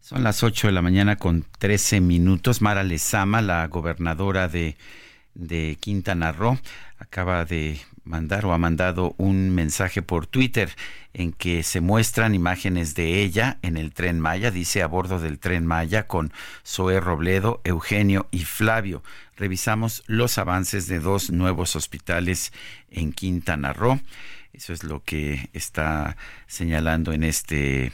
son 0.02 0.24
las 0.24 0.44
8 0.44 0.68
de 0.68 0.74
la 0.74 0.82
mañana 0.82 1.16
con 1.16 1.46
13 1.58 2.02
minutos. 2.02 2.62
Mara 2.62 2.84
Lezama, 2.84 3.42
la 3.42 3.66
gobernadora 3.68 4.50
de, 4.50 4.76
de 5.36 5.78
Quintana 5.80 6.34
Roo, 6.34 6.60
acaba 7.00 7.46
de 7.46 7.80
mandar 8.04 8.46
o 8.46 8.52
ha 8.52 8.58
mandado 8.58 9.16
un 9.18 9.52
mensaje 9.52 10.02
por 10.02 10.28
Twitter 10.28 10.70
en 11.14 11.32
que 11.32 11.64
se 11.64 11.80
muestran 11.80 12.36
imágenes 12.36 12.94
de 12.94 13.22
ella 13.22 13.58
en 13.62 13.78
el 13.78 13.94
tren 13.94 14.20
Maya, 14.20 14.52
dice 14.52 14.82
a 14.82 14.88
bordo 14.88 15.22
del 15.22 15.40
tren 15.40 15.66
Maya 15.66 16.06
con 16.06 16.34
Zoe 16.66 17.00
Robledo, 17.00 17.62
Eugenio 17.64 18.28
y 18.32 18.40
Flavio. 18.40 19.02
Revisamos 19.38 20.04
los 20.08 20.38
avances 20.38 20.88
de 20.88 21.00
dos 21.00 21.32
nuevos 21.32 21.78
hospitales 21.78 22.52
en 22.92 23.14
Quintana 23.14 23.72
Roo. 23.72 24.02
Eso 24.54 24.72
es 24.72 24.84
lo 24.84 25.04
que 25.04 25.50
está 25.54 26.16
señalando 26.48 27.12
en 27.12 27.24
este 27.24 27.92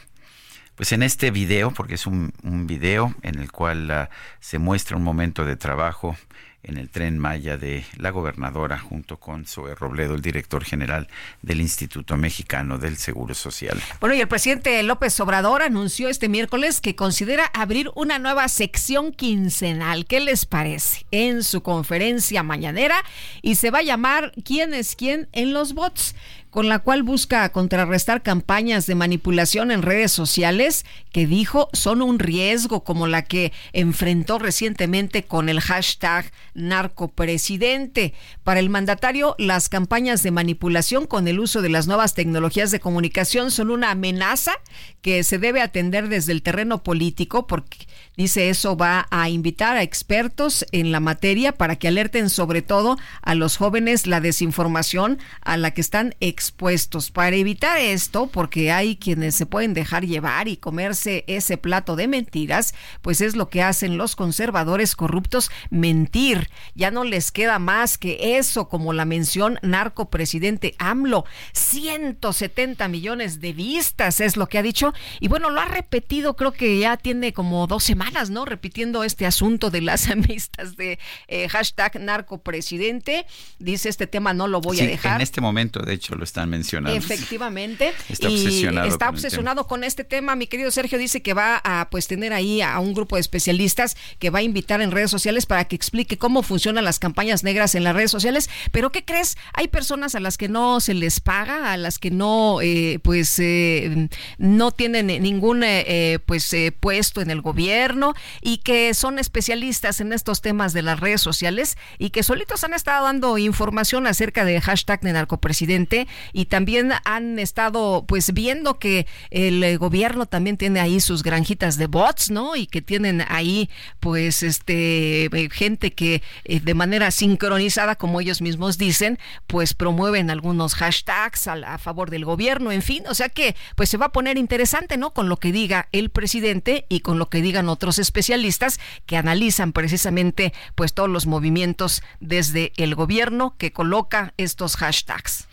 pues 0.75 0.93
en 0.93 1.03
este 1.03 1.29
video, 1.29 1.71
porque 1.71 1.95
es 1.95 2.07
un, 2.07 2.31
video 2.65 3.13
en 3.21 3.37
el 3.37 3.51
cual 3.51 3.91
uh, 3.91 4.13
se 4.39 4.59
muestra 4.59 4.95
un 4.95 5.03
momento 5.03 5.43
de 5.43 5.57
trabajo 5.57 6.15
en 6.63 6.77
el 6.77 6.89
tren 6.89 7.17
Maya 7.17 7.57
de 7.57 7.85
la 7.97 8.11
gobernadora 8.11 8.77
junto 8.77 9.17
con 9.17 9.45
Zoe 9.45 9.75
Robledo, 9.75 10.15
el 10.15 10.21
director 10.21 10.63
general 10.63 11.07
del 11.41 11.61
Instituto 11.61 12.17
Mexicano 12.17 12.77
del 12.77 12.97
Seguro 12.97 13.33
Social. 13.33 13.81
Bueno, 13.99 14.15
y 14.15 14.21
el 14.21 14.27
presidente 14.27 14.81
López 14.83 15.19
Obrador 15.19 15.61
anunció 15.61 16.09
este 16.09 16.27
miércoles 16.27 16.81
que 16.81 16.95
considera 16.95 17.45
abrir 17.53 17.91
una 17.95 18.19
nueva 18.19 18.47
sección 18.47 19.11
quincenal. 19.11 20.05
¿Qué 20.05 20.19
les 20.19 20.45
parece? 20.45 21.05
En 21.11 21.43
su 21.43 21.61
conferencia 21.61 22.43
mañanera 22.43 23.03
y 23.41 23.55
se 23.55 23.71
va 23.71 23.79
a 23.79 23.83
llamar 23.83 24.31
¿Quién 24.43 24.73
es 24.73 24.95
quién 24.95 25.29
en 25.31 25.53
los 25.53 25.73
bots? 25.73 26.15
Con 26.49 26.67
la 26.67 26.79
cual 26.79 27.03
busca 27.03 27.47
contrarrestar 27.49 28.23
campañas 28.23 28.87
de 28.87 28.95
manipulación 28.95 29.71
en 29.71 29.81
redes 29.81 30.11
sociales 30.11 30.85
que 31.11 31.27
dijo 31.27 31.69
son 31.73 32.01
un 32.01 32.19
riesgo, 32.19 32.83
como 32.83 33.07
la 33.07 33.23
que 33.23 33.51
enfrentó 33.73 34.39
recientemente 34.39 35.23
con 35.23 35.49
el 35.49 35.59
hashtag 35.59 36.31
narcopresidente. 36.53 38.13
Para 38.43 38.59
el 38.59 38.69
mandatario, 38.69 39.35
las 39.37 39.69
campañas 39.69 40.23
de 40.23 40.31
manipulación 40.31 41.05
con 41.05 41.27
el 41.27 41.39
uso 41.39 41.61
de 41.61 41.69
las 41.69 41.87
nuevas 41.87 42.13
tecnologías 42.13 42.71
de 42.71 42.79
comunicación 42.79 43.51
son 43.51 43.69
una 43.69 43.91
amenaza 43.91 44.53
que 45.01 45.23
se 45.23 45.37
debe 45.37 45.61
atender 45.61 46.09
desde 46.09 46.31
el 46.31 46.41
terreno 46.41 46.83
político 46.83 47.47
porque 47.47 47.87
dice 48.19 48.49
eso 48.49 48.75
va 48.75 49.07
a 49.11 49.29
invitar 49.29 49.77
a 49.77 49.81
expertos 49.81 50.65
en 50.73 50.91
la 50.91 50.99
materia 50.99 51.53
para 51.53 51.77
que 51.77 51.87
alerten 51.87 52.29
sobre 52.29 52.61
todo 52.61 52.97
a 53.21 53.33
los 53.33 53.55
jóvenes 53.55 54.07
la 54.07 54.19
desinformación 54.19 55.19
a 55.39 55.55
la 55.55 55.71
que 55.71 55.79
están 55.79 56.15
expuestos. 56.19 57.11
Para 57.11 57.37
evitar 57.37 57.77
esto, 57.77 58.27
porque 58.27 58.73
hay 58.73 58.97
quienes 58.97 59.35
se 59.35 59.45
pueden 59.45 59.73
dejar 59.73 60.05
llevar 60.05 60.49
y 60.49 60.57
comerse 60.57 61.23
ese 61.27 61.55
plato 61.55 61.95
de 61.95 62.09
mentiras, 62.09 62.73
pues 63.01 63.21
es 63.21 63.37
lo 63.37 63.47
que 63.47 63.63
hacen 63.63 63.97
los 63.97 64.17
conservadores 64.17 64.97
corruptos, 64.97 65.49
mentir. 65.69 66.49
Ya 66.75 66.91
no 66.91 67.05
les 67.05 67.31
queda 67.31 67.57
más 67.57 67.97
que 67.97 68.37
eso, 68.37 68.67
como 68.67 68.91
la 68.91 69.05
mención 69.05 69.59
narcopresidente 69.61 70.75
AMLO. 70.77 71.23
170 71.53 72.85
millones 72.89 73.39
de 73.39 73.53
vistas 73.53 74.19
es 74.19 74.35
lo 74.35 74.49
que 74.49 74.57
ha 74.57 74.61
dicho. 74.61 74.93
Y 75.21 75.29
bueno, 75.29 75.49
lo 75.49 75.61
ha 75.61 75.65
repetido, 75.65 76.35
creo 76.35 76.51
que 76.51 76.79
ya 76.79 76.97
tiene 76.97 77.31
como 77.31 77.65
dos 77.65 77.85
semanas 77.85 78.08
semanas, 78.09 78.29
¿no? 78.29 78.45
Repitiendo 78.45 79.03
este 79.03 79.25
asunto 79.25 79.69
de 79.69 79.81
las 79.81 80.07
amistades 80.09 80.75
de 80.75 80.99
eh, 81.27 81.47
hashtag 81.49 81.99
narcopresidente. 81.99 83.25
Dice, 83.59 83.89
este 83.89 84.07
tema 84.07 84.33
no 84.33 84.47
lo 84.47 84.61
voy 84.61 84.79
a 84.79 84.85
dejar. 84.85 85.15
En 85.15 85.21
este 85.21 85.41
momento, 85.41 85.81
de 85.81 85.93
hecho, 85.93 86.15
lo 86.15 86.23
están 86.23 86.49
mencionando. 86.49 86.97
Efectivamente. 86.97 87.93
Está 88.09 88.27
obsesionado. 88.27 88.87
está 88.87 89.05
con 89.07 89.15
obsesionado 89.15 89.67
con 89.67 89.83
este 89.83 90.03
tema. 90.03 90.35
Mi 90.35 90.47
querido 90.47 90.71
Sergio 90.71 90.97
dice 90.97 91.21
que 91.21 91.33
va 91.33 91.61
a 91.63 91.89
pues 91.89 92.07
tener 92.07 92.33
ahí 92.33 92.61
a 92.61 92.79
un 92.79 92.93
grupo 92.93 93.15
de 93.15 93.21
especialistas 93.21 93.97
que 94.19 94.29
va 94.29 94.39
a 94.39 94.41
invitar 94.41 94.81
en 94.81 94.91
redes 94.91 95.11
sociales 95.11 95.45
para 95.45 95.65
que 95.65 95.75
explique 95.75 96.17
cómo 96.17 96.43
funcionan 96.43 96.85
las 96.85 96.99
campañas 96.99 97.43
negras 97.43 97.75
en 97.75 97.83
las 97.83 97.95
redes 97.95 98.11
sociales. 98.11 98.49
Pero 98.71 98.91
¿qué 98.91 99.03
crees? 99.03 99.37
Hay 99.53 99.67
personas 99.67 100.15
a 100.15 100.19
las 100.19 100.37
que 100.37 100.49
no 100.49 100.79
se 100.79 100.93
les 100.93 101.19
paga, 101.19 101.73
a 101.73 101.77
las 101.77 101.99
que 101.99 102.11
no, 102.11 102.61
eh, 102.61 102.99
pues, 103.03 103.37
eh, 103.39 104.09
no 104.37 104.71
tienen 104.71 105.07
ningún 105.07 105.63
eh, 105.63 106.19
pues 106.25 106.55
puesto 106.79 107.21
en 107.21 107.29
el 107.29 107.41
gobierno 107.41 107.98
y 108.41 108.57
que 108.57 108.93
son 108.93 109.19
especialistas 109.19 110.01
en 110.01 110.13
estos 110.13 110.41
temas 110.41 110.73
de 110.73 110.81
las 110.81 110.99
redes 110.99 111.21
sociales 111.21 111.77
y 111.97 112.09
que 112.09 112.23
solitos 112.23 112.63
han 112.63 112.73
estado 112.73 113.05
dando 113.05 113.37
información 113.37 114.07
acerca 114.07 114.45
de 114.45 114.61
hashtag 114.61 115.01
de 115.01 115.13
narcopresidente 115.13 116.07
y 116.33 116.45
también 116.45 116.91
han 117.05 117.39
estado 117.39 118.05
pues 118.07 118.33
viendo 118.33 118.79
que 118.79 119.07
el 119.29 119.77
gobierno 119.77 120.25
también 120.25 120.57
tiene 120.57 120.79
ahí 120.79 120.99
sus 120.99 121.23
granjitas 121.23 121.77
de 121.77 121.87
bots, 121.87 122.31
¿no? 122.31 122.55
Y 122.55 122.67
que 122.67 122.81
tienen 122.81 123.23
ahí 123.27 123.69
pues 123.99 124.43
este 124.43 125.25
eh, 125.25 125.49
gente 125.51 125.93
que 125.93 126.21
eh, 126.43 126.59
de 126.59 126.73
manera 126.73 127.11
sincronizada 127.11 127.95
como 127.95 128.21
ellos 128.21 128.41
mismos 128.41 128.77
dicen 128.77 129.19
pues 129.47 129.73
promueven 129.73 130.29
algunos 130.29 130.75
hashtags 130.75 131.47
a, 131.47 131.77
favor 131.77 132.09
del 132.09 132.25
gobierno 132.25 132.71
en 132.71 132.81
fin 132.81 133.03
o 133.07 133.15
sea 133.15 133.29
que 133.29 133.55
pues 133.75 133.89
se 133.89 133.97
va 133.97 134.07
a 134.07 134.11
poner 134.11 134.37
interesante 134.37 134.97
no 134.97 135.11
con 135.13 135.29
lo 135.29 135.37
que 135.37 135.51
diga 135.51 135.87
el 135.91 136.09
presidente 136.09 136.85
y 136.89 136.99
con 136.99 137.17
lo 137.17 137.29
que 137.29 137.41
digan 137.41 137.69
otros 137.69 137.88
especialistas 137.97 138.79
que 139.05 139.17
analizan 139.17 139.71
precisamente 139.73 140.53
pues 140.75 140.93
todos 140.93 141.09
los 141.09 141.25
movimientos 141.25 142.03
desde 142.19 142.73
el 142.75 142.93
gobierno 142.93 143.55
que 143.57 143.71
coloca 143.71 144.33
estos 144.37 144.75
hashtags 144.75 145.47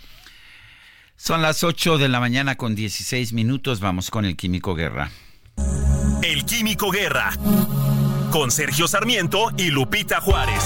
son 1.16 1.42
las 1.42 1.64
8 1.64 1.98
de 1.98 2.08
la 2.08 2.20
mañana 2.20 2.56
con 2.56 2.74
16 2.74 3.32
minutos. 3.32 3.80
Vamos 3.80 4.10
con 4.10 4.24
el 4.24 4.36
Químico 4.36 4.74
Guerra. 4.74 5.10
El 6.22 6.44
Químico 6.44 6.90
Guerra 6.90 7.32
con 8.30 8.50
Sergio 8.50 8.86
Sarmiento 8.86 9.50
y 9.56 9.70
Lupita 9.70 10.20
Juárez. 10.20 10.62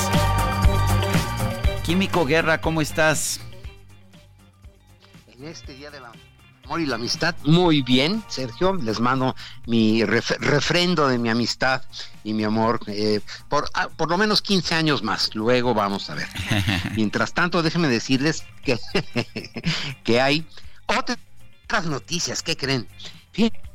Químico 1.84 2.26
Guerra, 2.26 2.60
¿cómo 2.60 2.80
estás? 2.80 3.40
En 5.28 5.44
este 5.44 5.74
día 5.74 5.90
de 5.90 6.00
la 6.00 6.12
amor 6.70 6.80
y 6.82 6.86
la 6.86 6.94
amistad, 6.94 7.34
muy 7.42 7.82
bien, 7.82 8.22
Sergio. 8.28 8.74
Les 8.74 9.00
mando 9.00 9.34
mi 9.66 10.04
refrendo 10.04 11.08
de 11.08 11.18
mi 11.18 11.28
amistad 11.28 11.82
y 12.22 12.32
mi 12.32 12.44
amor 12.44 12.78
eh, 12.86 13.20
por, 13.48 13.68
ah, 13.74 13.88
por 13.88 14.08
lo 14.08 14.16
menos 14.16 14.40
15 14.40 14.76
años 14.76 15.02
más. 15.02 15.34
Luego 15.34 15.74
vamos 15.74 16.08
a 16.10 16.14
ver. 16.14 16.28
Mientras 16.94 17.34
tanto, 17.34 17.64
déjenme 17.64 17.88
decirles 17.88 18.44
que, 18.64 18.78
que 20.04 20.20
hay 20.20 20.46
otras 20.86 21.86
noticias. 21.86 22.40
¿Qué 22.40 22.56
creen? 22.56 22.86
Fíjense 23.32 23.69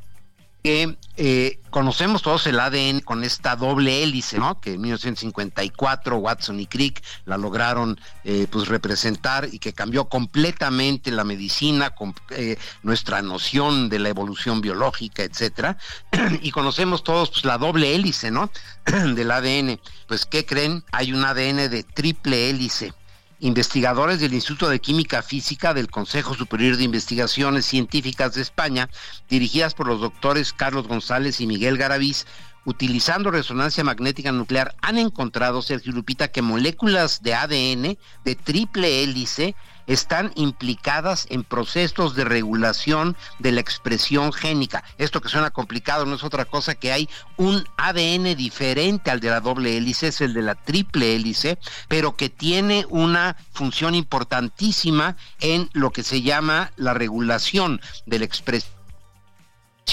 que 0.66 0.98
eh, 1.16 1.60
conocemos 1.70 2.24
todos 2.24 2.48
el 2.48 2.60
ADN 2.60 3.02
con 3.02 3.24
esta 3.24 3.56
doble 3.56 4.02
hélice, 4.02 4.40
¿no? 4.40 4.60
Que 4.60 4.74
en 4.74 4.82
1954 4.82 6.18
Watson 6.18 6.60
y 6.60 6.66
Crick 6.66 7.04
la 7.26 7.38
lograron 7.38 8.00
eh, 8.24 8.48
pues 8.50 8.68
representar 8.68 9.48
y 9.52 9.60
que 9.60 9.74
cambió 9.74 10.06
completamente 10.06 11.12
la 11.12 11.24
medicina, 11.24 11.92
con, 11.92 12.16
eh, 12.32 12.58
nuestra 12.82 13.22
noción 13.22 13.90
de 13.90 14.00
la 14.00 14.10
evolución 14.10 14.60
biológica, 14.60 15.22
etcétera. 15.22 15.78
y 16.42 16.50
conocemos 16.50 17.04
todos 17.04 17.30
pues, 17.30 17.46
la 17.46 17.60
doble 17.60 17.94
hélice, 17.94 18.32
¿no? 18.32 18.50
del 18.86 19.30
ADN. 19.30 19.80
Pues, 20.08 20.26
¿qué 20.26 20.48
creen? 20.48 20.84
Hay 20.92 21.14
un 21.14 21.24
ADN 21.24 21.70
de 21.70 21.84
triple 21.84 22.50
hélice 22.50 22.92
investigadores 23.40 24.20
del 24.20 24.34
Instituto 24.34 24.70
de 24.70 24.80
Química 24.80 25.22
Física 25.22 25.74
del 25.74 25.90
Consejo 25.90 26.34
Superior 26.34 26.78
de 26.78 26.84
Investigaciones 26.84 27.66
Científicas 27.66 28.34
de 28.34 28.42
España, 28.42 28.90
dirigidas 29.30 29.74
por 29.74 29.88
los 29.88 30.02
doctores 30.02 30.54
Carlos 30.54 30.88
González 30.88 31.42
y 31.42 31.48
Miguel 31.48 31.78
Garaviz, 31.78 32.26
utilizando 32.66 33.32
resonancia 33.32 33.84
magnética 33.84 34.32
nuclear, 34.32 34.76
han 34.82 34.98
encontrado, 34.98 35.62
Sergio 35.62 35.94
Lupita, 35.94 36.30
que 36.30 36.42
moléculas 36.42 37.22
de 37.22 37.34
ADN 37.36 37.98
de 38.24 38.36
triple 38.36 39.04
hélice 39.04 39.56
están 39.88 40.32
implicadas 40.36 41.28
en 41.30 41.44
procesos 41.44 42.16
de 42.16 42.24
regulación 42.24 43.16
de 43.40 43.52
la 43.52 43.62
expresión 43.62 44.34
génica. 44.34 44.84
Esto 44.98 45.22
que 45.22 45.30
suena 45.30 45.52
complicado 45.52 46.06
no 46.06 46.16
es 46.16 46.24
otra 46.24 46.46
cosa 46.46 46.76
que 46.76 46.92
hay 46.92 47.10
un 47.38 47.68
ADN 47.78 48.36
diferente 48.36 49.12
al 49.12 49.20
de 49.20 49.30
la 49.30 49.42
doble 49.42 49.78
hélice, 49.78 50.08
es 50.08 50.22
el 50.22 50.34
de 50.34 50.42
la 50.42 50.56
triple 50.56 51.16
hélice, 51.16 51.58
pero 51.88 52.16
que 52.16 52.30
tiene 52.30 52.86
una 52.90 53.36
función 53.52 53.96
importantísima 53.96 55.18
en 55.40 55.70
lo 55.74 55.92
que 55.92 56.04
se 56.04 56.22
llama 56.22 56.72
la 56.76 56.94
regulación 56.94 57.82
de 58.06 58.20
la 58.20 58.26
expresión 58.26 58.74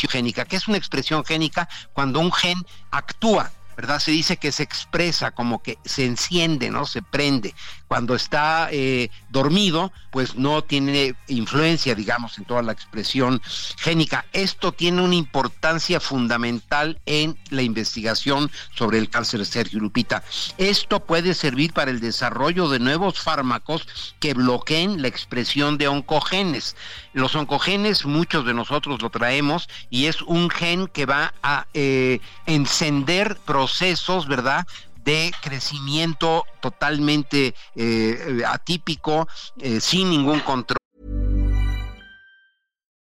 génica. 0.09 0.45
¿Qué 0.45 0.57
es 0.57 0.69
una 0.69 0.79
expresión 0.79 1.25
génica? 1.25 1.69
Cuando 1.93 2.21
un 2.21 2.33
gen 2.33 2.59
actúa 2.91 3.53
¿verdad? 3.77 4.01
Se 4.01 4.11
dice 4.11 4.37
que 4.37 4.53
se 4.53 4.63
expresa 4.63 5.31
como 5.31 5.63
que 5.63 5.79
se 5.85 6.05
enciende, 6.05 6.71
¿no? 6.71 6.87
Se 6.87 7.03
prende. 7.03 7.55
Cuando 7.93 8.15
está 8.15 8.71
eh, 8.73 9.11
dormido, 9.29 9.93
pues 10.11 10.35
no 10.35 10.65
tiene 10.65 11.15
influencia, 11.29 11.95
digamos, 11.95 12.39
en 12.39 12.47
toda 12.47 12.63
la 12.63 12.73
expresión 12.73 13.43
génica. 13.77 14.25
Esto 14.33 14.73
tiene 14.73 15.03
una 15.03 15.15
importancia 15.15 16.01
fundamental 16.01 16.99
en 17.05 17.37
la 17.51 17.61
investigación 17.61 18.51
sobre 18.75 18.97
el 18.97 19.11
cáncer 19.11 19.45
Sergio 19.45 19.79
Lupita. 19.79 20.25
Esto 20.57 21.01
puede 21.01 21.35
servir 21.35 21.75
para 21.75 21.91
el 21.91 22.01
desarrollo 22.01 22.71
de 22.71 22.79
nuevos 22.79 23.21
fármacos 23.21 23.87
que 24.21 24.33
bloqueen 24.33 25.03
la 25.03 25.09
expresión 25.09 25.77
de 25.77 25.89
oncogenes. 25.89 26.77
Los 27.13 27.35
oncogenes, 27.35 28.07
muchos 28.07 28.47
de 28.47 28.55
nosotros 28.55 29.03
lo 29.03 29.11
traemos, 29.11 29.69
y 29.91 30.07
es 30.07 30.23
un 30.23 30.49
gen 30.49 30.87
que 30.87 31.05
va 31.05 31.35
a 31.43 31.67
eh, 31.75 32.21
encender 32.47 33.37
procesos, 33.45 34.27
¿verdad? 34.29 34.67
De 35.05 35.33
crecimiento 35.43 36.45
totalmente 36.61 37.55
eh, 37.75 38.43
atípico, 38.47 39.29
eh, 39.59 39.81
sin 39.81 40.11
ningún 40.11 40.41
control. 40.41 40.77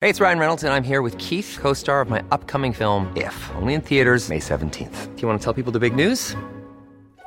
Hey, 0.03 0.09
it's 0.09 0.19
Ryan 0.19 0.39
Reynolds 0.39 0.63
and 0.63 0.73
I'm 0.73 0.83
here 0.83 1.03
with 1.03 1.15
Keith, 1.19 1.59
co-star 1.61 2.01
of 2.01 2.09
my 2.09 2.23
upcoming 2.31 2.73
film 2.73 3.11
If, 3.15 3.35
only 3.55 3.75
in 3.75 3.81
theaters 3.81 4.29
May 4.29 4.39
17th. 4.39 5.15
Do 5.15 5.21
you 5.21 5.27
want 5.27 5.39
to 5.39 5.43
tell 5.43 5.53
people 5.53 5.71
the 5.71 5.79
big 5.79 5.95
news? 5.95 6.35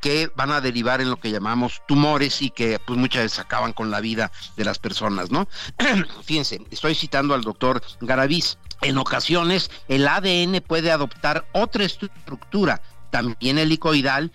Que 0.00 0.30
van 0.36 0.52
a 0.52 0.60
derivar 0.60 1.00
en 1.00 1.08
lo 1.08 1.16
que 1.16 1.30
llamamos 1.30 1.80
tumores 1.88 2.42
y 2.42 2.50
que 2.50 2.78
pues 2.78 2.98
muchas 2.98 3.22
veces 3.22 3.38
acaban 3.38 3.72
con 3.72 3.90
la 3.90 4.00
vida 4.00 4.30
de 4.56 4.64
las 4.64 4.78
personas, 4.78 5.30
¿no? 5.30 5.48
Fíjense, 6.24 6.60
estoy 6.70 6.94
citando 6.94 7.34
al 7.34 7.42
doctor 7.42 7.82
Garaviz. 8.00 8.58
En 8.82 8.98
ocasiones 8.98 9.70
el 9.88 10.06
ADN 10.06 10.62
puede 10.66 10.90
adoptar 10.90 11.46
otra 11.52 11.84
estructura, 11.84 12.82
también 13.10 13.58
helicoidal, 13.58 14.30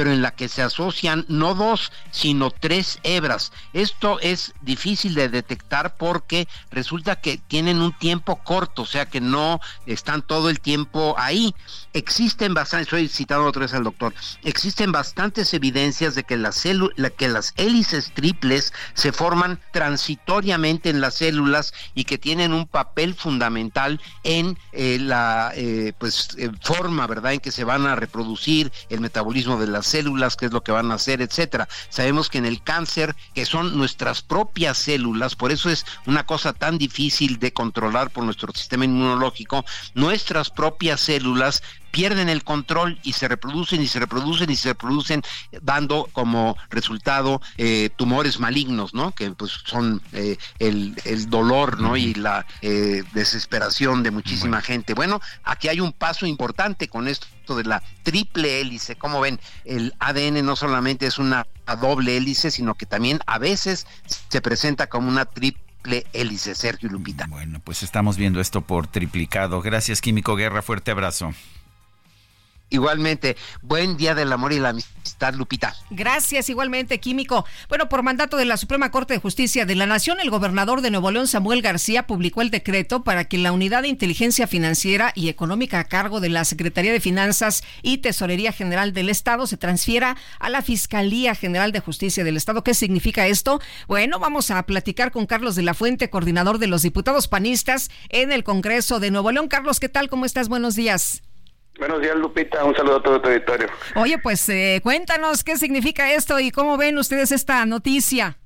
pero 0.00 0.12
en 0.12 0.22
la 0.22 0.30
que 0.30 0.48
se 0.48 0.62
asocian 0.62 1.26
no 1.28 1.54
dos, 1.54 1.92
sino 2.10 2.50
tres 2.50 3.00
hebras. 3.02 3.52
Esto 3.74 4.18
es 4.20 4.54
difícil 4.62 5.14
de 5.14 5.28
detectar 5.28 5.98
porque 5.98 6.48
resulta 6.70 7.16
que 7.16 7.36
tienen 7.36 7.82
un 7.82 7.92
tiempo 7.92 8.36
corto, 8.36 8.80
o 8.80 8.86
sea 8.86 9.04
que 9.04 9.20
no 9.20 9.60
están 9.84 10.22
todo 10.22 10.48
el 10.48 10.58
tiempo 10.58 11.16
ahí. 11.18 11.54
Existen 11.92 12.54
bastantes, 12.54 12.86
estoy 12.86 13.08
citando 13.08 13.44
otra 13.44 13.60
vez 13.60 13.74
al 13.74 13.84
doctor, 13.84 14.14
existen 14.42 14.90
bastantes 14.90 15.52
evidencias 15.52 16.14
de 16.14 16.24
que 16.24 16.38
las, 16.38 16.62
que 17.18 17.28
las 17.28 17.52
hélices 17.56 18.12
triples 18.14 18.72
se 18.94 19.12
forman 19.12 19.60
transitoriamente 19.70 20.88
en 20.88 21.02
las 21.02 21.16
células 21.16 21.74
y 21.94 22.04
que 22.04 22.16
tienen 22.16 22.54
un 22.54 22.66
papel 22.66 23.12
fundamental 23.12 24.00
en 24.22 24.56
eh, 24.72 24.96
la 24.98 25.52
eh, 25.54 25.92
pues 25.98 26.30
eh, 26.38 26.50
forma, 26.62 27.06
¿verdad?, 27.06 27.34
en 27.34 27.40
que 27.40 27.52
se 27.52 27.64
van 27.64 27.86
a 27.86 27.96
reproducir 27.96 28.72
el 28.88 29.00
metabolismo 29.02 29.58
de 29.58 29.66
las 29.66 29.89
células, 29.90 30.36
qué 30.36 30.46
es 30.46 30.52
lo 30.52 30.62
que 30.62 30.72
van 30.72 30.90
a 30.90 30.94
hacer, 30.94 31.20
etcétera. 31.22 31.68
Sabemos 31.88 32.28
que 32.28 32.38
en 32.38 32.46
el 32.46 32.62
cáncer, 32.62 33.14
que 33.34 33.46
son 33.46 33.76
nuestras 33.76 34.22
propias 34.22 34.78
células, 34.78 35.36
por 35.36 35.52
eso 35.52 35.70
es 35.70 35.84
una 36.06 36.24
cosa 36.24 36.52
tan 36.52 36.78
difícil 36.78 37.38
de 37.38 37.52
controlar 37.52 38.10
por 38.10 38.24
nuestro 38.24 38.52
sistema 38.52 38.84
inmunológico, 38.84 39.64
nuestras 39.94 40.50
propias 40.50 41.00
células 41.00 41.62
pierden 41.90 42.28
el 42.28 42.44
control 42.44 42.98
y 43.02 43.12
se 43.12 43.28
reproducen 43.28 43.82
y 43.82 43.86
se 43.86 43.98
reproducen 43.98 44.50
y 44.50 44.56
se 44.56 44.68
reproducen, 44.70 45.22
dando 45.62 46.08
como 46.12 46.56
resultado 46.70 47.40
eh, 47.56 47.90
tumores 47.96 48.38
malignos, 48.38 48.94
¿no? 48.94 49.12
Que 49.12 49.30
pues 49.32 49.52
son 49.64 50.00
eh, 50.12 50.36
el, 50.58 50.94
dolor, 51.28 51.80
¿no? 51.80 51.96
Y 51.96 52.14
la 52.14 52.46
eh, 52.62 53.02
desesperación 53.12 54.02
de 54.02 54.10
muchísima 54.10 54.60
gente. 54.60 54.94
Bueno, 54.94 55.20
aquí 55.44 55.68
hay 55.68 55.80
un 55.80 55.92
paso 55.92 56.26
importante 56.26 56.88
con 56.88 57.08
esto 57.08 57.26
de 57.56 57.64
la 57.64 57.82
triple 58.02 58.60
hélice. 58.60 58.96
Como 58.96 59.20
ven, 59.20 59.40
el 59.64 59.94
ADN 59.98 60.44
no 60.44 60.56
solamente 60.56 61.06
es 61.06 61.18
una 61.18 61.46
doble 61.80 62.16
hélice, 62.16 62.50
sino 62.50 62.74
que 62.74 62.86
también 62.86 63.20
a 63.26 63.38
veces 63.38 63.86
se 64.28 64.40
presenta 64.40 64.88
como 64.88 65.08
una 65.08 65.24
triple 65.24 66.06
hélice, 66.12 66.54
Sergio 66.54 66.88
Lupita. 66.88 67.26
Bueno, 67.28 67.60
pues 67.62 67.82
estamos 67.82 68.16
viendo 68.16 68.40
esto 68.40 68.60
por 68.60 68.86
triplicado. 68.86 69.62
Gracias, 69.62 70.00
Químico 70.00 70.36
Guerra. 70.36 70.62
Fuerte 70.62 70.90
abrazo. 70.90 71.32
Igualmente, 72.72 73.36
buen 73.62 73.96
día 73.96 74.14
del 74.14 74.32
amor 74.32 74.52
y 74.52 74.60
la 74.60 74.68
amistad, 74.68 75.34
Lupita. 75.34 75.74
Gracias, 75.90 76.48
igualmente, 76.48 77.00
Químico. 77.00 77.44
Bueno, 77.68 77.88
por 77.88 78.04
mandato 78.04 78.36
de 78.36 78.44
la 78.44 78.56
Suprema 78.56 78.92
Corte 78.92 79.14
de 79.14 79.20
Justicia 79.20 79.66
de 79.66 79.74
la 79.74 79.86
Nación, 79.86 80.18
el 80.20 80.30
gobernador 80.30 80.80
de 80.80 80.92
Nuevo 80.92 81.10
León, 81.10 81.26
Samuel 81.26 81.62
García, 81.62 82.06
publicó 82.06 82.42
el 82.42 82.50
decreto 82.50 83.02
para 83.02 83.24
que 83.24 83.38
la 83.38 83.50
Unidad 83.50 83.82
de 83.82 83.88
Inteligencia 83.88 84.46
Financiera 84.46 85.10
y 85.16 85.28
Económica 85.28 85.80
a 85.80 85.84
cargo 85.84 86.20
de 86.20 86.28
la 86.28 86.44
Secretaría 86.44 86.92
de 86.92 87.00
Finanzas 87.00 87.64
y 87.82 87.98
Tesorería 87.98 88.52
General 88.52 88.92
del 88.92 89.08
Estado 89.08 89.48
se 89.48 89.56
transfiera 89.56 90.16
a 90.38 90.48
la 90.48 90.62
Fiscalía 90.62 91.34
General 91.34 91.72
de 91.72 91.80
Justicia 91.80 92.22
del 92.22 92.36
Estado. 92.36 92.62
¿Qué 92.62 92.74
significa 92.74 93.26
esto? 93.26 93.60
Bueno, 93.88 94.20
vamos 94.20 94.52
a 94.52 94.62
platicar 94.64 95.10
con 95.10 95.26
Carlos 95.26 95.56
de 95.56 95.62
la 95.62 95.74
Fuente, 95.74 96.08
coordinador 96.08 96.58
de 96.58 96.68
los 96.68 96.82
diputados 96.82 97.26
panistas 97.26 97.90
en 98.10 98.30
el 98.30 98.44
Congreso 98.44 99.00
de 99.00 99.10
Nuevo 99.10 99.32
León. 99.32 99.48
Carlos, 99.48 99.80
¿qué 99.80 99.88
tal? 99.88 100.08
¿Cómo 100.08 100.24
estás? 100.24 100.48
Buenos 100.48 100.76
días. 100.76 101.22
Buenos 101.80 102.02
días, 102.02 102.14
Lupita. 102.16 102.62
Un 102.62 102.76
saludo 102.76 102.96
a 102.96 103.02
todo 103.02 103.22
tu 103.22 103.28
auditorio. 103.28 103.66
Oye, 103.96 104.18
pues 104.18 104.46
eh, 104.50 104.80
cuéntanos 104.82 105.42
qué 105.42 105.56
significa 105.56 106.12
esto 106.12 106.38
y 106.38 106.50
cómo 106.50 106.76
ven 106.76 106.98
ustedes 106.98 107.32
esta 107.32 107.64
noticia. 107.64 108.36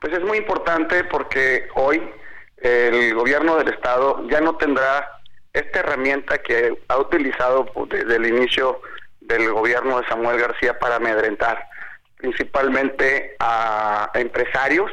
Pues 0.00 0.12
es 0.12 0.24
muy 0.24 0.38
importante 0.38 1.04
porque 1.04 1.68
hoy 1.76 2.02
el 2.56 3.14
gobierno 3.14 3.56
del 3.58 3.68
Estado 3.68 4.28
ya 4.28 4.40
no 4.40 4.56
tendrá 4.56 5.08
esta 5.52 5.78
herramienta 5.78 6.38
que 6.38 6.76
ha 6.88 6.98
utilizado 6.98 7.70
desde 7.88 8.16
el 8.16 8.26
inicio 8.26 8.80
del 9.20 9.52
gobierno 9.52 10.00
de 10.00 10.08
Samuel 10.08 10.40
García 10.40 10.76
para 10.80 10.96
amedrentar 10.96 11.64
principalmente 12.16 13.36
a 13.38 14.10
empresarios 14.14 14.90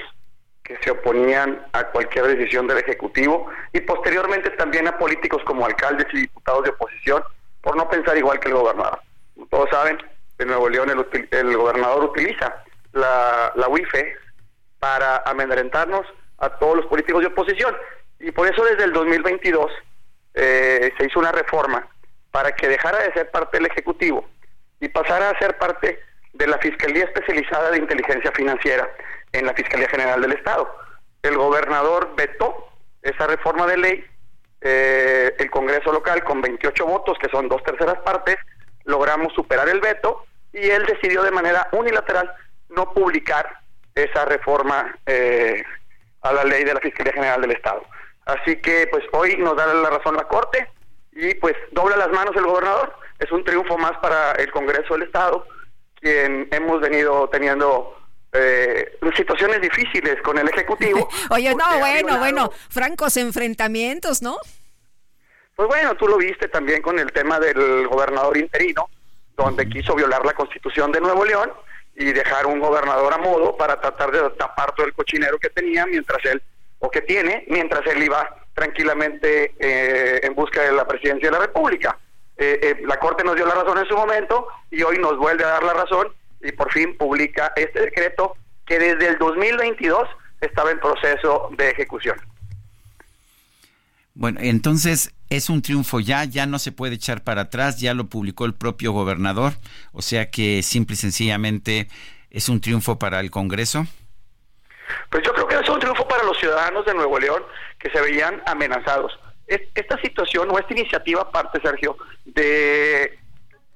que 0.64 0.77
se 0.77 0.91
oponían 0.91 1.65
a 1.73 1.85
cualquier 1.88 2.26
decisión 2.27 2.68
del 2.68 2.77
Ejecutivo 2.77 3.48
y 3.73 3.81
posteriormente 3.81 4.49
también 4.52 4.88
a 4.88 4.98
políticos 4.98 5.41
como 5.45 5.65
alcaldes 5.65 6.07
y 6.14 6.22
diputados 6.22 6.64
de 6.64 6.69
oposición 6.69 7.23
por 7.61 7.76
no 7.76 7.90
pensar 7.90 8.18
igual 8.18 8.40
que 8.40 8.49
el 8.49 8.56
gobernador. 8.56 8.99
todos 9.49 9.69
saben, 9.69 9.98
en 10.40 10.48
Nuevo 10.48 10.69
León 10.69 10.90
el, 11.31 11.57
gobernador 11.57 12.06
utiliza 12.06 12.64
la, 12.94 13.52
la 13.56 13.68
UIFE 13.68 14.15
para 14.80 15.18
amedrentarnos 15.26 16.06
a 16.40 16.49
todos 16.49 16.77
los 16.77 16.85
políticos 16.88 17.22
de 17.22 17.27
oposición 17.27 17.76
y 18.19 18.31
por 18.31 18.48
eso 18.48 18.64
desde 18.64 18.85
el 18.85 18.94
2022 18.94 19.72
eh, 20.34 20.94
se 20.98 21.06
hizo 21.06 21.19
una 21.19 21.31
reforma 21.31 21.88
para 22.31 22.53
que 22.53 22.68
dejara 22.68 22.99
de 22.99 23.14
ser 23.14 23.30
parte 23.31 23.57
del 23.57 23.68
Ejecutivo 23.68 24.27
y 24.80 24.88
pasara 24.90 25.30
a 25.30 25.40
ser 25.40 25.57
parte 25.57 25.99
de 26.34 26.48
la 26.48 26.57
Fiscalía 26.57 27.03
Especializada 27.03 27.72
de 27.72 27.77
Inteligencia 27.77 28.31
Financiera 28.31 28.90
en 29.34 29.46
la 29.46 29.54
Fiscalía 29.54 29.90
General 29.90 30.22
del 30.22 30.34
Estado. 30.34 30.74
El 31.22 31.38
gobernador 31.38 32.14
vetó 32.16 32.70
esa 33.02 33.28
reforma 33.28 33.68
de 33.68 33.78
ley, 33.78 34.06
eh, 34.62 35.36
el 35.38 35.52
Congreso 35.52 35.92
local 35.92 36.24
con 36.24 36.42
28 36.42 36.86
votos, 36.86 37.18
que 37.20 37.30
son 37.30 37.50
dos 37.50 37.62
terceras 37.64 38.00
partes, 38.00 38.38
logramos 38.86 39.34
superar 39.34 39.68
el 39.68 39.82
veto 39.82 40.26
y 40.54 40.70
él 40.70 40.86
decidió 40.86 41.24
de 41.24 41.32
manera 41.32 41.68
unilateral 41.72 42.32
no 42.70 42.94
publicar 42.94 43.60
esa 43.96 44.26
reforma 44.26 44.96
eh, 45.06 45.64
a 46.22 46.34
la 46.34 46.44
ley 46.44 46.64
de 46.64 46.74
la 46.74 46.80
Fiscalía 46.80 47.14
General 47.14 47.42
del 47.42 47.52
Estado. 47.52 47.84
Así 48.26 48.56
que 48.58 48.88
pues 48.88 49.04
hoy 49.12 49.36
nos 49.38 49.56
da 49.58 49.74
la 49.74 49.90
razón 49.90 50.16
la 50.16 50.28
Corte 50.28 50.70
y 51.12 51.34
pues 51.36 51.56
dobla 51.72 51.98
las 51.98 52.10
manos 52.10 52.36
el 52.36 52.46
gobernador. 52.46 52.96
Es 53.20 53.32
un 53.32 53.44
triunfo 53.44 53.78
más 53.78 53.94
para 54.02 54.32
el 54.34 54.52
Congreso 54.52 54.94
del 54.94 55.04
Estado, 55.04 55.46
quien 55.96 56.48
hemos 56.52 56.82
venido 56.82 57.30
teniendo 57.30 57.96
eh, 58.34 58.98
situaciones 59.16 59.62
difíciles 59.62 60.22
con 60.22 60.38
el 60.38 60.50
Ejecutivo. 60.50 61.08
Oye, 61.30 61.54
no, 61.56 61.80
bueno, 61.80 62.18
bueno, 62.18 62.52
francos 62.70 63.18
enfrentamientos, 63.18 64.22
¿no? 64.22 64.38
Pues 65.56 65.68
bueno, 65.68 65.96
tú 65.96 66.08
lo 66.08 66.18
viste 66.18 66.48
también 66.48 66.82
con 66.82 66.98
el 66.98 67.12
tema 67.12 67.40
del 67.40 67.88
gobernador 67.88 68.38
interino, 68.38 68.90
donde 69.38 69.70
quiso 69.70 69.94
violar 69.96 70.26
la 70.26 70.34
constitución 70.34 70.92
de 70.92 71.00
Nuevo 71.00 71.26
León 71.26 71.52
y 71.96 72.06
dejar 72.06 72.48
un 72.48 72.60
gobernador 72.60 73.14
a 73.14 73.18
modo 73.20 73.56
para 73.56 73.80
tratar 73.80 74.12
de 74.12 74.30
tapar 74.32 74.74
todo 74.74 74.88
el 74.88 74.94
cochinero 74.94 75.38
que 75.38 75.50
tenía 75.50 75.86
mientras 75.86 76.24
él, 76.26 76.42
o 76.80 76.90
que 76.90 77.02
tiene, 77.02 77.46
mientras 77.48 77.86
él 77.86 78.02
iba 78.02 78.28
tranquilamente 78.54 79.54
eh, 79.60 80.22
en 80.24 80.34
busca 80.34 80.62
de 80.64 80.72
la 80.72 80.88
presidencia 80.88 81.30
de 81.30 81.38
la 81.38 81.46
República. 81.46 81.98
Eh, 82.36 82.60
eh, 82.64 82.82
la 82.86 82.98
Corte 82.98 83.24
nos 83.24 83.36
dio 83.36 83.46
la 83.46 83.54
razón 83.54 83.78
en 83.78 83.86
su 83.86 83.96
momento 83.96 84.48
y 84.72 84.82
hoy 84.82 84.98
nos 84.98 85.18
vuelve 85.18 85.44
a 85.44 85.50
dar 85.50 85.64
la 85.64 85.74
razón 85.74 86.08
y 86.44 86.52
por 86.52 86.72
fin 86.72 86.98
publica 86.98 87.53
este 87.56 87.82
decreto 87.82 88.36
que 88.65 88.80
desde 88.80 89.07
el 89.07 89.18
2022 89.18 90.07
estaba 90.41 90.72
en 90.72 90.80
proceso 90.80 91.49
de 91.57 91.70
ejecución. 91.70 92.18
Bueno, 94.15 94.40
entonces 94.44 95.14
es 95.30 95.49
un 95.49 95.61
triunfo 95.61 95.99
ya, 95.99 96.24
ya 96.26 96.45
no 96.45 96.60
se 96.60 96.72
puede 96.72 96.95
echar 96.95 97.24
para 97.24 97.41
atrás, 97.44 97.80
ya 97.80 97.94
lo 97.94 98.06
publicó 98.06 98.45
el 98.45 98.53
propio 98.53 98.91
gobernador, 98.91 99.53
o 99.91 100.02
sea 100.02 100.30
que 100.30 100.61
simple 100.61 100.94
y 100.94 100.98
sencillamente 100.98 101.88
es 102.30 102.49
un 102.49 102.61
triunfo 102.61 102.99
para 102.99 103.20
el 103.20 103.32
Congreso. 103.32 103.88
Pues 105.10 105.24
yo 105.26 105.34
creo 105.34 105.48
que 105.48 105.56
es 105.56 105.70
un 105.70 105.80
triunfo 105.80 106.07
para 106.07 106.24
los 106.24 106.38
ciudadanos 106.38 106.86
de 106.86 106.94
Nuevo 106.94 107.20
León 107.20 107.44
que 107.80 107.90
se 107.90 108.02
veían 108.02 108.41
amenazados. 108.45 109.20
Esta 109.48 109.98
situación 110.02 110.49
o 110.52 110.60
esta 110.60 110.74
iniciativa 110.74 111.30
parte, 111.32 111.60
Sergio, 111.61 111.98
de 112.26 113.20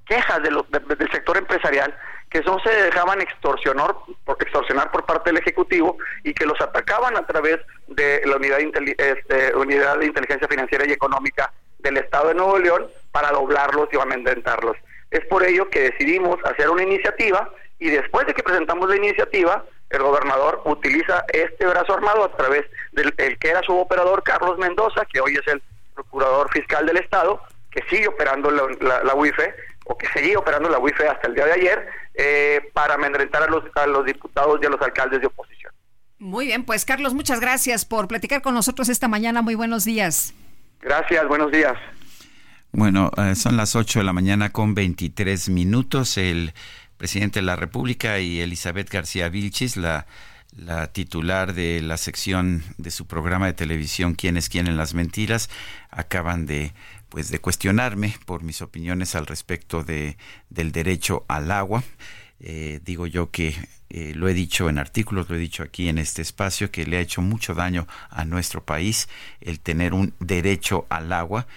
quejas 0.06 0.41
de 0.41 0.49
del 0.49 1.11
sector 1.11 1.38
empresarial 1.38 1.94
que 2.30 2.41
no 2.41 2.60
se 2.60 2.70
dejaban 2.70 3.22
extorsionar 3.22 3.95
extorsionar 4.40 4.91
por 4.91 5.06
parte 5.06 5.30
del 5.30 5.40
Ejecutivo 5.40 5.98
y 6.24 6.34
que 6.34 6.45
los 6.45 6.60
atacaban 6.62 7.16
a 7.18 7.26
través 7.26 7.58
de 7.88 8.22
la 8.26 8.36
unidad, 8.36 8.60
este, 8.60 9.56
unidad 9.56 9.98
de 9.98 10.08
inteligencia 10.08 10.48
financiera 10.48 10.86
y 10.88 10.91
económica 10.91 11.52
del 11.80 11.98
Estado 11.98 12.30
de 12.30 12.36
Nuevo 12.36 12.60
León 12.60 12.88
para 13.12 13.32
doblarlos 13.32 13.90
y 13.91 13.99
amedrentarlos. 13.99 14.78
Es 15.12 15.26
por 15.26 15.44
ello 15.44 15.70
que 15.70 15.91
decidimos 15.91 16.38
hacer 16.44 16.70
una 16.70 16.84
iniciativa 16.84 17.49
y 17.80 17.90
después 17.90 18.28
de 18.28 18.34
que 18.34 18.44
presentamos 18.44 18.90
la 18.90 18.98
iniciativa, 18.98 19.64
el 19.90 20.04
gobernador 20.04 20.62
utiliza 20.66 21.24
este 21.30 21.66
brazo 21.66 21.94
armado 21.94 22.26
a 22.26 22.36
través 22.36 22.66
del 22.91 23.14
el 23.18 23.38
que 23.38 23.49
era 23.49 23.62
su 23.64 23.78
operador 23.78 24.24
Carlos 24.24 24.58
Mendoza, 24.58 25.06
que 25.06 25.22
hoy 25.22 25.36
es 25.36 25.48
el 25.48 25.62
procurador 25.95 26.52
fiscal 26.52 26.86
del 26.86 26.98
Estado, 26.98 27.41
que 27.72 27.84
sigue 27.90 28.08
operando 28.08 28.52
la, 28.52 29.04
la, 29.04 29.14
o 29.88 29.97
que 29.97 30.07
seguía 30.07 30.38
operando 30.38 30.69
la 30.69 30.80
UIFE 30.80 31.07
hasta 31.07 31.27
el 31.27 31.35
día 31.35 31.45
de 31.45 31.53
ayer, 31.53 31.88
eh, 32.14 32.69
para 32.73 32.95
amedrentar 32.95 33.43
a 33.43 33.47
los, 33.47 33.64
a 33.76 33.88
los 33.88 34.05
diputados 34.05 34.59
y 34.61 34.65
a 34.65 34.69
los 34.69 34.81
alcaldes 34.81 35.22
de 35.22 35.27
oposición. 35.27 35.72
Muy 36.19 36.47
bien, 36.47 36.64
pues 36.64 36.84
Carlos, 36.84 37.14
muchas 37.14 37.39
gracias 37.39 37.85
por 37.85 38.07
platicar 38.07 38.41
con 38.41 38.53
nosotros 38.53 38.89
esta 38.89 39.07
mañana. 39.07 39.41
Muy 39.41 39.55
buenos 39.55 39.85
días. 39.85 40.34
Gracias, 40.81 41.27
buenos 41.27 41.51
días. 41.51 41.73
Bueno, 42.72 43.11
eh, 43.18 43.35
son 43.35 43.55
las 43.55 43.76
8 43.76 43.99
de 43.99 44.05
la 44.05 44.14
mañana 44.14 44.51
con 44.51 44.73
23 44.73 45.49
minutos. 45.49 46.18
El 46.18 46.53
presidente 46.97 47.39
de 47.39 47.45
la 47.45 47.55
República 47.55 48.19
y 48.19 48.41
Elizabeth 48.41 48.89
García 48.89 49.30
Vilchis, 49.30 49.77
la, 49.77 50.07
la 50.55 50.88
titular 50.91 51.53
de 51.53 51.81
la 51.81 51.97
sección 51.97 52.64
de 52.77 52.91
su 52.91 53.05
programa 53.05 53.45
de 53.45 53.53
televisión 53.53 54.15
¿Quiénes 54.15 54.49
quieren 54.49 54.76
las 54.77 54.93
mentiras? 54.93 55.49
acaban 55.91 56.45
de 56.45 56.73
pues 57.10 57.30
de 57.30 57.40
cuestionarme 57.40 58.16
por 58.26 58.44
mis 58.44 58.62
opiniones 58.62 59.16
al 59.16 59.26
respecto 59.26 59.84
de, 59.84 60.18
del 60.50 60.72
derecho 60.72 61.26
al 61.28 61.52
agua. 61.52 61.84
Eh, 62.40 62.80
digo 62.84 63.08
yo 63.08 63.32
que 63.32 63.56
eh, 63.90 64.14
lo 64.16 64.28
he 64.28 64.34
dicho 64.34 64.70
en 64.70 64.78
artículos, 64.78 65.30
lo 65.30 65.36
he 65.36 65.40
dicho 65.40 65.64
aquí 65.64 65.90
en 65.90 65.98
este 65.98 66.22
espacio, 66.22 66.72
que 66.72 66.86
le 66.86 66.98
ha 66.98 67.02
hecho 67.02 67.22
mucho 67.22 67.54
daño 67.54 67.88
a 68.10 68.26
nuestro 68.26 68.64
país 68.64 69.08
el 69.42 69.60
tener 69.60 69.94
un 69.94 70.14
derecho 70.20 70.86
al 70.90 71.14
agua 71.14 71.48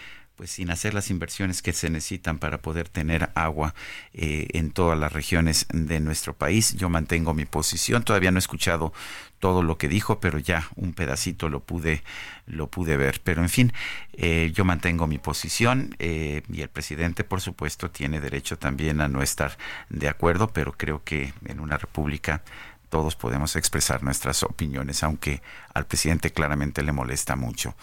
pues 0.41 0.53
sin 0.53 0.71
hacer 0.71 0.95
las 0.95 1.11
inversiones 1.11 1.61
que 1.61 1.75
se 1.75 1.91
necesitan 1.91 2.39
para 2.39 2.63
poder 2.63 2.89
tener 2.89 3.29
agua 3.35 3.75
eh, 4.15 4.49
en 4.55 4.71
todas 4.71 4.99
las 4.99 5.13
regiones 5.13 5.67
de 5.71 6.01
nuestro 6.01 6.33
país. 6.33 6.73
Yo 6.79 6.89
mantengo 6.89 7.35
mi 7.35 7.45
posición, 7.45 8.05
todavía 8.05 8.31
no 8.31 8.39
he 8.39 8.41
escuchado 8.41 8.95
todo 9.41 9.63
lo 9.63 9.79
que 9.79 9.89
dijo, 9.89 10.21
pero 10.21 10.39
ya 10.39 10.69
un 10.77 10.93
pedacito 10.93 11.49
lo 11.49 11.61
pude, 11.61 12.05
lo 12.47 12.69
pude 12.69 12.97
ver. 12.97 13.21
Pero 13.25 13.43
en 13.43 13.49
fin, 13.49 13.73
eh, 14.13 14.53
yo 14.55 14.65
mantengo 14.65 15.07
mi 15.07 15.19
posición 15.19 15.97
eh, 15.99 16.43
y 16.53 16.61
el 16.61 16.69
presidente, 16.69 17.25
por 17.25 17.41
supuesto, 17.41 17.91
tiene 17.91 18.21
derecho 18.21 18.59
también 18.59 19.01
a 19.01 19.09
no 19.09 19.23
estar 19.23 19.57
de 19.89 20.09
acuerdo, 20.09 20.49
pero 20.49 20.73
creo 20.73 21.03
que 21.03 21.33
en 21.47 21.59
una 21.59 21.79
república 21.79 22.43
todos 22.91 23.17
podemos 23.17 23.57
expresar 23.57 24.03
nuestras 24.03 24.43
opiniones, 24.43 25.03
aunque 25.03 25.41
al 25.73 25.87
presidente 25.87 26.33
claramente 26.33 26.83
le 26.83 26.93
molesta 26.93 27.37
mucho. 27.37 27.75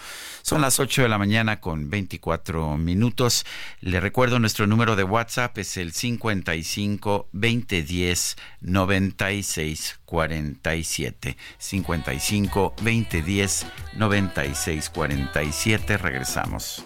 Son 0.42 0.62
las 0.62 0.80
8 0.80 1.04
de 1.04 1.10
la 1.10 1.18
mañana 1.18 1.60
con 1.62 1.90
24 1.90 2.78
minutos. 2.78 3.46
Le 3.80 4.00
recuerdo 4.00 4.38
nuestro 4.40 4.68
número 4.68 4.96
de 4.96 5.04
WhatsApp 5.04 5.58
es 5.58 5.78
el 5.78 5.94
55 5.94 7.30
2010 7.32 8.36
96 8.62 10.00
47. 10.06 11.38
55 11.58 12.74
2010 12.78 13.66
96 13.96 14.90
47. 14.90 15.98
Regresamos. 15.98 16.86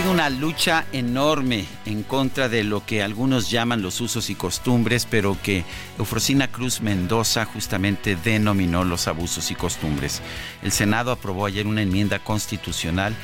Sido 0.00 0.12
una 0.12 0.30
lucha 0.30 0.86
enorme 0.92 1.66
en 1.84 2.02
contra 2.04 2.48
de 2.48 2.64
lo 2.64 2.86
que 2.86 3.02
algunos 3.02 3.50
llaman 3.50 3.82
los 3.82 4.00
usos 4.00 4.30
y 4.30 4.34
costumbres, 4.34 5.04
pero 5.04 5.36
que 5.42 5.62
Eufrosina 5.98 6.48
Cruz 6.48 6.80
Mendoza 6.80 7.44
justamente 7.44 8.16
denominó 8.16 8.82
los 8.84 9.08
abusos 9.08 9.50
y 9.50 9.54
costumbres. 9.54 10.22
El 10.62 10.72
Senado 10.72 11.10
aprobó 11.10 11.44
ayer 11.44 11.66
una 11.66 11.82
enmienda 11.82 12.18
constitucional 12.18 13.14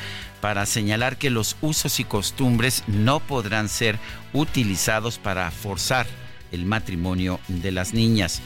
para 0.42 0.66
señalar 0.66 1.16
que 1.16 1.30
los 1.30 1.56
usos 1.62 1.98
y 1.98 2.04
costumbres 2.04 2.84
no 2.88 3.20
podrán 3.20 3.70
ser 3.70 3.98
utilizados 4.34 5.16
para 5.16 5.50
forzar 5.50 6.06
el 6.52 6.66
matrimonio 6.66 7.40
de 7.48 7.72
las 7.72 7.94
niñas. 7.94 8.42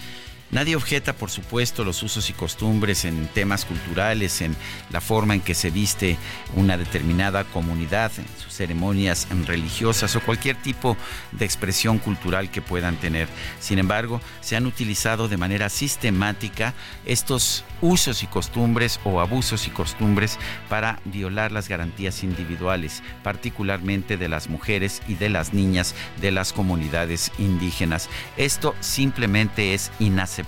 Nadie 0.52 0.74
objeta, 0.74 1.12
por 1.12 1.30
supuesto, 1.30 1.84
los 1.84 2.02
usos 2.02 2.28
y 2.28 2.32
costumbres 2.32 3.04
en 3.04 3.28
temas 3.28 3.64
culturales, 3.64 4.40
en 4.40 4.56
la 4.90 5.00
forma 5.00 5.34
en 5.34 5.42
que 5.42 5.54
se 5.54 5.70
viste 5.70 6.18
una 6.56 6.76
determinada 6.76 7.44
comunidad, 7.44 8.10
en 8.18 8.26
sus 8.42 8.52
ceremonias 8.54 9.28
religiosas 9.46 10.16
o 10.16 10.20
cualquier 10.20 10.56
tipo 10.56 10.96
de 11.30 11.44
expresión 11.44 12.00
cultural 12.00 12.50
que 12.50 12.62
puedan 12.62 12.96
tener. 12.96 13.28
Sin 13.60 13.78
embargo, 13.78 14.20
se 14.40 14.56
han 14.56 14.66
utilizado 14.66 15.28
de 15.28 15.36
manera 15.36 15.68
sistemática 15.68 16.74
estos 17.06 17.64
usos 17.80 18.24
y 18.24 18.26
costumbres 18.26 18.98
o 19.04 19.20
abusos 19.20 19.68
y 19.68 19.70
costumbres 19.70 20.36
para 20.68 20.98
violar 21.04 21.52
las 21.52 21.68
garantías 21.68 22.24
individuales, 22.24 23.04
particularmente 23.22 24.16
de 24.16 24.28
las 24.28 24.48
mujeres 24.48 25.00
y 25.06 25.14
de 25.14 25.28
las 25.28 25.54
niñas 25.54 25.94
de 26.20 26.32
las 26.32 26.52
comunidades 26.52 27.30
indígenas. 27.38 28.08
Esto 28.36 28.74
simplemente 28.80 29.74
es 29.74 29.92
inaceptable 30.00 30.39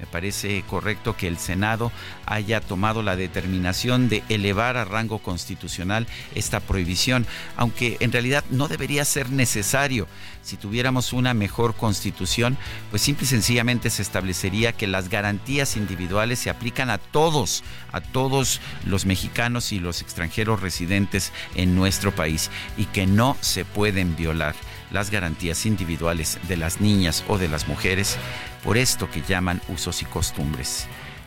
me 0.00 0.06
parece 0.06 0.62
correcto 0.66 1.14
que 1.14 1.28
el 1.28 1.36
Senado 1.36 1.92
haya 2.24 2.62
tomado 2.62 3.02
la 3.02 3.16
determinación 3.16 4.08
de 4.08 4.22
elevar 4.30 4.78
a 4.78 4.86
rango 4.86 5.18
constitucional 5.18 6.06
esta 6.34 6.60
prohibición, 6.60 7.26
aunque 7.56 7.98
en 8.00 8.10
realidad 8.10 8.42
no 8.50 8.66
debería 8.66 9.04
ser 9.04 9.30
necesario. 9.30 10.06
Si 10.42 10.56
tuviéramos 10.56 11.12
una 11.12 11.34
mejor 11.34 11.74
constitución, 11.74 12.56
pues 12.88 13.02
simple 13.02 13.24
y 13.24 13.28
sencillamente 13.28 13.90
se 13.90 14.00
establecería 14.00 14.72
que 14.72 14.86
las 14.86 15.10
garantías 15.10 15.76
individuales 15.76 16.38
se 16.38 16.48
aplican 16.48 16.88
a 16.88 16.96
todos, 16.96 17.62
a 17.92 18.00
todos 18.00 18.62
los 18.86 19.04
mexicanos 19.04 19.70
y 19.70 19.80
los 19.80 20.00
extranjeros 20.00 20.62
residentes 20.62 21.30
en 21.54 21.74
nuestro 21.74 22.14
país 22.14 22.50
y 22.78 22.86
que 22.86 23.06
no 23.06 23.36
se 23.40 23.66
pueden 23.66 24.16
violar 24.16 24.54
las 24.90 25.10
garantías 25.10 25.66
individuales 25.66 26.38
de 26.48 26.56
las 26.56 26.80
niñas 26.80 27.24
o 27.28 27.38
de 27.38 27.48
las 27.48 27.68
mujeres 27.68 28.16
por 28.64 28.76
esto 28.76 29.10
que 29.10 29.22
llaman 29.22 29.60
usos 29.68 30.02
y 30.02 30.04
costumbres. 30.04 30.86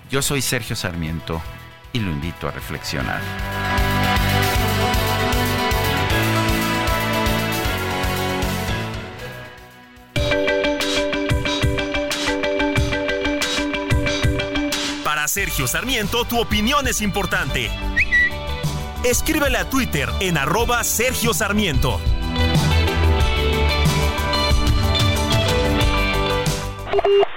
Yo 0.10 0.22
soy 0.22 0.42
Sergio 0.42 0.76
Sarmiento 0.76 1.42
y 1.92 2.00
lo 2.00 2.12
invito 2.12 2.48
a 2.48 2.52
reflexionar. 2.52 3.22
Para 15.04 15.28
Sergio 15.28 15.68
Sarmiento, 15.68 16.26
tu 16.26 16.40
opinión 16.40 16.88
es 16.88 17.02
importante. 17.02 17.70
Escríbele 19.04 19.58
a 19.58 19.70
Twitter 19.70 20.10
en 20.20 20.38
arroba 20.38 20.84
Sergio 20.84 21.34
Sarmiento. 21.34 22.00
Thank 26.94 27.06
you. 27.08 27.33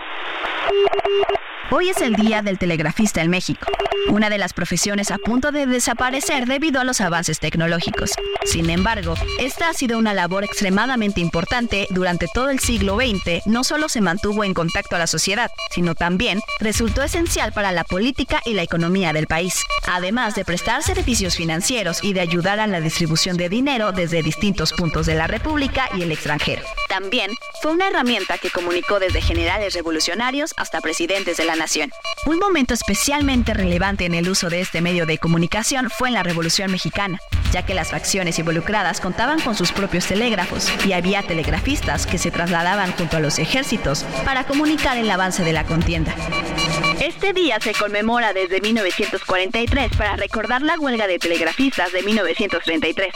Hoy 1.68 1.88
es 1.88 2.00
el 2.00 2.14
Día 2.14 2.42
del 2.42 2.58
Telegrafista 2.58 3.22
en 3.22 3.28
México, 3.28 3.66
una 4.10 4.30
de 4.30 4.38
las 4.38 4.52
profesiones 4.52 5.10
a 5.10 5.18
punto 5.18 5.50
de 5.50 5.66
desaparecer 5.66 6.46
debido 6.46 6.80
a 6.80 6.84
los 6.84 7.00
avances 7.00 7.40
tecnológicos. 7.40 8.12
Sin 8.44 8.70
embargo, 8.70 9.14
esta 9.40 9.68
ha 9.70 9.74
sido 9.74 9.98
una 9.98 10.14
labor 10.14 10.44
extremadamente 10.44 11.20
importante 11.20 11.88
durante 11.90 12.28
todo 12.32 12.50
el 12.50 12.60
siglo 12.60 12.96
XX, 12.96 13.44
no 13.46 13.64
solo 13.64 13.88
se 13.88 14.00
mantuvo 14.00 14.44
en 14.44 14.54
contacto 14.54 14.94
a 14.94 15.00
la 15.00 15.08
sociedad, 15.08 15.50
sino 15.72 15.96
también 15.96 16.40
resultó 16.60 17.02
esencial 17.02 17.52
para 17.52 17.72
la 17.72 17.82
política 17.82 18.40
y 18.44 18.54
la 18.54 18.62
economía 18.62 19.12
del 19.12 19.26
país, 19.26 19.64
además 19.88 20.36
de 20.36 20.44
prestar 20.44 20.84
servicios 20.84 21.34
financieros 21.34 22.04
y 22.04 22.12
de 22.12 22.20
ayudar 22.20 22.60
a 22.60 22.68
la 22.68 22.80
distribución 22.80 23.36
de 23.36 23.48
dinero 23.48 23.90
desde 23.90 24.22
distintos 24.22 24.72
puntos 24.72 25.06
de 25.06 25.16
la 25.16 25.26
República 25.26 25.88
y 25.96 26.02
el 26.02 26.12
extranjero. 26.12 26.62
También 26.88 27.32
fue 27.60 27.72
una 27.72 27.88
herramienta 27.88 28.38
que 28.38 28.50
comunicó 28.50 29.00
desde 29.00 29.20
generales 29.20 29.74
revolucionarios 29.74 30.54
hasta 30.56 30.80
presidentes 30.80 31.36
de 31.36 31.44
la 31.44 31.55
nación. 31.56 31.90
Un 32.26 32.38
momento 32.38 32.74
especialmente 32.74 33.54
relevante 33.54 34.04
en 34.04 34.14
el 34.14 34.28
uso 34.28 34.48
de 34.50 34.60
este 34.60 34.80
medio 34.80 35.06
de 35.06 35.18
comunicación 35.18 35.90
fue 35.90 36.08
en 36.08 36.14
la 36.14 36.22
Revolución 36.22 36.70
Mexicana, 36.70 37.18
ya 37.52 37.64
que 37.64 37.74
las 37.74 37.90
facciones 37.90 38.38
involucradas 38.38 39.00
contaban 39.00 39.40
con 39.40 39.54
sus 39.54 39.72
propios 39.72 40.06
telégrafos 40.06 40.70
y 40.86 40.92
había 40.92 41.22
telegrafistas 41.22 42.06
que 42.06 42.18
se 42.18 42.30
trasladaban 42.30 42.92
junto 42.92 43.16
a 43.16 43.20
los 43.20 43.38
ejércitos 43.38 44.04
para 44.24 44.44
comunicar 44.44 44.96
el 44.96 45.10
avance 45.10 45.44
de 45.44 45.52
la 45.52 45.64
contienda. 45.64 46.14
Este 47.00 47.32
día 47.32 47.58
se 47.60 47.72
conmemora 47.74 48.32
desde 48.32 48.60
1943 48.60 49.96
para 49.96 50.16
recordar 50.16 50.62
la 50.62 50.78
huelga 50.78 51.06
de 51.06 51.18
telegrafistas 51.18 51.92
de 51.92 52.02
1933. 52.02 53.12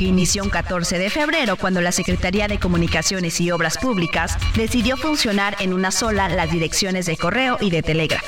Inició 0.00 0.42
un 0.42 0.50
14 0.50 0.98
de 0.98 1.10
febrero 1.10 1.56
cuando 1.56 1.80
la 1.80 1.92
Secretaría 1.92 2.48
de 2.48 2.58
Comunicaciones 2.58 3.40
y 3.40 3.50
Obras 3.52 3.78
Públicas 3.78 4.36
decidió 4.56 4.96
funcionar 4.96 5.56
en 5.60 5.72
una 5.72 5.90
sola 5.92 6.28
las 6.28 6.50
direcciones 6.50 7.06
de 7.06 7.16
correo 7.16 7.56
y 7.60 7.70
de. 7.80 8.20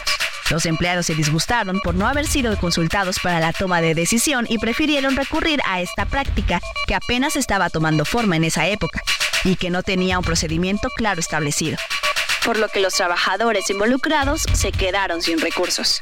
Los 0.50 0.66
empleados 0.66 1.06
se 1.06 1.14
disgustaron 1.14 1.80
por 1.80 1.94
no 1.94 2.06
haber 2.06 2.26
sido 2.26 2.56
consultados 2.58 3.18
para 3.22 3.40
la 3.40 3.52
toma 3.52 3.80
de 3.80 3.94
decisión 3.94 4.46
y 4.48 4.58
prefirieron 4.58 5.16
recurrir 5.16 5.60
a 5.66 5.80
esta 5.80 6.06
práctica 6.06 6.60
que 6.86 6.94
apenas 6.94 7.36
estaba 7.36 7.70
tomando 7.70 8.04
forma 8.04 8.36
en 8.36 8.44
esa 8.44 8.66
época 8.66 9.02
y 9.44 9.56
que 9.56 9.70
no 9.70 9.82
tenía 9.82 10.18
un 10.18 10.24
procedimiento 10.24 10.88
claro 10.96 11.20
establecido, 11.20 11.76
por 12.44 12.58
lo 12.58 12.68
que 12.68 12.80
los 12.80 12.94
trabajadores 12.94 13.68
involucrados 13.70 14.44
se 14.54 14.72
quedaron 14.72 15.22
sin 15.22 15.40
recursos 15.40 16.00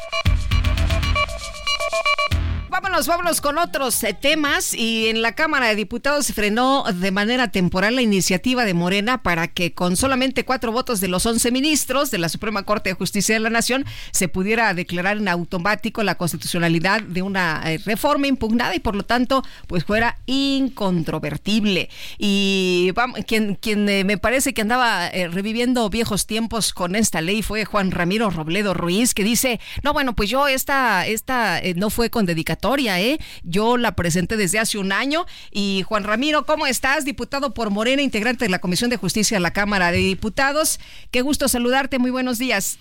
vámonos, 2.72 3.06
vámonos 3.06 3.42
con 3.42 3.58
otros 3.58 4.02
eh, 4.02 4.16
temas. 4.18 4.72
Y 4.72 5.08
en 5.08 5.20
la 5.20 5.34
Cámara 5.34 5.68
de 5.68 5.76
Diputados 5.76 6.24
se 6.24 6.32
frenó 6.32 6.84
de 6.90 7.10
manera 7.10 7.48
temporal 7.48 7.94
la 7.96 8.02
iniciativa 8.02 8.64
de 8.64 8.72
Morena 8.72 9.22
para 9.22 9.46
que 9.46 9.74
con 9.74 9.94
solamente 9.94 10.46
cuatro 10.46 10.72
votos 10.72 11.00
de 11.00 11.08
los 11.08 11.26
once 11.26 11.50
ministros 11.52 12.10
de 12.10 12.16
la 12.16 12.30
Suprema 12.30 12.62
Corte 12.62 12.88
de 12.88 12.94
Justicia 12.94 13.34
de 13.34 13.40
la 13.40 13.50
Nación 13.50 13.84
se 14.10 14.28
pudiera 14.28 14.72
declarar 14.72 15.18
en 15.18 15.28
automático 15.28 16.02
la 16.02 16.14
constitucionalidad 16.14 17.02
de 17.02 17.20
una 17.20 17.62
eh, 17.66 17.78
reforma 17.84 18.26
impugnada 18.26 18.74
y 18.74 18.80
por 18.80 18.96
lo 18.96 19.02
tanto 19.02 19.44
pues 19.66 19.84
fuera 19.84 20.16
incontrovertible. 20.24 21.90
Y 22.16 22.90
vamos, 22.94 23.20
quien, 23.26 23.54
quien 23.56 23.86
eh, 23.90 24.04
me 24.04 24.16
parece 24.16 24.54
que 24.54 24.62
andaba 24.62 25.10
reviviendo 25.10 25.90
viejos 25.90 26.26
tiempos 26.26 26.72
con 26.72 26.96
esta 26.96 27.20
ley 27.20 27.42
fue 27.42 27.66
Juan 27.66 27.90
Ramiro 27.90 28.30
Robledo 28.30 28.72
Ruiz, 28.72 29.12
que 29.12 29.24
dice, 29.24 29.60
no, 29.82 29.92
bueno, 29.92 30.14
pues 30.14 30.30
yo 30.30 30.48
esta, 30.48 31.06
esta 31.06 31.60
no 31.76 31.90
fue 31.90 32.08
con 32.08 32.24
dedicatoria, 32.24 32.61
¿eh? 33.00 33.18
Yo 33.42 33.76
la 33.76 33.92
presenté 33.92 34.36
desde 34.36 34.58
hace 34.58 34.78
un 34.78 34.92
año. 34.92 35.26
Y 35.50 35.82
Juan 35.86 36.04
Ramiro, 36.04 36.46
¿cómo 36.46 36.66
estás? 36.66 37.04
Diputado 37.04 37.54
por 37.54 37.70
Morena, 37.70 38.02
integrante 38.02 38.44
de 38.44 38.50
la 38.50 38.60
Comisión 38.60 38.88
de 38.90 38.96
Justicia 38.96 39.36
de 39.36 39.40
la 39.40 39.52
Cámara 39.52 39.90
de 39.90 39.98
Diputados. 39.98 40.78
Qué 41.10 41.22
gusto 41.22 41.48
saludarte, 41.48 41.98
muy 41.98 42.10
buenos 42.10 42.38
días. 42.38 42.78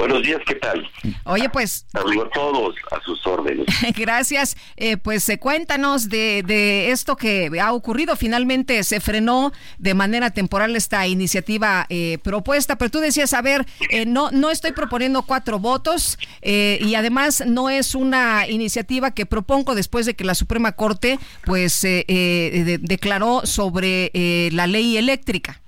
Buenos 0.00 0.22
días, 0.22 0.40
¿qué 0.46 0.54
tal? 0.54 0.90
Oye, 1.24 1.50
pues... 1.50 1.84
Saludos 1.92 2.26
a 2.26 2.30
todos 2.30 2.74
a 2.90 3.04
sus 3.04 3.26
órdenes. 3.26 3.66
Gracias. 3.94 4.56
Eh, 4.78 4.96
pues 4.96 5.28
eh, 5.28 5.38
cuéntanos 5.38 6.08
de, 6.08 6.42
de, 6.42 6.90
esto 6.90 7.16
que 7.16 7.50
ha 7.60 7.74
ocurrido. 7.74 8.16
Finalmente 8.16 8.82
se 8.82 9.00
frenó 9.00 9.52
de 9.76 9.92
manera 9.92 10.30
temporal 10.30 10.74
esta 10.74 11.06
iniciativa 11.06 11.84
eh, 11.90 12.16
propuesta, 12.22 12.76
pero 12.76 12.90
tú 12.90 13.00
decías, 13.00 13.34
a 13.34 13.42
ver, 13.42 13.66
no, 14.06 14.30
no 14.30 14.50
estoy 14.50 14.72
proponiendo 14.72 15.20
cuatro 15.20 15.58
votos 15.58 16.18
y 16.42 16.94
además 16.94 17.44
no 17.46 17.68
es 17.68 17.94
una 17.94 18.48
iniciativa 18.48 19.10
que 19.10 19.26
propongo 19.26 19.74
después 19.74 20.06
de 20.06 20.14
que 20.14 20.24
la 20.24 20.34
Suprema 20.34 20.72
Corte 20.72 21.18
pues 21.44 21.82
declaró 21.82 23.42
sobre 23.44 24.10
la 24.50 24.66
ley 24.66 24.96
eléctrica. 24.96 25.60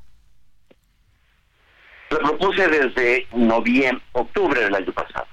Lo 2.13 2.19
propuse 2.19 2.69
desde 2.69 3.27
noviembre, 3.33 4.05
octubre 4.13 4.61
del 4.61 4.75
año 4.75 4.93
pasado. 4.93 5.27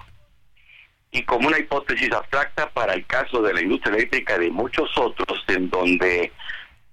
Y 1.11 1.23
como 1.23 1.49
una 1.49 1.59
hipótesis 1.59 2.09
abstracta 2.13 2.69
para 2.69 2.93
el 2.93 3.05
caso 3.05 3.41
de 3.41 3.53
la 3.53 3.61
industria 3.61 3.95
eléctrica 3.95 4.37
de 4.37 4.49
muchos 4.49 4.89
otros, 4.97 5.43
en 5.47 5.69
donde 5.69 6.31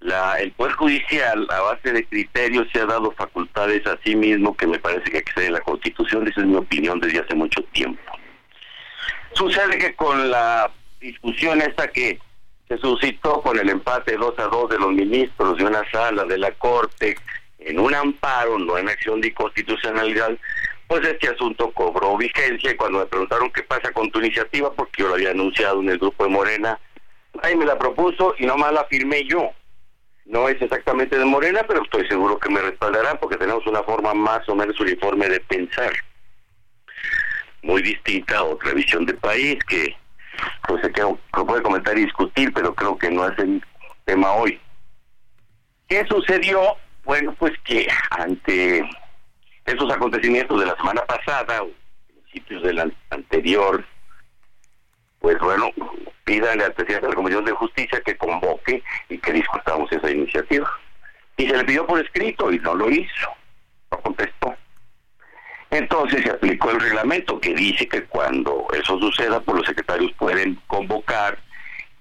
la, 0.01 0.39
el 0.41 0.51
Poder 0.51 0.73
Judicial, 0.73 1.47
a 1.49 1.61
base 1.61 1.93
de 1.93 2.05
criterios, 2.05 2.67
se 2.73 2.81
ha 2.81 2.85
dado 2.85 3.11
facultades 3.11 3.87
a 3.87 3.97
sí 4.03 4.13
mismo 4.15 4.57
que 4.57 4.67
me 4.67 4.77
parece 4.77 5.09
que 5.09 5.19
excede 5.19 5.51
la 5.51 5.61
Constitución, 5.61 6.27
esa 6.27 6.41
es 6.41 6.47
mi 6.47 6.55
opinión 6.55 6.99
desde 6.99 7.19
hace 7.19 7.35
mucho 7.35 7.63
tiempo. 7.71 8.01
Sucede 9.35 9.77
que 9.77 9.95
con 9.95 10.29
la 10.29 10.69
discusión 10.99 11.61
esta 11.61 11.87
que 11.87 12.19
se 12.67 12.77
suscitó 12.79 13.41
con 13.41 13.57
el 13.57 13.69
empate 13.69 14.17
2 14.17 14.37
a 14.39 14.47
2 14.47 14.69
de 14.69 14.79
los 14.79 14.91
ministros 14.91 15.57
de 15.57 15.63
una 15.63 15.89
sala 15.89 16.25
de 16.25 16.37
la 16.37 16.51
Corte, 16.51 17.15
en 17.59 17.79
un 17.79 17.93
amparo, 17.93 18.59
no 18.59 18.77
en 18.77 18.89
acción 18.89 19.21
de 19.21 19.29
inconstitucionalidad, 19.29 20.37
pues 20.87 21.05
este 21.05 21.29
asunto 21.29 21.71
cobró 21.71 22.15
vigencia 22.17 22.71
y 22.71 22.75
cuando 22.75 22.99
me 22.99 23.05
preguntaron 23.05 23.51
qué 23.51 23.63
pasa 23.63 23.91
con 23.91 24.09
tu 24.09 24.19
iniciativa, 24.19 24.71
porque 24.73 25.01
yo 25.01 25.09
lo 25.09 25.15
había 25.15 25.31
anunciado 25.31 25.81
en 25.81 25.89
el 25.89 25.97
grupo 25.97 26.23
de 26.23 26.29
Morena, 26.29 26.79
ahí 27.43 27.55
me 27.55 27.65
la 27.65 27.77
propuso 27.77 28.35
y 28.37 28.45
nomás 28.45 28.73
la 28.73 28.85
firmé 28.85 29.23
yo. 29.25 29.51
No 30.25 30.49
es 30.49 30.61
exactamente 30.61 31.17
de 31.17 31.25
Morena, 31.25 31.63
pero 31.67 31.83
estoy 31.83 32.07
seguro 32.07 32.37
que 32.37 32.49
me 32.49 32.61
respaldarán 32.61 33.17
porque 33.17 33.37
tenemos 33.37 33.65
una 33.65 33.81
forma 33.83 34.13
más 34.13 34.47
o 34.49 34.55
menos 34.55 34.79
uniforme 34.79 35.29
de 35.29 35.39
pensar. 35.39 35.91
Muy 37.61 37.81
distinta 37.81 38.37
a 38.37 38.43
otra 38.43 38.73
visión 38.73 39.05
de 39.05 39.13
país 39.13 39.57
que 39.65 39.95
pues 40.67 40.81
se 40.81 40.89
puede 41.43 41.61
comentar 41.63 41.97
y 41.97 42.05
discutir, 42.05 42.53
pero 42.53 42.75
creo 42.75 42.97
que 42.97 43.09
no 43.09 43.27
es 43.27 43.39
el 43.39 43.63
tema 44.05 44.33
hoy. 44.33 44.59
¿Qué 45.87 46.05
sucedió? 46.07 46.75
Bueno, 47.07 47.33
pues 47.39 47.53
que 47.63 47.87
ante 48.09 48.83
esos 49.65 49.89
acontecimientos 49.89 50.59
de 50.59 50.65
la 50.65 50.75
semana 50.75 51.01
pasada 51.05 51.63
o 51.63 51.69
principios 52.05 52.63
del 52.63 52.93
anterior, 53.11 53.85
pues 55.19 55.39
bueno, 55.39 55.71
pídanle 56.25 56.65
al 56.65 56.73
presidente 56.73 57.05
de 57.05 57.11
la 57.11 57.15
Comisión 57.15 57.45
de 57.45 57.53
Justicia 57.53 58.01
que 58.05 58.17
convoque 58.17 58.83
y 59.07 59.17
que 59.19 59.31
discutamos 59.31 59.89
esa 59.89 60.11
iniciativa. 60.11 60.69
Y 61.37 61.47
se 61.47 61.55
le 61.55 61.63
pidió 61.63 61.87
por 61.87 62.01
escrito 62.01 62.51
y 62.51 62.59
no 62.59 62.75
lo 62.75 62.89
hizo, 62.89 63.29
no 63.89 63.99
contestó. 64.01 64.53
Entonces 65.69 66.23
se 66.23 66.31
aplicó 66.31 66.71
el 66.71 66.81
reglamento 66.81 67.39
que 67.39 67.53
dice 67.53 67.87
que 67.87 68.03
cuando 68.03 68.67
eso 68.73 68.99
suceda, 68.99 69.39
pues 69.39 69.59
los 69.59 69.65
secretarios 69.65 70.11
pueden 70.19 70.55
convocar 70.67 71.39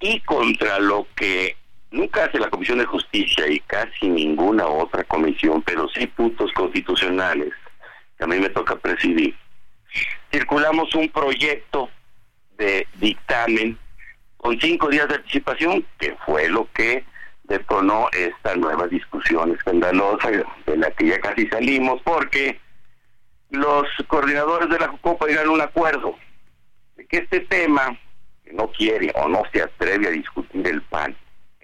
y 0.01 0.19
contra 0.23 0.81
lo 0.81 1.07
que 1.15 1.57
nunca 1.97 2.25
hace 2.25 2.39
la 2.39 2.51
Comisión 2.51 2.79
de 2.79 2.87
Justicia 2.87 3.49
y 3.49 3.61
casi 3.61 4.09
ninguna 4.09 4.67
otra 4.67 5.03
comisión, 5.05 5.63
pero 5.63 5.89
sí 5.89 6.07
puntos 6.07 6.53
constitucionales, 6.53 7.53
que 8.17 8.25
a 8.25 8.27
mí 8.27 8.39
me 8.39 8.51
toca 8.51 8.77
presidir. 8.77 9.35
Circulamos 10.31 10.95
un 10.95 11.09
proyecto 11.09 11.89
de 12.59 12.87
dictamen 12.95 13.79
con 14.37 14.61
cinco 14.61 14.89
días 14.89 15.09
de 15.09 15.17
anticipación, 15.17 15.85
que 15.99 16.17
fue 16.25 16.49
lo 16.49 16.69
que 16.73 17.05
detonó 17.45 18.09
esta 18.13 18.55
nueva 18.57 18.87
discusión 18.89 19.53
escandalosa 19.53 20.31
de 20.31 20.77
la 20.77 20.91
que 20.91 21.07
ya 21.07 21.21
casi 21.21 21.47
salimos, 21.49 22.01
porque 22.03 22.61
los 23.51 23.87
coordinadores 24.09 24.69
de 24.69 24.79
la 24.79 24.89
JUCOPA 24.89 25.27
llegaron 25.27 25.51
a 25.51 25.55
un 25.55 25.61
acuerdo 25.63 26.17
de 26.97 27.07
que 27.07 27.19
este 27.19 27.41
tema, 27.41 27.99
que 28.45 28.53
no 28.53 28.71
quiere 28.73 29.13
o 29.15 29.29
no 29.29 29.43
se 29.53 29.63
atreve 29.63 30.09
a 30.09 30.11
discutir 30.11 30.67
el 30.67 30.83
PAN, 30.83 31.17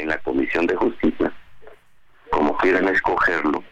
en 0.02 0.08
la 0.08 0.18
Comisión 0.18 0.66
de 0.66 0.76
Justicia, 0.76 1.32
como 2.30 2.56
quieran 2.58 2.88
escogerlo, 2.88 3.62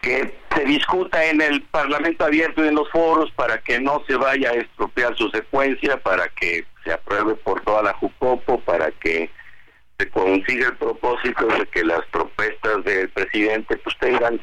que 0.00 0.34
se 0.54 0.64
discuta 0.64 1.24
en 1.24 1.42
el 1.42 1.62
Parlamento 1.64 2.24
abierto 2.24 2.64
y 2.64 2.68
en 2.68 2.74
los 2.74 2.90
foros 2.90 3.30
para 3.32 3.58
que 3.58 3.78
no 3.78 4.02
se 4.06 4.16
vaya 4.16 4.50
a 4.50 4.54
estropear 4.54 5.14
su 5.16 5.28
secuencia, 5.30 5.98
para 5.98 6.28
que 6.28 6.64
se 6.84 6.92
apruebe 6.92 7.34
por 7.34 7.60
toda 7.62 7.82
la 7.82 7.92
Jucopo, 7.94 8.60
para 8.60 8.90
que 8.92 9.30
se 9.98 10.08
consiga 10.10 10.68
el 10.68 10.76
propósito 10.76 11.46
de 11.46 11.66
que 11.66 11.84
las 11.84 12.04
propuestas 12.06 12.84
del 12.84 13.08
presidente 13.10 13.76
pues 13.78 13.96
tengan 13.98 14.40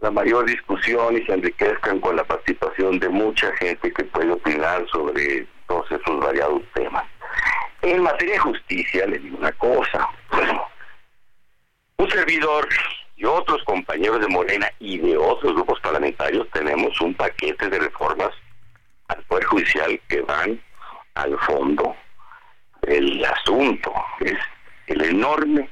la 0.00 0.10
mayor 0.10 0.46
discusión 0.46 1.16
y 1.16 1.24
se 1.24 1.34
enriquezcan 1.34 2.00
con 2.00 2.16
la 2.16 2.24
participación 2.24 2.98
de 2.98 3.08
mucha 3.08 3.54
gente 3.56 3.92
que 3.92 4.04
puede 4.04 4.32
opinar 4.32 4.86
sobre 4.90 5.46
todos 5.66 5.90
esos 5.90 6.20
variados 6.20 6.62
temas. 6.74 7.04
En 7.82 8.02
materia 8.02 8.34
de 8.34 8.40
justicia, 8.40 9.06
le 9.06 9.18
digo 9.18 9.38
una 9.38 9.52
cosa. 9.52 10.08
un 11.98 12.10
servidor 12.10 12.68
y 13.16 13.24
otros 13.24 13.62
compañeros 13.64 14.20
de 14.20 14.28
Morena 14.28 14.70
y 14.78 14.98
de 14.98 15.16
otros 15.16 15.54
grupos 15.54 15.80
parlamentarios 15.80 16.46
tenemos 16.52 17.00
un 17.00 17.14
paquete 17.14 17.68
de 17.68 17.78
reformas 17.78 18.30
al 19.08 19.22
Poder 19.24 19.44
Judicial 19.44 20.00
que 20.08 20.20
van 20.22 20.60
al 21.14 21.38
fondo 21.40 21.96
del 22.82 23.24
asunto. 23.24 23.92
Es 24.20 24.38
el 24.86 25.02
enorme 25.02 25.68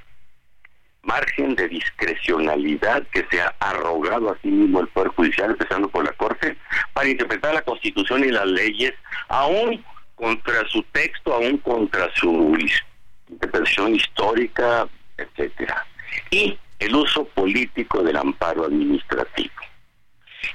margen 1.02 1.54
de 1.54 1.68
discrecionalidad 1.68 3.06
que 3.08 3.26
se 3.30 3.40
ha 3.40 3.54
arrogado 3.60 4.30
a 4.30 4.38
sí 4.40 4.48
mismo 4.48 4.80
el 4.80 4.88
Poder 4.88 5.08
Judicial, 5.08 5.50
empezando 5.50 5.88
por 5.88 6.04
la 6.04 6.12
Corte, 6.12 6.56
para 6.92 7.08
interpretar 7.08 7.54
la 7.54 7.62
Constitución 7.62 8.24
y 8.24 8.30
las 8.30 8.46
leyes, 8.46 8.94
aún 9.28 9.84
contra 10.14 10.66
su 10.68 10.82
texto, 10.92 11.34
aún 11.34 11.58
contra 11.58 12.12
su 12.14 12.56
interpretación 13.28 13.94
histórica, 13.94 14.88
etcétera. 15.16 15.86
Y 16.30 16.58
el 16.78 16.94
uso 16.94 17.24
político 17.24 18.02
del 18.02 18.16
amparo 18.16 18.64
administrativo. 18.64 19.54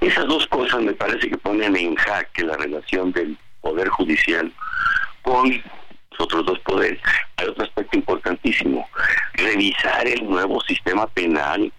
Esas 0.02 0.28
dos 0.28 0.48
cosas 0.48 0.82
me 0.82 0.94
parece 0.94 1.30
que 1.30 1.38
ponen 1.38 1.76
en 1.76 1.96
jaque 1.96 2.44
la 2.44 2.56
relación 2.58 3.12
del 3.12 3.38
Poder 3.62 3.90
Judicial 3.90 4.52
con 5.22 5.50
los 5.50 6.20
otros 6.20 6.46
dos 6.46 6.60
poderes. 6.60 7.00
Hay 7.38 7.48
otro 7.48 7.64
aspecto 7.64 7.98
importantísimo, 7.98 8.88
revisar 9.34 10.08
el 10.08 10.24
nuevo 10.30 10.62
sistema 10.62 11.08
penal 11.08 11.72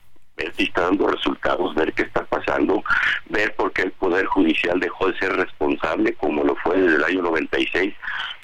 si 0.57 0.65
está 0.65 0.83
dando 0.83 1.09
resultados, 1.09 1.75
ver 1.75 1.93
qué 1.93 2.03
está 2.03 2.25
pasando, 2.25 2.83
ver 3.29 3.55
por 3.57 3.73
qué 3.73 3.83
el 3.83 3.93
Poder 3.93 4.27
Judicial 4.27 4.79
dejó 4.81 5.09
de 5.09 5.19
ser 5.19 5.33
responsable 5.37 6.15
como 6.15 6.45
lo 6.45 6.57
fue 6.57 6.81
desde 6.81 6.97
el 6.97 7.05
año 7.05 7.23
96 7.23 7.95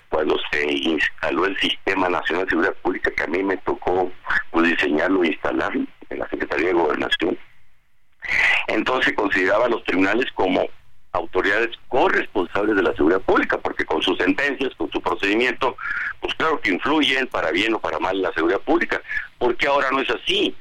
cuando 0.09 0.37
se 0.51 0.73
instaló 0.73 1.47
el 1.47 1.57
Sistema 1.59 2.09
Nacional 2.09 2.45
de 2.45 2.51
Seguridad 2.51 2.75
Pública 2.83 3.11
que 3.11 3.23
a 3.23 3.27
mí 3.27 3.43
me 3.43 3.57
tocó 3.59 4.11
diseñarlo 4.55 5.25
e 5.25 5.29
instalarlo 5.29 5.85
en 6.11 6.19
la 6.19 6.29
Secretaría 6.29 6.69
de 6.69 6.73
Gobernación. 6.73 7.39
Entonces 8.69 9.15
consideraba 9.15 9.67
a 9.67 9.69
los 9.69 9.85
tribunales 9.85 10.27
como 10.33 10.67
autoridades 11.13 11.71
corresponsables 11.89 12.77
de 12.77 12.83
la 12.83 12.95
seguridad 12.95 13.21
pública, 13.23 13.59
porque 13.59 13.85
con 13.85 14.03
sus 14.03 14.19
sentencias, 14.19 14.75
con 14.77 14.91
su 14.91 15.01
procedimiento, 15.01 15.77
pues 16.21 16.35
claro 16.35 16.61
que 16.61 16.73
influyen 16.73 17.27
para 17.29 17.51
bien 17.51 17.75
o 17.75 17.79
para 17.79 17.99
mal 17.99 18.17
en 18.17 18.23
la 18.23 18.33
seguridad 18.33 18.61
pública. 18.61 19.01
porque 19.39 19.67
ahora 19.67 19.91
no 19.91 20.01
es 20.01 20.11
así? 20.11 20.55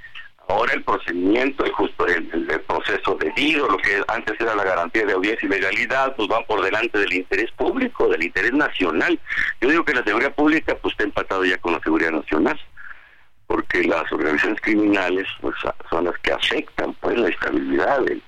Ahora 0.47 0.73
el 0.73 0.83
procedimiento, 0.83 1.65
justo 1.73 2.05
el, 2.05 2.29
el, 2.31 2.61
proceso 2.61 3.15
debido, 3.19 3.67
lo 3.67 3.77
que 3.77 4.03
antes 4.07 4.39
era 4.39 4.53
la 4.53 4.63
garantía 4.63 5.05
de 5.05 5.13
audiencia 5.13 5.47
y 5.47 5.49
legalidad, 5.49 6.15
pues 6.15 6.27
van 6.27 6.45
por 6.45 6.63
delante 6.63 6.99
del 6.99 7.13
interés 7.13 7.51
público, 7.51 8.07
del 8.09 8.23
interés 8.23 8.53
nacional. 8.53 9.19
Yo 9.59 9.69
digo 9.69 9.83
que 9.83 9.93
la 9.93 10.03
seguridad 10.03 10.35
pública 10.35 10.77
pues 10.79 10.93
está 10.93 11.03
empatado 11.03 11.45
ya 11.45 11.57
con 11.57 11.73
la 11.73 11.79
seguridad 11.79 12.11
nacional, 12.11 12.59
porque 13.47 13.83
las 13.85 14.11
organizaciones 14.11 14.61
criminales 14.61 15.27
pues, 15.41 15.55
son 15.89 16.05
las 16.05 16.17
que 16.19 16.31
afectan 16.31 16.93
pues 17.01 17.17
la 17.17 17.29
estabilidad 17.29 18.01
del, 18.01 18.21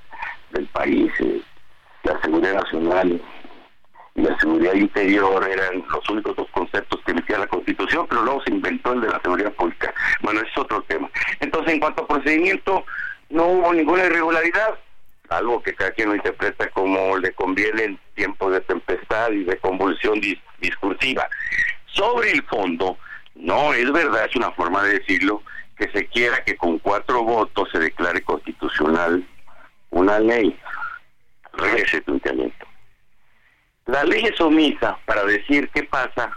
del 0.51 0.65
país, 0.67 1.11
eh, 1.19 1.41
la 2.03 2.19
seguridad 2.21 2.55
nacional 2.55 3.21
la 4.17 4.37
seguridad 4.39 4.73
interior 4.73 5.47
eran 5.47 5.83
los 5.91 6.09
únicos 6.09 6.35
dos 6.35 6.47
conceptos 6.51 6.99
que 7.05 7.11
emitía 7.11 7.37
la 7.37 7.47
Constitución, 7.47 8.07
pero 8.09 8.23
luego 8.23 8.41
se 8.43 8.51
inventó 8.51 8.93
el 8.93 9.01
de 9.01 9.09
la 9.09 9.21
seguridad 9.21 9.53
pública. 9.53 9.93
Bueno, 10.21 10.39
ese 10.41 10.49
es 10.49 10.57
otro 10.57 10.81
tema. 10.83 11.09
Entonces, 11.39 11.73
en 11.73 11.79
cuanto 11.79 12.03
a 12.03 12.07
procedimiento, 12.07 12.83
no 13.29 13.45
hubo 13.45 13.73
ninguna 13.73 14.05
irregularidad, 14.05 14.79
algo 15.29 15.61
que 15.61 15.73
cada 15.75 15.91
quien 15.91 16.09
lo 16.09 16.15
interpreta 16.15 16.67
como 16.69 17.17
le 17.17 17.31
conviene 17.33 17.83
en 17.83 17.99
tiempos 18.15 18.53
de 18.53 18.61
tempestad 18.61 19.31
y 19.31 19.43
de 19.43 19.57
convulsión 19.57 20.19
discursiva. 20.59 21.27
Sobre 21.85 22.31
el 22.31 22.43
fondo, 22.43 22.97
no 23.35 23.73
es 23.73 23.91
verdad, 23.91 24.25
es 24.25 24.35
una 24.35 24.51
forma 24.51 24.83
de 24.83 24.99
decirlo, 24.99 25.43
que 25.77 25.91
se 25.91 26.07
quiera 26.07 26.43
que 26.43 26.55
con 26.57 26.79
cuatro 26.79 27.23
votos 27.23 27.69
se 27.71 27.77
declare 27.79 28.23
constitucional 28.23 29.23
una 29.91 30.19
ley. 30.19 30.57
Ese 31.75 32.01
planteamiento. 32.01 32.66
La 33.87 34.03
ley 34.03 34.25
es 34.25 34.39
omisa 34.41 34.99
para 35.05 35.23
decir 35.23 35.69
qué 35.73 35.83
pasa 35.83 36.31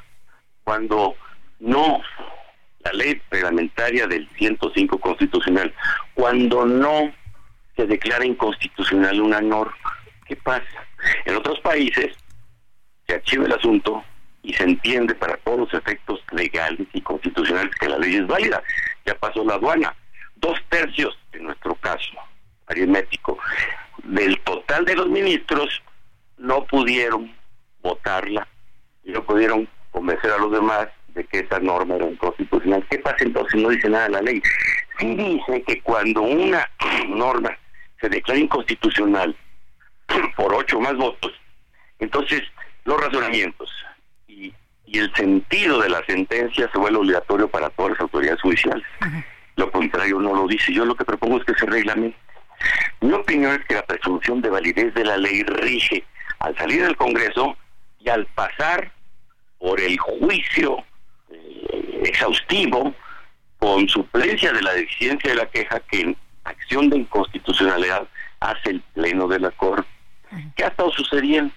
cuando 0.63 1.17
no, 1.59 2.01
la 2.85 2.93
ley 2.93 3.21
reglamentaria 3.29 4.07
del 4.07 4.29
105 4.39 4.99
constitucional, 5.01 5.75
cuando 6.15 6.65
no 6.65 7.13
se 7.75 7.87
declara 7.87 8.25
inconstitucional 8.25 9.21
una 9.21 9.41
norma. 9.41 9.75
¿Qué 10.27 10.37
pasa? 10.37 10.65
En 11.25 11.35
otros 11.35 11.59
países 11.59 12.17
se 13.09 13.15
archiva 13.15 13.47
el 13.47 13.53
asunto 13.53 14.05
y 14.45 14.55
se 14.55 14.63
entiende 14.63 15.17
para 15.17 15.37
todos 15.39 15.59
los 15.59 15.75
efectos 15.75 16.21
legales 16.31 16.87
y 16.93 17.01
constitucionales 17.01 17.75
que 17.81 17.89
la 17.89 17.99
ley 17.99 18.15
es 18.15 18.29
válida. 18.29 18.63
Ya 19.05 19.17
pasó 19.17 19.45
la 19.45 19.55
aduana. 19.55 19.93
Dos 20.37 20.57
tercios, 20.69 21.19
en 21.33 21.45
nuestro 21.45 21.75
caso, 21.75 22.13
aritmético, 22.69 23.39
del 24.05 24.39
total 24.43 24.85
de 24.85 24.95
los 24.95 25.09
ministros 25.09 25.83
no 26.39 26.65
pudieron 26.65 27.40
votarla 27.83 28.47
y 29.05 29.13
no 29.13 29.25
pudieron 29.25 29.69
convencer 29.91 30.31
a 30.31 30.39
los 30.39 30.53
demás 30.53 30.89
de 31.09 31.25
que 31.25 31.41
esa 31.41 31.59
norma 31.59 31.97
era 31.97 32.07
inconstitucional. 32.07 32.87
¿Qué 32.91 32.99
pasa 32.99 33.17
entonces? 33.21 33.61
No 33.61 33.69
dice 33.71 33.89
nada 33.89 34.09
la 34.09 34.23
ley. 34.23 34.43
Sí 34.99 35.15
dice 35.15 35.63
que 35.67 35.81
cuando 35.81 36.23
una 36.23 36.69
norma 37.09 37.57
se 38.01 38.09
declara 38.09 38.39
inconstitucional 38.39 39.37
por 40.37 40.55
ocho 40.55 40.81
más 40.81 40.97
votos, 40.97 41.33
entonces 41.99 42.43
los 42.85 43.01
razonamientos 43.01 43.71
y, 44.27 44.55
y 44.87 44.99
el 44.99 45.13
sentido 45.15 45.81
de 45.81 45.89
la 45.89 46.05
sentencia 46.07 46.71
se 46.73 46.79
vuelve 46.79 46.99
obligatorio 46.99 47.49
para 47.49 47.71
todas 47.71 47.93
las 47.93 48.01
autoridades 48.01 48.41
judiciales. 48.41 48.87
Lo 49.57 49.71
contrario 49.71 50.19
no 50.19 50.35
lo 50.35 50.47
dice. 50.47 50.73
Yo 50.73 50.85
lo 50.85 50.95
que 50.95 51.05
propongo 51.05 51.39
es 51.39 51.45
que 51.45 51.55
se 51.55 51.67
reglamente. 51.67 52.17
Mi 53.01 53.13
opinión 53.13 53.53
es 53.53 53.67
que 53.67 53.75
la 53.75 53.87
presunción 53.87 54.41
de 54.41 54.51
validez 54.51 54.95
de 54.95 55.05
la 55.05 55.17
ley 55.17 55.43
rige 55.43 56.05
al 56.39 56.57
salir 56.57 56.83
del 56.83 56.97
Congreso 56.97 57.57
y 58.01 58.09
al 58.09 58.27
pasar 58.27 58.93
por 59.59 59.81
el 59.81 59.99
juicio 59.99 60.83
eh, 61.31 62.03
exhaustivo 62.05 62.95
con 63.59 63.89
suplencia 63.89 64.53
de 64.53 64.63
la 64.63 64.73
deficiencia 64.73 65.31
de 65.31 65.37
la 65.37 65.47
queja 65.47 65.81
que 65.81 66.01
en 66.01 66.17
acción 66.45 66.89
de 66.91 66.99
inconstitucionalidad 66.99 68.09
hace 68.41 68.71
el 68.71 68.81
Pleno 68.95 69.29
de 69.29 69.39
la 69.39 69.51
Corte. 69.51 69.89
¿Qué 70.57 70.65
ha 70.65 70.69
estado 70.69 70.91
sucediendo? 70.93 71.53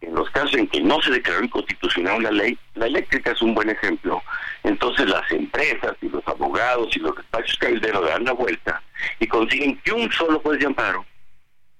En 0.00 0.14
los 0.14 0.28
casos 0.30 0.54
en 0.54 0.66
que 0.66 0.80
no 0.80 1.00
se 1.00 1.10
declaró 1.10 1.44
inconstitucional 1.44 2.22
la 2.22 2.30
ley, 2.30 2.58
la 2.74 2.86
eléctrica 2.86 3.32
es 3.32 3.42
un 3.42 3.54
buen 3.54 3.70
ejemplo, 3.70 4.22
entonces 4.64 5.08
las 5.08 5.30
empresas 5.30 5.92
y 6.00 6.08
los 6.08 6.26
abogados 6.26 6.96
y 6.96 7.00
los 7.00 7.16
despachos 7.16 7.56
calderos 7.58 8.08
dan 8.08 8.24
la 8.24 8.32
vuelta 8.32 8.82
y 9.20 9.26
consiguen 9.26 9.78
que 9.82 9.92
un 9.92 10.10
solo 10.12 10.40
juez 10.40 10.58
de 10.58 10.66
amparo, 10.66 11.04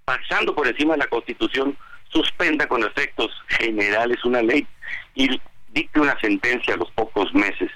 pasando 0.05 0.55
por 0.55 0.69
encima 0.69 0.95
de 0.95 1.01
la 1.01 1.09
Constitución, 1.09 1.77
suspenda 2.13 2.67
con 2.67 2.85
efectos 2.85 3.31
generales 3.49 4.25
una 4.25 4.43
ley 4.43 4.67
y 5.15 5.41
dicte 5.71 6.01
una 6.01 6.19
sentencia 6.21 6.75
a 6.75 6.77
los 6.77 6.91
pocos 6.93 7.33
meses 7.35 7.71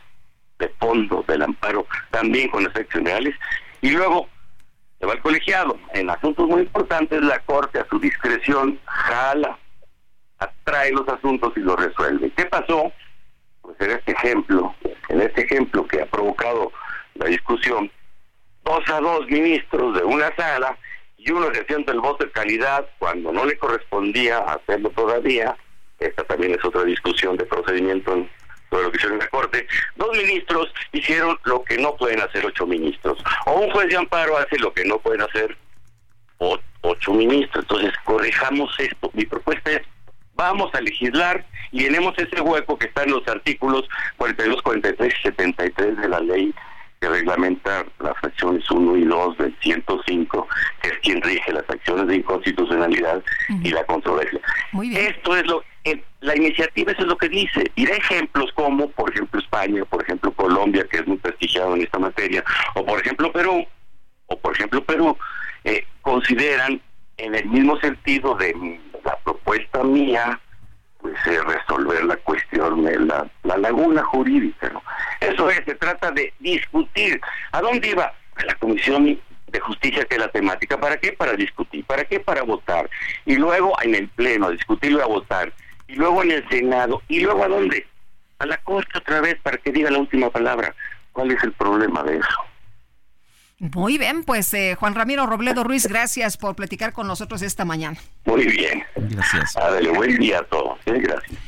de 0.58 0.68
fondo 0.78 1.24
del 1.26 1.42
amparo, 1.42 1.86
también 2.10 2.48
con 2.48 2.66
efectos 2.66 3.00
generales, 3.00 3.34
y 3.82 3.90
luego 3.90 4.28
se 4.98 5.06
va 5.06 5.12
al 5.12 5.20
colegiado. 5.20 5.78
En 5.92 6.08
asuntos 6.10 6.46
muy 6.48 6.62
importantes, 6.62 7.20
la 7.22 7.38
Corte 7.40 7.78
a 7.78 7.86
su 7.88 7.98
discreción 7.98 8.78
jala, 8.86 9.58
atrae 10.38 10.92
los 10.92 11.08
asuntos 11.08 11.52
y 11.56 11.60
los 11.60 11.76
resuelve. 11.76 12.30
¿Qué 12.36 12.46
pasó? 12.46 12.92
Pues 13.62 13.80
en 13.80 13.90
este 13.90 14.12
ejemplo, 14.12 14.74
en 15.08 15.20
este 15.20 15.42
ejemplo 15.42 15.86
que 15.86 16.02
ha 16.02 16.06
provocado 16.06 16.72
la 17.14 17.26
discusión, 17.26 17.90
dos 18.64 18.88
a 18.88 19.00
dos 19.00 19.26
ministros 19.28 19.96
de 19.96 20.04
una 20.04 20.34
sala 20.36 20.76
y 21.26 21.32
uno 21.32 21.48
siente 21.66 21.90
el 21.90 22.00
voto 22.00 22.24
de 22.24 22.30
calidad 22.30 22.86
cuando 22.98 23.32
no 23.32 23.44
le 23.44 23.58
correspondía 23.58 24.38
hacerlo 24.38 24.90
todavía, 24.90 25.56
esta 25.98 26.22
también 26.24 26.54
es 26.54 26.64
otra 26.64 26.84
discusión 26.84 27.36
de 27.36 27.44
procedimiento 27.44 28.26
sobre 28.70 28.84
lo 28.84 28.90
que 28.90 28.96
hicieron 28.96 29.18
en 29.18 29.24
la 29.24 29.30
Corte, 29.30 29.66
dos 29.96 30.16
ministros 30.16 30.72
hicieron 30.92 31.36
lo 31.44 31.64
que 31.64 31.78
no 31.78 31.96
pueden 31.96 32.20
hacer 32.20 32.46
ocho 32.46 32.66
ministros, 32.66 33.18
o 33.46 33.60
un 33.60 33.70
juez 33.72 33.88
de 33.88 33.96
amparo 33.96 34.38
hace 34.38 34.56
lo 34.58 34.72
que 34.72 34.84
no 34.84 34.98
pueden 34.98 35.22
hacer 35.22 35.56
ocho 36.38 37.12
ministros, 37.12 37.64
entonces 37.64 37.92
corrijamos 38.04 38.72
esto, 38.78 39.10
mi 39.12 39.24
propuesta 39.24 39.72
es 39.72 39.82
vamos 40.36 40.72
a 40.74 40.80
legislar 40.80 41.44
y 41.72 41.84
tenemos 41.84 42.14
ese 42.18 42.40
hueco 42.40 42.78
que 42.78 42.86
está 42.86 43.02
en 43.02 43.12
los 43.12 43.26
artículos 43.26 43.88
42, 44.18 44.62
43 44.62 45.14
y 45.18 45.22
73 45.22 45.96
de 45.96 46.08
la 46.08 46.20
ley 46.20 46.54
que 47.00 47.08
reglamenta 47.08 47.84
las 48.00 48.14
acciones 48.22 48.70
1 48.70 48.96
y 48.96 49.04
2 49.04 49.38
del 49.38 49.56
105, 49.60 50.48
que 50.82 50.88
es 50.88 50.98
quien 50.98 51.20
rige 51.22 51.52
las 51.52 51.68
acciones 51.68 52.06
de 52.06 52.16
inconstitucionalidad 52.16 53.22
y 53.62 53.70
la 53.70 53.84
controversia. 53.84 54.40
Esto 54.94 55.36
es 55.36 55.46
lo 55.46 55.62
la 56.20 56.36
iniciativa 56.36 56.90
eso 56.90 57.02
es 57.02 57.06
lo 57.06 57.16
que 57.16 57.28
dice 57.28 57.70
y 57.76 57.86
da 57.86 57.94
ejemplos 57.94 58.50
como 58.54 58.88
por 58.90 59.10
ejemplo 59.10 59.38
España, 59.38 59.84
por 59.84 60.02
ejemplo 60.02 60.32
Colombia 60.32 60.84
que 60.90 60.98
es 60.98 61.06
muy 61.06 61.18
prestigiado 61.18 61.76
en 61.76 61.82
esta 61.82 61.98
materia, 61.98 62.42
o 62.74 62.84
por 62.84 63.00
ejemplo 63.00 63.30
Perú, 63.32 63.64
o 64.26 64.38
por 64.38 64.54
ejemplo 64.54 64.82
Perú, 64.84 65.16
eh, 65.62 65.84
consideran 66.02 66.80
en 67.18 67.34
el 67.34 67.46
mismo 67.46 67.78
sentido 67.78 68.34
de 68.34 68.80
la 69.04 69.16
propuesta 69.24 69.84
mía 69.84 70.40
pues 71.06 71.26
eh, 71.26 71.40
resolver 71.42 72.04
la 72.04 72.16
cuestión 72.16 72.84
de 72.84 72.98
la, 72.98 73.26
la 73.44 73.56
laguna 73.58 74.02
jurídica. 74.04 74.68
¿no? 74.70 74.82
Eso 75.20 75.48
es, 75.50 75.60
se 75.64 75.74
trata 75.74 76.10
de 76.10 76.32
discutir. 76.40 77.20
¿A 77.52 77.60
dónde 77.60 77.88
iba? 77.88 78.12
A 78.36 78.44
la 78.44 78.54
Comisión 78.54 79.18
de 79.46 79.60
Justicia, 79.60 80.04
que 80.04 80.16
es 80.16 80.20
la 80.20 80.28
temática. 80.28 80.78
¿Para 80.78 80.96
qué? 80.96 81.12
Para 81.12 81.34
discutir. 81.34 81.84
¿Para 81.84 82.04
qué? 82.04 82.18
Para 82.18 82.42
votar. 82.42 82.90
Y 83.24 83.36
luego 83.36 83.72
en 83.82 83.94
el 83.94 84.08
Pleno, 84.08 84.50
discutirlo 84.50 84.98
y 84.98 85.02
a 85.02 85.06
votar. 85.06 85.52
Y 85.86 85.94
luego 85.94 86.22
en 86.22 86.32
el 86.32 86.48
Senado. 86.48 87.02
¿Y 87.08 87.20
luego 87.20 87.44
a 87.44 87.48
dónde? 87.48 87.86
A 88.38 88.46
la 88.46 88.58
Corte 88.58 88.98
otra 88.98 89.20
vez 89.20 89.36
para 89.42 89.56
que 89.58 89.70
diga 89.70 89.90
la 89.90 89.98
última 89.98 90.30
palabra. 90.30 90.74
¿Cuál 91.12 91.30
es 91.30 91.42
el 91.44 91.52
problema 91.52 92.02
de 92.02 92.18
eso? 92.18 92.44
Muy 93.58 93.96
bien, 93.96 94.22
pues 94.24 94.52
eh, 94.52 94.76
Juan 94.78 94.94
Ramiro 94.94 95.26
Robledo 95.26 95.64
Ruiz, 95.64 95.86
gracias 95.86 96.36
por 96.36 96.54
platicar 96.54 96.92
con 96.92 97.06
nosotros 97.06 97.40
esta 97.40 97.64
mañana. 97.64 97.96
Muy 98.26 98.44
bien. 98.46 98.84
Gracias. 98.94 99.54
buen 99.94 100.18
día 100.18 100.40
a 100.40 100.44
todos. 100.44 100.78
Gracias. 100.84 101.38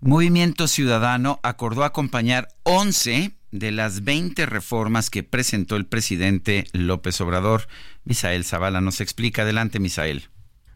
Movimiento 0.00 0.66
Ciudadano 0.66 1.38
acordó 1.44 1.84
acompañar 1.84 2.48
11 2.64 3.30
de 3.52 3.70
las 3.70 4.02
20 4.02 4.46
reformas 4.46 5.10
que 5.10 5.22
presentó 5.22 5.76
el 5.76 5.86
presidente 5.86 6.64
López 6.72 7.20
Obrador. 7.20 7.68
Misael 8.04 8.44
Zavala 8.44 8.80
nos 8.80 9.00
explica. 9.00 9.42
Adelante, 9.42 9.78
Misael. 9.78 10.28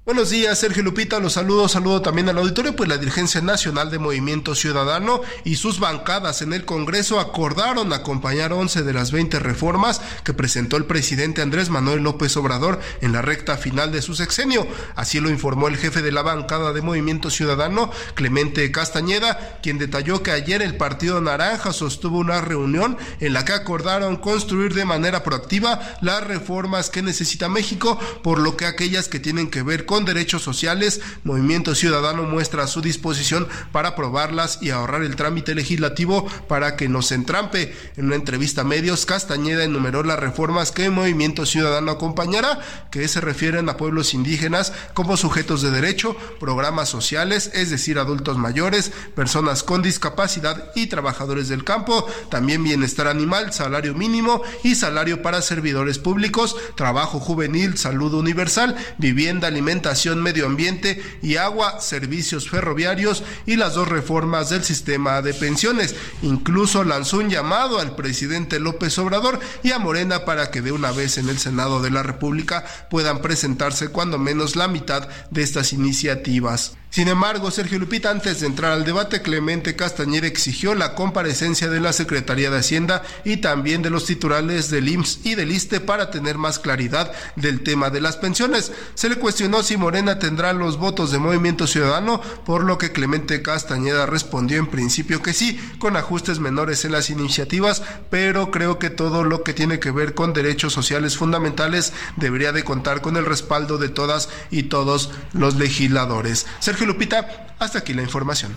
Buenos 0.06 0.30
días, 0.30 0.60
Sergio 0.60 0.84
Lupita, 0.84 1.18
los 1.18 1.32
saludo, 1.32 1.68
saludo 1.68 2.00
también 2.00 2.28
al 2.28 2.38
auditorio, 2.38 2.76
pues 2.76 2.88
la 2.88 2.96
Dirigencia 2.96 3.40
Nacional 3.40 3.90
de 3.90 3.98
Movimiento 3.98 4.54
Ciudadano 4.54 5.20
y 5.42 5.56
sus 5.56 5.80
bancadas 5.80 6.42
en 6.42 6.52
el 6.52 6.64
Congreso 6.64 7.18
acordaron 7.18 7.92
acompañar 7.92 8.52
11 8.52 8.84
de 8.84 8.92
las 8.92 9.10
20 9.10 9.40
reformas 9.40 10.00
que 10.22 10.32
presentó 10.32 10.76
el 10.76 10.84
presidente 10.84 11.42
Andrés 11.42 11.70
Manuel 11.70 12.04
López 12.04 12.36
Obrador 12.36 12.78
en 13.00 13.10
la 13.10 13.20
recta 13.20 13.56
final 13.56 13.90
de 13.90 14.00
su 14.00 14.14
sexenio. 14.14 14.64
Así 14.94 15.18
lo 15.18 15.28
informó 15.28 15.66
el 15.66 15.76
jefe 15.76 16.02
de 16.02 16.12
la 16.12 16.22
bancada 16.22 16.72
de 16.72 16.82
Movimiento 16.82 17.28
Ciudadano, 17.28 17.90
Clemente 18.14 18.70
Castañeda, 18.70 19.58
quien 19.60 19.76
detalló 19.76 20.22
que 20.22 20.30
ayer 20.30 20.62
el 20.62 20.76
Partido 20.76 21.20
Naranja 21.20 21.72
sostuvo 21.72 22.18
una 22.18 22.40
reunión 22.40 22.96
en 23.18 23.32
la 23.32 23.44
que 23.44 23.54
acordaron 23.54 24.18
construir 24.18 24.72
de 24.72 24.84
manera 24.84 25.24
proactiva 25.24 25.80
las 26.00 26.22
reformas 26.22 26.90
que 26.90 27.02
necesita 27.02 27.48
México, 27.48 27.98
por 28.22 28.38
lo 28.38 28.56
que 28.56 28.66
aquellas 28.66 29.08
que 29.08 29.18
tienen 29.18 29.50
que 29.50 29.64
ver 29.64 29.84
con 29.84 29.95
con 29.96 30.04
derechos 30.04 30.42
sociales, 30.42 31.00
Movimiento 31.24 31.74
Ciudadano 31.74 32.24
muestra 32.24 32.66
su 32.66 32.82
disposición 32.82 33.48
para 33.72 33.88
aprobarlas 33.88 34.58
y 34.60 34.68
ahorrar 34.68 35.02
el 35.02 35.16
trámite 35.16 35.54
legislativo 35.54 36.26
para 36.48 36.76
que 36.76 36.86
no 36.86 37.00
se 37.00 37.14
entrampe. 37.14 37.74
En 37.96 38.04
una 38.04 38.16
entrevista 38.16 38.60
a 38.60 38.64
medios, 38.64 39.06
Castañeda 39.06 39.64
enumeró 39.64 40.02
las 40.02 40.18
reformas 40.18 40.70
que 40.70 40.90
Movimiento 40.90 41.46
Ciudadano 41.46 41.92
acompañará, 41.92 42.60
que 42.90 43.08
se 43.08 43.22
refieren 43.22 43.70
a 43.70 43.78
pueblos 43.78 44.12
indígenas 44.12 44.74
como 44.92 45.16
sujetos 45.16 45.62
de 45.62 45.70
derecho, 45.70 46.14
programas 46.38 46.90
sociales, 46.90 47.50
es 47.54 47.70
decir, 47.70 47.98
adultos 47.98 48.36
mayores, 48.36 48.92
personas 49.14 49.62
con 49.62 49.80
discapacidad 49.80 50.72
y 50.74 50.88
trabajadores 50.88 51.48
del 51.48 51.64
campo, 51.64 52.06
también 52.30 52.62
bienestar 52.62 53.08
animal, 53.08 53.54
salario 53.54 53.94
mínimo 53.94 54.42
y 54.62 54.74
salario 54.74 55.22
para 55.22 55.40
servidores 55.40 55.98
públicos, 55.98 56.54
trabajo 56.74 57.18
juvenil, 57.18 57.78
salud 57.78 58.12
universal, 58.12 58.76
vivienda, 58.98 59.48
alimentación, 59.48 59.85
medio 60.16 60.46
ambiente 60.46 61.02
y 61.22 61.36
agua, 61.36 61.80
servicios 61.80 62.48
ferroviarios 62.50 63.22
y 63.46 63.56
las 63.56 63.74
dos 63.74 63.88
reformas 63.88 64.50
del 64.50 64.64
sistema 64.64 65.22
de 65.22 65.34
pensiones. 65.34 65.94
Incluso 66.22 66.84
lanzó 66.84 67.18
un 67.18 67.30
llamado 67.30 67.78
al 67.78 67.94
presidente 67.94 68.58
López 68.58 68.98
Obrador 68.98 69.38
y 69.62 69.72
a 69.72 69.78
Morena 69.78 70.24
para 70.24 70.50
que 70.50 70.62
de 70.62 70.72
una 70.72 70.92
vez 70.92 71.18
en 71.18 71.28
el 71.28 71.38
Senado 71.38 71.80
de 71.80 71.90
la 71.90 72.02
República 72.02 72.64
puedan 72.90 73.22
presentarse 73.22 73.88
cuando 73.88 74.18
menos 74.18 74.56
la 74.56 74.68
mitad 74.68 75.08
de 75.30 75.42
estas 75.42 75.72
iniciativas. 75.72 76.76
Sin 76.96 77.08
embargo, 77.08 77.50
Sergio 77.50 77.78
Lupita, 77.78 78.08
antes 78.08 78.40
de 78.40 78.46
entrar 78.46 78.72
al 78.72 78.86
debate, 78.86 79.20
Clemente 79.20 79.76
Castañeda 79.76 80.28
exigió 80.28 80.74
la 80.74 80.94
comparecencia 80.94 81.68
de 81.68 81.78
la 81.78 81.92
Secretaría 81.92 82.50
de 82.50 82.56
Hacienda 82.56 83.02
y 83.22 83.36
también 83.36 83.82
de 83.82 83.90
los 83.90 84.06
titulares 84.06 84.70
del 84.70 84.88
IMSS 84.88 85.20
y 85.24 85.34
del 85.34 85.52
ISTE 85.52 85.80
para 85.80 86.10
tener 86.10 86.38
más 86.38 86.58
claridad 86.58 87.12
del 87.36 87.62
tema 87.62 87.90
de 87.90 88.00
las 88.00 88.16
pensiones. 88.16 88.72
Se 88.94 89.10
le 89.10 89.16
cuestionó 89.16 89.62
si 89.62 89.76
Morena 89.76 90.18
tendrá 90.18 90.54
los 90.54 90.78
votos 90.78 91.10
de 91.12 91.18
Movimiento 91.18 91.66
Ciudadano, 91.66 92.22
por 92.46 92.64
lo 92.64 92.78
que 92.78 92.92
Clemente 92.92 93.42
Castañeda 93.42 94.06
respondió 94.06 94.58
en 94.58 94.68
principio 94.68 95.20
que 95.20 95.34
sí, 95.34 95.60
con 95.78 95.98
ajustes 95.98 96.38
menores 96.38 96.86
en 96.86 96.92
las 96.92 97.10
iniciativas, 97.10 97.82
pero 98.08 98.50
creo 98.50 98.78
que 98.78 98.88
todo 98.88 99.22
lo 99.22 99.42
que 99.42 99.52
tiene 99.52 99.80
que 99.80 99.90
ver 99.90 100.14
con 100.14 100.32
derechos 100.32 100.72
sociales 100.72 101.18
fundamentales 101.18 101.92
debería 102.16 102.52
de 102.52 102.64
contar 102.64 103.02
con 103.02 103.18
el 103.18 103.26
respaldo 103.26 103.76
de 103.76 103.90
todas 103.90 104.30
y 104.50 104.62
todos 104.62 105.10
los 105.34 105.56
legisladores. 105.56 106.46
Lupita, 106.86 107.54
hasta 107.58 107.78
aquí 107.78 107.92
la 107.92 108.02
información. 108.02 108.56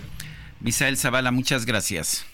Misael 0.60 0.96
Zavala, 0.96 1.30
muchas 1.30 1.66
gracias. 1.66 2.24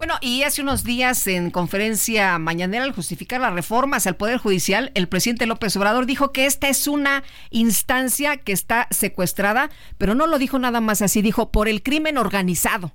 Bueno, 0.00 0.14
y 0.22 0.44
hace 0.44 0.62
unos 0.62 0.82
días 0.82 1.26
en 1.26 1.50
conferencia 1.50 2.38
mañanera 2.38 2.84
al 2.84 2.94
justificar 2.94 3.38
las 3.38 3.52
reformas 3.52 4.06
al 4.06 4.16
Poder 4.16 4.38
Judicial, 4.38 4.92
el 4.94 5.08
presidente 5.08 5.44
López 5.44 5.76
Obrador 5.76 6.06
dijo 6.06 6.32
que 6.32 6.46
esta 6.46 6.70
es 6.70 6.86
una 6.86 7.22
instancia 7.50 8.38
que 8.38 8.52
está 8.52 8.86
secuestrada, 8.90 9.68
pero 9.98 10.14
no 10.14 10.26
lo 10.26 10.38
dijo 10.38 10.58
nada 10.58 10.80
más 10.80 11.02
así, 11.02 11.20
dijo 11.20 11.52
por 11.52 11.68
el 11.68 11.82
crimen 11.82 12.16
organizado. 12.16 12.94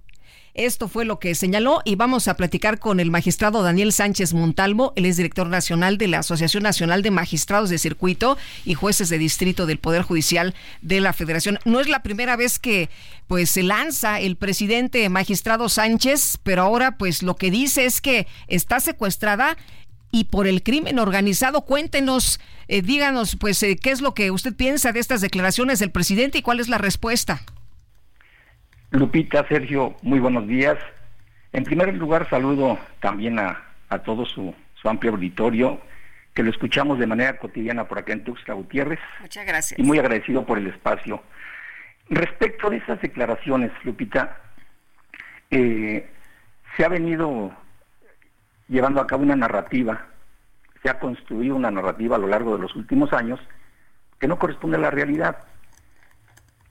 Esto 0.56 0.88
fue 0.88 1.04
lo 1.04 1.20
que 1.20 1.36
señaló 1.36 1.82
y 1.84 1.96
vamos 1.96 2.30
a 2.30 2.38
platicar 2.38 2.80
con 2.80 3.02
el 3.02 3.12
magistrado 3.12 3.62
Daniel 3.62 3.92
Sánchez 3.92 4.34
Montalvo. 4.34 4.94
Él 4.96 5.06
es 5.06 5.18
director 5.18 5.48
nacional 5.48 5.98
de 5.98 6.08
la 6.08 6.20
Asociación 6.20 6.64
Nacional 6.64 7.02
de 7.02 7.12
Magistrados 7.12 7.70
de 7.70 7.78
Circuito 7.78 8.38
y 8.64 8.74
Jueces 8.74 9.10
de 9.10 9.18
Distrito 9.18 9.66
del 9.66 9.80
Poder 9.80 10.04
Judicial 10.04 10.56
de 10.82 11.02
la 11.02 11.12
Federación. 11.12 11.60
No 11.66 11.82
es 11.82 11.90
la 11.90 12.04
primera 12.04 12.38
vez 12.38 12.58
que 12.58 12.90
pues 13.28 13.50
se 13.50 13.64
lanza 13.64 14.22
el 14.22 14.38
presidente 14.38 15.10
magistrado 15.10 15.68
Sánchez, 15.68 16.38
pero 16.42 16.62
ahora 16.62 16.98
pues 16.98 17.22
lo 17.22 17.36
que 17.36 17.52
dice 17.52 17.84
es 17.84 18.00
que 18.00 18.26
está 18.48 18.80
secuestrada 18.80 19.58
y 20.10 20.24
por 20.24 20.48
el 20.48 20.64
crimen 20.64 21.00
organizado. 21.00 21.64
Cuéntenos, 21.64 22.40
eh, 22.70 22.82
díganos, 22.82 23.36
pues, 23.38 23.62
eh, 23.64 23.76
qué 23.76 23.92
es 23.92 24.00
lo 24.00 24.14
que 24.14 24.32
usted 24.32 24.56
piensa 24.56 24.94
de 24.94 25.02
estas 25.02 25.20
declaraciones 25.20 25.80
del 25.80 25.92
presidente 25.92 26.38
y 26.38 26.42
cuál 26.42 26.62
es 26.62 26.70
la 26.70 26.78
respuesta. 26.78 27.44
Lupita, 28.96 29.46
Sergio, 29.48 29.96
muy 30.02 30.20
buenos 30.20 30.48
días. 30.48 30.78
En 31.52 31.66
primer 31.66 31.94
lugar, 31.96 32.30
saludo 32.30 32.80
también 33.02 33.40
a, 33.40 33.62
todo 34.06 34.26
su, 34.26 34.54
amplio 34.86 35.14
auditorio, 35.14 35.82
que 36.34 36.44
lo 36.44 36.52
escuchamos 36.52 37.00
de 37.00 37.08
manera 37.08 37.38
cotidiana 37.38 37.88
por 37.88 37.98
acá 37.98 38.14
en 38.14 38.24
Tuxtla 38.24 38.54
Gutiérrez. 38.54 39.00
Muchas 39.20 39.46
gracias. 39.46 39.80
Y 39.80 39.84
muy 39.84 40.00
agradecido 40.00 40.46
por 40.46 40.58
el 40.58 40.68
espacio. 40.68 41.22
Respecto 42.10 42.70
de 42.70 42.78
esas 42.78 43.02
declaraciones, 43.02 43.72
Lupita, 43.84 44.38
eh, 45.50 46.08
se 46.78 46.86
ha 46.86 46.90
venido 46.90 47.52
llevando 48.68 49.02
a 49.02 49.08
cabo 49.08 49.24
una 49.24 49.36
narrativa, 49.36 50.06
se 50.84 50.90
ha 50.90 51.00
construido 51.00 51.56
una 51.56 51.72
narrativa 51.72 52.16
a 52.16 52.20
lo 52.20 52.28
largo 52.28 52.56
de 52.56 52.62
los 52.62 52.76
últimos 52.76 53.12
años 53.12 53.40
que 54.20 54.28
no 54.28 54.38
corresponde 54.38 54.78
a 54.78 54.82
la 54.82 54.92
realidad. 54.92 55.40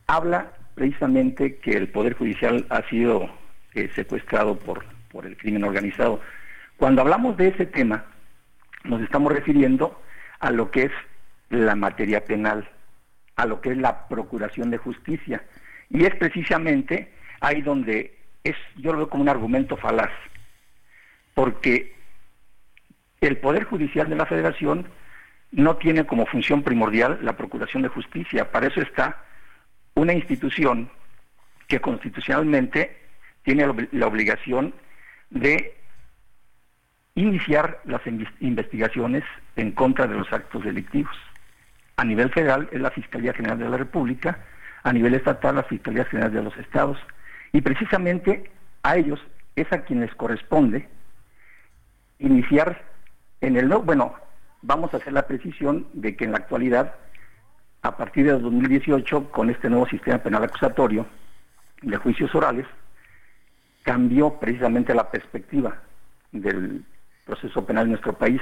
Habla 0.06 0.52
precisamente 0.74 1.56
que 1.56 1.72
el 1.72 1.88
Poder 1.88 2.14
Judicial 2.14 2.66
ha 2.70 2.82
sido 2.88 3.30
eh, 3.74 3.90
secuestrado 3.94 4.58
por, 4.58 4.84
por 5.10 5.26
el 5.26 5.36
crimen 5.36 5.64
organizado. 5.64 6.20
Cuando 6.76 7.02
hablamos 7.02 7.36
de 7.36 7.48
ese 7.48 7.66
tema, 7.66 8.04
nos 8.84 9.00
estamos 9.02 9.32
refiriendo 9.32 10.00
a 10.40 10.50
lo 10.50 10.70
que 10.70 10.84
es 10.84 10.92
la 11.50 11.74
materia 11.74 12.24
penal, 12.24 12.68
a 13.36 13.46
lo 13.46 13.60
que 13.60 13.70
es 13.70 13.78
la 13.78 14.08
procuración 14.08 14.70
de 14.70 14.78
justicia. 14.78 15.44
Y 15.90 16.04
es 16.04 16.14
precisamente 16.16 17.12
ahí 17.40 17.62
donde 17.62 18.18
es, 18.42 18.56
yo 18.76 18.92
lo 18.92 18.98
veo 18.98 19.08
como 19.08 19.22
un 19.22 19.28
argumento 19.28 19.76
falaz, 19.76 20.10
porque 21.34 21.94
el 23.20 23.38
Poder 23.38 23.64
Judicial 23.64 24.08
de 24.08 24.16
la 24.16 24.26
Federación 24.26 24.88
no 25.52 25.76
tiene 25.76 26.04
como 26.04 26.26
función 26.26 26.62
primordial 26.62 27.20
la 27.22 27.36
procuración 27.36 27.82
de 27.82 27.88
justicia, 27.88 28.50
para 28.50 28.66
eso 28.66 28.80
está 28.80 29.24
una 29.94 30.12
institución 30.12 30.90
que 31.68 31.80
constitucionalmente 31.80 32.96
tiene 33.42 33.66
la 33.92 34.06
obligación 34.06 34.74
de 35.30 35.76
iniciar 37.14 37.80
las 37.84 38.02
investigaciones 38.40 39.22
en 39.56 39.72
contra 39.72 40.06
de 40.06 40.14
los 40.16 40.32
actos 40.32 40.64
delictivos. 40.64 41.14
A 41.96 42.04
nivel 42.04 42.30
federal 42.32 42.68
es 42.72 42.80
la 42.80 42.90
Fiscalía 42.90 43.32
General 43.32 43.58
de 43.58 43.68
la 43.68 43.76
República, 43.76 44.38
a 44.82 44.92
nivel 44.92 45.14
estatal 45.14 45.56
la 45.56 45.62
Fiscalía 45.62 46.04
General 46.04 46.32
de 46.32 46.42
los 46.42 46.56
Estados, 46.56 46.98
y 47.52 47.60
precisamente 47.60 48.50
a 48.82 48.96
ellos 48.96 49.20
es 49.54 49.72
a 49.72 49.82
quienes 49.82 50.12
corresponde 50.14 50.88
iniciar 52.18 52.82
en 53.40 53.56
el 53.56 53.68
no, 53.68 53.82
bueno, 53.82 54.14
vamos 54.62 54.92
a 54.92 54.96
hacer 54.96 55.12
la 55.12 55.26
precisión 55.26 55.86
de 55.92 56.16
que 56.16 56.24
en 56.24 56.32
la 56.32 56.38
actualidad 56.38 56.94
a 57.84 57.94
partir 57.98 58.24
de 58.24 58.32
2018, 58.32 59.30
con 59.30 59.50
este 59.50 59.68
nuevo 59.68 59.86
sistema 59.86 60.16
penal 60.16 60.42
acusatorio 60.42 61.06
de 61.82 61.96
juicios 61.98 62.34
orales, 62.34 62.66
cambió 63.82 64.40
precisamente 64.40 64.94
la 64.94 65.10
perspectiva 65.10 65.76
del 66.32 66.82
proceso 67.26 67.66
penal 67.66 67.84
en 67.84 67.90
nuestro 67.90 68.14
país. 68.14 68.40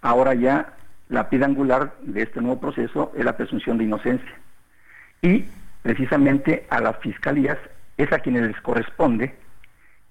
Ahora 0.00 0.32
ya 0.34 0.74
la 1.08 1.28
piedra 1.28 1.46
angular 1.46 1.96
de 2.02 2.22
este 2.22 2.40
nuevo 2.40 2.60
proceso 2.60 3.10
es 3.16 3.24
la 3.24 3.36
presunción 3.36 3.78
de 3.78 3.84
inocencia. 3.84 4.38
Y 5.22 5.46
precisamente 5.82 6.68
a 6.70 6.80
las 6.80 6.98
fiscalías 6.98 7.58
es 7.96 8.12
a 8.12 8.20
quienes 8.20 8.42
les 8.42 8.60
corresponde 8.60 9.34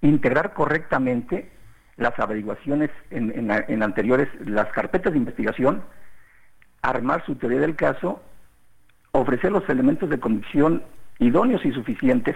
integrar 0.02 0.54
correctamente 0.54 1.50
las 1.96 2.20
averiguaciones 2.20 2.90
en, 3.12 3.32
en 3.50 3.82
anteriores, 3.82 4.28
las 4.46 4.68
carpetas 4.74 5.14
de 5.14 5.20
investigación, 5.20 5.84
armar 6.90 7.26
su 7.26 7.36
teoría 7.36 7.60
del 7.60 7.76
caso, 7.76 8.22
ofrecer 9.12 9.52
los 9.52 9.68
elementos 9.70 10.10
de 10.10 10.20
convicción 10.20 10.84
idóneos 11.20 11.66
y 11.66 11.72
suficientes 11.72 12.36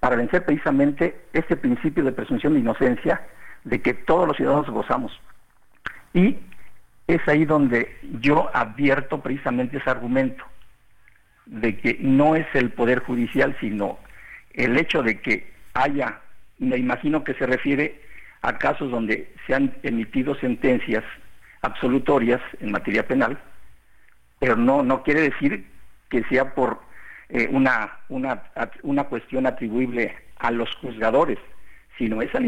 para 0.00 0.16
vencer 0.16 0.44
precisamente 0.44 1.20
este 1.32 1.56
principio 1.56 2.04
de 2.04 2.12
presunción 2.12 2.54
de 2.54 2.60
inocencia 2.60 3.20
de 3.64 3.80
que 3.82 3.94
todos 3.94 4.28
los 4.28 4.36
ciudadanos 4.36 4.70
gozamos. 4.70 5.18
Y 6.14 6.36
es 7.08 7.26
ahí 7.26 7.44
donde 7.44 7.98
yo 8.20 8.50
advierto 8.54 9.20
precisamente 9.20 9.78
ese 9.78 9.90
argumento 9.90 10.44
de 11.46 11.78
que 11.78 11.98
no 12.00 12.36
es 12.36 12.46
el 12.54 12.70
Poder 12.70 13.00
Judicial, 13.00 13.56
sino 13.60 13.98
el 14.52 14.78
hecho 14.78 15.02
de 15.02 15.20
que 15.20 15.52
haya, 15.74 16.20
me 16.58 16.76
imagino 16.76 17.24
que 17.24 17.34
se 17.34 17.46
refiere 17.46 18.00
a 18.42 18.58
casos 18.58 18.90
donde 18.90 19.32
se 19.46 19.54
han 19.54 19.74
emitido 19.82 20.34
sentencias 20.36 21.02
absolutorias 21.62 22.40
en 22.60 22.70
materia 22.70 23.06
penal, 23.06 23.38
pero 24.38 24.56
no, 24.56 24.82
no 24.82 25.02
quiere 25.02 25.22
decir 25.22 25.66
que 26.08 26.24
sea 26.24 26.54
por 26.54 26.80
eh, 27.28 27.48
una, 27.50 27.98
una, 28.08 28.44
una 28.82 29.04
cuestión 29.04 29.46
atribuible 29.46 30.16
a 30.38 30.50
los 30.50 30.74
juzgadores, 30.76 31.38
sino 31.98 32.22
es 32.22 32.34
a 32.34 32.40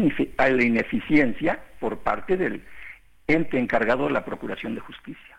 la 0.49 0.63
ineficiencia 0.63 1.59
por 1.79 1.99
parte 1.99 2.37
del 2.37 2.63
ente 3.27 3.59
encargado 3.59 4.05
de 4.05 4.13
la 4.13 4.25
Procuración 4.25 4.75
de 4.75 4.81
Justicia. 4.81 5.37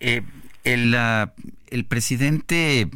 Eh, 0.00 0.22
el, 0.64 0.94
el 1.70 1.84
presidente 1.84 2.88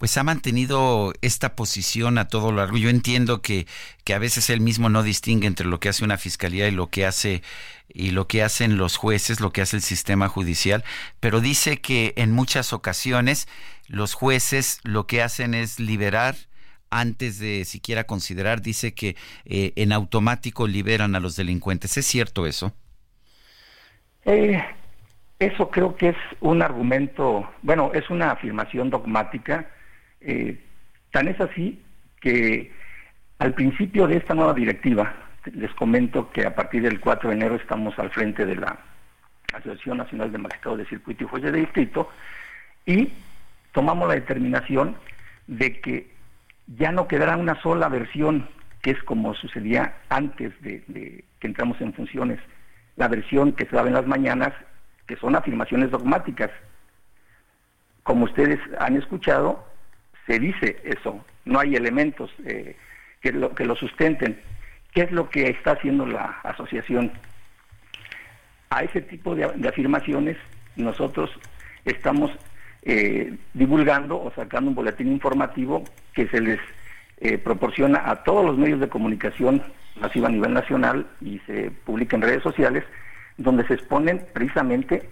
pues 0.00 0.16
ha 0.16 0.24
mantenido 0.24 1.12
esta 1.20 1.54
posición 1.54 2.16
a 2.16 2.26
todo 2.26 2.52
lo 2.52 2.56
largo. 2.56 2.78
Yo 2.78 2.88
entiendo 2.88 3.42
que, 3.42 3.66
que 4.02 4.14
a 4.14 4.18
veces 4.18 4.48
él 4.48 4.62
mismo 4.62 4.88
no 4.88 5.02
distingue 5.02 5.46
entre 5.46 5.66
lo 5.66 5.78
que 5.78 5.90
hace 5.90 6.06
una 6.06 6.16
fiscalía 6.16 6.66
y 6.68 6.70
lo 6.70 6.86
que 6.86 7.04
hace 7.04 7.42
y 7.86 8.12
lo 8.12 8.26
que 8.26 8.42
hacen 8.42 8.78
los 8.78 8.96
jueces, 8.96 9.40
lo 9.40 9.52
que 9.52 9.60
hace 9.60 9.76
el 9.76 9.82
sistema 9.82 10.26
judicial, 10.28 10.84
pero 11.20 11.42
dice 11.42 11.82
que 11.82 12.14
en 12.16 12.32
muchas 12.32 12.72
ocasiones 12.72 13.46
los 13.88 14.14
jueces 14.14 14.80
lo 14.84 15.06
que 15.06 15.20
hacen 15.20 15.52
es 15.52 15.78
liberar 15.78 16.34
antes 16.88 17.38
de 17.38 17.66
siquiera 17.66 18.04
considerar, 18.04 18.62
dice 18.62 18.94
que 18.94 19.16
eh, 19.44 19.74
en 19.76 19.92
automático 19.92 20.66
liberan 20.66 21.14
a 21.14 21.20
los 21.20 21.36
delincuentes. 21.36 21.98
¿Es 21.98 22.06
cierto 22.06 22.46
eso? 22.46 22.72
Eh, 24.24 24.64
eso 25.38 25.68
creo 25.68 25.94
que 25.94 26.08
es 26.08 26.16
un 26.40 26.62
argumento, 26.62 27.46
bueno, 27.60 27.90
es 27.92 28.08
una 28.08 28.30
afirmación 28.30 28.88
dogmática. 28.88 29.68
Eh, 30.20 30.58
tan 31.10 31.28
es 31.28 31.40
así 31.40 31.82
que 32.20 32.72
al 33.38 33.54
principio 33.54 34.06
de 34.06 34.16
esta 34.16 34.34
nueva 34.34 34.52
directiva, 34.52 35.14
les 35.54 35.72
comento 35.72 36.30
que 36.30 36.46
a 36.46 36.54
partir 36.54 36.82
del 36.82 37.00
4 37.00 37.30
de 37.30 37.36
enero 37.36 37.54
estamos 37.56 37.98
al 37.98 38.10
frente 38.10 38.44
de 38.44 38.56
la 38.56 38.78
Asociación 39.52 39.98
Nacional 39.98 40.30
de 40.30 40.38
Magistrados 40.38 40.78
de 40.78 40.86
Circuito 40.86 41.24
y 41.24 41.26
Jueces 41.26 41.52
de 41.52 41.60
Distrito 41.60 42.10
y 42.86 43.10
tomamos 43.72 44.08
la 44.08 44.14
determinación 44.14 44.96
de 45.46 45.80
que 45.80 46.10
ya 46.78 46.92
no 46.92 47.08
quedará 47.08 47.36
una 47.36 47.60
sola 47.62 47.88
versión, 47.88 48.48
que 48.82 48.92
es 48.92 49.02
como 49.02 49.34
sucedía 49.34 49.94
antes 50.08 50.52
de, 50.62 51.24
que 51.38 51.46
entramos 51.46 51.80
en 51.80 51.92
funciones, 51.92 52.38
la 52.96 53.08
versión 53.08 53.52
que 53.52 53.66
se 53.66 53.74
daba 53.74 53.88
en 53.88 53.94
las 53.94 54.06
mañanas, 54.06 54.52
que 55.06 55.16
son 55.16 55.34
afirmaciones 55.34 55.90
dogmáticas. 55.90 56.50
Como 58.02 58.24
ustedes 58.24 58.60
han 58.78 58.96
escuchado, 58.96 59.66
se 60.30 60.38
dice 60.38 60.76
eso, 60.84 61.24
no 61.44 61.58
hay 61.58 61.74
elementos 61.74 62.30
eh, 62.46 62.76
que, 63.20 63.32
lo, 63.32 63.52
que 63.52 63.64
lo 63.64 63.74
sustenten. 63.74 64.40
¿Qué 64.94 65.02
es 65.02 65.10
lo 65.10 65.28
que 65.28 65.50
está 65.50 65.72
haciendo 65.72 66.06
la 66.06 66.38
asociación? 66.44 67.10
A 68.70 68.84
ese 68.84 69.00
tipo 69.00 69.34
de, 69.34 69.44
afirmaciones 69.68 70.36
nosotros 70.76 71.30
estamos 71.84 72.30
eh, 72.82 73.36
divulgando 73.54 74.22
o 74.22 74.32
sacando 74.36 74.70
un 74.70 74.76
boletín 74.76 75.10
informativo 75.10 75.82
que 76.14 76.28
se 76.28 76.40
les 76.40 76.60
eh, 77.18 77.36
proporciona 77.36 78.08
a 78.08 78.22
todos 78.22 78.44
los 78.44 78.56
medios 78.56 78.78
de 78.78 78.88
comunicación 78.88 79.60
masiva 80.00 80.28
a 80.28 80.30
nivel 80.30 80.54
nacional 80.54 81.08
y 81.20 81.40
se 81.40 81.72
publica 81.72 82.14
en 82.14 82.22
redes 82.22 82.44
sociales, 82.44 82.84
donde 83.36 83.66
se 83.66 83.74
exponen 83.74 84.24
precisamente 84.32 85.08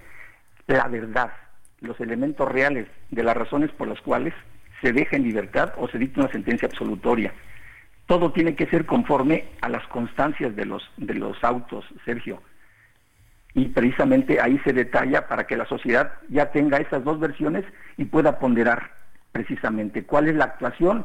la 0.68 0.86
verdad, 0.86 1.32
los 1.80 1.98
elementos 1.98 2.46
reales 2.48 2.86
de 3.10 3.24
las 3.24 3.36
razones 3.36 3.72
por 3.72 3.88
las 3.88 4.00
cuales 4.00 4.32
se 4.80 4.92
deja 4.92 5.16
en 5.16 5.24
libertad 5.24 5.72
o 5.76 5.88
se 5.88 5.98
dicta 5.98 6.20
una 6.20 6.32
sentencia 6.32 6.68
absolutoria. 6.68 7.32
Todo 8.06 8.32
tiene 8.32 8.54
que 8.54 8.66
ser 8.66 8.86
conforme 8.86 9.44
a 9.60 9.68
las 9.68 9.86
constancias 9.88 10.54
de 10.56 10.64
los, 10.64 10.90
de 10.96 11.14
los 11.14 11.42
autos, 11.44 11.84
Sergio. 12.04 12.42
Y 13.54 13.66
precisamente 13.66 14.40
ahí 14.40 14.58
se 14.64 14.72
detalla 14.72 15.26
para 15.26 15.46
que 15.46 15.56
la 15.56 15.66
sociedad 15.66 16.12
ya 16.28 16.50
tenga 16.50 16.78
esas 16.78 17.04
dos 17.04 17.18
versiones 17.18 17.64
y 17.96 18.04
pueda 18.04 18.38
ponderar 18.38 18.92
precisamente 19.32 20.04
cuál 20.04 20.28
es 20.28 20.36
la 20.36 20.44
actuación 20.44 21.04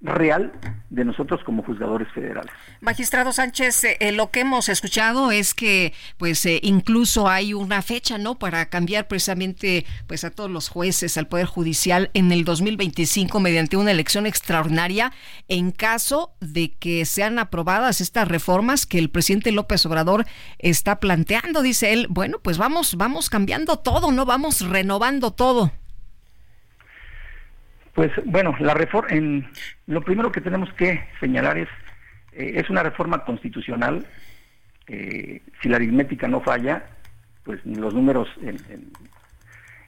real 0.00 0.52
de 0.90 1.04
nosotros 1.04 1.40
como 1.44 1.64
juzgadores 1.64 2.08
federales. 2.12 2.52
Magistrado 2.80 3.32
Sánchez, 3.32 3.84
eh, 3.84 3.96
eh, 3.98 4.12
lo 4.12 4.30
que 4.30 4.40
hemos 4.40 4.68
escuchado 4.68 5.32
es 5.32 5.54
que 5.54 5.92
pues 6.18 6.46
eh, 6.46 6.60
incluso 6.62 7.28
hay 7.28 7.52
una 7.52 7.82
fecha, 7.82 8.16
¿no? 8.16 8.38
para 8.38 8.66
cambiar 8.66 9.08
precisamente 9.08 9.84
pues 10.06 10.22
a 10.22 10.30
todos 10.30 10.50
los 10.50 10.68
jueces 10.68 11.18
al 11.18 11.26
poder 11.26 11.46
judicial 11.46 12.10
en 12.14 12.30
el 12.30 12.44
2025 12.44 13.40
mediante 13.40 13.76
una 13.76 13.90
elección 13.90 14.26
extraordinaria 14.26 15.12
en 15.48 15.72
caso 15.72 16.32
de 16.40 16.72
que 16.72 17.04
sean 17.04 17.38
aprobadas 17.38 18.00
estas 18.00 18.28
reformas 18.28 18.86
que 18.86 18.98
el 18.98 19.10
presidente 19.10 19.50
López 19.50 19.84
Obrador 19.84 20.26
está 20.58 21.00
planteando, 21.00 21.60
dice 21.62 21.92
él, 21.92 22.06
bueno, 22.08 22.38
pues 22.40 22.56
vamos 22.56 22.96
vamos 22.96 23.30
cambiando 23.30 23.78
todo, 23.78 24.12
no 24.12 24.24
vamos 24.24 24.60
renovando 24.60 25.32
todo. 25.32 25.72
Pues 27.98 28.12
bueno, 28.26 28.54
la 28.60 28.74
reforma, 28.74 29.10
en, 29.10 29.50
lo 29.88 30.02
primero 30.02 30.30
que 30.30 30.40
tenemos 30.40 30.72
que 30.74 31.04
señalar 31.18 31.58
es, 31.58 31.68
eh, 32.30 32.52
es 32.54 32.70
una 32.70 32.84
reforma 32.84 33.24
constitucional. 33.24 34.06
Si 34.86 35.68
la 35.68 35.76
aritmética 35.78 36.28
no 36.28 36.40
falla, 36.40 36.84
pues 37.42 37.58
los 37.66 37.92
números 37.92 38.28
en, 38.40 38.92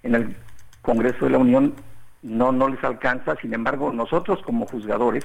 el 0.03 0.35
Congreso 0.82 1.27
de 1.27 1.31
la 1.31 1.39
Unión 1.39 1.77
no, 2.23 2.51
no 2.51 2.69
les 2.69 2.82
alcanza. 2.82 3.37
Sin 3.37 3.55
embargo, 3.55 3.93
nosotros 3.93 4.43
como 4.43 4.66
juzgadores 4.66 5.24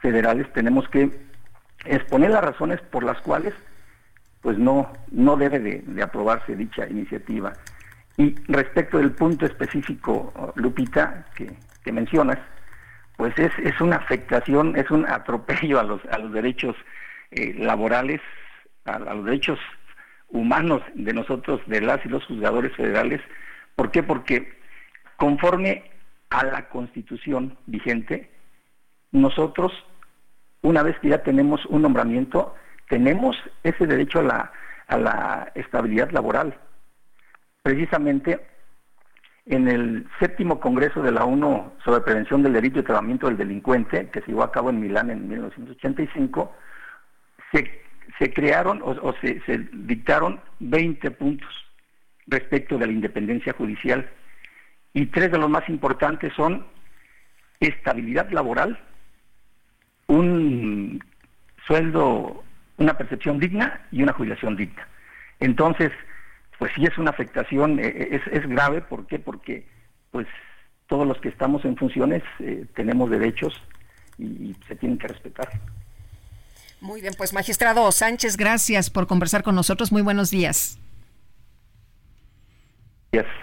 federales 0.00 0.50
tenemos 0.54 0.88
que 0.88 1.10
exponer 1.84 2.30
las 2.30 2.44
razones 2.44 2.80
por 2.80 3.04
las 3.04 3.20
cuales 3.20 3.52
pues 4.40 4.56
no, 4.56 4.90
no 5.10 5.36
debe 5.36 5.58
de 5.58 6.02
aprobarse 6.02 6.56
dicha 6.56 6.88
iniciativa. 6.88 7.52
Y 8.16 8.34
respecto 8.48 8.96
del 8.96 9.12
punto 9.12 9.44
específico, 9.44 10.32
Lupita, 10.56 11.26
que, 11.34 11.54
que 11.84 11.92
mencionas, 11.92 12.38
pues 13.16 13.38
es, 13.38 13.52
es 13.58 13.80
una 13.80 13.96
afectación, 13.96 14.76
es 14.76 14.90
un 14.90 15.06
atropello 15.06 15.78
a 15.78 15.82
los, 15.82 16.00
a 16.06 16.18
los 16.18 16.32
derechos 16.32 16.74
eh, 17.30 17.54
laborales, 17.58 18.20
a, 18.84 18.98
los 18.98 19.24
derechos 19.24 19.58
humanos 20.28 20.82
de 20.94 21.12
nosotros, 21.12 21.60
de 21.66 21.80
las 21.80 22.04
y 22.04 22.08
los 22.08 22.24
juzgadores 22.24 22.74
federales. 22.76 23.20
¿Por 23.76 23.90
qué? 23.90 24.02
Porque 24.02 24.58
conforme 25.16 25.90
a 26.30 26.44
la 26.44 26.68
constitución 26.68 27.58
vigente, 27.66 28.30
nosotros, 29.12 29.72
una 30.62 30.82
vez 30.82 30.98
que 31.00 31.08
ya 31.08 31.22
tenemos 31.22 31.64
un 31.66 31.82
nombramiento, 31.82 32.54
tenemos 32.88 33.36
ese 33.62 33.86
derecho 33.86 34.20
a 34.20 34.22
la, 34.22 34.52
a 34.86 34.96
la 34.96 35.52
estabilidad 35.54 36.10
laboral. 36.10 36.58
Precisamente 37.62 38.40
en 39.46 39.68
el 39.68 40.06
séptimo 40.18 40.60
Congreso 40.60 41.02
de 41.02 41.12
la 41.12 41.24
ONU 41.24 41.72
sobre 41.84 42.02
Prevención 42.02 42.42
del 42.42 42.52
Delito 42.52 42.80
y 42.80 42.82
Tratamiento 42.82 43.26
del 43.26 43.36
Delincuente, 43.36 44.08
que 44.10 44.20
se 44.20 44.28
llevó 44.28 44.42
a 44.42 44.52
cabo 44.52 44.70
en 44.70 44.80
Milán 44.80 45.10
en 45.10 45.28
1985, 45.28 46.52
se, 47.52 48.32
crearon 48.32 48.80
o, 48.82 49.14
se, 49.20 49.40
se, 49.46 49.58
dictaron 49.72 50.40
20 50.60 51.10
puntos 51.12 51.48
respecto 52.26 52.78
de 52.78 52.86
la 52.86 52.92
independencia 52.92 53.52
judicial 53.54 54.08
y 54.92 55.06
tres 55.06 55.30
de 55.30 55.38
los 55.38 55.48
más 55.48 55.68
importantes 55.68 56.32
son 56.34 56.66
estabilidad 57.60 58.30
laboral, 58.30 58.78
un 60.06 61.02
sueldo, 61.66 62.42
una 62.78 62.94
percepción 62.94 63.38
digna 63.38 63.86
y 63.92 64.02
una 64.02 64.12
jubilación 64.12 64.56
digna. 64.56 64.86
Entonces, 65.38 65.92
pues 66.60 66.72
sí 66.76 66.84
es 66.84 66.96
una 66.98 67.08
afectación, 67.08 67.80
eh, 67.80 67.86
eh, 67.86 68.20
es, 68.32 68.46
grave, 68.46 68.82
¿por 68.82 69.06
qué? 69.06 69.18
Porque 69.18 69.66
pues 70.10 70.26
todos 70.88 71.08
los 71.08 71.18
que 71.18 71.30
estamos 71.30 71.64
en 71.64 71.74
funciones 71.74 72.22
eh, 72.38 72.66
tenemos 72.76 73.08
derechos 73.08 73.54
y, 74.18 74.54
se 74.68 74.76
tienen 74.76 74.98
que 74.98 75.08
respetar. 75.08 75.48
Muy 76.82 77.00
bien, 77.00 77.14
pues 77.16 77.32
magistrado 77.32 77.90
Sánchez, 77.90 78.36
gracias 78.36 78.90
por 78.90 79.06
conversar 79.06 79.42
con 79.42 79.54
nosotros. 79.54 79.90
Muy 79.90 80.02
buenos 80.02 80.30
días. 80.30 80.78
Gracias. 83.10 83.34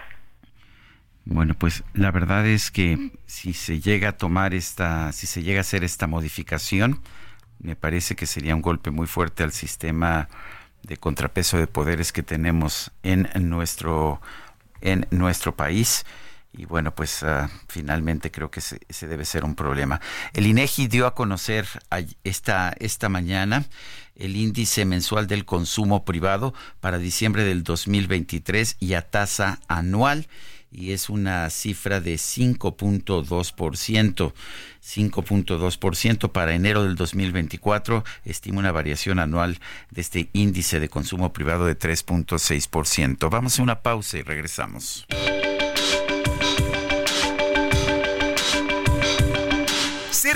Bueno, 1.25 1.55
pues 1.55 1.83
la 1.95 2.11
verdad 2.11 2.45
es 2.45 2.69
que 2.69 3.13
si 3.25 3.53
se 3.53 3.79
llega 3.79 4.09
a 4.09 4.17
tomar 4.17 4.53
esta, 4.53 5.11
si 5.11 5.25
se 5.25 5.41
llega 5.41 5.59
a 5.59 5.61
hacer 5.61 5.83
esta 5.83 6.05
modificación, 6.05 7.01
me 7.57 7.75
parece 7.75 8.15
que 8.15 8.27
sería 8.27 8.55
un 8.55 8.61
golpe 8.61 8.91
muy 8.91 9.07
fuerte 9.07 9.41
al 9.41 9.53
sistema 9.53 10.29
de 10.87 10.97
contrapeso 10.97 11.57
de 11.57 11.67
poderes 11.67 12.11
que 12.11 12.23
tenemos 12.23 12.91
en 13.03 13.29
nuestro, 13.35 14.21
en 14.81 15.05
nuestro 15.11 15.55
país. 15.55 16.05
Y 16.53 16.65
bueno, 16.65 16.95
pues 16.95 17.21
ah, 17.23 17.49
finalmente 17.67 18.31
creo 18.31 18.49
que 18.49 18.59
ese, 18.59 19.07
debe 19.07 19.25
ser 19.25 19.43
un 19.43 19.53
problema. 19.53 20.01
El 20.33 20.47
INEGI 20.47 20.87
dio 20.87 21.05
a 21.05 21.13
conocer 21.13 21.67
esta, 22.23 22.73
esta 22.79 23.09
mañana 23.09 23.65
el 24.15 24.35
índice 24.35 24.85
mensual 24.85 25.27
del 25.27 25.45
consumo 25.45 26.03
privado 26.03 26.55
para 26.79 26.97
diciembre 26.97 27.43
del 27.43 27.63
2023 27.63 28.77
y 28.79 28.93
a 28.93 29.03
tasa 29.03 29.59
anual 29.67 30.27
y 30.71 30.91
es 30.91 31.09
una 31.09 31.49
cifra 31.49 31.99
de 32.01 32.15
5.2%. 32.15 34.33
5.2% 34.83 36.31
para 36.31 36.55
enero 36.55 36.83
del 36.83 36.95
2024, 36.95 38.03
estima 38.23 38.59
una 38.59 38.71
variación 38.71 39.19
anual 39.19 39.59
de 39.91 40.01
este 40.01 40.29
índice 40.33 40.79
de 40.79 40.87
consumo 40.87 41.33
privado 41.33 41.65
de 41.65 41.77
3.6%. 41.77 43.29
Vamos 43.29 43.59
a 43.59 43.63
una 43.63 43.81
pausa 43.81 44.17
y 44.17 44.21
regresamos. 44.21 45.05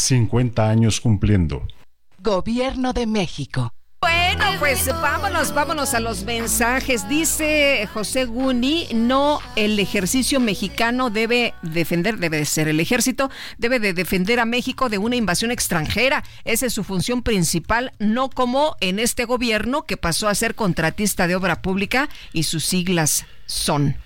50 0.00 0.68
años 0.68 1.00
cumpliendo. 1.00 1.66
Gobierno 2.18 2.92
de 2.92 3.06
México. 3.06 3.72
Bueno, 4.00 4.44
pues 4.60 4.86
vámonos, 4.86 5.52
vámonos 5.52 5.92
a 5.94 6.00
los 6.00 6.22
mensajes. 6.22 7.08
Dice 7.08 7.88
José 7.92 8.26
Guni, 8.26 8.86
no, 8.94 9.40
el 9.56 9.78
ejercicio 9.80 10.38
mexicano 10.38 11.10
debe 11.10 11.54
defender, 11.62 12.18
debe 12.18 12.38
de 12.38 12.44
ser 12.44 12.68
el 12.68 12.78
ejército, 12.78 13.28
debe 13.56 13.80
de 13.80 13.94
defender 13.94 14.38
a 14.38 14.44
México 14.44 14.88
de 14.88 14.98
una 14.98 15.16
invasión 15.16 15.50
extranjera. 15.50 16.22
Esa 16.44 16.66
es 16.66 16.74
su 16.74 16.84
función 16.84 17.22
principal, 17.22 17.92
no 17.98 18.30
como 18.30 18.76
en 18.80 19.00
este 19.00 19.24
gobierno 19.24 19.82
que 19.82 19.96
pasó 19.96 20.28
a 20.28 20.34
ser 20.36 20.54
contratista 20.54 21.26
de 21.26 21.34
obra 21.34 21.60
pública 21.60 22.08
y 22.32 22.44
sus 22.44 22.64
siglas 22.64 23.26
son. 23.46 23.96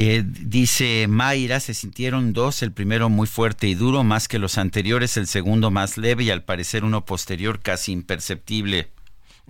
Eh, 0.00 0.22
dice 0.24 1.06
Mayra, 1.08 1.58
se 1.58 1.74
sintieron 1.74 2.32
dos, 2.32 2.62
el 2.62 2.70
primero 2.70 3.08
muy 3.08 3.26
fuerte 3.26 3.66
y 3.66 3.74
duro, 3.74 4.04
más 4.04 4.28
que 4.28 4.38
los 4.38 4.56
anteriores, 4.56 5.16
el 5.16 5.26
segundo 5.26 5.72
más 5.72 5.98
leve 5.98 6.22
y 6.22 6.30
al 6.30 6.44
parecer 6.44 6.84
uno 6.84 7.04
posterior 7.04 7.58
casi 7.58 7.90
imperceptible. 7.90 8.90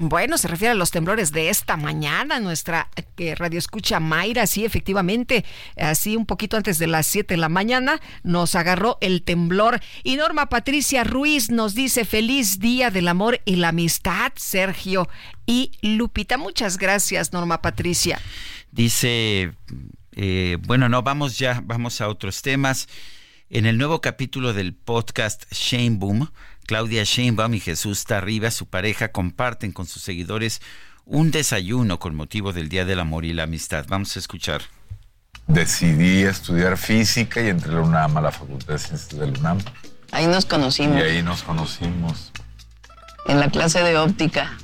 Bueno, 0.01 0.39
se 0.39 0.49
refiere 0.49 0.73
a 0.73 0.75
los 0.75 0.91
temblores 0.91 1.33
de 1.33 1.51
esta 1.51 1.77
mañana, 1.77 2.41
nuestra 2.41 2.89
eh, 3.19 3.35
radio 3.35 3.59
escucha 3.59 4.01
Mayra, 4.01 4.47
sí, 4.47 4.65
efectivamente, 4.65 5.45
así 5.77 6.17
un 6.17 6.25
poquito 6.25 6.57
antes 6.57 6.79
de 6.79 6.87
las 6.87 7.07
7 7.09 7.35
de 7.35 7.39
la 7.39 7.51
mañana 7.51 8.01
nos 8.23 8.55
agarró 8.55 8.97
el 9.03 9.23
temblor. 9.25 9.81
Y 10.03 10.17
Norma 10.17 10.49
Patricia 10.49 11.05
Ruiz 11.05 11.51
nos 11.51 11.75
dice 11.75 12.07
feliz 12.07 12.59
día 12.59 12.91
del 12.91 13.09
amor 13.09 13.43
y 13.45 13.57
la 13.57 13.69
amistad, 13.69 14.33
Sergio 14.37 15.11
y 15.45 15.73
Lupita. 15.83 16.39
Muchas 16.39 16.79
gracias, 16.79 17.35
Norma 17.35 17.61
Patricia. 17.61 18.19
Dice 18.71 19.53
eh, 20.21 20.59
bueno, 20.67 20.89
no, 20.89 21.03
vamos 21.03 21.39
ya, 21.39 21.63
vamos 21.65 22.01
a 22.01 22.09
otros 22.09 22.43
temas. 22.43 22.89
En 23.51 23.67
el 23.67 23.79
nuevo 23.79 24.01
capítulo 24.01 24.53
del 24.53 24.75
podcast 24.75 25.45
Shane 25.53 25.97
Boom, 25.97 26.33
Claudia 26.67 27.05
Sheinbaum 27.05 27.55
y 27.55 27.61
Jesús 27.61 28.05
Tarriba, 28.05 28.51
su 28.51 28.67
pareja, 28.67 29.13
comparten 29.13 29.71
con 29.71 29.87
sus 29.87 30.03
seguidores 30.03 30.61
un 31.05 31.31
desayuno 31.31 32.01
con 32.01 32.17
motivo 32.17 32.53
del 32.53 32.69
Día 32.69 32.85
del 32.85 32.99
Amor 32.99 33.25
y 33.25 33.33
la 33.33 33.45
Amistad. 33.45 33.87
Vamos 33.89 34.17
a 34.17 34.19
escuchar. 34.19 34.63
Decidí 35.47 36.25
estudiar 36.25 36.77
física 36.77 37.41
y 37.41 37.47
entré 37.47 37.71
a 37.71 37.77
la 37.77 37.83
UNAM, 37.83 38.17
a 38.17 38.21
la 38.21 38.33
Facultad 38.33 38.75
de 38.75 38.79
Ciencias 38.81 39.21
de 39.21 39.31
la 39.31 39.39
UNAM. 39.39 39.59
Ahí 40.11 40.27
nos 40.27 40.47
conocimos. 40.47 40.99
Y 40.99 41.01
ahí 41.01 41.23
nos 41.23 41.45
conocimos. 41.45 42.33
En 43.29 43.39
la 43.39 43.51
clase 43.51 43.85
de 43.85 43.97
óptica. 43.97 44.59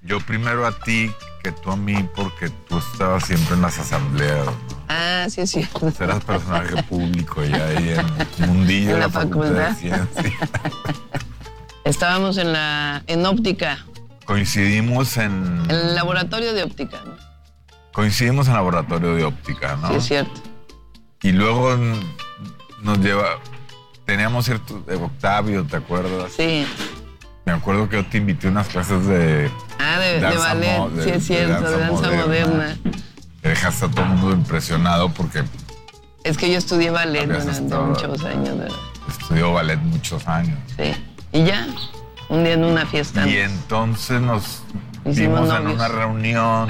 Yo 0.00 0.18
primero 0.20 0.66
a 0.66 0.78
ti 0.78 1.10
que 1.44 1.52
tú 1.52 1.70
a 1.70 1.76
mí 1.76 2.08
porque 2.16 2.48
tú 2.48 2.78
estabas 2.78 3.26
siempre 3.26 3.54
en 3.54 3.60
las 3.60 3.78
asambleas. 3.78 4.48
Ah, 4.88 5.26
sí, 5.28 5.46
sí. 5.46 5.68
Eras 6.00 6.24
personaje 6.24 6.82
público 6.84 7.44
ya 7.44 7.66
ahí 7.66 7.90
en 7.90 7.98
el 7.98 8.48
mundillo 8.48 8.90
en 8.90 8.94
de 8.94 9.00
la, 9.00 9.06
la 9.06 9.10
facultad. 9.10 9.76
facultad. 9.76 10.22
de. 10.22 10.32
Estábamos 11.84 12.38
en 12.38 12.54
la 12.54 13.02
en 13.06 13.26
óptica, 13.26 13.84
Coincidimos 14.24 15.18
en. 15.18 15.64
en 15.64 15.70
el 15.70 15.94
laboratorio 15.94 16.54
de 16.54 16.62
óptica. 16.62 17.02
¿no? 17.04 17.12
Coincidimos 17.92 18.48
en 18.48 18.54
laboratorio 18.54 19.14
de 19.14 19.24
óptica, 19.24 19.76
¿no? 19.76 19.90
Sí, 19.90 19.96
es 19.96 20.04
cierto. 20.04 20.40
Y 21.22 21.32
luego 21.32 21.76
nos 22.80 22.98
lleva. 23.00 23.38
Teníamos 24.06 24.46
cierto. 24.46 24.80
de 24.86 24.96
Octavio, 24.96 25.62
¿te 25.64 25.76
acuerdas? 25.76 26.32
Sí. 26.34 26.66
Me 27.46 27.52
acuerdo 27.52 27.88
que 27.88 27.96
yo 27.96 28.06
te 28.06 28.18
invité 28.18 28.46
a 28.48 28.50
unas 28.50 28.68
clases 28.68 29.06
de. 29.06 29.50
Ah, 29.78 29.98
de, 29.98 30.14
de 30.14 30.20
danza 30.20 30.38
ballet, 30.54 30.78
mo- 30.78 30.90
de- 30.90 31.04
sí 31.04 31.10
es 31.10 31.26
cierto, 31.26 31.70
de 31.70 31.78
danza 31.78 32.10
moderna. 32.10 32.76
Te 33.42 33.48
dejaste 33.50 33.84
a 33.84 33.88
todo 33.90 34.02
el 34.02 34.08
mundo 34.08 34.32
impresionado 34.32 35.10
porque 35.10 35.44
Es 36.24 36.38
que 36.38 36.50
yo 36.50 36.56
estudié 36.56 36.90
ballet 36.90 37.26
durante 37.26 37.50
estado- 37.50 37.86
muchos 37.86 38.24
años. 38.24 38.58
¿verdad? 38.58 38.76
estudió 39.08 39.52
ballet 39.52 39.78
muchos 39.80 40.26
años. 40.26 40.58
Sí. 40.78 40.94
Y 41.32 41.44
ya, 41.44 41.66
un 42.30 42.44
día 42.44 42.54
en 42.54 42.64
una 42.64 42.86
fiesta. 42.86 43.28
Y 43.28 43.36
entonces 43.36 44.20
nos 44.22 44.62
Hicimos 45.04 45.42
vimos 45.42 45.60
en 45.60 45.66
una 45.66 45.88
reunión 45.88 46.68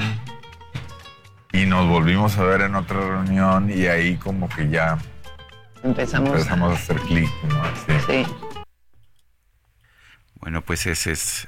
y 1.53 1.65
nos 1.65 1.87
volvimos 1.87 2.37
a 2.37 2.43
ver 2.43 2.61
en 2.61 2.75
otra 2.75 2.99
reunión 2.99 3.71
y 3.73 3.85
ahí 3.87 4.17
como 4.17 4.49
que 4.49 4.69
ya 4.69 4.97
empezamos, 5.83 6.31
empezamos 6.31 6.71
a 6.73 6.75
hacer 6.75 6.99
clic, 6.99 7.29
¿no? 7.47 7.63
Sí. 8.07 8.25
Bueno, 10.39 10.63
pues 10.63 10.85
ese 10.85 11.11
es, 11.11 11.47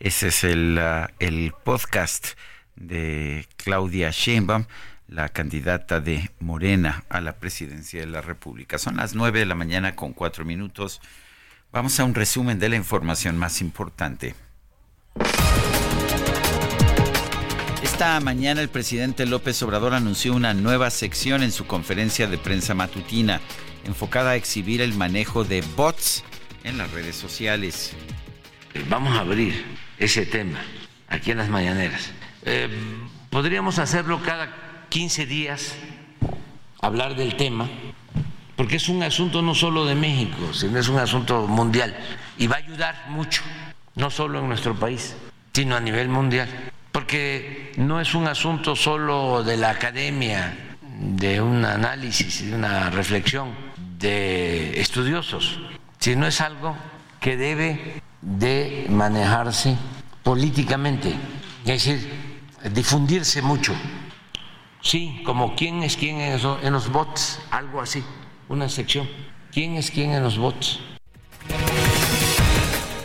ese 0.00 0.28
es 0.28 0.44
el, 0.44 0.78
ah, 0.78 1.10
el 1.18 1.52
podcast 1.64 2.28
de 2.76 3.46
Claudia 3.56 4.10
Sheinbaum, 4.10 4.64
la 5.08 5.28
candidata 5.28 6.00
de 6.00 6.30
Morena 6.40 7.04
a 7.08 7.20
la 7.20 7.36
presidencia 7.36 8.00
de 8.00 8.06
la 8.06 8.20
República. 8.20 8.78
Son 8.78 8.96
las 8.96 9.14
9 9.14 9.40
de 9.40 9.46
la 9.46 9.54
mañana 9.54 9.94
con 9.94 10.12
cuatro 10.12 10.44
minutos. 10.44 11.00
Vamos 11.70 11.98
a 12.00 12.04
un 12.04 12.14
resumen 12.14 12.58
de 12.58 12.68
la 12.68 12.76
información 12.76 13.36
más 13.36 13.60
importante. 13.60 14.34
Esta 17.82 18.18
mañana 18.20 18.62
el 18.62 18.68
presidente 18.68 19.26
López 19.26 19.62
Obrador 19.62 19.94
anunció 19.94 20.34
una 20.34 20.54
nueva 20.54 20.90
sección 20.90 21.42
en 21.42 21.52
su 21.52 21.66
conferencia 21.66 22.26
de 22.26 22.38
prensa 22.38 22.74
matutina 22.74 23.40
enfocada 23.84 24.30
a 24.30 24.36
exhibir 24.36 24.80
el 24.80 24.94
manejo 24.94 25.44
de 25.44 25.62
bots 25.76 26.24
en 26.64 26.78
las 26.78 26.90
redes 26.90 27.16
sociales. 27.16 27.92
Vamos 28.88 29.16
a 29.16 29.20
abrir 29.20 29.64
ese 29.98 30.26
tema 30.26 30.60
aquí 31.08 31.30
en 31.30 31.38
las 31.38 31.48
mañaneras. 31.48 32.10
Eh, 32.44 32.68
podríamos 33.30 33.78
hacerlo 33.78 34.20
cada 34.22 34.86
15 34.88 35.26
días, 35.26 35.74
hablar 36.80 37.16
del 37.16 37.36
tema, 37.36 37.68
porque 38.56 38.76
es 38.76 38.88
un 38.88 39.02
asunto 39.02 39.42
no 39.42 39.54
solo 39.54 39.84
de 39.84 39.94
México, 39.94 40.52
sino 40.52 40.78
es 40.78 40.88
un 40.88 40.98
asunto 40.98 41.46
mundial 41.46 41.96
y 42.38 42.46
va 42.46 42.56
a 42.56 42.58
ayudar 42.58 43.06
mucho, 43.08 43.42
no 43.94 44.10
solo 44.10 44.40
en 44.40 44.48
nuestro 44.48 44.74
país, 44.74 45.16
sino 45.52 45.76
a 45.76 45.80
nivel 45.80 46.08
mundial, 46.08 46.48
porque 46.90 47.72
no 47.76 48.00
es 48.00 48.14
un 48.14 48.26
asunto 48.26 48.76
solo 48.76 49.42
de 49.42 49.56
la 49.56 49.70
academia, 49.70 50.76
de 50.98 51.40
un 51.40 51.64
análisis, 51.64 52.48
de 52.48 52.54
una 52.54 52.90
reflexión 52.90 53.50
de 53.98 54.80
estudiosos, 54.80 55.58
sino 56.02 56.26
es 56.26 56.40
algo 56.40 56.76
que 57.20 57.36
debe 57.36 58.02
de 58.20 58.86
manejarse 58.88 59.76
políticamente, 60.24 61.14
es 61.64 61.84
decir, 61.84 62.40
difundirse 62.74 63.40
mucho. 63.40 63.72
Sí, 64.80 65.22
como 65.24 65.54
quién 65.54 65.84
es 65.84 65.96
quién 65.96 66.20
en 66.20 66.40
en 66.62 66.72
los 66.72 66.90
bots, 66.90 67.38
algo 67.52 67.80
así, 67.80 68.02
una 68.48 68.68
sección. 68.68 69.08
¿Quién 69.52 69.76
es 69.76 69.92
quién 69.92 70.10
en 70.10 70.24
los 70.24 70.38
bots? 70.38 70.80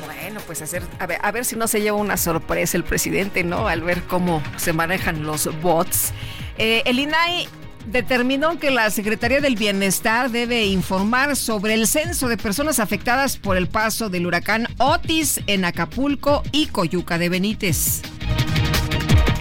Bueno, 0.07 0.39
pues 0.47 0.63
hacer, 0.63 0.81
a 0.97 1.05
ver, 1.05 1.19
a 1.21 1.31
ver 1.31 1.45
si 1.45 1.55
no 1.55 1.67
se 1.67 1.81
lleva 1.81 1.97
una 1.97 2.17
sorpresa 2.17 2.77
el 2.77 2.83
presidente, 2.83 3.43
¿no? 3.43 3.67
Al 3.67 3.83
ver 3.83 4.05
cómo 4.05 4.41
se 4.55 4.73
manejan 4.73 5.21
los 5.21 5.47
bots. 5.61 6.13
Eh, 6.57 6.81
el 6.87 6.97
INAI 6.97 7.47
determinó 7.87 8.59
que 8.59 8.71
la 8.71 8.89
Secretaría 8.89 9.41
del 9.41 9.55
Bienestar 9.55 10.29
debe 10.29 10.65
informar 10.65 11.35
sobre 11.35 11.73
el 11.73 11.87
censo 11.87 12.27
de 12.27 12.37
personas 12.37 12.79
afectadas 12.79 13.37
por 13.37 13.57
el 13.57 13.67
paso 13.67 14.09
del 14.09 14.27
huracán 14.27 14.67
Otis 14.77 15.41
en 15.47 15.65
Acapulco 15.65 16.43
y 16.51 16.67
Coyuca 16.67 17.17
de 17.17 17.29
Benítez. 17.29 18.01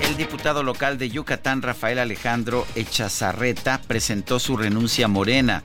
El 0.02 0.16
diputado 0.16 0.62
local 0.62 0.97
de 0.98 1.10
Yucatán, 1.10 1.62
Rafael 1.62 1.98
Alejandro 1.98 2.66
Echazarreta, 2.74 3.81
presentó 3.86 4.39
su 4.39 4.56
renuncia 4.56 5.09
Morena 5.09 5.64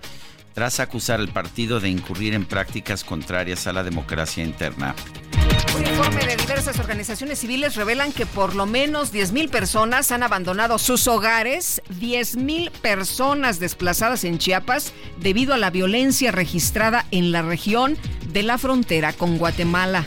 tras 0.53 0.79
acusar 0.79 1.19
al 1.19 1.29
partido 1.29 1.79
de 1.79 1.89
incurrir 1.89 2.33
en 2.33 2.45
prácticas 2.45 3.03
contrarias 3.03 3.67
a 3.67 3.73
la 3.73 3.83
democracia 3.83 4.43
interna. 4.43 4.95
Un 5.76 5.88
informe 5.88 6.26
de 6.26 6.35
diversas 6.35 6.80
organizaciones 6.80 7.39
civiles 7.39 7.76
revelan 7.76 8.11
que 8.11 8.26
por 8.26 8.56
lo 8.56 8.65
menos 8.65 9.14
10.000 9.14 9.49
personas 9.49 10.11
han 10.11 10.22
abandonado 10.22 10.77
sus 10.77 11.07
hogares, 11.07 11.81
10.000 11.99 12.72
personas 12.72 13.60
desplazadas 13.60 14.26
en 14.26 14.38
Chiapas 14.38 14.91
debido 15.18 15.53
a 15.53 15.57
la 15.57 15.69
violencia 15.69 16.31
registrada 16.31 17.06
en 17.11 17.31
la 17.31 17.41
región 17.41 17.98
de 18.34 18.43
la 18.43 18.57
frontera 18.57 19.14
con 19.14 19.38
Guatemala. 19.38 20.06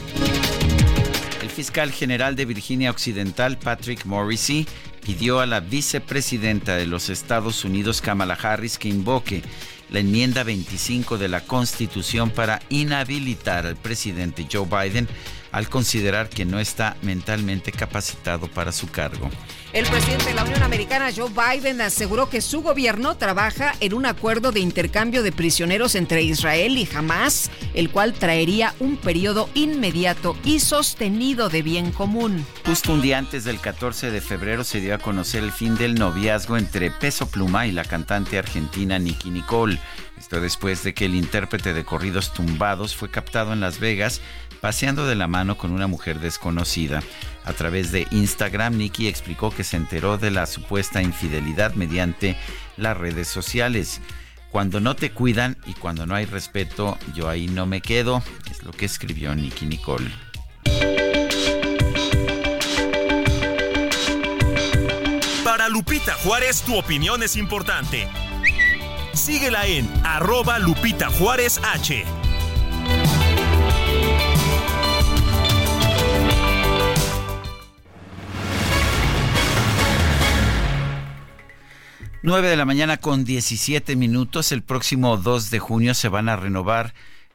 El 1.42 1.48
fiscal 1.48 1.90
general 1.92 2.36
de 2.36 2.44
Virginia 2.44 2.90
Occidental, 2.90 3.58
Patrick 3.58 4.04
Morrissey, 4.04 4.66
pidió 5.04 5.40
a 5.40 5.46
la 5.46 5.60
vicepresidenta 5.60 6.76
de 6.76 6.86
los 6.86 7.08
Estados 7.08 7.64
Unidos, 7.64 8.02
Kamala 8.02 8.34
Harris, 8.34 8.78
que 8.78 8.88
invoque 8.88 9.42
la 9.90 10.00
enmienda 10.00 10.42
25 10.42 11.18
de 11.18 11.28
la 11.28 11.40
Constitución 11.40 12.30
para 12.30 12.60
inhabilitar 12.68 13.66
al 13.66 13.76
presidente 13.76 14.46
Joe 14.50 14.66
Biden 14.66 15.08
al 15.54 15.68
considerar 15.68 16.28
que 16.28 16.44
no 16.44 16.58
está 16.58 16.96
mentalmente 17.02 17.70
capacitado 17.70 18.48
para 18.48 18.72
su 18.72 18.88
cargo. 18.88 19.30
El 19.72 19.86
presidente 19.86 20.26
de 20.26 20.34
la 20.34 20.42
Unión 20.42 20.64
Americana, 20.64 21.10
Joe 21.14 21.30
Biden, 21.30 21.80
aseguró 21.80 22.28
que 22.28 22.40
su 22.40 22.60
gobierno 22.60 23.16
trabaja 23.16 23.72
en 23.78 23.94
un 23.94 24.04
acuerdo 24.04 24.50
de 24.50 24.58
intercambio 24.58 25.22
de 25.22 25.30
prisioneros 25.30 25.94
entre 25.94 26.22
Israel 26.22 26.76
y 26.76 26.88
Hamas, 26.92 27.52
el 27.72 27.90
cual 27.90 28.14
traería 28.14 28.74
un 28.80 28.96
periodo 28.96 29.48
inmediato 29.54 30.36
y 30.44 30.58
sostenido 30.58 31.48
de 31.48 31.62
bien 31.62 31.92
común. 31.92 32.44
Justo 32.66 32.92
un 32.92 33.00
día 33.00 33.18
antes 33.18 33.44
del 33.44 33.60
14 33.60 34.10
de 34.10 34.20
febrero 34.20 34.64
se 34.64 34.80
dio 34.80 34.92
a 34.92 34.98
conocer 34.98 35.44
el 35.44 35.52
fin 35.52 35.76
del 35.76 35.94
noviazgo 35.94 36.56
entre 36.56 36.90
Peso 36.90 37.28
Pluma 37.28 37.68
y 37.68 37.72
la 37.72 37.84
cantante 37.84 38.38
argentina 38.38 38.98
Nicky 38.98 39.30
Nicole. 39.30 39.78
Esto 40.18 40.40
después 40.40 40.84
de 40.84 40.94
que 40.94 41.06
el 41.06 41.14
intérprete 41.14 41.74
de 41.74 41.84
corridos 41.84 42.32
tumbados 42.32 42.94
fue 42.94 43.10
captado 43.10 43.52
en 43.52 43.60
Las 43.60 43.80
Vegas 43.80 44.20
paseando 44.64 45.06
de 45.06 45.14
la 45.14 45.26
mano 45.26 45.58
con 45.58 45.72
una 45.72 45.86
mujer 45.86 46.20
desconocida. 46.20 47.02
A 47.44 47.52
través 47.52 47.92
de 47.92 48.06
Instagram, 48.10 48.78
Nicky 48.78 49.08
explicó 49.08 49.50
que 49.50 49.62
se 49.62 49.76
enteró 49.76 50.16
de 50.16 50.30
la 50.30 50.46
supuesta 50.46 51.02
infidelidad 51.02 51.74
mediante 51.74 52.34
las 52.78 52.96
redes 52.96 53.28
sociales. 53.28 54.00
Cuando 54.50 54.80
no 54.80 54.96
te 54.96 55.10
cuidan 55.10 55.58
y 55.66 55.74
cuando 55.74 56.06
no 56.06 56.14
hay 56.14 56.24
respeto, 56.24 56.96
yo 57.14 57.28
ahí 57.28 57.46
no 57.46 57.66
me 57.66 57.82
quedo, 57.82 58.22
es 58.50 58.62
lo 58.62 58.70
que 58.70 58.86
escribió 58.86 59.34
Nicky 59.34 59.66
Nicole. 59.66 60.10
Para 65.44 65.68
Lupita 65.68 66.14
Juárez, 66.14 66.62
tu 66.62 66.74
opinión 66.78 67.22
es 67.22 67.36
importante. 67.36 68.08
Síguela 69.12 69.66
en 69.66 69.86
arroba 70.04 70.58
Lupita 70.58 71.10
Juárez 71.10 71.60
H. 71.62 72.06
9 82.26 82.48
de 82.48 82.56
la 82.56 82.64
mañana 82.64 82.96
con 82.96 83.26
17 83.26 83.96
minutos. 83.96 84.50
El 84.50 84.62
próximo 84.62 85.18
2 85.18 85.50
de 85.50 85.58
junio 85.58 85.92
se 85.92 86.08
van 86.08 86.30
a 86.30 86.36
renovar 86.36 86.94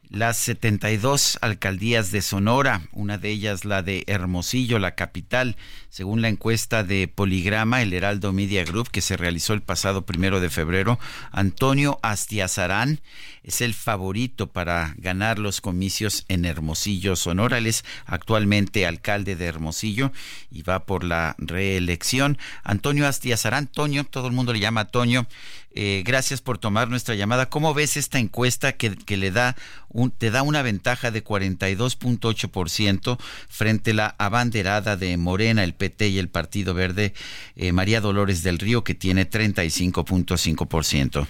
las 0.10 0.38
72 0.38 1.38
alcaldías 1.42 2.12
de 2.12 2.24
Sonora, 2.24 2.82
una 2.92 3.20
de 3.20 3.30
ellas 3.30 3.64
la 3.64 3.84
de 3.84 4.04
Hermosillo, 4.08 4.80
la 4.80 4.96
capital, 4.96 5.56
según 5.90 6.22
la 6.24 6.30
encuesta 6.30 6.84
de 6.84 7.08
Poligrama, 7.08 7.84
el 7.84 7.94
Heraldo 7.94 8.34
Media 8.34 8.64
Group, 8.64 8.90
que 8.90 9.02
se 9.02 9.18
realizó 9.18 9.54
el 9.54 9.62
pasado 9.62 10.08
primero 10.08 10.40
de 10.40 10.50
febrero, 10.50 11.00
Antonio 11.32 12.00
Astiazarán 12.02 13.02
es 13.44 13.62
el 13.62 13.74
favorito 13.74 14.48
para 14.48 14.94
ganar 14.98 15.40
los 15.40 15.62
comicios 15.62 16.26
en 16.28 16.46
Hermosillo, 16.46 17.16
Sonora. 17.16 17.58
Él 17.58 17.68
es 17.68 17.86
actualmente 18.06 18.86
alcalde 18.86 19.36
de 19.36 19.46
Hermosillo 19.46 20.12
y 20.52 20.64
va 20.64 20.86
por 20.86 21.04
la 21.04 21.36
reelección. 21.38 22.38
Antonio 22.64 23.08
Astiazarán, 23.08 23.68
Toño, 23.68 24.04
todo 24.04 24.28
el 24.28 24.34
mundo 24.34 24.54
le 24.54 24.60
llama 24.60 24.86
Toño. 24.86 25.28
Eh, 25.76 26.02
gracias 26.06 26.42
por 26.42 26.58
tomar 26.58 26.90
nuestra 26.90 27.16
llamada. 27.16 27.48
¿Cómo 27.50 27.74
ves 27.74 27.96
esta 27.96 28.18
encuesta 28.18 28.74
que, 28.74 28.96
le 29.18 29.32
da 29.32 29.56
un, 29.90 30.10
te 30.12 30.32
da 30.32 30.42
una 30.42 30.62
ventaja 30.62 31.12
de 31.12 31.24
42.8% 31.24 33.18
frente 33.48 33.92
a 33.92 33.94
la 33.94 34.16
abanderada 34.18 34.96
de 34.96 35.16
Morena, 35.18 35.64
el 35.64 35.74
PT 35.74 36.08
y 36.08 36.18
el 36.18 36.30
Partido 36.30 36.74
Verde, 36.74 37.14
eh, 37.56 37.72
María 37.72 38.02
Dolores 38.02 38.42
del 38.42 38.58
Río, 38.58 38.84
que 38.84 38.96
tiene 38.96 39.30
35.5%? 39.30 41.28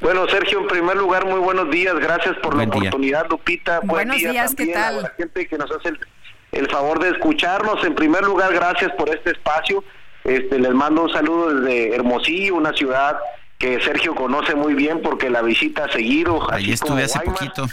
Bueno, 0.00 0.26
Sergio, 0.28 0.60
en 0.60 0.68
primer 0.68 0.96
lugar, 0.96 1.26
muy 1.26 1.40
buenos 1.40 1.70
días. 1.70 1.94
Gracias 1.96 2.36
por 2.42 2.56
la 2.56 2.64
oportunidad, 2.64 3.28
Lupita. 3.28 3.80
buenos 3.80 4.16
días, 4.16 4.54
¿qué 4.54 4.68
tal? 4.68 5.00
A 5.00 5.02
la 5.02 5.10
gente 5.10 5.46
que 5.46 5.58
nos 5.58 5.70
hace 5.70 5.90
el 6.52 6.70
favor 6.70 7.02
de 7.02 7.10
escucharnos. 7.10 7.84
En 7.84 7.94
primer 7.94 8.22
lugar, 8.22 8.54
gracias 8.54 8.92
por 8.96 9.14
este 9.14 9.32
espacio 9.32 9.84
este, 10.24 10.58
les 10.58 10.72
mando 10.72 11.02
un 11.02 11.10
saludo 11.10 11.54
desde 11.54 11.94
Hermosillo, 11.94 12.56
una 12.56 12.72
ciudad 12.72 13.16
que 13.58 13.80
Sergio 13.80 14.14
conoce 14.14 14.54
muy 14.54 14.74
bien 14.74 15.00
porque 15.00 15.30
la 15.30 15.42
visita 15.42 15.90
seguido. 15.90 16.52
Ahí 16.52 16.72
estuve 16.72 17.04
hace 17.04 17.20
poquito. 17.20 17.66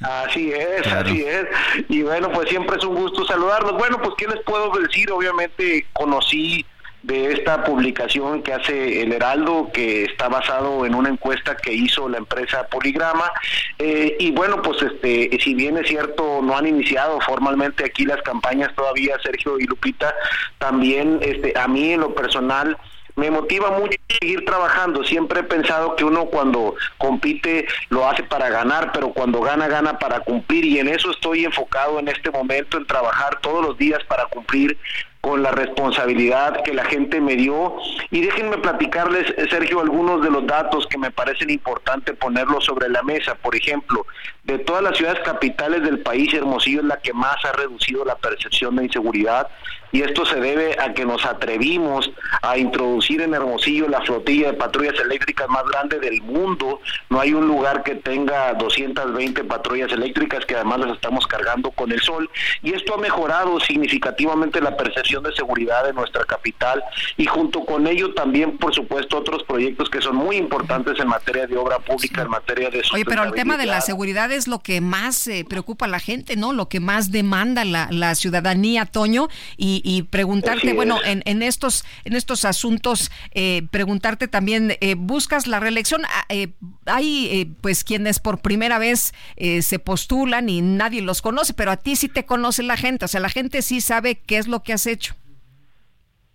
Así 0.00 0.52
es, 0.52 0.86
así 0.86 1.24
es. 1.24 1.46
Y 1.88 2.02
bueno, 2.02 2.30
pues 2.32 2.48
siempre 2.48 2.76
es 2.76 2.84
un 2.84 2.96
gusto 2.96 3.24
saludarlos. 3.24 3.72
Bueno, 3.78 3.98
pues 4.02 4.14
¿qué 4.18 4.26
les 4.26 4.40
puedo 4.44 4.70
decir? 4.78 5.10
Obviamente 5.10 5.86
conocí 5.92 6.66
de 7.06 7.32
esta 7.32 7.62
publicación 7.62 8.42
que 8.42 8.52
hace 8.52 9.02
el 9.02 9.12
Heraldo, 9.12 9.70
que 9.72 10.04
está 10.04 10.28
basado 10.28 10.84
en 10.84 10.94
una 10.94 11.08
encuesta 11.08 11.56
que 11.56 11.72
hizo 11.72 12.08
la 12.08 12.18
empresa 12.18 12.66
Poligrama. 12.66 13.30
Eh, 13.78 14.16
y 14.18 14.32
bueno, 14.32 14.60
pues 14.60 14.82
este, 14.82 15.30
si 15.40 15.54
bien 15.54 15.78
es 15.78 15.86
cierto, 15.86 16.40
no 16.42 16.56
han 16.56 16.66
iniciado 16.66 17.20
formalmente 17.20 17.84
aquí 17.84 18.04
las 18.04 18.20
campañas 18.22 18.74
todavía, 18.74 19.16
Sergio 19.22 19.56
y 19.60 19.66
Lupita, 19.66 20.12
también 20.58 21.20
este, 21.22 21.56
a 21.56 21.68
mí 21.68 21.92
en 21.92 22.00
lo 22.00 22.12
personal, 22.12 22.76
me 23.14 23.30
motiva 23.30 23.70
mucho 23.70 23.96
seguir 24.20 24.44
trabajando. 24.44 25.04
Siempre 25.04 25.40
he 25.40 25.44
pensado 25.44 25.94
que 25.94 26.04
uno 26.04 26.26
cuando 26.26 26.74
compite 26.98 27.66
lo 27.88 28.08
hace 28.08 28.24
para 28.24 28.50
ganar, 28.50 28.90
pero 28.92 29.10
cuando 29.10 29.40
gana, 29.40 29.68
gana 29.68 29.98
para 29.98 30.20
cumplir. 30.20 30.64
Y 30.64 30.80
en 30.80 30.88
eso 30.88 31.12
estoy 31.12 31.44
enfocado 31.44 31.98
en 32.00 32.08
este 32.08 32.30
momento, 32.30 32.76
en 32.76 32.86
trabajar 32.86 33.40
todos 33.40 33.64
los 33.64 33.78
días 33.78 34.02
para 34.04 34.26
cumplir 34.26 34.76
con 35.26 35.42
la 35.42 35.50
responsabilidad 35.50 36.62
que 36.62 36.72
la 36.72 36.84
gente 36.84 37.20
me 37.20 37.34
dio. 37.34 37.78
Y 38.12 38.20
déjenme 38.20 38.58
platicarles, 38.58 39.34
Sergio, 39.50 39.80
algunos 39.80 40.22
de 40.22 40.30
los 40.30 40.46
datos 40.46 40.86
que 40.86 40.98
me 40.98 41.10
parecen 41.10 41.50
importantes 41.50 42.16
ponerlos 42.16 42.64
sobre 42.64 42.88
la 42.88 43.02
mesa. 43.02 43.34
Por 43.34 43.56
ejemplo, 43.56 44.06
de 44.44 44.60
todas 44.60 44.84
las 44.84 44.96
ciudades 44.96 45.18
capitales 45.24 45.82
del 45.82 45.98
país, 45.98 46.32
Hermosillo 46.32 46.78
es 46.78 46.86
la 46.86 46.98
que 46.98 47.12
más 47.12 47.44
ha 47.44 47.50
reducido 47.50 48.04
la 48.04 48.14
percepción 48.14 48.76
de 48.76 48.84
inseguridad 48.84 49.48
y 49.96 50.02
esto 50.02 50.26
se 50.26 50.38
debe 50.38 50.76
a 50.78 50.92
que 50.92 51.06
nos 51.06 51.24
atrevimos 51.24 52.10
a 52.42 52.58
introducir 52.58 53.22
en 53.22 53.32
Hermosillo 53.32 53.88
la 53.88 54.02
flotilla 54.02 54.48
de 54.48 54.52
patrullas 54.52 55.00
eléctricas 55.00 55.48
más 55.48 55.64
grande 55.64 55.98
del 55.98 56.20
mundo. 56.20 56.82
No 57.08 57.18
hay 57.18 57.32
un 57.32 57.48
lugar 57.48 57.82
que 57.82 57.94
tenga 57.94 58.52
220 58.52 59.44
patrullas 59.44 59.90
eléctricas 59.92 60.44
que 60.44 60.54
además 60.54 60.80
las 60.80 60.92
estamos 60.96 61.26
cargando 61.26 61.70
con 61.70 61.92
el 61.92 62.00
sol 62.02 62.28
y 62.62 62.74
esto 62.74 62.94
ha 62.94 62.98
mejorado 62.98 63.58
significativamente 63.58 64.60
la 64.60 64.76
percepción 64.76 65.22
de 65.22 65.34
seguridad 65.34 65.86
de 65.86 65.94
nuestra 65.94 66.26
capital 66.26 66.84
y 67.16 67.24
junto 67.24 67.64
con 67.64 67.86
ello 67.86 68.12
también 68.12 68.58
por 68.58 68.74
supuesto 68.74 69.16
otros 69.16 69.44
proyectos 69.44 69.88
que 69.88 70.02
son 70.02 70.16
muy 70.16 70.36
importantes 70.36 71.00
en 71.00 71.08
materia 71.08 71.46
de 71.46 71.56
obra 71.56 71.78
pública, 71.78 72.20
en 72.20 72.28
materia 72.28 72.68
de 72.68 72.82
Oye, 72.92 73.06
pero 73.06 73.24
el 73.24 73.32
tema 73.32 73.56
de 73.56 73.64
la 73.64 73.80
seguridad 73.80 74.30
es 74.30 74.46
lo 74.46 74.58
que 74.58 74.82
más 74.82 75.26
eh, 75.26 75.46
preocupa 75.48 75.86
a 75.86 75.88
la 75.88 76.00
gente, 76.00 76.36
¿no? 76.36 76.52
Lo 76.52 76.68
que 76.68 76.80
más 76.80 77.10
demanda 77.10 77.64
la, 77.64 77.88
la 77.90 78.14
ciudadanía, 78.14 78.84
Toño, 78.84 79.28
y, 79.56 79.85
y 79.86 80.02
preguntarte, 80.02 80.72
bueno, 80.72 80.98
en, 81.04 81.22
en, 81.26 81.44
estos, 81.44 81.84
en 82.04 82.16
estos 82.16 82.44
asuntos, 82.44 83.12
eh, 83.34 83.62
preguntarte 83.70 84.26
también, 84.26 84.76
eh, 84.80 84.96
¿buscas 84.98 85.46
la 85.46 85.60
reelección? 85.60 86.02
Ah, 86.06 86.24
eh, 86.28 86.48
hay 86.86 87.54
pues 87.60 87.84
quienes 87.84 88.18
por 88.18 88.40
primera 88.40 88.80
vez 88.80 89.14
se 89.36 89.78
postulan 89.78 90.48
y 90.48 90.60
nadie 90.60 91.02
los 91.02 91.22
conoce, 91.22 91.54
pero 91.54 91.70
a 91.70 91.76
ti 91.76 91.94
sí 91.94 92.08
te 92.08 92.24
conoce 92.24 92.64
la 92.64 92.76
gente, 92.76 93.04
o 93.04 93.08
sea, 93.08 93.20
la 93.20 93.28
gente 93.28 93.62
sí 93.62 93.80
sabe 93.80 94.16
qué 94.16 94.38
es 94.38 94.48
lo 94.48 94.64
que 94.64 94.72
has 94.72 94.88
hecho. 94.88 95.14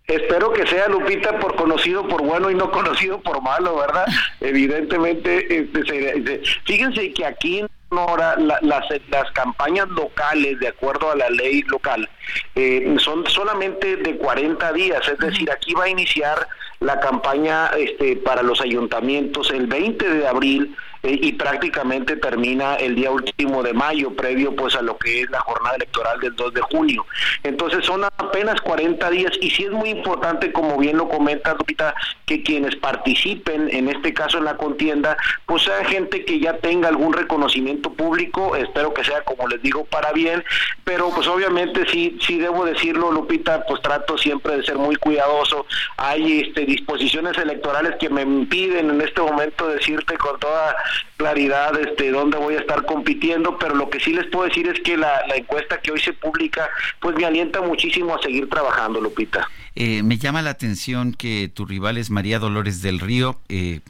Espero 0.06 0.54
que 0.54 0.66
sea 0.66 0.88
Lupita 0.88 1.38
por 1.38 1.54
conocido 1.54 2.08
por 2.08 2.22
bueno 2.22 2.50
y 2.50 2.54
no 2.54 2.70
conocido 2.70 3.20
por 3.20 3.42
malo, 3.42 3.76
¿verdad? 3.76 4.06
Evidentemente, 4.40 5.58
este, 5.58 6.42
fíjense 6.64 7.12
que 7.12 7.26
aquí 7.26 7.66
en 7.92 7.98
Sonora 7.98 8.36
las, 8.36 8.84
las 9.08 9.30
campañas 9.32 9.88
locales, 9.88 10.58
de 10.60 10.68
acuerdo 10.68 11.10
a 11.10 11.16
la 11.16 11.28
ley 11.30 11.62
local, 11.62 12.08
eh, 12.54 12.96
son 12.98 13.26
solamente 13.26 13.96
de 13.96 14.16
40 14.16 14.72
días, 14.72 15.06
es 15.08 15.18
decir, 15.18 15.50
aquí 15.50 15.74
va 15.74 15.84
a 15.84 15.88
iniciar 15.88 16.48
la 16.80 16.98
campaña 17.00 17.68
este, 17.78 18.16
para 18.16 18.42
los 18.42 18.60
ayuntamientos 18.60 19.50
el 19.50 19.66
20 19.66 20.08
de 20.08 20.26
abril 20.26 20.76
y 21.02 21.32
prácticamente 21.32 22.16
termina 22.16 22.76
el 22.76 22.94
día 22.94 23.10
último 23.10 23.62
de 23.62 23.72
mayo, 23.72 24.14
previo 24.14 24.54
pues 24.54 24.76
a 24.76 24.82
lo 24.82 24.96
que 24.98 25.22
es 25.22 25.30
la 25.30 25.40
jornada 25.40 25.76
electoral 25.76 26.20
del 26.20 26.36
2 26.36 26.54
de 26.54 26.60
junio. 26.60 27.06
Entonces 27.42 27.84
son 27.84 28.04
apenas 28.04 28.60
40 28.60 29.10
días 29.10 29.32
y 29.40 29.50
sí 29.50 29.64
es 29.64 29.70
muy 29.72 29.90
importante, 29.90 30.52
como 30.52 30.78
bien 30.78 30.96
lo 30.96 31.08
comenta 31.08 31.54
Lupita, 31.54 31.94
que 32.26 32.42
quienes 32.42 32.76
participen, 32.76 33.68
en 33.70 33.88
este 33.88 34.14
caso 34.14 34.38
en 34.38 34.44
la 34.44 34.56
contienda, 34.56 35.16
pues 35.46 35.62
sea 35.62 35.84
gente 35.84 36.24
que 36.24 36.38
ya 36.38 36.58
tenga 36.58 36.88
algún 36.88 37.12
reconocimiento 37.12 37.92
público, 37.92 38.54
espero 38.54 38.94
que 38.94 39.04
sea, 39.04 39.22
como 39.22 39.48
les 39.48 39.60
digo, 39.60 39.84
para 39.84 40.12
bien, 40.12 40.44
pero 40.84 41.10
pues 41.10 41.26
obviamente 41.26 41.84
sí, 41.90 42.18
sí 42.20 42.38
debo 42.38 42.64
decirlo, 42.64 43.10
Lupita, 43.10 43.64
pues 43.66 43.82
trato 43.82 44.16
siempre 44.18 44.56
de 44.56 44.62
ser 44.62 44.76
muy 44.76 44.96
cuidadoso. 44.96 45.66
Hay 45.96 46.42
este, 46.42 46.64
disposiciones 46.64 47.36
electorales 47.38 47.96
que 47.98 48.08
me 48.08 48.22
impiden 48.22 48.90
en 48.90 49.00
este 49.00 49.20
momento 49.20 49.66
decirte 49.66 50.16
con 50.16 50.38
toda 50.38 50.76
claridad 51.16 51.78
este, 51.78 52.10
dónde 52.10 52.38
voy 52.38 52.54
a 52.54 52.60
estar 52.60 52.84
compitiendo, 52.84 53.58
pero 53.58 53.74
lo 53.74 53.88
que 53.90 54.00
sí 54.00 54.12
les 54.12 54.26
puedo 54.26 54.46
decir 54.46 54.68
es 54.68 54.80
que 54.80 54.96
la, 54.96 55.22
encuesta 55.34 55.80
que 55.80 55.92
hoy 55.92 56.00
se 56.00 56.12
publica, 56.12 56.68
pues 57.00 57.16
me 57.16 57.24
alienta 57.24 57.60
muchísimo 57.60 58.14
a 58.14 58.22
seguir 58.22 58.48
trabajando, 58.48 59.00
Lupita. 59.00 59.48
Eh, 59.74 60.02
me 60.02 60.18
llama 60.18 60.42
la 60.42 60.50
atención 60.50 61.14
que 61.14 61.50
tu 61.52 61.64
rival 61.64 61.96
es 61.96 62.10
María 62.10 62.38
Dolores 62.38 62.82
del 62.82 63.00
Río, 63.00 63.38
eh, 63.48 63.80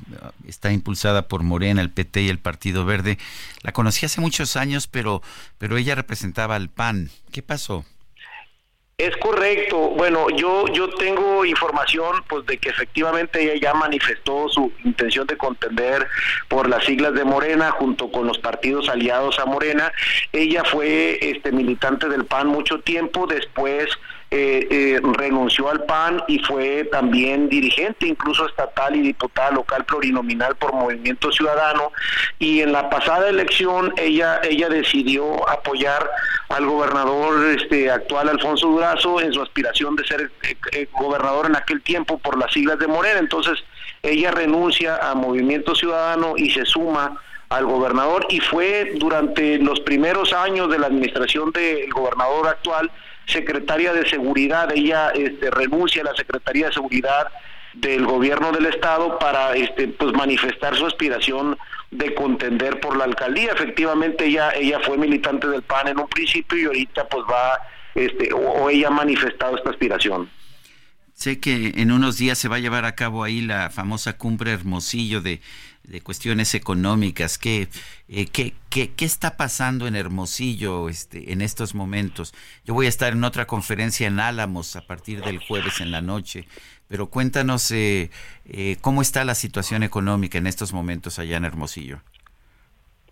está 0.46 0.72
impulsada 0.72 1.26
por 1.26 1.42
Morena, 1.42 1.82
el 1.82 1.90
PT 1.90 2.22
y 2.22 2.28
el 2.28 2.38
Partido 2.38 2.84
Verde. 2.84 3.18
La 3.62 3.72
conocí 3.72 4.06
hace 4.06 4.20
muchos 4.20 4.56
años, 4.56 4.86
pero, 4.86 5.22
pero 5.58 5.76
ella 5.76 5.94
representaba 5.94 6.54
al 6.54 6.68
PAN. 6.68 7.10
¿Qué 7.32 7.42
pasó? 7.42 7.84
Es 9.02 9.16
correcto. 9.16 9.76
Bueno, 9.96 10.30
yo 10.30 10.68
yo 10.68 10.88
tengo 10.90 11.44
información 11.44 12.22
pues 12.28 12.46
de 12.46 12.56
que 12.58 12.68
efectivamente 12.68 13.42
ella 13.42 13.60
ya 13.60 13.74
manifestó 13.74 14.48
su 14.48 14.72
intención 14.84 15.26
de 15.26 15.36
contender 15.36 16.06
por 16.46 16.68
las 16.68 16.84
siglas 16.84 17.12
de 17.14 17.24
Morena 17.24 17.72
junto 17.72 18.12
con 18.12 18.28
los 18.28 18.38
partidos 18.38 18.88
aliados 18.88 19.40
a 19.40 19.44
Morena. 19.44 19.90
Ella 20.32 20.62
fue 20.62 21.18
este 21.20 21.50
militante 21.50 22.08
del 22.08 22.26
PAN 22.26 22.46
mucho 22.46 22.78
tiempo, 22.78 23.26
después 23.26 23.88
eh, 24.34 24.66
eh, 24.70 25.00
renunció 25.02 25.68
al 25.68 25.84
PAN 25.84 26.22
y 26.26 26.38
fue 26.38 26.84
también 26.90 27.50
dirigente, 27.50 28.06
incluso 28.06 28.46
estatal 28.46 28.96
y 28.96 29.02
diputada 29.02 29.50
local 29.50 29.84
plurinominal 29.84 30.56
por 30.56 30.72
Movimiento 30.72 31.30
Ciudadano. 31.30 31.92
Y 32.38 32.62
en 32.62 32.72
la 32.72 32.88
pasada 32.88 33.28
elección 33.28 33.92
ella 33.98 34.40
ella 34.42 34.70
decidió 34.70 35.46
apoyar 35.50 36.08
al 36.48 36.64
gobernador 36.64 37.44
este 37.50 37.90
actual 37.90 38.30
Alfonso 38.30 38.68
Durazo 38.68 39.20
en 39.20 39.34
su 39.34 39.42
aspiración 39.42 39.96
de 39.96 40.06
ser 40.06 40.32
eh, 40.72 40.88
gobernador 40.92 41.44
en 41.44 41.56
aquel 41.56 41.82
tiempo 41.82 42.16
por 42.16 42.38
las 42.38 42.50
siglas 42.54 42.78
de 42.78 42.86
Morena. 42.86 43.18
Entonces 43.18 43.62
ella 44.02 44.30
renuncia 44.30 44.96
a 44.96 45.14
Movimiento 45.14 45.74
Ciudadano 45.74 46.38
y 46.38 46.50
se 46.52 46.64
suma 46.64 47.20
al 47.50 47.66
gobernador 47.66 48.26
y 48.30 48.40
fue 48.40 48.92
durante 48.94 49.58
los 49.58 49.80
primeros 49.80 50.32
años 50.32 50.70
de 50.70 50.78
la 50.78 50.86
administración 50.86 51.52
del 51.52 51.90
gobernador 51.90 52.48
actual 52.48 52.90
secretaria 53.26 53.92
de 53.92 54.08
seguridad, 54.08 54.70
ella 54.74 55.10
este, 55.10 55.50
renuncia 55.50 56.02
a 56.02 56.06
la 56.06 56.14
Secretaría 56.14 56.66
de 56.66 56.72
Seguridad 56.72 57.28
del 57.74 58.04
gobierno 58.04 58.52
del 58.52 58.66
estado 58.66 59.18
para 59.18 59.54
este 59.54 59.88
pues 59.88 60.12
manifestar 60.12 60.76
su 60.76 60.86
aspiración 60.86 61.56
de 61.90 62.14
contender 62.14 62.80
por 62.80 62.96
la 62.96 63.04
alcaldía. 63.04 63.52
Efectivamente 63.52 64.26
ella 64.26 64.50
ella 64.50 64.80
fue 64.80 64.98
militante 64.98 65.48
del 65.48 65.62
PAN 65.62 65.88
en 65.88 65.98
un 65.98 66.08
principio 66.08 66.58
y 66.58 66.64
ahorita 66.66 67.08
pues 67.08 67.24
va 67.30 67.58
este 67.94 68.30
o 68.32 68.68
ella 68.68 68.88
ha 68.88 68.90
manifestado 68.90 69.56
esta 69.56 69.70
aspiración. 69.70 70.28
Sé 71.14 71.40
que 71.40 71.72
en 71.76 71.92
unos 71.92 72.18
días 72.18 72.38
se 72.38 72.48
va 72.48 72.56
a 72.56 72.58
llevar 72.58 72.84
a 72.84 72.94
cabo 72.94 73.22
ahí 73.22 73.42
la 73.42 73.70
famosa 73.70 74.16
cumbre 74.16 74.52
Hermosillo 74.52 75.20
de, 75.20 75.40
de 75.84 76.00
cuestiones 76.00 76.54
económicas. 76.54 77.38
¿Qué, 77.38 77.68
eh, 78.08 78.26
qué, 78.26 78.54
qué, 78.70 78.92
qué, 78.92 79.04
está 79.04 79.36
pasando 79.36 79.86
en 79.86 79.96
Hermosillo 79.96 80.88
este, 80.88 81.32
en 81.32 81.42
estos 81.42 81.74
momentos? 81.74 82.34
Yo 82.64 82.74
voy 82.74 82.86
a 82.86 82.88
estar 82.88 83.12
en 83.12 83.24
otra 83.24 83.46
conferencia 83.46 84.06
en 84.06 84.20
Álamos 84.20 84.76
a 84.76 84.86
partir 84.86 85.22
del 85.22 85.38
jueves 85.38 85.80
en 85.80 85.90
la 85.90 86.00
noche, 86.00 86.46
pero 86.88 87.06
cuéntanos 87.06 87.70
eh, 87.70 88.10
eh, 88.46 88.76
cómo 88.80 89.02
está 89.02 89.24
la 89.24 89.34
situación 89.34 89.82
económica 89.82 90.38
en 90.38 90.46
estos 90.46 90.72
momentos 90.72 91.18
allá 91.18 91.36
en 91.36 91.44
Hermosillo. 91.44 92.00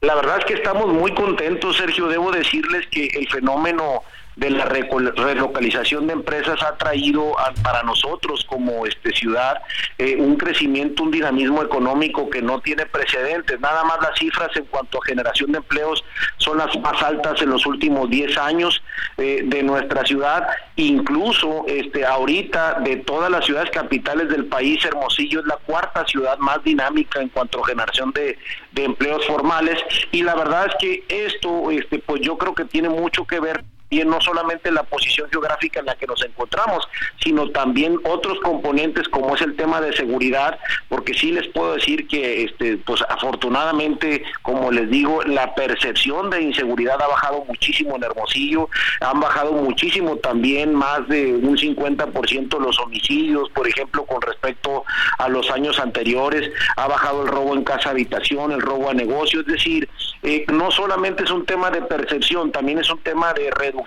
La 0.01 0.15
verdad 0.15 0.39
es 0.39 0.45
que 0.47 0.55
estamos 0.55 0.87
muy 0.89 1.13
contentos, 1.15 1.77
Sergio. 1.77 2.09
Debo 2.09 2.31
decirles 2.31 2.87
que 2.91 3.07
el 3.07 3.29
fenómeno 3.29 4.03
de 4.41 4.49
la 4.49 4.65
relocalización 4.65 6.07
de 6.07 6.15
empresas 6.15 6.63
ha 6.63 6.75
traído 6.79 7.35
para 7.63 7.83
nosotros 7.83 8.43
como 8.49 8.87
este 8.87 9.13
ciudad 9.13 9.61
eh, 9.99 10.17
un 10.19 10.37
crecimiento, 10.37 11.03
un 11.03 11.11
dinamismo 11.11 11.63
económico 11.63 12.31
que 12.31 12.41
no 12.41 12.59
tiene 12.61 12.87
precedentes. 12.87 13.61
Nada 13.61 13.85
más 13.85 13.99
las 14.01 14.19
cifras 14.19 14.49
en 14.57 14.65
cuanto 14.65 14.97
a 14.97 15.05
generación 15.05 15.53
de 15.53 15.59
empleos 15.59 16.03
son 16.39 16.57
las 16.57 16.75
más 16.81 17.03
altas 17.03 17.43
en 17.43 17.51
los 17.51 17.67
últimos 17.67 18.09
10 18.09 18.39
años 18.39 18.83
eh, 19.19 19.43
de 19.45 19.63
nuestra 19.63 20.07
ciudad. 20.07 20.47
Incluso 20.77 21.67
este 21.69 22.07
ahorita 22.07 22.81
de 22.81 22.97
todas 22.97 23.31
las 23.31 23.45
ciudades 23.45 23.69
capitales 23.69 24.31
del 24.31 24.47
país, 24.47 24.83
Hermosillo 24.83 25.41
es 25.41 25.47
la 25.47 25.57
cuarta 25.57 26.07
ciudad 26.07 26.39
más 26.39 26.65
dinámica 26.65 27.21
en 27.21 27.29
cuanto 27.29 27.63
a 27.63 27.67
generación 27.67 28.11
de, 28.13 28.39
de 28.73 28.85
empleos 28.85 29.27
formales 29.27 29.77
y 30.13 30.23
la 30.23 30.35
verdad 30.35 30.69
es 30.69 30.75
que 30.81 31.27
esto 31.27 31.71
este 31.71 31.99
pues 31.99 32.23
yo 32.23 32.39
creo 32.39 32.55
que 32.55 32.65
tiene 32.65 32.89
mucho 32.89 33.27
que 33.27 33.39
ver 33.39 33.63
y 33.91 33.99
no 34.05 34.21
solamente 34.21 34.71
la 34.71 34.85
posición 34.85 35.29
geográfica 35.31 35.81
en 35.81 35.87
la 35.87 35.97
que 35.97 36.07
nos 36.07 36.25
encontramos, 36.25 36.89
sino 37.21 37.51
también 37.51 37.99
otros 38.05 38.39
componentes 38.41 39.09
como 39.09 39.35
es 39.35 39.43
el 39.43 39.57
tema 39.57 39.81
de 39.81 39.93
seguridad, 39.93 40.59
porque 40.89 41.13
sí 41.13 41.33
les 41.33 41.49
puedo 41.49 41.75
decir 41.75 42.07
que 42.07 42.45
este 42.45 42.79
pues 42.79 43.03
afortunadamente, 43.09 44.23
como 44.43 44.71
les 44.71 44.89
digo, 44.89 45.25
la 45.25 45.55
percepción 45.57 46.31
de 46.31 46.41
inseguridad 46.41 47.03
ha 47.03 47.09
bajado 47.09 47.45
muchísimo 47.47 47.97
en 47.97 48.05
Hermosillo, 48.05 48.69
han 49.01 49.19
bajado 49.19 49.53
muchísimo 49.53 50.17
también 50.17 50.73
más 50.73 51.07
de 51.09 51.35
un 51.35 51.59
50% 51.59 52.61
los 52.61 52.79
homicidios, 52.79 53.51
por 53.51 53.67
ejemplo, 53.67 54.05
con 54.05 54.23
respecto 54.23 54.85
a 55.19 55.29
los 55.29 55.51
años 55.51 55.81
anteriores, 55.81 56.49
ha 56.77 56.87
bajado 56.87 57.23
el 57.23 57.29
robo 57.29 57.55
en 57.55 57.65
casa 57.65 57.91
habitación, 57.91 58.53
el 58.53 58.61
robo 58.61 58.89
a 58.89 58.95
negocio, 58.95 59.41
es 59.41 59.47
decir, 59.47 59.89
eh, 60.23 60.45
no 60.53 60.71
solamente 60.71 61.25
es 61.25 61.31
un 61.33 61.45
tema 61.45 61.71
de 61.71 61.83
percepción, 61.83 62.53
también 62.53 62.79
es 62.79 62.91
un 62.91 62.99
tema 62.99 63.33
de 63.33 63.51
reducción 63.51 63.80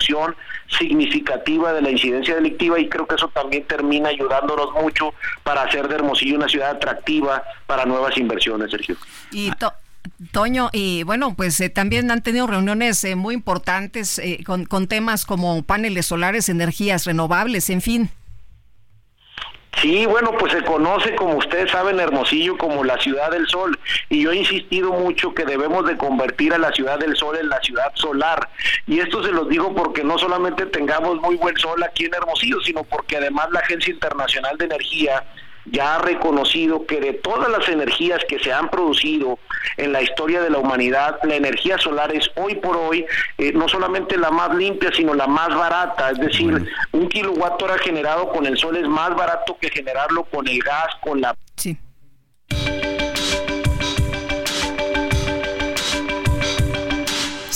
significativa 0.78 1.72
de 1.72 1.82
la 1.82 1.90
incidencia 1.90 2.34
delictiva 2.34 2.78
y 2.78 2.88
creo 2.88 3.06
que 3.06 3.14
eso 3.14 3.28
también 3.28 3.64
termina 3.66 4.08
ayudándonos 4.08 4.72
mucho 4.72 5.14
para 5.42 5.62
hacer 5.62 5.88
de 5.88 5.96
Hermosillo 5.96 6.36
una 6.36 6.48
ciudad 6.48 6.70
atractiva 6.70 7.42
para 7.66 7.84
nuevas 7.84 8.16
inversiones, 8.16 8.70
Sergio. 8.70 8.96
Y 9.30 9.50
Toño, 10.32 10.68
y 10.72 11.02
bueno, 11.02 11.34
pues 11.34 11.60
eh, 11.60 11.70
también 11.70 12.10
han 12.10 12.22
tenido 12.22 12.46
reuniones 12.46 13.02
eh, 13.04 13.16
muy 13.16 13.34
importantes 13.34 14.18
eh, 14.18 14.40
con, 14.44 14.64
con 14.66 14.86
temas 14.86 15.24
como 15.24 15.62
paneles 15.62 16.06
solares, 16.06 16.48
energías 16.48 17.06
renovables, 17.06 17.70
en 17.70 17.80
fin. 17.80 18.10
Sí, 19.80 20.06
bueno, 20.06 20.32
pues 20.38 20.52
se 20.52 20.62
conoce, 20.62 21.14
como 21.14 21.36
ustedes 21.36 21.70
saben, 21.70 22.00
Hermosillo 22.00 22.56
como 22.56 22.84
la 22.84 22.98
ciudad 22.98 23.30
del 23.30 23.46
sol. 23.48 23.78
Y 24.08 24.22
yo 24.22 24.32
he 24.32 24.36
insistido 24.36 24.92
mucho 24.92 25.34
que 25.34 25.44
debemos 25.44 25.86
de 25.86 25.96
convertir 25.96 26.52
a 26.54 26.58
la 26.58 26.72
ciudad 26.72 26.98
del 26.98 27.16
sol 27.16 27.36
en 27.36 27.48
la 27.48 27.60
ciudad 27.60 27.90
solar. 27.94 28.48
Y 28.86 29.00
esto 29.00 29.22
se 29.22 29.32
los 29.32 29.48
digo 29.48 29.74
porque 29.74 30.04
no 30.04 30.18
solamente 30.18 30.66
tengamos 30.66 31.20
muy 31.20 31.36
buen 31.36 31.56
sol 31.56 31.82
aquí 31.82 32.04
en 32.04 32.14
Hermosillo, 32.14 32.60
sino 32.60 32.84
porque 32.84 33.16
además 33.16 33.48
la 33.50 33.60
Agencia 33.60 33.92
Internacional 33.92 34.56
de 34.58 34.66
Energía 34.66 35.24
ya 35.66 35.96
ha 35.96 35.98
reconocido 35.98 36.86
que 36.86 37.00
de 37.00 37.14
todas 37.14 37.50
las 37.50 37.68
energías 37.68 38.22
que 38.28 38.38
se 38.38 38.52
han 38.52 38.68
producido 38.70 39.38
en 39.76 39.92
la 39.92 40.02
historia 40.02 40.42
de 40.42 40.50
la 40.50 40.58
humanidad, 40.58 41.18
la 41.24 41.36
energía 41.36 41.78
solar 41.78 42.14
es 42.14 42.30
hoy 42.36 42.56
por 42.56 42.76
hoy 42.76 43.06
eh, 43.38 43.52
no 43.52 43.68
solamente 43.68 44.16
la 44.16 44.30
más 44.30 44.54
limpia, 44.54 44.90
sino 44.92 45.14
la 45.14 45.26
más 45.26 45.48
barata. 45.54 46.10
Es 46.10 46.18
decir, 46.18 46.70
un 46.92 47.08
kilowatt 47.08 47.62
hora 47.62 47.78
generado 47.78 48.28
con 48.30 48.46
el 48.46 48.56
sol 48.58 48.76
es 48.76 48.88
más 48.88 49.14
barato 49.14 49.56
que 49.60 49.70
generarlo 49.70 50.24
con 50.24 50.46
el 50.46 50.58
gas, 50.60 50.88
con 51.00 51.20
la... 51.20 51.34
Sí. 51.56 51.78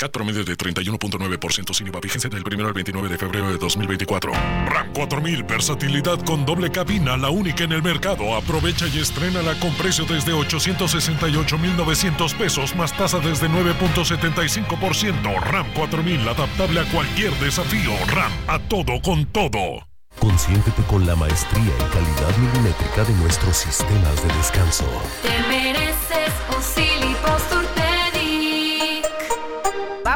CAT 0.00 0.10
promedio 0.10 0.42
de 0.44 0.56
31.9% 0.56 1.74
sin 1.74 1.88
IVA. 1.88 2.00
Vigencia 2.00 2.30
del 2.30 2.42
1 2.42 2.66
al 2.66 2.72
29 2.72 3.10
de 3.10 3.18
febrero 3.18 3.52
de 3.52 3.58
2024. 3.58 4.32
RAM 4.32 4.94
4000, 4.94 5.42
versatilidad 5.42 6.18
con 6.24 6.46
doble 6.46 6.72
cabina, 6.72 7.18
la 7.18 7.28
única 7.28 7.64
en 7.64 7.72
el 7.72 7.82
mercado. 7.82 8.34
Aprovecha 8.34 8.86
y 8.86 8.98
estrénala 8.98 9.60
con 9.60 9.74
precio 9.74 10.06
desde 10.06 10.32
868,900 10.32 12.32
pesos 12.32 12.74
más 12.74 12.96
tasa 12.96 13.18
desde 13.18 13.50
9.75%. 13.50 15.38
RAM 15.42 15.66
4000, 15.74 16.28
adaptable 16.28 16.80
a 16.80 16.90
cualquier 16.90 17.34
desafío. 17.34 17.92
RAM, 18.06 18.32
a 18.46 18.58
todo 18.58 19.02
con 19.02 19.26
todo. 19.26 19.86
Consiéntete 20.18 20.82
con 20.84 21.06
la 21.06 21.14
maestría 21.14 21.62
y 21.62 21.84
calidad 21.92 22.34
milimétrica 22.38 23.04
de 23.04 23.12
nuestros 23.14 23.54
sistemas 23.54 24.26
de 24.26 24.34
descanso. 24.34 24.86
Te 25.22 25.38
mereces 25.46 26.32
un 26.56 26.62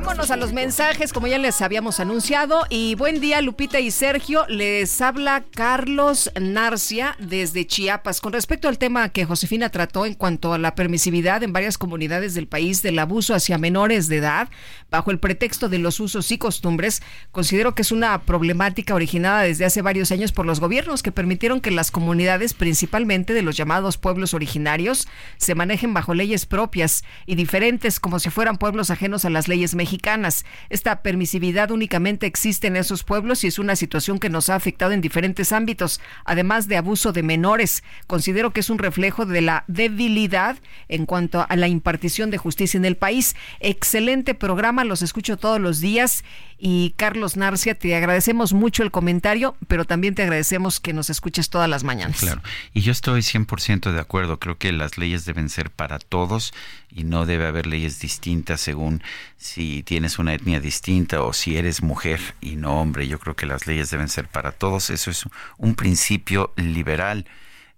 Vámonos 0.04 0.30
a 0.30 0.36
los 0.36 0.52
mensajes, 0.52 1.14
como 1.14 1.28
ya 1.28 1.38
les 1.38 1.62
habíamos 1.62 1.98
anunciado. 1.98 2.66
Y 2.68 2.94
buen 2.94 3.22
día, 3.22 3.40
Lupita 3.40 3.80
y 3.80 3.90
Sergio. 3.90 4.44
Les 4.48 5.00
habla 5.00 5.42
Carlos 5.50 6.30
Narcia 6.38 7.16
desde 7.18 7.66
Chiapas. 7.66 8.20
Con 8.20 8.34
respecto 8.34 8.68
al 8.68 8.76
tema 8.76 9.08
que 9.08 9.24
Josefina 9.24 9.70
trató 9.70 10.04
en 10.04 10.12
cuanto 10.12 10.52
a 10.52 10.58
la 10.58 10.74
permisividad 10.74 11.42
en 11.42 11.54
varias 11.54 11.78
comunidades 11.78 12.34
del 12.34 12.46
país 12.46 12.82
del 12.82 12.98
abuso 12.98 13.34
hacia 13.34 13.56
menores 13.56 14.08
de 14.08 14.18
edad, 14.18 14.50
bajo 14.90 15.10
el 15.10 15.18
pretexto 15.18 15.70
de 15.70 15.78
los 15.78 15.98
usos 16.00 16.30
y 16.30 16.36
costumbres, 16.36 17.00
considero 17.32 17.74
que 17.74 17.80
es 17.80 17.90
una 17.90 18.20
problemática 18.24 18.94
originada 18.94 19.40
desde 19.40 19.64
hace 19.64 19.80
varios 19.80 20.12
años 20.12 20.32
por 20.32 20.44
los 20.44 20.60
gobiernos 20.60 21.02
que 21.02 21.12
permitieron 21.12 21.62
que 21.62 21.70
las 21.70 21.90
comunidades, 21.90 22.52
principalmente 22.52 23.32
de 23.32 23.40
los 23.40 23.56
llamados 23.56 23.96
pueblos 23.96 24.34
originarios, 24.34 25.08
se 25.38 25.54
manejen 25.54 25.94
bajo 25.94 26.12
leyes 26.12 26.44
propias 26.44 27.04
y 27.24 27.36
diferentes 27.36 28.00
como 28.00 28.18
si 28.18 28.28
fueran 28.28 28.58
pueblos 28.58 28.90
ajenos 28.90 29.24
a 29.24 29.30
las 29.30 29.48
leyes 29.48 29.74
mexicanas 29.74 29.93
Esta 30.70 31.02
permisividad 31.02 31.70
únicamente 31.70 32.26
existe 32.26 32.66
en 32.66 32.76
esos 32.76 33.04
pueblos 33.04 33.44
y 33.44 33.48
es 33.48 33.58
una 33.58 33.76
situación 33.76 34.18
que 34.18 34.30
nos 34.30 34.50
ha 34.50 34.54
afectado 34.54 34.92
en 34.92 35.00
diferentes 35.00 35.52
ámbitos, 35.52 36.00
además 36.24 36.68
de 36.68 36.76
abuso 36.76 37.12
de 37.12 37.22
menores. 37.22 37.82
Considero 38.06 38.52
que 38.52 38.60
es 38.60 38.70
un 38.70 38.78
reflejo 38.78 39.26
de 39.26 39.40
la 39.40 39.64
debilidad 39.66 40.56
en 40.88 41.06
cuanto 41.06 41.46
a 41.48 41.56
la 41.56 41.68
impartición 41.68 42.30
de 42.30 42.38
justicia 42.38 42.78
en 42.78 42.84
el 42.84 42.96
país. 42.96 43.36
Excelente 43.60 44.34
programa, 44.34 44.84
los 44.84 45.02
escucho 45.02 45.36
todos 45.36 45.60
los 45.60 45.80
días 45.80 46.24
y 46.58 46.94
Carlos 46.96 47.36
Narcia, 47.36 47.74
te 47.74 47.94
agradecemos 47.94 48.52
mucho 48.52 48.82
el 48.82 48.90
comentario, 48.90 49.56
pero 49.68 49.84
también 49.84 50.14
te 50.14 50.22
agradecemos 50.22 50.80
que 50.80 50.92
nos 50.92 51.10
escuches 51.10 51.50
todas 51.50 51.68
las 51.68 51.84
mañanas. 51.84 52.20
Claro, 52.20 52.42
y 52.72 52.80
yo 52.80 52.92
estoy 52.92 53.20
100% 53.20 53.92
de 53.92 54.00
acuerdo, 54.00 54.38
creo 54.38 54.56
que 54.56 54.72
las 54.72 54.96
leyes 54.96 55.24
deben 55.24 55.48
ser 55.48 55.70
para 55.70 55.98
todos 55.98 56.54
y 56.94 57.04
no 57.04 57.26
debe 57.26 57.46
haber 57.46 57.66
leyes 57.66 57.98
distintas 57.98 58.60
según 58.60 59.02
si 59.36 59.82
tienes 59.82 60.18
una 60.18 60.32
etnia 60.32 60.60
distinta 60.60 61.22
o 61.22 61.32
si 61.32 61.56
eres 61.56 61.82
mujer 61.82 62.20
y 62.40 62.56
no 62.56 62.80
hombre. 62.80 63.08
Yo 63.08 63.18
creo 63.18 63.34
que 63.34 63.46
las 63.46 63.66
leyes 63.66 63.90
deben 63.90 64.08
ser 64.08 64.28
para 64.28 64.52
todos, 64.52 64.90
eso 64.90 65.10
es 65.10 65.24
un 65.58 65.74
principio 65.74 66.52
liberal 66.56 67.26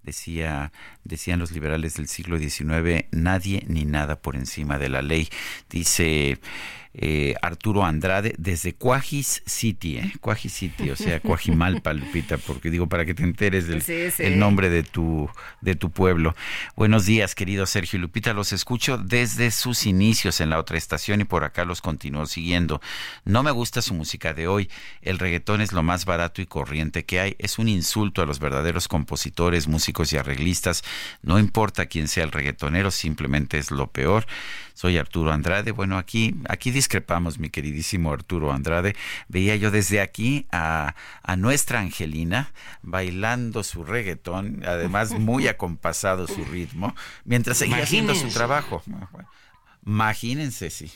decía, 0.06 0.72
decían 1.06 1.38
los 1.38 1.52
liberales 1.52 1.94
del 1.94 2.08
siglo 2.08 2.38
XIX, 2.38 3.06
nadie 3.10 3.64
ni 3.68 3.84
nada 3.84 4.16
por 4.16 4.36
encima 4.36 4.78
de 4.78 4.88
la 4.88 5.02
ley. 5.02 5.28
Dice 5.70 6.38
eh, 6.98 7.34
Arturo 7.42 7.84
Andrade 7.84 8.34
desde 8.38 8.74
Cuajis 8.74 9.42
City, 9.44 9.98
¿eh? 9.98 10.12
Cuajis 10.18 10.54
City, 10.54 10.88
o 10.88 10.96
sea, 10.96 11.20
Cuajimalpa, 11.20 11.92
Lupita, 11.92 12.38
porque 12.38 12.70
digo, 12.70 12.88
para 12.88 13.04
que 13.04 13.12
te 13.12 13.22
enteres 13.22 13.66
del 13.66 13.84
el 14.16 14.38
nombre 14.38 14.70
de 14.70 14.82
tu, 14.82 15.28
de 15.60 15.74
tu 15.74 15.90
pueblo. 15.90 16.34
Buenos 16.74 17.04
días, 17.04 17.34
querido 17.34 17.66
Sergio 17.66 17.98
Lupita, 17.98 18.32
los 18.32 18.54
escucho 18.54 18.96
desde 18.96 19.50
sus 19.50 19.84
inicios 19.84 20.40
en 20.40 20.48
la 20.48 20.58
otra 20.58 20.78
estación 20.78 21.20
y 21.20 21.24
por 21.24 21.44
acá 21.44 21.66
los 21.66 21.82
continúo 21.82 22.24
siguiendo. 22.24 22.80
No 23.26 23.42
me 23.42 23.50
gusta 23.50 23.82
su 23.82 23.92
música 23.92 24.32
de 24.32 24.48
hoy, 24.48 24.70
el 25.02 25.18
reggaetón 25.18 25.60
es 25.60 25.72
lo 25.72 25.82
más 25.82 26.06
barato 26.06 26.40
y 26.40 26.46
corriente 26.46 27.04
que 27.04 27.20
hay, 27.20 27.36
es 27.38 27.58
un 27.58 27.68
insulto 27.68 28.22
a 28.22 28.26
los 28.26 28.38
verdaderos 28.38 28.88
compositores, 28.88 29.68
músicos 29.68 30.14
y 30.14 30.16
arreglistas, 30.16 30.82
no 31.22 31.38
importa 31.38 31.86
quién 31.86 32.08
sea 32.08 32.24
el 32.24 32.32
reggaetonero, 32.32 32.90
simplemente 32.90 33.58
es 33.58 33.70
lo 33.70 33.88
peor. 33.88 34.26
Soy 34.74 34.98
Arturo 34.98 35.32
Andrade. 35.32 35.70
Bueno, 35.70 35.96
aquí, 35.96 36.34
aquí 36.48 36.70
discrepamos, 36.70 37.38
mi 37.38 37.48
queridísimo 37.48 38.12
Arturo 38.12 38.52
Andrade. 38.52 38.94
Veía 39.28 39.56
yo 39.56 39.70
desde 39.70 40.02
aquí 40.02 40.46
a, 40.52 40.94
a 41.22 41.36
nuestra 41.36 41.80
Angelina 41.80 42.52
bailando 42.82 43.62
su 43.62 43.84
reggaetón, 43.84 44.62
además 44.66 45.12
muy 45.12 45.48
acompasado 45.48 46.26
su 46.26 46.44
ritmo, 46.44 46.94
mientras 47.24 47.56
seguía 47.56 47.82
haciendo 47.82 48.14
su 48.14 48.28
trabajo. 48.28 48.82
Imagínense, 49.86 50.68
sí. 50.68 50.92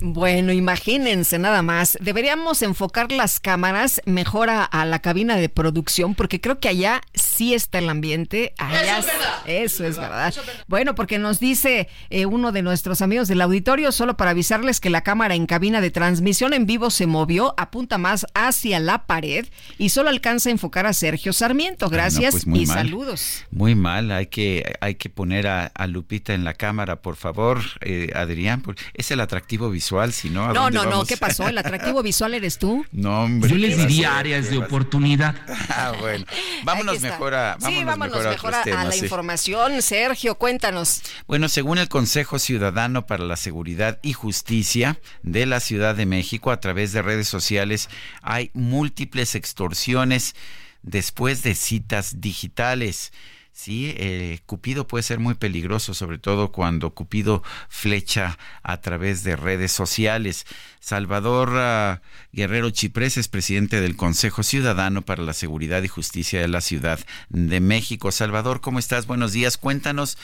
Bueno, 0.00 0.52
imagínense 0.52 1.38
nada 1.38 1.62
más. 1.62 1.96
Deberíamos 2.00 2.62
enfocar 2.62 3.12
las 3.12 3.40
cámaras 3.40 4.02
mejor 4.04 4.50
a, 4.50 4.84
la 4.84 4.98
cabina 5.00 5.36
de 5.36 5.48
producción 5.48 6.14
porque 6.14 6.40
creo 6.40 6.60
que 6.60 6.68
allá 6.68 7.00
sí 7.14 7.54
está 7.54 7.78
el 7.78 7.88
ambiente. 7.88 8.52
Allá 8.58 8.98
eso 8.98 9.08
es 9.08 9.18
verdad. 9.18 9.46
Eso 9.46 9.84
es 9.84 9.96
verdad. 9.96 10.34
Bueno, 10.68 10.94
porque 10.94 11.18
nos 11.18 11.40
dice 11.40 11.88
eh, 12.10 12.26
uno 12.26 12.52
de 12.52 12.62
nuestros 12.62 13.00
amigos 13.00 13.28
del 13.28 13.40
auditorio, 13.40 13.90
solo 13.92 14.16
para 14.16 14.32
avisarles 14.32 14.80
que 14.80 14.90
la 14.90 15.02
cámara 15.02 15.34
en 15.34 15.46
cabina 15.46 15.80
de 15.80 15.90
transmisión 15.90 16.52
en 16.52 16.66
vivo 16.66 16.90
se 16.90 17.06
movió, 17.06 17.54
apunta 17.56 17.98
más 17.98 18.26
hacia 18.34 18.80
la 18.80 19.06
pared 19.06 19.46
y 19.78 19.90
solo 19.90 20.10
alcanza 20.10 20.50
a 20.50 20.52
enfocar 20.52 20.86
a 20.86 20.92
Sergio 20.92 21.32
Sarmiento. 21.32 21.88
Gracias 21.88 22.44
pues 22.44 22.60
y 22.60 22.66
saludos. 22.66 23.44
Muy 23.50 23.74
mal, 23.74 24.10
hay 24.12 24.26
que, 24.26 24.74
hay 24.80 24.96
que 24.96 25.08
poner 25.08 25.46
a, 25.46 25.70
Lupita 25.86 26.34
en 26.34 26.42
la 26.42 26.54
cámara, 26.54 26.96
por 26.96 27.14
favor, 27.16 27.60
eh, 27.80 28.10
Adrián. 28.14 28.62
Es 28.94 29.10
el 29.12 29.20
atractivo 29.20 29.70
visual, 29.76 30.14
si 30.14 30.30
no. 30.30 30.54
no, 30.54 30.70
no, 30.70 30.84
no, 30.86 31.04
¿qué 31.04 31.18
pasó? 31.18 31.46
¿El 31.46 31.58
atractivo 31.58 32.02
visual 32.10 32.32
eres 32.32 32.56
tú? 32.56 32.86
No, 32.92 33.24
hombre. 33.24 33.50
Yo 33.50 33.56
les 33.56 33.76
diría 33.76 34.16
áreas 34.18 34.50
de 34.50 34.58
oportunidad. 34.58 35.34
Ah, 35.68 35.92
bueno. 36.00 36.24
Vámonos 36.64 37.00
mejor 37.00 37.34
a, 37.34 37.58
sí, 37.60 37.84
vámonos 37.84 38.24
mejor 38.24 38.54
a, 38.54 38.84
la 38.84 38.96
información. 38.96 39.82
Sergio, 39.82 40.36
cuéntanos. 40.36 41.02
Bueno, 41.26 41.48
según 41.48 41.78
el 41.78 41.88
Consejo 41.88 42.38
Ciudadano 42.38 43.04
para 43.06 43.24
la 43.24 43.36
Seguridad 43.36 43.98
y 44.02 44.12
Justicia 44.12 44.98
de 45.22 45.44
la 45.44 45.60
Ciudad 45.60 45.94
de 45.94 46.06
México, 46.06 46.50
a 46.50 46.60
través 46.60 46.92
de 46.92 47.02
redes 47.02 47.28
sociales 47.28 47.90
hay 48.22 48.50
múltiples 48.54 49.34
extorsiones 49.34 50.34
después 50.82 51.42
de 51.42 51.54
citas 51.54 52.20
digitales. 52.20 53.12
Sí, 53.56 53.94
eh, 53.96 54.40
Cupido 54.44 54.86
puede 54.86 55.02
ser 55.02 55.18
muy 55.18 55.32
peligroso, 55.32 55.94
sobre 55.94 56.18
todo 56.18 56.52
cuando 56.52 56.90
Cupido 56.90 57.42
flecha 57.70 58.38
a 58.62 58.82
través 58.82 59.24
de 59.24 59.34
redes 59.34 59.72
sociales. 59.72 60.44
Salvador 60.78 61.52
ah, 61.54 62.02
Guerrero 62.32 62.68
Chiprés 62.68 63.16
es 63.16 63.28
presidente 63.28 63.80
del 63.80 63.96
Consejo 63.96 64.42
Ciudadano 64.42 65.00
para 65.00 65.22
la 65.22 65.32
Seguridad 65.32 65.82
y 65.82 65.88
Justicia 65.88 66.38
de 66.38 66.48
la 66.48 66.60
Ciudad 66.60 67.00
de 67.30 67.60
México. 67.60 68.12
Salvador, 68.12 68.60
¿cómo 68.60 68.78
estás? 68.78 69.06
Buenos 69.06 69.32
días. 69.32 69.56
Cuéntanos 69.56 70.18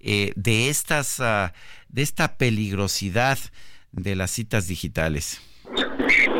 eh, 0.00 0.32
de 0.34 0.70
estas, 0.70 1.20
ah, 1.20 1.52
de 1.90 2.00
esta 2.00 2.38
peligrosidad 2.38 3.38
de 3.92 4.16
las 4.16 4.30
citas 4.30 4.66
digitales. 4.66 5.42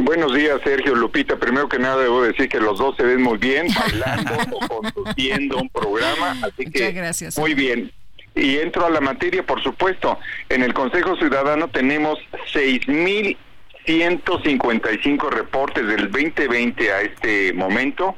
Buenos 0.03 0.35
días, 0.35 0.61
Sergio 0.65 0.95
Lupita. 0.95 1.37
Primero 1.37 1.69
que 1.69 1.79
nada, 1.79 2.03
debo 2.03 2.23
decir 2.23 2.49
que 2.49 2.59
los 2.61 2.79
dos 2.79 2.97
se 2.97 3.03
ven 3.03 3.21
muy 3.23 3.37
bien, 3.39 3.67
bailando 3.79 4.35
o 4.53 4.61
conduciendo 4.69 5.59
un 5.59 5.69
programa. 5.69 6.37
Así 6.43 6.65
que, 6.71 6.93
gracias. 6.93 7.37
muy 7.39 7.55
bien. 7.55 7.93
Y 8.35 8.59
entro 8.59 8.87
a 8.87 8.91
la 8.91 9.01
materia, 9.01 9.45
por 9.45 9.63
supuesto. 9.63 10.19
En 10.49 10.63
el 10.63 10.73
Consejo 10.73 11.17
Ciudadano 11.17 11.69
tenemos 11.69 12.19
6.155 12.53 15.31
reportes 15.31 15.87
del 15.87 16.11
2020 16.11 16.93
a 16.93 17.03
este 17.03 17.53
momento 17.53 18.17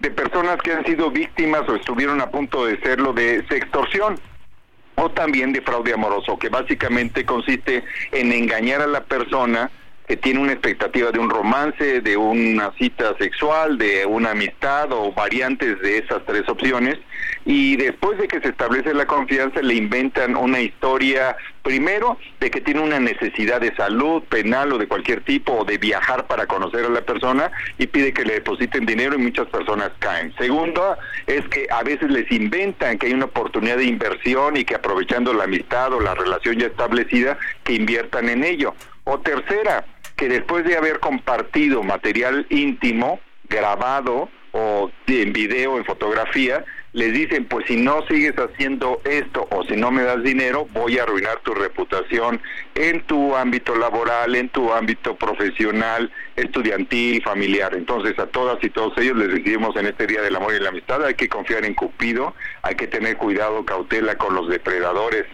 de 0.00 0.10
personas 0.10 0.56
que 0.62 0.72
han 0.72 0.84
sido 0.86 1.10
víctimas 1.10 1.68
o 1.68 1.74
estuvieron 1.74 2.20
a 2.20 2.30
punto 2.30 2.66
de 2.66 2.78
serlo 2.80 3.12
de 3.12 3.44
sextorsión 3.48 4.14
o 4.94 5.10
también 5.10 5.52
de 5.52 5.60
fraude 5.60 5.92
amoroso, 5.92 6.38
que 6.38 6.48
básicamente 6.48 7.24
consiste 7.24 7.82
en 8.12 8.32
engañar 8.32 8.80
a 8.80 8.86
la 8.86 9.04
persona 9.04 9.70
que 10.08 10.16
tiene 10.16 10.40
una 10.40 10.52
expectativa 10.52 11.12
de 11.12 11.18
un 11.18 11.28
romance, 11.28 12.00
de 12.00 12.16
una 12.16 12.72
cita 12.78 13.14
sexual, 13.18 13.76
de 13.76 14.06
una 14.06 14.30
amistad 14.30 14.90
o 14.90 15.12
variantes 15.12 15.78
de 15.82 15.98
esas 15.98 16.24
tres 16.24 16.48
opciones. 16.48 16.98
Y 17.44 17.76
después 17.76 18.18
de 18.18 18.26
que 18.26 18.40
se 18.40 18.48
establece 18.48 18.94
la 18.94 19.06
confianza, 19.06 19.60
le 19.60 19.74
inventan 19.74 20.34
una 20.34 20.60
historia, 20.60 21.36
primero, 21.62 22.18
de 22.40 22.50
que 22.50 22.62
tiene 22.62 22.80
una 22.80 22.98
necesidad 22.98 23.60
de 23.60 23.74
salud, 23.76 24.22
penal 24.24 24.72
o 24.72 24.78
de 24.78 24.88
cualquier 24.88 25.22
tipo, 25.24 25.52
o 25.52 25.64
de 25.64 25.76
viajar 25.76 26.26
para 26.26 26.46
conocer 26.46 26.86
a 26.86 26.88
la 26.88 27.02
persona, 27.02 27.50
y 27.76 27.86
pide 27.86 28.14
que 28.14 28.24
le 28.24 28.34
depositen 28.34 28.86
dinero 28.86 29.14
y 29.14 29.18
muchas 29.18 29.46
personas 29.48 29.90
caen. 29.98 30.34
Segundo, 30.38 30.96
es 31.26 31.46
que 31.48 31.66
a 31.70 31.82
veces 31.82 32.10
les 32.10 32.30
inventan 32.32 32.96
que 32.96 33.08
hay 33.08 33.12
una 33.12 33.26
oportunidad 33.26 33.76
de 33.76 33.84
inversión 33.84 34.56
y 34.56 34.64
que 34.64 34.74
aprovechando 34.74 35.34
la 35.34 35.44
amistad 35.44 35.92
o 35.92 36.00
la 36.00 36.14
relación 36.14 36.58
ya 36.58 36.66
establecida, 36.66 37.36
que 37.62 37.74
inviertan 37.74 38.30
en 38.30 38.44
ello. 38.44 38.74
O 39.04 39.18
tercera, 39.20 39.86
que 40.18 40.28
después 40.28 40.64
de 40.64 40.76
haber 40.76 40.98
compartido 40.98 41.82
material 41.84 42.44
íntimo, 42.50 43.20
grabado 43.48 44.28
o 44.50 44.90
en 45.06 45.32
video, 45.32 45.78
en 45.78 45.84
fotografía, 45.84 46.64
les 46.92 47.12
dicen, 47.12 47.44
pues 47.44 47.66
si 47.66 47.76
no 47.76 48.04
sigues 48.08 48.34
haciendo 48.34 49.00
esto 49.04 49.46
o 49.50 49.62
si 49.64 49.76
no 49.76 49.92
me 49.92 50.02
das 50.02 50.22
dinero, 50.24 50.66
voy 50.72 50.98
a 50.98 51.04
arruinar 51.04 51.38
tu 51.44 51.54
reputación 51.54 52.40
en 52.74 53.02
tu 53.02 53.36
ámbito 53.36 53.76
laboral, 53.76 54.34
en 54.34 54.48
tu 54.48 54.72
ámbito 54.72 55.14
profesional, 55.14 56.10
estudiantil, 56.34 57.22
familiar. 57.22 57.74
Entonces, 57.74 58.18
a 58.18 58.26
todas 58.26 58.62
y 58.64 58.70
todos 58.70 58.98
ellos 58.98 59.16
les 59.16 59.28
decimos 59.28 59.76
en 59.76 59.86
este 59.86 60.08
Día 60.08 60.22
del 60.22 60.34
Amor 60.34 60.52
y 60.54 60.60
la 60.60 60.70
Amistad, 60.70 61.04
hay 61.04 61.14
que 61.14 61.28
confiar 61.28 61.64
en 61.64 61.74
Cupido, 61.74 62.34
hay 62.62 62.74
que 62.74 62.88
tener 62.88 63.16
cuidado, 63.18 63.64
cautela 63.64 64.16
con 64.16 64.34
los 64.34 64.48
depredadores 64.48 65.26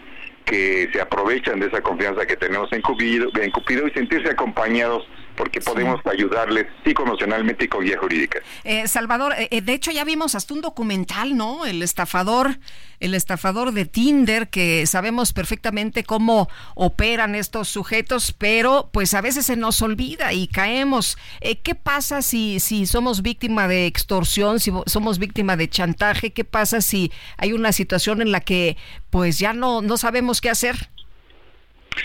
que 0.45 0.89
se 0.93 1.01
aprovechan 1.01 1.61
de 1.61 1.67
esa 1.67 1.81
confianza 1.81 2.27
que 2.27 2.37
tenemos 2.37 2.73
en 2.73 2.83
Cupido, 2.83 3.31
en 3.41 3.51
Cupido 3.51 3.87
y 3.87 3.91
sentirse 3.93 4.31
acompañados 4.31 5.09
porque 5.37 5.61
podemos 5.61 6.01
ayudarles 6.07 6.67
psicoemocionalmente 6.85 7.65
y 7.65 7.69
con 7.69 7.85
guía 7.85 7.99
jurídica. 7.99 8.41
Eh, 8.65 8.87
Salvador, 8.89 9.35
eh, 9.37 9.49
eh, 9.51 9.61
de 9.61 9.73
hecho 9.73 9.91
ya 9.91 10.05
vimos 10.05 10.35
hasta 10.35 10.55
un 10.55 10.61
documental, 10.61 11.37
¿no? 11.37 11.67
El 11.67 11.83
estafador, 11.83 12.59
el 13.01 13.15
estafador 13.15 13.73
de 13.73 13.85
Tinder, 13.85 14.49
que 14.49 14.87
sabemos 14.87 15.33
perfectamente 15.33 16.05
cómo 16.05 16.49
operan 16.75 17.35
estos 17.35 17.69
sujetos, 17.69 18.33
pero 18.33 18.91
pues 18.93 19.15
a 19.15 19.21
veces 19.21 19.47
se 19.47 19.57
nos 19.57 19.83
olvida 19.83 20.33
y 20.33 20.47
caemos. 20.47 21.19
¿Qué 21.41 21.75
pasa 21.75 22.23
si, 22.23 22.61
si 22.61 22.87
somos 22.87 23.23
víctima 23.23 23.69
de 23.69 23.87
extorsión, 23.87 24.61
si 24.61 24.73
somos 24.87 25.19
víctima 25.19 25.57
de 25.57 25.69
chantaje? 25.69 26.33
¿Qué 26.33 26.45
pasa 26.45 26.81
si 26.81 27.13
hay 27.37 27.53
una 27.53 27.73
situación 27.73 28.23
en 28.23 28.33
la 28.33 28.41
que 28.41 28.77
pues 29.11 29.39
ya 29.39 29.53
no, 29.53 29.83
no 29.83 29.97
sabemos 29.97 30.41
qué 30.41 30.51
hacer? 30.51 30.91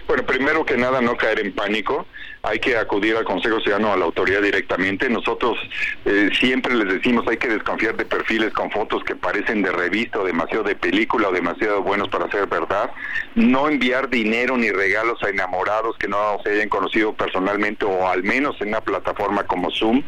Bueno, 0.08 0.24
primero 0.26 0.66
que 0.66 0.78
nada, 0.78 1.02
no 1.02 1.16
caer 1.18 1.40
en 1.40 1.54
pánico. 1.54 2.08
Hay 2.42 2.60
que 2.60 2.78
acudir 2.78 3.16
al 3.18 3.26
Consejo 3.26 3.60
Ciudadano, 3.60 3.92
a 3.92 3.98
la 3.98 4.06
autoridad 4.06 4.42
directamente. 4.42 5.10
Nosotros 5.10 5.58
eh, 6.06 6.30
siempre 6.40 6.74
les 6.74 6.94
decimos 6.94 7.28
hay 7.28 7.38
que 7.38 7.50
desconfiar 7.50 7.98
de 7.98 8.06
perfiles 8.06 8.54
con 8.54 8.72
fotos 8.72 9.04
que 9.04 9.16
parecen 9.16 9.62
de 9.62 9.72
revista 9.72 10.20
o 10.20 10.24
demasiado 10.24 10.64
de 10.64 10.76
película 10.76 11.30
o 11.30 11.32
demasiado 11.32 11.82
buenos 11.82 12.08
para 12.10 12.32
ser 12.32 12.48
verdad. 12.48 12.92
No 13.36 13.68
enviar 13.68 14.10
dinero 14.10 14.58
ni 14.58 14.72
regalos 14.72 15.22
a 15.24 15.30
enamorados 15.30 15.98
que 15.98 16.08
no 16.08 16.40
se 16.44 16.52
hayan 16.52 16.70
conocido 16.70 17.14
personalmente 17.14 17.86
o 17.86 18.08
al 18.08 18.24
menos 18.24 18.56
en 18.62 18.70
una 18.70 18.82
plataforma 18.82 19.44
como 19.44 19.70
Zoom 19.72 20.02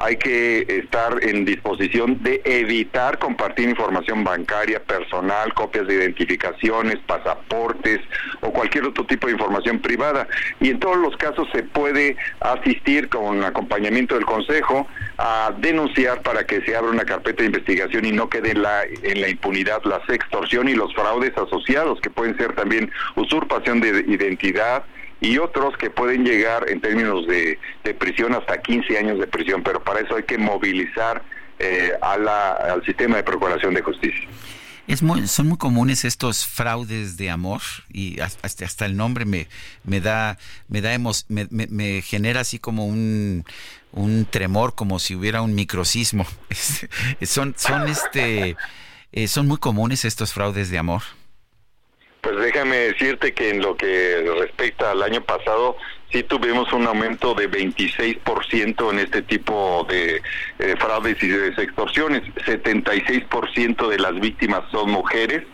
hay 0.00 0.16
que 0.16 0.64
estar 0.66 1.22
en 1.22 1.44
disposición 1.44 2.22
de 2.22 2.40
evitar 2.44 3.18
compartir 3.18 3.68
información 3.68 4.24
bancaria, 4.24 4.82
personal, 4.82 5.52
copias 5.52 5.86
de 5.86 5.94
identificaciones, 5.94 6.98
pasaportes 7.06 8.00
o 8.40 8.50
cualquier 8.50 8.86
otro 8.86 9.04
tipo 9.04 9.26
de 9.26 9.34
información 9.34 9.78
privada. 9.78 10.26
Y 10.58 10.70
en 10.70 10.80
todos 10.80 10.96
los 10.96 11.14
casos 11.18 11.46
se 11.52 11.62
puede 11.64 12.16
asistir 12.40 13.10
con 13.10 13.44
acompañamiento 13.44 14.14
del 14.14 14.24
Consejo 14.24 14.88
a 15.18 15.52
denunciar 15.58 16.22
para 16.22 16.46
que 16.46 16.62
se 16.62 16.74
abra 16.74 16.90
una 16.90 17.04
carpeta 17.04 17.42
de 17.42 17.48
investigación 17.48 18.06
y 18.06 18.12
no 18.12 18.30
quede 18.30 18.52
en 18.52 18.62
la, 18.62 18.84
en 18.84 19.20
la 19.20 19.28
impunidad 19.28 19.82
la 19.84 20.00
extorsión 20.08 20.68
y 20.70 20.74
los 20.74 20.94
fraudes 20.94 21.36
asociados, 21.36 22.00
que 22.00 22.08
pueden 22.08 22.38
ser 22.38 22.54
también 22.54 22.90
usurpación 23.16 23.80
de 23.80 24.02
identidad, 24.08 24.82
y 25.20 25.38
otros 25.38 25.76
que 25.76 25.90
pueden 25.90 26.24
llegar 26.24 26.68
en 26.68 26.80
términos 26.80 27.26
de, 27.26 27.58
prisión 27.98 28.34
hasta 28.34 28.60
15 28.60 28.98
años 28.98 29.18
de 29.18 29.26
prisión, 29.26 29.62
pero 29.62 29.82
para 29.82 30.00
eso 30.00 30.16
hay 30.16 30.22
que 30.22 30.38
movilizar 30.38 31.22
eh, 31.58 31.92
al 32.00 32.84
sistema 32.84 33.16
de 33.16 33.22
procuración 33.22 33.74
de 33.74 33.82
justicia. 33.82 34.28
Son 35.26 35.46
muy 35.46 35.56
comunes 35.56 36.04
estos 36.04 36.46
fraudes 36.46 37.16
de 37.16 37.30
amor 37.30 37.60
y 37.92 38.18
hasta, 38.20 38.64
hasta 38.64 38.86
el 38.86 38.96
nombre 38.96 39.24
me, 39.24 39.46
me 39.84 40.00
da 40.00 40.36
me 40.68 40.80
da 40.80 40.98
me, 40.98 41.46
me, 41.48 42.02
genera 42.02 42.40
así 42.40 42.58
como 42.58 42.86
un, 42.86 43.44
un 43.92 44.26
tremor 44.28 44.74
como 44.74 44.98
si 44.98 45.14
hubiera 45.14 45.42
un 45.42 45.54
microcismo 45.54 46.26
son 47.22 47.54
son 47.56 47.88
este 47.88 48.56
eh, 49.12 49.28
son 49.28 49.46
muy 49.46 49.58
comunes 49.58 50.04
estos 50.04 50.32
fraudes 50.32 50.70
de 50.70 50.78
amor 50.78 51.02
pues 52.20 52.36
déjame 52.38 52.76
decirte 52.76 53.32
que 53.32 53.50
en 53.50 53.62
lo 53.62 53.76
que 53.76 54.34
respecta 54.38 54.90
al 54.90 55.02
año 55.02 55.22
pasado, 55.22 55.76
sí 56.12 56.22
tuvimos 56.22 56.72
un 56.72 56.86
aumento 56.86 57.34
de 57.34 57.50
26% 57.50 58.90
en 58.90 58.98
este 58.98 59.22
tipo 59.22 59.86
de 59.88 60.22
eh, 60.58 60.74
fraudes 60.78 61.22
y 61.22 61.28
de 61.28 61.48
extorsiones. 61.48 62.22
76% 62.46 63.88
de 63.88 63.98
las 63.98 64.18
víctimas 64.20 64.62
son 64.70 64.90
mujeres. 64.90 65.44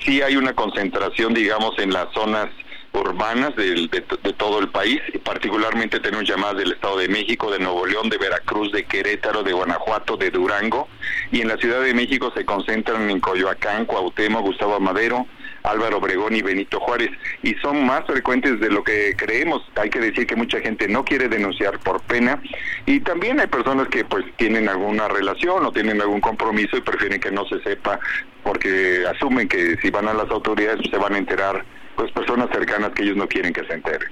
Sí 0.00 0.20
hay 0.20 0.36
una 0.36 0.52
concentración, 0.54 1.32
digamos, 1.32 1.78
en 1.78 1.92
las 1.92 2.12
zonas 2.12 2.48
urbanas 2.92 3.56
de, 3.56 3.88
de, 3.88 4.32
todo 4.34 4.60
el 4.60 4.68
país, 4.68 5.00
y 5.12 5.18
particularmente 5.18 5.98
tenemos 5.98 6.28
llamadas 6.28 6.58
del 6.58 6.72
Estado 6.72 6.98
de 6.98 7.08
México, 7.08 7.50
de 7.50 7.58
Nuevo 7.58 7.86
León, 7.86 8.08
de 8.08 8.18
Veracruz, 8.18 8.70
de 8.70 8.84
Querétaro, 8.84 9.42
de 9.42 9.52
Guanajuato, 9.52 10.16
de 10.16 10.30
Durango, 10.30 10.86
y 11.32 11.40
en 11.40 11.48
la 11.48 11.56
Ciudad 11.56 11.80
de 11.80 11.92
México 11.92 12.32
se 12.36 12.44
concentran 12.44 13.10
en 13.10 13.18
Coyoacán, 13.18 13.86
Cuauhtémoc, 13.86 14.42
Gustavo 14.42 14.78
Madero, 14.78 15.26
Álvaro 15.64 15.96
Obregón 15.96 16.36
y 16.36 16.42
Benito 16.42 16.78
Juárez, 16.78 17.10
y 17.42 17.54
son 17.54 17.86
más 17.86 18.04
frecuentes 18.06 18.60
de 18.60 18.70
lo 18.70 18.84
que 18.84 19.14
creemos. 19.16 19.62
Hay 19.76 19.90
que 19.90 19.98
decir 19.98 20.26
que 20.26 20.36
mucha 20.36 20.60
gente 20.60 20.86
no 20.88 21.04
quiere 21.04 21.28
denunciar 21.28 21.78
por 21.78 22.00
pena, 22.02 22.40
y 22.86 23.00
también 23.00 23.40
hay 23.40 23.46
personas 23.46 23.88
que 23.88 24.04
pues 24.04 24.24
tienen 24.36 24.68
alguna 24.68 25.08
relación 25.08 25.64
o 25.64 25.72
tienen 25.72 26.00
algún 26.00 26.20
compromiso 26.20 26.76
y 26.76 26.82
prefieren 26.82 27.20
que 27.20 27.30
no 27.30 27.46
se 27.46 27.60
sepa 27.62 27.98
porque 28.42 29.04
asumen 29.06 29.48
que 29.48 29.76
si 29.78 29.90
van 29.90 30.06
a 30.06 30.14
las 30.14 30.30
autoridades 30.30 30.80
se 30.90 30.98
van 30.98 31.14
a 31.14 31.18
enterar 31.18 31.64
pues 31.96 32.12
personas 32.12 32.50
cercanas 32.52 32.92
que 32.92 33.02
ellos 33.02 33.16
no 33.16 33.26
quieren 33.26 33.52
que 33.52 33.64
se 33.64 33.72
enteren. 33.72 34.08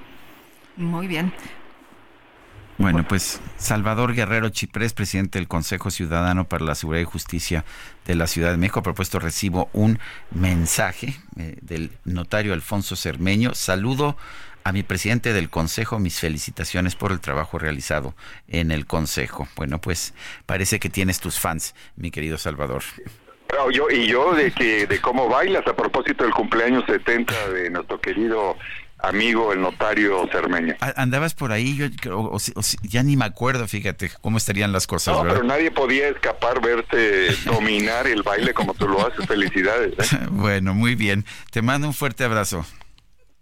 Muy 0.77 1.07
bien. 1.07 1.33
Bueno, 2.82 3.06
pues 3.06 3.40
Salvador 3.59 4.12
Guerrero 4.12 4.48
Chiprés, 4.48 4.92
presidente 4.92 5.38
del 5.38 5.46
Consejo 5.46 5.92
Ciudadano 5.92 6.48
para 6.48 6.64
la 6.64 6.74
Seguridad 6.74 7.02
y 7.02 7.04
Justicia 7.04 7.64
de 8.06 8.16
la 8.16 8.26
Ciudad 8.26 8.50
de 8.50 8.56
México, 8.56 8.80
ha 8.80 8.82
propuesto 8.82 9.20
recibo 9.20 9.70
un 9.72 10.00
mensaje 10.32 11.14
eh, 11.38 11.59
del 11.62 11.92
notario 12.04 12.52
Alfonso 12.52 12.96
Cermeño. 12.96 13.54
Saludo 13.54 14.16
a 14.64 14.72
mi 14.72 14.82
presidente 14.82 15.32
del 15.32 15.48
Consejo, 15.48 16.00
mis 16.00 16.18
felicitaciones 16.18 16.96
por 16.96 17.12
el 17.12 17.20
trabajo 17.20 17.56
realizado 17.56 18.16
en 18.48 18.72
el 18.72 18.84
Consejo. 18.84 19.46
Bueno, 19.54 19.80
pues 19.80 20.12
parece 20.44 20.80
que 20.80 20.90
tienes 20.90 21.20
tus 21.20 21.38
fans, 21.38 21.76
mi 21.94 22.10
querido 22.10 22.36
Salvador. 22.36 22.82
yo, 23.70 23.90
y 23.90 24.09
yo 24.09 24.34
de 24.34 24.50
que 24.50 24.88
de 24.88 25.00
cómo 25.00 25.28
bailas 25.28 25.64
a 25.68 25.76
propósito 25.76 26.24
del 26.24 26.34
cumpleaños 26.34 26.82
70 26.86 27.48
de 27.50 27.70
nuestro 27.70 28.00
querido 28.00 28.56
amigo 29.03 29.53
el 29.53 29.61
notario 29.61 30.27
Cermeño. 30.31 30.77
Andabas 30.97 31.35
por 31.35 31.53
ahí, 31.53 31.77
yo 31.77 31.87
ya 32.83 33.03
ni 33.03 33.16
me 33.16 33.24
acuerdo, 33.24 33.66
fíjate 33.69 34.11
cómo 34.20 34.39
estarían 34.39 34.73
las 34.73 34.87
cosas. 34.87 35.16
No, 35.16 35.23
pero 35.23 35.43
nadie 35.43 35.70
podía 35.70 36.09
escapar 36.09 36.61
verte 36.61 37.35
dominar 37.45 38.07
el 38.07 38.23
baile 38.23 38.55
como 38.55 38.74
tú 38.74 38.89
lo 38.89 39.07
haces. 39.07 39.27
Felicidades. 39.27 39.93
¿eh? 39.99 40.19
bueno, 40.31 40.74
muy 40.74 40.95
bien. 40.95 41.24
Te 41.51 41.62
mando 41.62 41.89
un 41.89 41.95
fuerte 41.95 42.24
abrazo. 42.24 42.65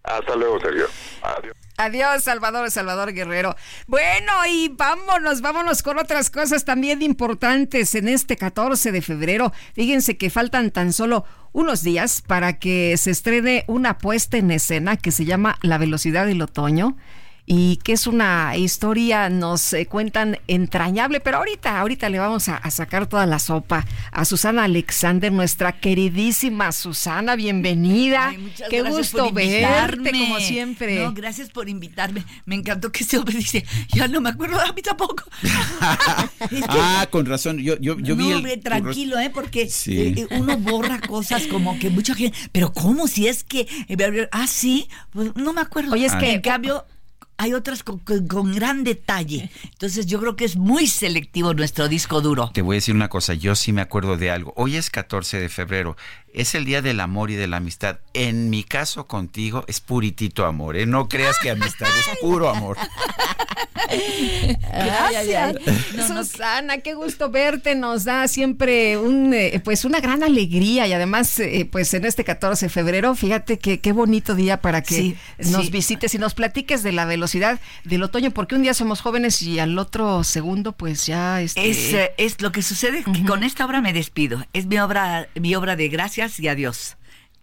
Hasta 0.03 0.35
luego, 0.35 0.59
Sergio. 0.61 0.87
Adiós. 1.23 1.60
Adiós, 1.81 2.24
Salvador, 2.24 2.70
Salvador 2.70 3.15
Guerrero. 3.15 3.57
Bueno, 3.86 4.32
y 4.47 4.69
vámonos, 4.69 5.40
vámonos 5.40 5.82
con 5.82 5.98
otras 5.98 6.28
cosas 6.28 6.66
también 6.66 7.01
importantes 7.01 7.94
en 7.94 8.07
este 8.07 8.36
14 8.36 8.93
de 8.93 9.01
febrero. 9.01 9.51
Fíjense 9.73 10.19
que 10.19 10.28
faltan 10.28 10.73
tan 10.73 10.93
solo 10.93 11.24
unos 11.52 11.82
días 11.82 12.20
para 12.20 12.59
que 12.59 12.94
se 12.98 13.11
estrene 13.11 13.65
una 13.66 13.97
puesta 13.97 14.36
en 14.36 14.51
escena 14.51 14.98
que 14.98 15.11
se 15.11 15.24
llama 15.24 15.57
La 15.62 15.78
velocidad 15.78 16.27
del 16.27 16.43
otoño 16.43 16.98
y 17.46 17.76
que 17.78 17.92
es 17.92 18.06
una 18.06 18.56
historia, 18.56 19.28
nos 19.28 19.72
eh, 19.72 19.86
cuentan 19.86 20.38
entrañable, 20.46 21.20
pero 21.20 21.38
ahorita, 21.38 21.80
ahorita 21.80 22.08
le 22.08 22.18
vamos 22.18 22.48
a, 22.48 22.70
sacar 22.70 23.06
toda 23.06 23.26
la 23.26 23.38
sopa 23.38 23.84
a 24.12 24.24
Susana 24.24 24.64
Alexander, 24.64 25.32
nuestra 25.32 25.72
queridísima 25.72 26.72
Susana, 26.72 27.36
bienvenida. 27.36 28.32
Qué 28.68 28.82
gusto 28.82 29.32
verte, 29.32 30.10
como 30.12 30.38
siempre. 30.40 31.04
No, 31.04 31.12
gracias 31.12 31.50
por 31.50 31.68
invitarme. 31.68 32.24
Me 32.44 32.54
encantó 32.54 32.92
que 32.92 33.02
ese 33.02 33.18
hombre 33.18 33.36
dice, 33.36 33.64
ya 33.92 34.06
no 34.06 34.20
me 34.20 34.30
acuerdo, 34.30 34.60
a 34.60 34.72
mí 34.72 34.82
tampoco. 34.82 35.24
ah, 36.68 37.06
con 37.10 37.26
razón, 37.26 37.58
yo, 37.58 37.76
yo, 37.80 37.98
yo 37.98 38.14
vi 38.14 38.32
hombre, 38.32 38.56
tranquilo, 38.58 39.18
¿eh? 39.18 39.30
Porque 39.30 39.62
eh, 39.62 39.68
eh, 39.86 40.26
uno 40.30 40.56
borra 40.56 41.00
cosas 41.00 41.46
como 41.46 41.78
que 41.78 41.90
mucha 41.90 42.14
gente, 42.14 42.38
pero 42.52 42.72
¿cómo 42.72 43.08
si 43.08 43.26
es 43.26 43.44
que, 43.44 43.66
ah, 44.30 44.46
sí, 44.46 44.88
pues 45.10 45.34
no 45.34 45.52
me 45.52 45.60
acuerdo. 45.60 45.92
Oye, 45.92 46.06
es 46.06 46.14
que 46.14 46.32
en 46.32 46.40
cambio 46.40 46.86
hay 47.40 47.54
otras 47.54 47.82
con, 47.82 48.02
gran 48.52 48.84
detalle. 48.84 49.48
Entonces 49.64 50.04
yo 50.04 50.20
creo 50.20 50.36
que 50.36 50.44
es 50.44 50.56
muy 50.56 50.86
selectivo 50.86 51.54
nuestro 51.54 51.88
disco 51.88 52.20
duro. 52.20 52.50
Te 52.52 52.60
voy 52.60 52.74
a 52.74 52.76
decir 52.76 52.94
una 52.94 53.08
cosa, 53.08 53.32
yo 53.32 53.54
sí 53.54 53.72
me 53.72 53.80
acuerdo 53.80 54.18
de 54.18 54.30
algo. 54.30 54.52
Hoy 54.56 54.76
es 54.76 54.90
14 54.90 55.40
de 55.40 55.48
febrero, 55.48 55.96
es 56.32 56.55
el 56.55 56.65
día 56.65 56.82
del 56.82 57.01
amor 57.01 57.31
y 57.31 57.35
de 57.35 57.47
la 57.47 57.59
amistad. 57.59 57.98
En 58.15 58.51
mi 58.51 58.65
caso 58.65 59.07
contigo 59.07 59.65
es 59.66 59.81
puritito 59.81 60.47
amor, 60.47 60.77
¿eh? 60.77 60.86
No 60.86 61.09
creas 61.09 61.39
que 61.39 61.51
amistad 61.51 61.89
es 61.89 62.19
puro 62.20 62.48
amor. 62.48 62.77
Gracias. 64.73 65.57
Susana, 66.07 66.78
qué 66.78 66.94
gusto 66.94 67.31
verte. 67.31 67.74
Nos 67.74 68.05
da 68.05 68.28
siempre 68.28 68.98
un, 68.98 69.35
eh, 69.35 69.61
pues 69.65 69.85
una 69.85 70.01
gran 70.01 70.23
alegría 70.23 70.86
y 70.86 70.93
además, 70.93 71.39
eh, 71.40 71.69
pues 71.70 71.93
en 71.94 72.05
este 72.05 72.24
14 72.24 72.66
de 72.66 72.70
febrero, 72.70 73.15
fíjate 73.15 73.59
que 73.59 73.81
qué 73.81 73.93
bonito 73.93 74.35
día 74.35 74.61
para 74.61 74.82
que 74.82 75.16
nos 75.39 75.70
visites 75.70 76.15
y 76.15 76.19
nos 76.19 76.35
platiques 76.35 76.82
de 76.82 76.93
la 76.93 77.05
velocidad 77.05 77.61
del 77.85 78.02
otoño, 78.02 78.31
porque 78.31 78.55
un 78.55 78.62
día 78.62 78.74
somos 78.74 79.01
jóvenes 79.01 79.43
y 79.43 79.59
al 79.59 79.78
otro 79.78 80.24
segundo, 80.24 80.73
pues 80.73 81.07
ya 81.07 81.40
este... 81.40 81.70
es, 81.70 82.11
es 82.16 82.40
lo 82.40 82.52
que 82.52 82.62
sucede 82.62 83.02
que 83.02 83.24
con 83.24 83.43
esta 83.43 83.65
obra 83.65 83.81
me 83.81 83.93
despido. 83.93 84.44
Es 84.52 84.66
mi 84.66 84.78
obra, 84.78 85.28
mi 85.35 85.55
obra 85.55 85.77
de 85.77 85.89
gracias 86.20 86.40
y 86.40 86.48
adiós 86.48 86.97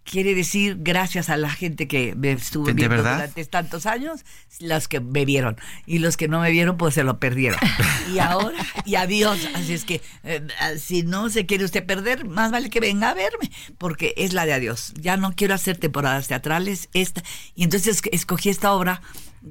quiere 0.08 0.34
decir 0.34 0.78
gracias 0.80 1.28
a 1.28 1.36
la 1.36 1.50
gente 1.50 1.86
que 1.86 2.14
me 2.14 2.32
estuvo 2.32 2.66
¿De 2.66 2.72
viendo 2.72 2.96
verdad? 2.96 3.16
durante 3.16 3.44
tantos 3.44 3.86
años, 3.86 4.24
los 4.58 4.88
que 4.88 5.00
me 5.00 5.24
vieron 5.24 5.56
y 5.86 5.98
los 5.98 6.16
que 6.16 6.28
no 6.28 6.40
me 6.40 6.50
vieron 6.50 6.76
pues 6.76 6.94
se 6.94 7.04
lo 7.04 7.18
perdieron. 7.18 7.60
y 8.14 8.18
ahora, 8.18 8.58
y 8.84 8.94
adiós. 8.94 9.38
Así 9.54 9.74
es 9.74 9.84
que 9.84 10.00
eh, 10.24 10.46
si 10.78 11.02
no 11.02 11.28
se 11.28 11.46
quiere 11.46 11.64
usted 11.64 11.84
perder, 11.84 12.24
más 12.24 12.50
vale 12.50 12.70
que 12.70 12.80
venga 12.80 13.10
a 13.10 13.14
verme, 13.14 13.50
porque 13.76 14.14
es 14.16 14.32
la 14.32 14.46
de 14.46 14.54
adiós. 14.54 14.94
Ya 14.98 15.16
no 15.16 15.34
quiero 15.34 15.54
hacer 15.54 15.76
temporadas 15.76 16.28
teatrales, 16.28 16.88
esta. 16.94 17.22
Y 17.54 17.64
entonces 17.64 18.00
escogí 18.10 18.48
esta 18.48 18.72
obra 18.72 19.02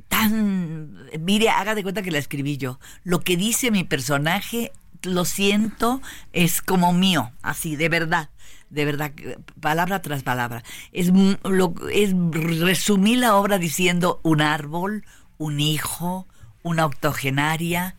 tan... 0.07 0.97
Mire, 1.19 1.49
haga 1.49 1.75
de 1.75 1.83
cuenta 1.83 2.01
que 2.01 2.11
la 2.11 2.17
escribí 2.17 2.57
yo. 2.57 2.79
Lo 3.03 3.19
que 3.19 3.37
dice 3.37 3.69
mi 3.69 3.83
personaje, 3.83 4.71
lo 5.03 5.23
siento, 5.25 6.01
es 6.33 6.61
como 6.61 6.93
mío, 6.93 7.31
así, 7.41 7.75
de 7.75 7.89
verdad. 7.89 8.29
De 8.69 8.85
verdad, 8.85 9.11
palabra 9.59 10.01
tras 10.01 10.23
palabra. 10.23 10.63
Es, 10.91 11.11
lo, 11.43 11.73
es 11.91 12.13
resumí 12.31 13.15
la 13.15 13.35
obra 13.35 13.57
diciendo 13.57 14.19
un 14.23 14.41
árbol, 14.41 15.05
un 15.37 15.59
hijo, 15.59 16.27
una 16.63 16.85
octogenaria, 16.85 17.95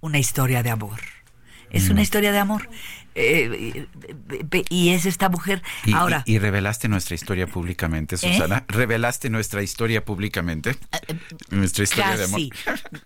una 0.00 0.18
historia 0.18 0.62
de 0.62 0.70
amor. 0.70 1.00
Es 1.70 1.90
una 1.90 2.00
historia 2.00 2.32
de 2.32 2.38
amor. 2.38 2.70
Eh, 3.20 3.72
eh, 3.74 3.86
eh, 4.52 4.64
y 4.70 4.90
es 4.90 5.04
esta 5.06 5.28
mujer. 5.28 5.60
Y, 5.84 5.92
Ahora, 5.92 6.22
y- 6.24 6.34
y 6.34 6.38
revelaste 6.38 6.88
nuestra 6.88 7.14
historia 7.16 7.46
públicamente, 7.48 8.14
¿Eh? 8.14 8.18
Susana. 8.18 8.64
¿Revelaste 8.68 9.28
nuestra 9.28 9.62
historia 9.62 10.04
públicamente? 10.04 10.76
nuestra 11.50 11.82
historia 11.84 12.16
de 12.16 12.24
amor. 12.24 12.40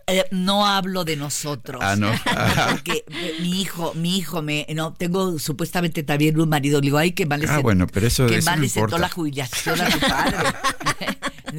Eh, 0.07 0.25
no 0.31 0.67
hablo 0.67 1.05
de 1.05 1.17
nosotros. 1.17 1.81
Ah, 1.83 1.97
no. 1.97 2.13
Porque 2.71 3.05
mi 3.41 3.63
hijo, 3.63 3.95
mi 3.95 4.19
hijo 4.19 4.43
me, 4.43 4.67
no, 4.75 4.93
tengo 4.93 5.39
supuestamente 5.39 6.03
también 6.03 6.39
un 6.39 6.49
marido. 6.49 6.81
Le 6.81 6.87
digo, 6.87 6.99
ay, 6.99 7.13
que 7.13 7.25
mal 7.27 7.41
le 7.41 7.49
Ah, 7.49 7.59
bueno, 7.61 7.87
pero 7.87 8.07
eso- 8.07 8.27
que 8.27 8.37
eso 8.37 8.51
mal 8.51 8.59
no 8.59 8.63
le 8.65 8.69
sentó 8.69 8.81
importa. 8.87 8.99
la 9.01 9.09
jubilación 9.09 9.81
a 9.81 9.89
tu 9.89 9.99
padre. 10.01 10.39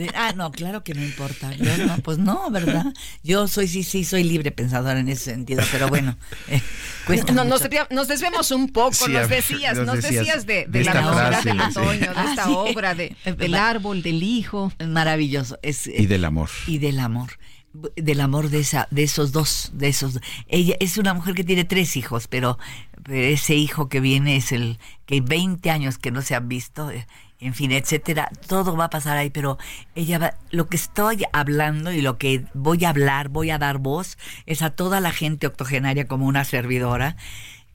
ah, 0.15 0.34
no, 0.35 0.51
claro 0.51 0.84
que 0.84 0.93
no 0.93 1.03
importa. 1.03 1.53
Yo 1.55 1.77
no, 1.85 1.97
pues 1.97 2.17
no, 2.17 2.49
¿verdad? 2.51 2.85
Yo 3.23 3.47
soy, 3.47 3.67
sí, 3.67 3.84
sí, 3.84 4.03
soy 4.05 4.23
libre 4.23 4.51
pensadora 4.51 4.99
en 4.99 5.09
ese 5.09 5.25
sentido, 5.31 5.63
pero 5.71 5.88
bueno. 5.88 6.17
eh, 6.49 6.61
cuesta 7.05 7.31
No, 7.31 7.43
nos, 7.43 7.61
mucho. 7.61 7.69
Un 8.52 8.70
poco, 8.70 8.94
Sí, 8.94 9.11
nos 9.11 9.30
decías, 9.30 9.78
nos 9.78 9.95
decías 9.95 10.14
decías 10.26 10.45
de, 10.45 10.65
de 10.68 10.80
de 10.80 10.84
la 10.86 10.91
frase, 11.14 11.49
del 11.49 11.60
sí. 11.61 11.80
otoño, 11.80 11.99
de 11.99 12.07
Ah, 12.15 12.26
esta 12.30 12.45
sí. 12.45 12.52
obra, 12.56 12.95
de, 12.95 13.15
del 13.38 13.56
árbol, 13.56 14.02
del 14.03 14.24
hijo. 14.24 14.72
Maravilloso. 14.86 15.57
Es, 15.61 15.88
Y 15.88 16.06
del 16.07 16.26
amor. 16.26 16.49
y 16.68 16.78
del 16.80 16.99
amor 16.99 17.32
del 17.95 18.22
amor 18.22 18.52
de 18.52 18.60
esa 18.60 18.88
de 18.91 19.02
esos 19.02 19.32
dos 19.32 19.72
de 19.74 19.88
esos 19.88 20.20
ella 20.48 20.76
es 20.80 20.99
una 20.99 21.15
mujer 21.15 21.34
que 21.34 21.44
tiene 21.44 21.64
tres 21.64 21.98
hijos 21.98 22.28
pero, 22.28 22.60
pero 23.02 23.18
ese 23.26 23.56
hijo 23.56 23.90
que 23.90 23.99
viene 23.99 24.36
es 24.36 24.52
el 24.52 24.78
que 25.07 25.15
hay 25.15 25.22
20 25.22 25.72
años 25.72 25.98
que 25.98 26.11
no 26.11 26.22
se 26.22 26.36
han 26.36 26.48
visto 26.48 26.91
eh, 26.91 27.07
en 27.40 27.56
fin 27.56 27.72
etcétera 27.72 28.30
todo 28.48 28.78
va 28.78 28.86
a 28.86 28.90
pasar 28.91 29.18
ahí 29.18 29.32
pero 29.32 29.57
ella 29.95 30.20
va, 30.20 30.36
lo 30.52 30.68
que 30.68 30.76
estoy 30.78 31.24
hablando 31.34 31.91
y 31.91 32.02
lo 32.03 32.20
que 32.20 32.45
voy 32.53 32.86
a 32.86 32.90
hablar 32.90 33.30
voy 33.30 33.49
a 33.49 33.57
dar 33.57 33.80
voz 33.80 34.20
es 34.45 34.61
a 34.61 34.70
toda 34.70 34.99
la 34.99 35.11
gente 35.11 35.48
octogenaria 35.48 36.07
como 36.07 36.28
una 36.28 36.45
servidora 36.45 37.18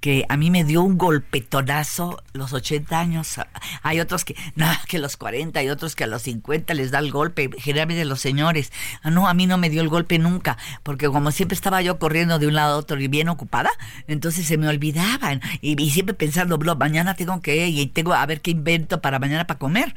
que 0.00 0.24
a 0.28 0.36
mí 0.36 0.50
me 0.50 0.64
dio 0.64 0.82
un 0.82 0.96
golpetonazo 0.96 2.22
los 2.32 2.52
80 2.52 2.98
años. 2.98 3.40
Hay 3.82 4.00
otros 4.00 4.24
que, 4.24 4.36
no, 4.54 4.66
que 4.86 4.98
los 4.98 5.16
40, 5.16 5.58
hay 5.58 5.68
otros 5.68 5.96
que 5.96 6.04
a 6.04 6.06
los 6.06 6.22
50 6.22 6.74
les 6.74 6.90
da 6.90 6.98
el 7.00 7.10
golpe, 7.10 7.50
generalmente 7.58 8.04
los 8.04 8.20
señores. 8.20 8.72
Ah, 9.02 9.10
no, 9.10 9.28
a 9.28 9.34
mí 9.34 9.46
no 9.46 9.58
me 9.58 9.70
dio 9.70 9.82
el 9.82 9.88
golpe 9.88 10.18
nunca, 10.18 10.56
porque 10.82 11.08
como 11.08 11.30
siempre 11.30 11.54
estaba 11.54 11.82
yo 11.82 11.98
corriendo 11.98 12.38
de 12.38 12.46
un 12.46 12.54
lado 12.54 12.74
a 12.74 12.78
otro 12.78 13.00
y 13.00 13.08
bien 13.08 13.28
ocupada, 13.28 13.70
entonces 14.06 14.46
se 14.46 14.56
me 14.56 14.68
olvidaban. 14.68 15.40
Y, 15.60 15.80
y 15.82 15.90
siempre 15.90 16.14
pensando, 16.14 16.58
"Blo, 16.58 16.76
mañana 16.76 17.14
tengo 17.14 17.40
que, 17.40 17.68
y 17.68 17.86
tengo 17.86 18.14
a 18.14 18.24
ver 18.26 18.40
qué 18.40 18.52
invento 18.52 19.00
para 19.00 19.18
mañana 19.18 19.46
para 19.46 19.58
comer. 19.58 19.94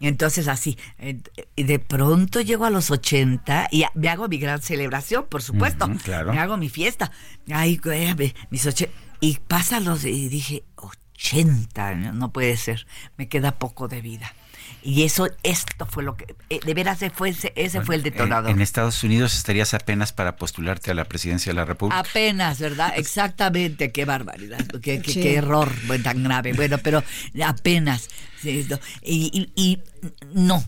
Entonces 0.00 0.48
así, 0.48 0.76
y 1.56 1.62
de 1.62 1.78
pronto 1.78 2.40
llego 2.40 2.64
a 2.64 2.70
los 2.70 2.90
80 2.90 3.68
y 3.70 3.84
me 3.94 4.08
hago 4.08 4.28
mi 4.28 4.38
gran 4.38 4.60
celebración, 4.60 5.24
por 5.28 5.40
supuesto. 5.40 5.88
Claro. 6.02 6.32
Me 6.32 6.40
hago 6.40 6.56
mi 6.56 6.68
fiesta. 6.68 7.12
Ay, 7.50 7.76
güey, 7.82 8.34
mis 8.50 8.66
ocho, 8.66 8.86
y 9.24 9.38
pasa 9.48 9.80
los, 9.80 10.04
y 10.04 10.28
dije, 10.28 10.64
80 10.76 11.86
años, 11.86 12.14
no 12.14 12.32
puede 12.32 12.56
ser, 12.56 12.86
me 13.16 13.28
queda 13.28 13.52
poco 13.58 13.88
de 13.88 14.00
vida. 14.02 14.32
Y 14.82 15.04
eso, 15.04 15.28
esto 15.42 15.86
fue 15.86 16.02
lo 16.02 16.14
que, 16.16 16.36
eh, 16.50 16.60
de 16.64 16.74
veras, 16.74 16.98
ese 17.00 17.08
fue, 17.10 17.30
ese, 17.30 17.52
ese 17.56 17.80
fue 17.80 17.94
el 17.94 18.02
Eh, 18.02 18.10
detonador. 18.10 18.50
En 18.50 18.60
Estados 18.60 19.02
Unidos 19.02 19.34
estarías 19.34 19.72
apenas 19.72 20.12
para 20.12 20.36
postularte 20.36 20.90
a 20.90 20.94
la 20.94 21.04
presidencia 21.06 21.50
de 21.52 21.56
la 21.56 21.64
República. 21.64 21.98
Apenas, 22.00 22.58
¿verdad? 22.58 22.92
Exactamente, 22.96 23.92
qué 23.92 24.04
barbaridad, 24.04 24.66
qué, 24.82 25.00
qué- 25.00 25.12
Sí. 25.12 25.22
qué 25.22 25.36
error 25.36 25.72
bueno, 25.86 26.04
tan 26.04 26.22
grave. 26.22 26.52
Bueno, 26.52 26.76
pero 26.82 27.02
apenas. 27.46 28.08
Y, 28.42 28.66
y- 29.02 29.50
y 29.56 29.78
no, 30.34 30.62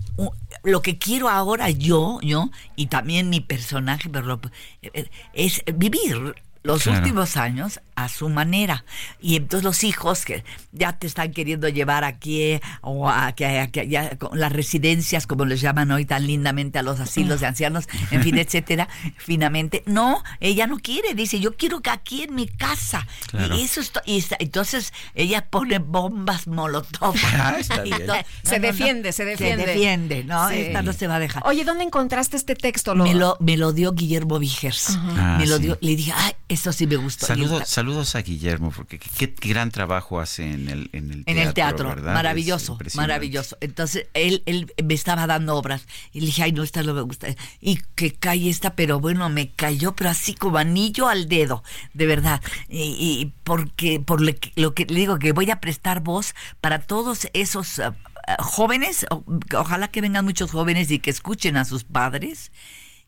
lo 0.64 0.80
que 0.80 0.96
quiero 0.96 1.28
ahora 1.28 1.68
yo, 1.68 2.18
yo, 2.22 2.50
y 2.74 2.86
también 2.86 3.28
mi 3.28 3.40
personaje, 3.40 4.08
pero 4.08 4.24
lo- 4.26 4.40
eh, 4.80 5.10
es 5.34 5.62
vivir 5.74 6.34
los 6.62 6.82
Claro. 6.84 6.98
últimos 7.00 7.36
años 7.36 7.80
a 7.96 8.08
su 8.08 8.28
manera. 8.28 8.84
Y 9.20 9.36
entonces 9.36 9.64
los 9.64 9.82
hijos 9.84 10.24
que 10.24 10.44
ya 10.72 10.92
te 10.98 11.06
están 11.06 11.32
queriendo 11.32 11.68
llevar 11.68 12.04
aquí 12.04 12.60
o 12.82 13.08
a, 13.08 13.32
que, 13.32 13.46
a- 13.46 13.70
que 13.70 13.88
ya 13.88 14.16
con 14.18 14.38
las 14.38 14.52
residencias, 14.52 15.26
como 15.26 15.44
les 15.44 15.60
llaman 15.60 15.90
hoy 15.90 16.04
tan 16.04 16.26
lindamente 16.26 16.78
a 16.78 16.82
los 16.82 17.00
asilos 17.00 17.40
de 17.40 17.46
ancianos, 17.46 17.88
en 18.10 18.22
fin, 18.22 18.38
etcétera, 18.38 18.88
finamente. 19.16 19.82
No, 19.86 20.22
ella 20.40 20.66
no 20.66 20.78
quiere, 20.78 21.14
dice, 21.14 21.40
yo 21.40 21.56
quiero 21.56 21.80
que 21.80 21.90
aquí 21.90 22.22
en 22.22 22.34
mi 22.34 22.46
casa. 22.46 23.06
Claro. 23.30 23.56
Y 23.56 23.62
eso 23.62 23.80
es 23.80 23.92
y 24.04 24.18
está- 24.18 24.36
entonces 24.38 24.92
ella 25.14 25.46
pone 25.48 25.78
bombas 25.78 26.46
molotov. 26.46 27.14
Ah, 27.38 27.56
Y 27.84 27.90
to- 27.90 28.14
Se 28.42 28.58
defiende, 28.60 29.12
se 29.12 29.24
defiende. 29.24 29.64
Se 29.64 29.70
defiende, 29.72 30.24
¿no? 30.24 30.48
Sí. 30.48 30.56
Esta 30.56 30.82
no 30.82 30.92
se 30.92 31.06
va 31.06 31.16
a 31.16 31.18
dejar. 31.18 31.42
Oye, 31.46 31.64
¿dónde 31.64 31.84
encontraste 31.84 32.36
este 32.36 32.54
texto? 32.54 32.94
Me 32.94 33.14
lo, 33.14 33.36
me 33.40 33.56
lo 33.56 33.72
dio 33.72 33.92
Guillermo 33.92 34.38
Vigers. 34.38 34.90
Ajá. 34.90 35.38
me 35.38 35.46
lo 35.46 35.54
Ah, 35.56 35.58
sí. 35.58 35.62
dio, 35.64 35.78
le 35.80 35.96
dije, 35.96 36.12
ay, 36.14 36.32
eso 36.48 36.72
sí 36.72 36.86
me 36.86 36.96
gustó. 36.96 37.26
Saludos, 37.26 37.68
saludos 37.86 38.16
a 38.16 38.22
Guillermo, 38.22 38.72
porque 38.74 38.98
qué, 38.98 39.32
qué 39.32 39.48
gran 39.48 39.70
trabajo 39.70 40.18
hace 40.18 40.42
en 40.50 40.68
el, 40.68 40.90
en 40.92 41.12
el 41.12 41.24
teatro. 41.24 41.32
en 41.32 41.38
el 41.38 41.54
teatro, 41.54 41.96
maravilloso, 42.02 42.78
maravilloso. 42.96 43.56
Entonces 43.60 44.06
él, 44.14 44.42
él 44.46 44.72
me 44.84 44.94
estaba 44.94 45.26
dando 45.28 45.54
obras 45.56 45.86
y 46.12 46.20
le 46.20 46.26
dije, 46.26 46.42
ay, 46.42 46.52
no, 46.52 46.64
esta 46.64 46.82
no 46.82 46.94
me 46.94 47.02
gusta. 47.02 47.28
Y 47.60 47.78
que 47.94 48.12
cae 48.12 48.48
esta, 48.50 48.74
pero 48.74 48.98
bueno, 48.98 49.28
me 49.28 49.52
cayó, 49.52 49.94
pero 49.94 50.10
así 50.10 50.34
como 50.34 50.58
anillo 50.58 51.08
al 51.08 51.28
dedo, 51.28 51.62
de 51.94 52.06
verdad. 52.06 52.42
Y, 52.68 52.80
y 52.98 53.32
porque, 53.44 54.00
por 54.00 54.20
lo 54.20 54.34
que, 54.34 54.50
lo 54.56 54.74
que 54.74 54.84
le 54.86 54.98
digo, 55.00 55.18
que 55.20 55.30
voy 55.30 55.50
a 55.52 55.60
prestar 55.60 56.00
voz 56.00 56.34
para 56.60 56.80
todos 56.80 57.28
esos 57.34 57.78
ah, 57.78 57.94
ah, 58.26 58.42
jóvenes, 58.42 59.06
o- 59.10 59.24
ojalá 59.56 59.88
que 59.88 60.00
vengan 60.00 60.24
muchos 60.24 60.50
jóvenes 60.50 60.90
y 60.90 60.98
que 60.98 61.10
escuchen 61.10 61.56
a 61.56 61.64
sus 61.64 61.84
padres 61.84 62.50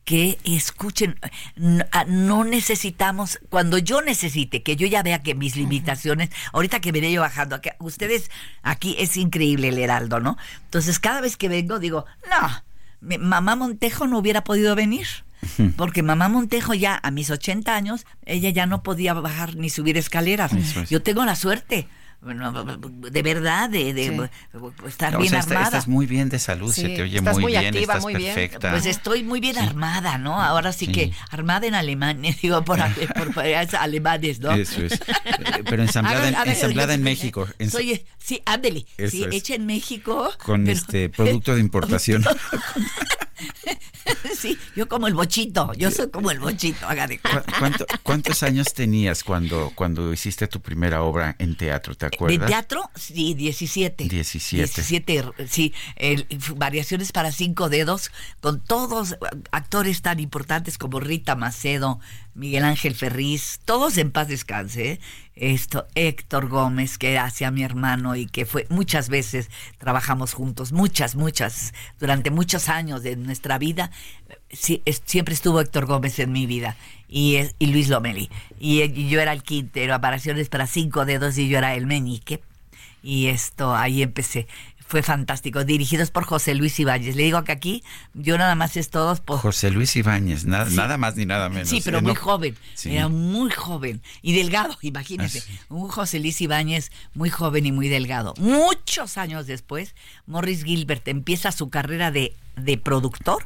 que 0.05 0.39
escuchen, 0.43 1.19
n- 1.55 1.85
a- 1.91 2.03
no 2.05 2.43
necesitamos, 2.43 3.39
cuando 3.49 3.77
yo 3.77 4.01
necesite, 4.01 4.63
que 4.63 4.75
yo 4.75 4.87
ya 4.87 5.03
vea 5.03 5.21
que 5.21 5.35
mis 5.35 5.55
limitaciones, 5.55 6.29
ahorita 6.53 6.79
que 6.79 6.91
veré 6.91 7.11
yo 7.11 7.21
bajando, 7.21 7.55
aquí, 7.55 7.69
ustedes, 7.79 8.31
aquí 8.63 8.95
es 8.97 9.17
increíble 9.17 9.69
el 9.69 9.77
Heraldo, 9.77 10.19
¿no? 10.19 10.37
Entonces 10.65 10.97
cada 10.99 11.21
vez 11.21 11.37
que 11.37 11.47
vengo 11.49 11.77
digo, 11.79 12.05
no, 12.29 12.49
mi- 13.01 13.17
mamá 13.19 13.55
Montejo 13.55 14.07
no 14.07 14.17
hubiera 14.17 14.43
podido 14.43 14.75
venir. 14.75 15.07
Porque 15.77 16.03
mamá 16.03 16.27
Montejo 16.27 16.73
ya 16.73 16.99
a 17.01 17.11
mis 17.11 17.29
80 17.29 17.73
años, 17.75 18.05
ella 18.25 18.49
ya 18.49 18.65
no 18.65 18.83
podía 18.83 19.13
bajar 19.13 19.55
ni 19.55 19.69
subir 19.69 19.97
escaleras. 19.97 20.51
Es. 20.53 20.89
Yo 20.89 21.01
tengo 21.01 21.23
la 21.23 21.35
suerte, 21.37 21.87
bueno, 22.21 22.51
de 22.51 23.21
verdad, 23.21 23.69
de, 23.69 23.93
de 23.93 24.29
estar 24.87 25.15
O 25.15 25.19
bien 25.19 25.29
sea, 25.29 25.39
está- 25.39 25.53
armada. 25.53 25.65
estás 25.67 25.87
muy 25.87 26.05
bien 26.05 26.27
de 26.29 26.37
salud, 26.37 26.73
Sí, 26.73 26.81
se 26.81 26.89
te 26.89 27.01
oye 27.03 27.17
estás 27.19 27.33
muy, 27.35 27.43
muy 27.43 27.51
bien, 27.53 27.65
activa, 27.67 27.81
estás 27.93 28.03
muy 28.03 28.15
bien. 28.15 28.35
perfecta. 28.35 28.71
Pues 28.71 28.85
estoy 28.85 29.23
muy 29.23 29.39
bien 29.39 29.57
armada, 29.57 30.17
¿no? 30.17 30.41
Ahora 30.41 30.73
sí, 30.73 30.87
que 30.87 31.13
armada 31.31 31.65
en 31.67 31.75
Alemania, 31.75 32.35
digo, 32.41 32.63
por, 32.65 32.79
por, 33.15 33.33
por 33.33 33.45
es 33.45 33.73
alemanes, 33.73 34.39
¿no? 34.41 34.51
Eso 34.51 34.81
es. 34.83 34.93
Eh, 34.93 35.63
Pero 35.69 35.81
ensamblada, 35.83 36.27
en, 36.27 36.35
Hagan- 36.35 36.41
hagan- 36.41 36.53
ensamblada 36.55 36.93
en 36.93 37.03
México. 37.03 37.47
en- 37.57 37.71
Soy, 37.71 38.05
sí, 38.17 38.41
ándele, 38.45 38.85
sí, 39.09 39.25
hecha 39.31 39.55
en 39.55 39.65
México. 39.65 40.31
con 40.43 40.65
pero- 40.65 40.77
este 40.77 41.09
producto 41.09 41.55
de 41.55 41.61
importación. 41.69 42.25
Sí, 44.35 44.57
yo 44.75 44.87
como 44.87 45.07
el 45.07 45.13
bochito, 45.13 45.71
yo 45.73 45.91
soy 45.91 46.09
como 46.09 46.31
el 46.31 46.39
bochito, 46.39 46.87
haga 46.87 47.07
de 47.07 47.19
¿Cu- 47.19 47.29
cuánto- 47.59 47.85
¿Cuántos 48.03 48.43
años 48.43 48.73
tenías 48.73 49.23
cuando, 49.23 49.71
cuando 49.75 50.11
hiciste 50.13 50.47
tu 50.47 50.61
primera 50.61 51.03
obra 51.03 51.35
en 51.39 51.55
teatro? 51.55 51.95
¿Te 51.95 52.07
¿De 52.09 52.15
acuerdas? 52.15 52.47
teatro? 52.47 52.89
Sí, 52.95 53.33
17. 53.33 54.05
17. 54.05 54.57
17, 54.63 55.31
sí. 55.47 55.73
el- 55.95 56.27
variaciones 56.55 57.11
para 57.11 57.31
cinco 57.31 57.69
dedos, 57.69 58.11
con 58.41 58.61
todos 58.63 59.15
actores 59.51 60.01
tan 60.01 60.19
importantes 60.19 60.77
como 60.77 60.99
Rita 60.99 61.35
Macedo, 61.35 61.99
Miguel 62.33 62.63
Ángel 62.63 62.95
Ferriz, 62.95 63.59
todos 63.65 63.97
en 63.97 64.11
paz 64.11 64.27
descanse. 64.27 64.91
¿eh? 64.91 64.99
Esto, 65.35 65.87
Héctor 65.95 66.47
Gómez, 66.47 66.97
que 66.97 67.17
hacía 67.17 67.51
mi 67.51 67.63
hermano 67.63 68.15
y 68.15 68.25
que 68.25 68.45
fue 68.45 68.65
muchas 68.69 69.09
veces 69.09 69.49
trabajamos 69.77 70.33
juntos, 70.33 70.71
muchas, 70.71 71.15
muchas, 71.15 71.73
durante 71.99 72.31
muchos 72.31 72.69
años 72.69 73.03
de 73.03 73.15
nuestra 73.15 73.57
vida. 73.57 73.91
Siempre 74.51 75.33
estuvo 75.33 75.61
Héctor 75.61 75.85
Gómez 75.85 76.19
en 76.19 76.31
mi 76.31 76.45
vida 76.45 76.75
y, 77.07 77.37
y 77.57 77.67
Luis 77.67 77.89
Lomeli. 77.89 78.29
Y, 78.59 78.81
y 78.81 79.09
yo 79.09 79.19
era 79.19 79.33
el 79.33 79.43
quintero, 79.43 79.93
apariciones 79.93 80.49
para 80.49 80.67
cinco 80.67 81.05
dedos 81.05 81.37
y 81.37 81.49
yo 81.49 81.57
era 81.57 81.75
el 81.75 81.87
meñique. 81.87 82.41
Y 83.01 83.27
esto, 83.27 83.75
ahí 83.75 84.01
empecé. 84.01 84.47
Fue 84.89 85.03
fantástico, 85.03 85.63
dirigidos 85.65 86.09
por 86.09 86.23
José 86.25 86.55
Luis 86.55 86.79
Ibáñez. 86.79 87.15
Le 87.15 87.21
digo 87.21 87.43
que 87.43 87.51
aquí 87.51 87.83
yo 88.15 88.39
nada 88.39 88.55
más 88.55 88.75
es 88.75 88.89
todos 88.89 89.19
por... 89.19 89.37
José 89.37 89.69
Luis 89.69 89.95
Ibáñez, 89.95 90.45
nada, 90.45 90.67
nada 90.71 90.97
más 90.97 91.15
ni 91.15 91.27
nada 91.27 91.47
menos. 91.47 91.69
Sí, 91.69 91.79
pero 91.85 91.99
¿eh? 91.99 92.01
muy 92.01 92.15
No- 92.15 92.19
joven, 92.19 92.57
Sí. 92.73 92.95
era 92.95 93.07
muy 93.07 93.51
joven 93.51 94.01
y 94.23 94.33
delgado, 94.33 94.75
imagínese. 94.81 95.39
Ah, 95.39 95.43
sí. 95.45 95.59
Un 95.69 95.89
José 95.89 96.19
Luis 96.19 96.41
Ibáñez 96.41 96.91
muy 97.13 97.29
joven 97.29 97.67
y 97.67 97.71
muy 97.71 97.87
delgado. 97.87 98.33
Muchos 98.39 99.19
años 99.19 99.45
después, 99.45 99.93
Morris 100.25 100.63
Gilbert 100.63 101.07
empieza 101.07 101.51
su 101.51 101.69
carrera 101.69 102.09
de, 102.09 102.33
de 102.55 102.79
productor 102.79 103.43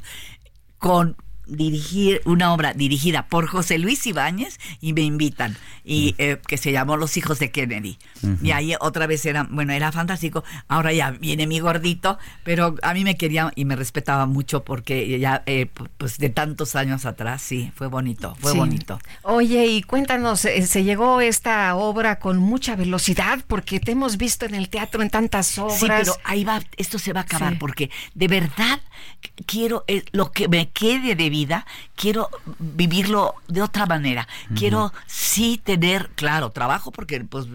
con 0.78 1.18
dirigir 1.46 2.22
una 2.26 2.54
obra 2.54 2.74
dirigida 2.74 3.28
por 3.28 3.48
José 3.48 3.78
Luis 3.78 4.06
Ibáñez 4.08 4.60
y 4.82 4.94
me 4.94 5.02
invitan 5.02 5.56
y 5.86 6.16
eh, 6.18 6.40
que 6.48 6.58
se 6.58 6.72
llamó 6.72 6.96
Los 6.98 7.18
hijos 7.18 7.40
de 7.40 7.52
Kennedy 7.52 7.98
y 8.42 8.52
ahí 8.52 8.74
otra 8.80 9.06
vez 9.08 9.26
era 9.26 9.44
bueno 9.50 9.74
era 9.74 9.92
fantástico 9.92 10.44
ahora 10.70 10.94
ya 10.94 11.12
viene 11.12 11.46
mi 11.46 11.60
gordito 11.60 12.18
pero 12.44 12.76
a 12.82 12.94
mí 12.94 13.04
me 13.04 13.18
quería 13.18 13.52
y 13.56 13.66
me 13.66 13.76
respetaba 13.76 14.26
mucho 14.26 14.64
porque 14.64 15.20
ya 15.20 15.44
eh, 15.46 15.68
pu- 15.74 15.90
pues 15.98 16.18
de 16.18 16.30
tantos 16.30 16.76
años 16.78 17.06
atrás 17.06 17.42
sí 17.42 17.72
fue 17.76 17.88
bonito 17.88 18.36
fue 18.40 18.54
Sí. 18.54 18.58
bonito 18.58 19.00
Oye, 19.24 19.66
y 19.68 19.82
cuéntanos, 19.84 20.46
eh, 20.46 20.66
se 20.68 20.84
llegó 20.84 21.20
esta 21.22 21.76
obra 21.76 22.20
con 22.20 22.38
mucha 22.38 22.76
velocidad 22.76 23.40
porque 23.48 23.80
te 23.80 23.92
hemos 23.92 24.18
visto 24.18 24.46
en 24.46 24.54
el 24.56 24.70
teatro 24.70 25.02
en 25.02 25.10
tantas 25.10 25.58
obras. 25.58 25.80
Sí, 25.80 25.86
pero 25.88 26.14
ahí 26.24 26.44
va, 26.44 26.62
esto 26.78 27.00
se 27.00 27.14
va 27.14 27.22
a 27.22 27.24
acabar 27.24 27.54
Sí. 27.54 27.58
porque 27.60 27.90
de 28.14 28.28
verdad 28.28 28.80
quiero 29.46 29.84
eh, 29.88 30.04
lo 30.12 30.32
que 30.32 30.48
me 30.48 30.70
quede 30.70 31.16
de 31.16 31.30
vida, 31.30 31.66
quiero 31.96 32.30
vivirlo 32.60 33.36
de 33.48 33.62
otra 33.62 33.86
manera. 33.86 34.28
Quiero 34.56 34.94
sí 35.08 35.60
tener, 35.64 36.10
claro, 36.16 36.50
trabajo 36.52 36.92
porque 36.92 37.22
pues 37.22 37.46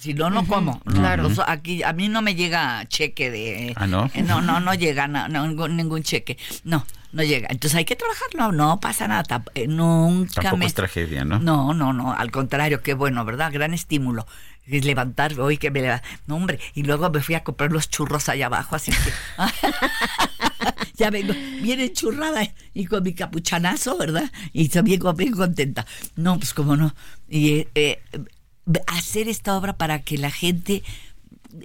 si 0.00 0.14
no 0.14 0.30
no 0.30 0.46
como. 0.46 0.80
claro. 0.80 1.24
Los- 1.24 1.38
aquí 1.46 1.82
a 1.82 1.92
mí 1.92 2.08
no 2.08 2.22
me 2.22 2.34
llega 2.34 2.86
cheque 2.88 3.30
de 3.30 3.72
Ah, 3.76 3.86
¿no? 3.86 4.10
eh, 4.14 4.22
no, 4.22 4.40
no, 4.40 4.60
no 4.60 4.74
llega 4.74 5.06
no, 5.08 5.28
ningún, 5.28 5.76
ningún 5.76 6.02
cheque. 6.02 6.38
No, 6.64 6.84
no 7.12 7.22
llega. 7.22 7.48
Entonces 7.50 7.76
hay 7.76 7.84
que 7.84 7.96
trabajar, 7.96 8.28
no, 8.36 8.52
no 8.52 8.80
pasa 8.80 9.08
nada. 9.08 9.22
tap- 9.24 9.50
eh, 9.54 9.66
nunca 9.68 10.34
Tampoco 10.34 10.56
me 10.58 10.66
es 10.66 10.74
tragedia, 10.74 11.24
¿no? 11.24 11.38
no, 11.38 11.74
no, 11.74 11.92
no, 11.92 12.12
al 12.12 12.30
contrario, 12.30 12.82
qué 12.82 12.94
bueno, 12.94 13.24
¿verdad? 13.24 13.50
Gran 13.52 13.74
estímulo. 13.74 14.26
Es 14.70 14.84
levantar, 14.84 15.38
hoy 15.40 15.56
que 15.56 15.70
me 15.70 15.80
leva- 15.80 16.02
No, 16.26 16.36
hombre, 16.36 16.58
y 16.74 16.82
luego 16.82 17.10
me 17.10 17.22
fui 17.22 17.34
a 17.34 17.42
comprar 17.44 17.72
los 17.72 17.88
churros 17.88 18.28
allá 18.28 18.46
abajo, 18.46 18.76
así 18.76 18.92
que. 18.92 19.12
ya 20.94 21.10
vengo, 21.10 21.32
bien 21.62 21.80
enchurrada 21.80 22.42
y 22.74 22.86
con 22.86 23.02
mi 23.02 23.14
capuchanazo, 23.14 23.96
¿verdad? 23.96 24.30
Y 24.52 24.68
también 24.68 25.00
bien 25.16 25.32
contenta. 25.32 25.86
No, 26.16 26.36
pues 26.38 26.52
cómo 26.54 26.76
no. 26.76 26.94
Y 27.28 27.50
eh, 27.52 27.68
eh, 27.74 28.00
hacer 28.86 29.28
esta 29.28 29.56
obra 29.56 29.76
para 29.76 30.00
que 30.02 30.18
la 30.18 30.30
gente 30.30 30.82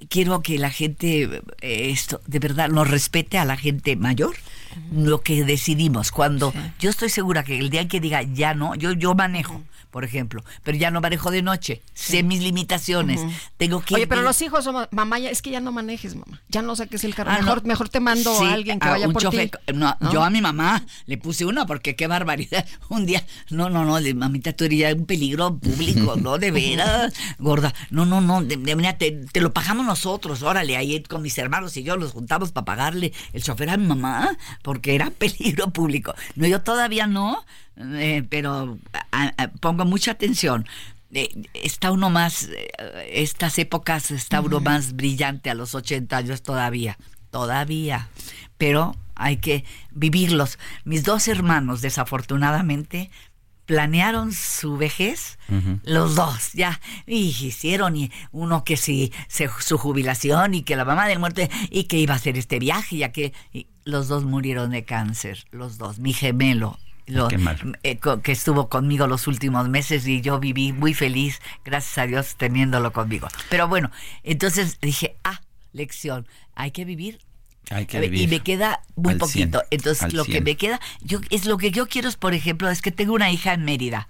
quiero 0.09 0.41
que 0.41 0.57
la 0.57 0.69
gente 0.69 1.23
eh, 1.61 1.89
esto 1.91 2.21
de 2.25 2.39
verdad 2.39 2.69
nos 2.69 2.89
respete 2.89 3.37
a 3.37 3.43
la 3.45 3.57
gente 3.57 3.95
mayor 3.97 4.35
lo 4.91 5.21
que 5.21 5.43
decidimos 5.43 6.11
cuando 6.11 6.53
yo 6.79 6.89
estoy 6.89 7.09
segura 7.09 7.43
que 7.43 7.57
el 7.59 7.69
día 7.69 7.81
en 7.81 7.87
que 7.87 7.99
diga 7.99 8.21
ya 8.23 8.53
no 8.53 8.75
yo 8.75 8.93
yo 8.93 9.13
manejo 9.15 9.61
por 9.91 10.03
ejemplo 10.03 10.43
pero 10.63 10.77
ya 10.77 10.89
no 10.91 11.01
manejo 11.01 11.29
de 11.31 11.41
noche 11.43 11.81
sé 11.93 12.23
mis 12.23 12.41
limitaciones 12.41 13.21
tengo 13.57 13.81
que 13.81 13.95
Oye, 13.95 14.07
pero 14.07 14.21
los 14.23 14.41
hijos 14.41 14.63
somos, 14.63 14.87
mamá, 14.91 15.19
ya, 15.19 15.29
es 15.29 15.41
que 15.41 15.51
ya 15.51 15.59
no 15.61 15.71
manejes, 15.71 16.15
mamá. 16.15 16.41
Ya 16.49 16.61
no 16.61 16.75
saques 16.75 17.03
el 17.03 17.15
carro. 17.15 17.31
Ah, 17.31 17.37
no. 17.37 17.43
mejor, 17.45 17.63
mejor 17.65 17.89
te 17.89 17.99
mando 17.99 18.37
Sí, 18.37 18.43
a 18.45 18.53
alguien 18.53 18.79
que 18.79 18.87
a 18.87 18.91
vaya 18.91 19.07
un 19.07 19.13
por 19.13 19.21
chofer. 19.21 19.49
ti. 19.51 19.73
No, 19.73 19.95
¿no? 19.99 20.11
Yo 20.11 20.23
a 20.23 20.29
mi 20.29 20.41
mamá 20.41 20.83
le 21.05 21.17
puse 21.17 21.45
uno 21.45 21.65
porque 21.65 21.95
qué 21.95 22.07
barbaridad. 22.07 22.65
Un 22.89 23.05
día, 23.05 23.23
no, 23.49 23.69
no, 23.69 23.85
no, 23.85 24.01
de, 24.01 24.13
mamita, 24.13 24.51
tú 24.53 24.65
eres 24.65 24.93
un 24.95 25.05
peligro 25.05 25.57
público, 25.57 26.15
no, 26.17 26.37
de 26.37 26.51
veras, 26.51 27.13
gorda. 27.39 27.73
No, 27.89 28.05
no, 28.05 28.19
no, 28.21 28.41
de, 28.43 28.57
de- 28.57 28.75
mira, 28.75 28.97
te, 28.97 29.11
te 29.11 29.39
lo 29.41 29.53
pagamos 29.53 29.85
nosotros, 29.85 30.41
órale, 30.43 30.75
ahí 30.75 31.01
con 31.03 31.21
mis 31.21 31.37
hermanos 31.37 31.77
y 31.77 31.83
yo 31.83 31.95
los 31.95 32.11
juntamos 32.11 32.51
para 32.51 32.65
pagarle 32.65 33.13
el 33.31 33.43
chofer 33.43 33.69
a 33.69 33.77
mi 33.77 33.87
mamá 33.87 34.35
porque 34.63 34.95
era 34.95 35.11
peligro 35.19 35.69
público. 35.69 36.15
No, 36.35 36.47
yo 36.47 36.61
todavía 36.61 37.05
no, 37.05 37.45
eh, 37.77 38.23
pero 38.27 38.79
a- 39.11 39.33
a- 39.37 39.47
pongo 39.59 39.85
mucha 39.85 40.11
atención. 40.11 40.65
Eh, 41.15 41.29
está 41.53 41.91
uno 41.91 42.09
más, 42.09 42.45
eh, 42.45 42.71
estas 43.13 43.59
épocas 43.59 44.09
está 44.09 44.41
uno 44.41 44.59
más 44.61 44.93
brillante 44.95 45.51
a 45.51 45.53
los 45.53 45.75
80 45.75 46.17
años 46.17 46.41
todavía, 46.41 46.97
todavía, 47.29 48.09
pero 48.57 48.95
hay 49.13 49.37
que 49.37 49.63
vivirlos. 49.91 50.57
Mis 50.85 51.03
dos 51.03 51.27
hermanos, 51.27 51.81
desafortunadamente, 51.81 53.11
planearon 53.65 54.33
su 54.33 54.77
vejez, 54.77 55.37
los 55.83 56.15
dos, 56.15 56.51
ya, 56.53 56.79
y 57.07 57.27
hicieron 57.29 57.95
y 57.95 58.11
uno 58.31 58.63
que 58.63 58.75
sí, 58.77 59.11
se- 59.27 59.49
su 59.59 59.77
jubilación 59.77 60.53
y 60.53 60.63
que 60.63 60.75
la 60.75 60.85
mamá 60.85 61.07
del 61.07 61.19
muerto 61.19 61.41
y 61.69 61.85
que 61.85 61.97
iba 61.97 62.13
a 62.13 62.17
hacer 62.17 62.37
este 62.37 62.59
viaje, 62.59 62.97
ya 62.97 63.11
que 63.11 63.33
y 63.53 63.67
los 63.85 64.07
dos 64.07 64.23
murieron 64.25 64.71
de 64.71 64.83
cáncer, 64.85 65.45
los 65.51 65.77
dos, 65.77 65.99
mi 65.99 66.13
gemelo. 66.13 66.77
lo- 67.05 67.27
eh, 67.83 67.97
co- 67.99 68.21
que 68.21 68.31
estuvo 68.31 68.69
conmigo 68.69 69.07
los 69.07 69.27
últimos 69.27 69.67
meses 69.67 70.07
y 70.07 70.21
yo 70.21 70.39
viví 70.39 70.71
muy 70.71 70.93
feliz, 70.93 71.41
gracias 71.65 71.97
a 71.97 72.07
Dios, 72.07 72.35
teniéndolo 72.37 72.93
conmigo. 72.93 73.27
Pero 73.49 73.67
bueno, 73.67 73.91
entonces 74.23 74.79
dije, 74.79 75.17
ah, 75.25 75.41
lección, 75.73 76.25
hay 76.55 76.71
que 76.71 76.85
vivir. 76.85 77.19
Hay 77.69 77.85
que 77.85 77.97
A 77.97 78.01
ver, 78.01 78.09
vivir 78.09 78.27
y 78.27 78.31
me 78.31 78.39
queda 78.41 78.81
muy 78.95 79.15
poquito. 79.15 79.59
100, 79.59 79.67
Entonces, 79.71 80.13
lo 80.13 80.25
que 80.25 80.31
100. 80.33 80.43
me 80.43 80.55
queda, 80.57 80.79
yo 81.01 81.19
es 81.29 81.45
lo 81.45 81.57
que 81.57 81.71
yo 81.71 81.87
quiero 81.87 82.09
es, 82.09 82.15
por 82.17 82.33
ejemplo, 82.33 82.69
es 82.69 82.81
que 82.81 82.91
tengo 82.91 83.13
una 83.13 83.31
hija 83.31 83.53
en 83.53 83.63
Mérida 83.63 84.07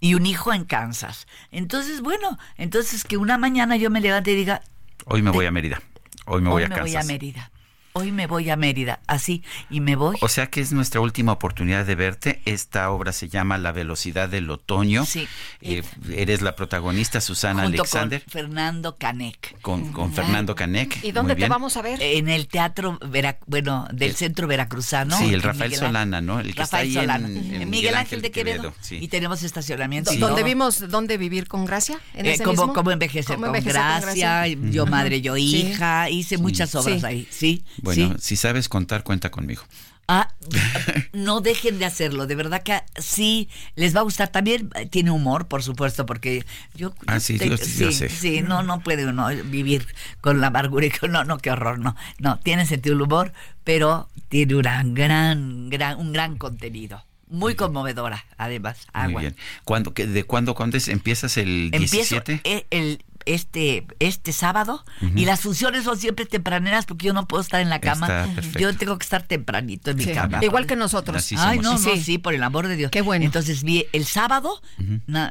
y 0.00 0.14
un 0.14 0.26
hijo 0.26 0.52
en 0.52 0.64
Kansas. 0.64 1.26
Entonces, 1.50 2.00
bueno, 2.02 2.38
entonces 2.56 3.04
que 3.04 3.16
una 3.16 3.36
mañana 3.38 3.76
yo 3.76 3.90
me 3.90 4.00
levante 4.00 4.32
y 4.32 4.36
diga, 4.36 4.62
Hoy 5.06 5.22
me 5.22 5.30
voy 5.30 5.46
a 5.46 5.50
Mérida. 5.50 5.82
Hoy 6.26 6.40
me 6.40 6.48
voy 6.50 6.62
hoy 6.62 6.66
a 6.66 6.68
me 6.68 6.74
Kansas. 6.76 6.92
voy 6.92 7.02
a 7.02 7.04
Mérida. 7.04 7.50
Hoy 7.96 8.10
me 8.10 8.26
voy 8.26 8.50
a 8.50 8.56
Mérida, 8.56 8.98
así, 9.06 9.44
y 9.70 9.78
me 9.78 9.94
voy. 9.94 10.16
O 10.20 10.26
sea 10.28 10.48
que 10.48 10.60
es 10.60 10.72
nuestra 10.72 11.00
última 11.00 11.30
oportunidad 11.30 11.86
de 11.86 11.94
verte. 11.94 12.42
Esta 12.44 12.90
obra 12.90 13.12
se 13.12 13.28
llama 13.28 13.56
La 13.56 13.70
velocidad 13.70 14.28
del 14.28 14.50
otoño. 14.50 15.06
Sí. 15.06 15.28
Eh, 15.60 15.84
eres 16.12 16.42
la 16.42 16.56
protagonista 16.56 17.20
Susana 17.20 17.62
junto 17.62 17.82
Alexander 17.82 18.20
con 18.20 18.32
Fernando 18.32 18.96
Canek. 18.96 19.60
con, 19.60 19.92
con 19.92 20.12
Fernando 20.12 20.56
Canek. 20.56 20.96
¿Y 20.96 21.00
Muy 21.02 21.12
dónde 21.12 21.36
te 21.36 21.46
vamos 21.48 21.76
a 21.76 21.82
ver? 21.82 22.02
En 22.02 22.28
el 22.28 22.48
teatro, 22.48 22.98
Vera- 23.00 23.38
bueno, 23.46 23.86
del 23.92 24.10
El- 24.10 24.16
Centro 24.16 24.48
Veracruzano. 24.48 25.16
Sí, 25.16 25.32
el 25.32 25.40
Rafael 25.40 25.70
Miguel 25.70 25.84
Ángel- 25.84 25.86
Solana, 25.86 26.20
¿no? 26.20 26.40
El 26.40 26.46
que 26.46 26.62
está 26.62 26.78
Rafael 26.78 26.88
ahí 26.88 26.94
Solana. 26.94 27.28
en 27.28 27.62
En, 27.62 27.70
Miguel 27.70 27.94
Ángel 27.94 28.22
de 28.22 28.32
Quevedo. 28.32 28.56
Quevedo, 28.62 28.74
sí. 28.80 28.98
Y 29.00 29.06
tenemos 29.06 29.44
estacionamiento. 29.44 30.12
y 30.12 30.16
¿Dónde 30.16 30.42
vimos 30.42 30.90
dónde 30.90 31.16
vivir 31.16 31.46
con 31.46 31.64
gracia? 31.64 32.00
¿En 32.14 32.26
Eh, 32.26 32.32
ese 32.32 32.42
cómo, 32.42 32.62
mismo? 32.62 32.74
cómo 32.74 32.90
envejecer, 32.90 33.36
¿Cómo 33.36 33.46
con, 33.46 33.54
envejecer 33.54 33.80
con 33.80 34.00
gracia, 34.00 34.48
yo 34.48 34.84
madre, 34.86 35.20
yo 35.20 35.36
Sí. 35.36 35.68
hija, 35.68 36.10
hice 36.10 36.38
muchas 36.38 36.74
obras 36.74 36.98
Sí. 37.02 37.06
ahí, 37.06 37.28
sí, 37.30 37.64
Bueno, 37.84 38.14
sí. 38.14 38.20
si 38.20 38.36
sabes 38.36 38.68
contar, 38.68 39.02
cuenta 39.04 39.30
conmigo. 39.30 39.62
Ah, 40.06 40.28
no 41.14 41.40
dejen 41.40 41.78
de 41.78 41.86
hacerlo, 41.86 42.26
de 42.26 42.34
verdad 42.34 42.62
que 42.62 42.78
sí 43.00 43.48
les 43.74 43.96
va 43.96 44.00
a 44.00 44.02
gustar. 44.02 44.28
También 44.28 44.68
eh, 44.74 44.84
tiene 44.86 45.10
humor, 45.10 45.46
por 45.48 45.62
supuesto, 45.62 46.04
porque 46.04 46.44
yo. 46.74 46.92
Ah, 47.06 47.20
sí, 47.20 47.38
te- 47.38 47.48
yo- 47.48 47.56
yo 47.56 47.90
sé. 47.92 48.08
sí, 48.10 48.42
no, 48.42 48.62
no 48.62 48.80
puede 48.80 49.06
uno 49.06 49.28
vivir 49.46 49.86
con 50.20 50.40
la 50.42 50.48
amargura 50.48 50.84
y 50.86 50.90
con 50.90 51.10
no, 51.12 51.24
no, 51.24 51.38
qué 51.38 51.50
horror, 51.50 51.78
no, 51.78 51.96
no, 52.18 52.38
tiene 52.40 52.66
sentido 52.66 52.94
el 52.96 53.00
humor, 53.02 53.32
pero 53.64 54.10
tiene 54.28 54.56
una 54.56 54.82
gran, 54.84 55.70
gran, 55.70 55.98
un 55.98 56.12
gran 56.12 56.36
contenido, 56.36 57.02
muy 57.28 57.54
conmovedora, 57.54 58.26
además. 58.36 58.86
Muy 58.92 59.02
Agua. 59.04 59.20
bien. 59.22 59.36
¿Cuándo, 59.64 59.92
¿De 59.96 60.24
cuándo, 60.24 60.54
cuándo 60.54 60.76
es? 60.76 60.88
empiezas 60.88 61.38
el 61.38 61.70
Empiezo 61.72 62.16
17? 62.20 62.40
e- 62.44 62.66
el, 62.70 63.02
este, 63.26 63.86
este 63.98 64.32
sábado 64.32 64.84
y 65.14 65.24
las 65.24 65.40
funciones 65.40 65.84
son 65.84 65.98
siempre 65.98 66.26
tempraneras 66.26 66.86
porque 66.86 67.06
yo 67.06 67.12
no 67.12 67.26
puedo 67.28 67.42
estar 67.42 67.60
en 67.60 67.70
la 67.70 67.80
cama. 67.80 68.28
Yo 68.58 68.74
tengo 68.76 68.98
que 68.98 69.04
estar 69.04 69.22
tempranito 69.22 69.90
en 69.90 69.96
mi 69.98 70.06
cama. 70.06 70.44
igual 70.44 70.66
que 70.66 70.76
nosotros. 70.76 71.16
Así 71.18 71.34
Ay, 71.38 71.58
somos. 71.62 71.82
no, 71.82 71.90
no, 71.94 72.02
Sí. 72.02 72.18
por 72.18 72.34
el 72.34 72.42
amor 72.42 72.68
de 72.68 72.76
Dios. 72.76 72.90
Qué 72.90 73.02
bueno. 73.02 73.24
Entonces 73.24 73.62
vi 73.62 73.86
el 73.92 74.04
sábado, 74.04 74.60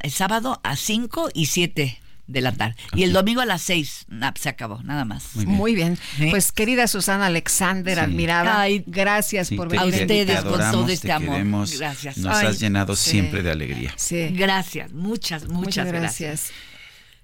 el 0.01 0.11
sábado 0.11 0.59
a 0.63 0.75
5 0.75 1.29
y 1.33 1.47
7 1.47 1.99
de 2.25 2.39
la 2.41 2.53
tarde. 2.53 2.75
Y 2.93 3.03
el 3.03 3.11
domingo 3.11 3.41
a 3.41 3.45
las 3.45 3.61
6, 3.63 4.05
se 4.39 4.47
acabó, 4.49 4.81
nada 4.83 5.03
más. 5.03 5.35
Muy 5.35 5.45
bien. 5.45 5.57
Muy 5.57 5.75
bien. 5.75 5.97
Sí. 6.17 6.27
Pues 6.29 6.53
querida 6.53 6.87
Susana 6.87 7.25
Alexander, 7.25 7.97
Sí. 7.97 8.03
admirada, 8.03 8.61
Ay, 8.61 8.83
gracias 8.87 9.49
Sí, 9.49 9.57
por 9.57 9.67
a 9.67 9.83
venir. 9.83 9.93
te- 9.95 10.01
ustedes 10.03 10.27
te 10.27 10.33
con 10.35 10.43
todo 10.43 10.53
adoramos, 10.55 10.89
este 10.91 11.07
te 11.07 11.11
amor. 11.11 11.29
queremos. 11.31 11.77
Gracias. 11.77 12.17
Nos 12.17 12.33
Ay, 12.37 12.47
has 12.47 12.59
llenado 12.61 12.95
sí. 12.95 13.11
siempre 13.11 13.43
de 13.43 13.51
alegría. 13.51 13.93
Sí. 13.97 14.29
Gracias, 14.31 14.93
muchas, 14.93 15.43
muchas, 15.43 15.53
Muchas 15.53 15.87
gracias. 15.87 16.19
gracias. 16.29 16.53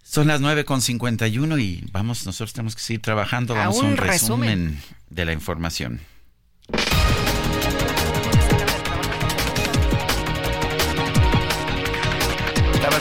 Son 0.10 0.26
las 0.26 0.42
9 0.42 0.66
con 0.66 0.82
51 0.82 1.60
y 1.60 1.88
vamos, 1.92 2.26
nosotros 2.26 2.52
tenemos 2.54 2.76
que 2.76 2.82
seguir 2.82 3.00
trabajando. 3.00 3.54
Vamos 3.54 3.78
a 3.78 3.82
un 3.82 3.86
un 3.92 3.98
resumen, 3.98 4.50
resumen. 4.50 4.84
de 5.12 5.26
la 5.26 5.34
información. 5.34 6.00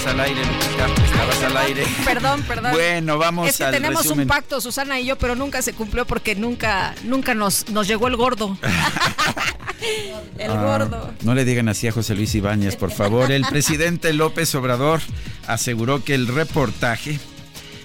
Al 0.08 0.20
aire, 0.20 0.40
Lupita. 0.44 0.86
Estabas 1.04 1.42
al 1.42 1.56
aire. 1.58 1.84
Perdón, 2.04 2.42
perdón. 2.42 2.72
Bueno, 2.72 3.18
vamos 3.18 3.48
es 3.48 3.56
que 3.58 3.64
al 3.64 3.72
tenemos 3.72 4.02
resumen. 4.02 4.22
un 4.24 4.28
pacto, 4.28 4.60
Susana 4.60 4.98
y 5.00 5.06
yo, 5.06 5.16
pero 5.18 5.34
nunca 5.34 5.62
se 5.62 5.72
cumplió 5.74 6.06
porque 6.06 6.34
nunca, 6.34 6.94
nunca 7.04 7.34
nos, 7.34 7.68
nos 7.70 7.86
llegó 7.86 8.08
el 8.08 8.16
gordo. 8.16 8.56
el 10.38 10.50
Ah, 10.50 10.62
gordo. 10.62 11.14
No 11.22 11.34
le 11.34 11.44
digan 11.44 11.68
así 11.68 11.86
a 11.88 11.92
José 11.92 12.14
Luis 12.14 12.34
Ibáñez, 12.34 12.76
por 12.76 12.90
favor. 12.90 13.30
El 13.30 13.44
presidente 13.46 14.12
López 14.12 14.54
Obrador 14.54 15.00
aseguró 15.46 16.02
que 16.02 16.14
el 16.14 16.26
reportaje, 16.26 17.18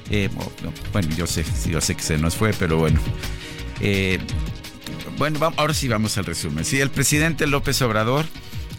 eh, 0.09 0.29
bueno, 0.91 1.09
yo 1.15 1.27
sé, 1.27 1.45
yo 1.67 1.81
sé 1.81 1.95
que 1.95 2.03
se 2.03 2.17
nos 2.17 2.35
fue, 2.35 2.53
pero 2.53 2.77
bueno, 2.77 2.99
Eh, 3.81 4.19
bueno, 5.17 5.39
vamos, 5.39 5.59
ahora 5.59 5.73
sí 5.73 5.87
vamos 5.87 6.17
al 6.17 6.25
resumen. 6.25 6.63
Sí, 6.63 6.79
el 6.79 6.89
presidente 6.89 7.47
López 7.47 7.81
Obrador 7.81 8.25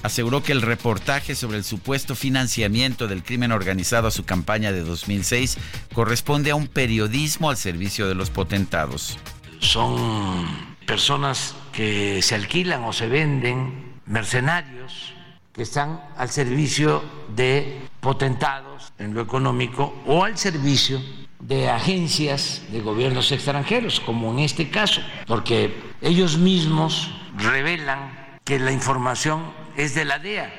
aseguró 0.04 0.42
que 0.42 0.52
el 0.52 0.60
reportaje 0.60 1.34
sobre 1.34 1.56
el 1.56 1.64
supuesto 1.64 2.14
financiamiento 2.14 3.08
del 3.08 3.22
crimen 3.22 3.52
organizado 3.52 4.06
a 4.06 4.10
su 4.10 4.24
campaña 4.24 4.70
de 4.70 4.82
2006 4.82 5.56
corresponde 5.94 6.50
a 6.50 6.56
un 6.56 6.66
periodismo 6.66 7.48
al 7.48 7.56
servicio 7.56 8.06
de 8.06 8.14
los 8.14 8.28
potentados. 8.28 9.18
Son 9.60 10.46
personas 10.86 11.56
que 11.72 12.20
se 12.20 12.34
alquilan 12.34 12.84
o 12.84 12.92
se 12.92 13.08
venden, 13.08 13.94
mercenarios, 14.04 15.14
que 15.54 15.62
están 15.62 16.02
al 16.18 16.28
servicio 16.28 17.02
de 17.34 17.80
potentados 18.00 18.92
en 18.98 19.14
lo 19.14 19.22
económico 19.22 19.94
o 20.06 20.24
al 20.24 20.36
servicio 20.36 21.00
de 21.40 21.70
agencias 21.70 22.60
de 22.70 22.82
gobiernos 22.82 23.32
extranjeros, 23.32 24.00
como 24.00 24.32
en 24.32 24.40
este 24.40 24.68
caso, 24.68 25.00
porque 25.26 25.74
ellos 26.02 26.36
mismos 26.36 27.10
revelan 27.38 28.38
que 28.44 28.58
la 28.58 28.70
información 28.70 29.63
es 29.76 29.94
de 29.94 30.04
la 30.04 30.18
DEA 30.18 30.52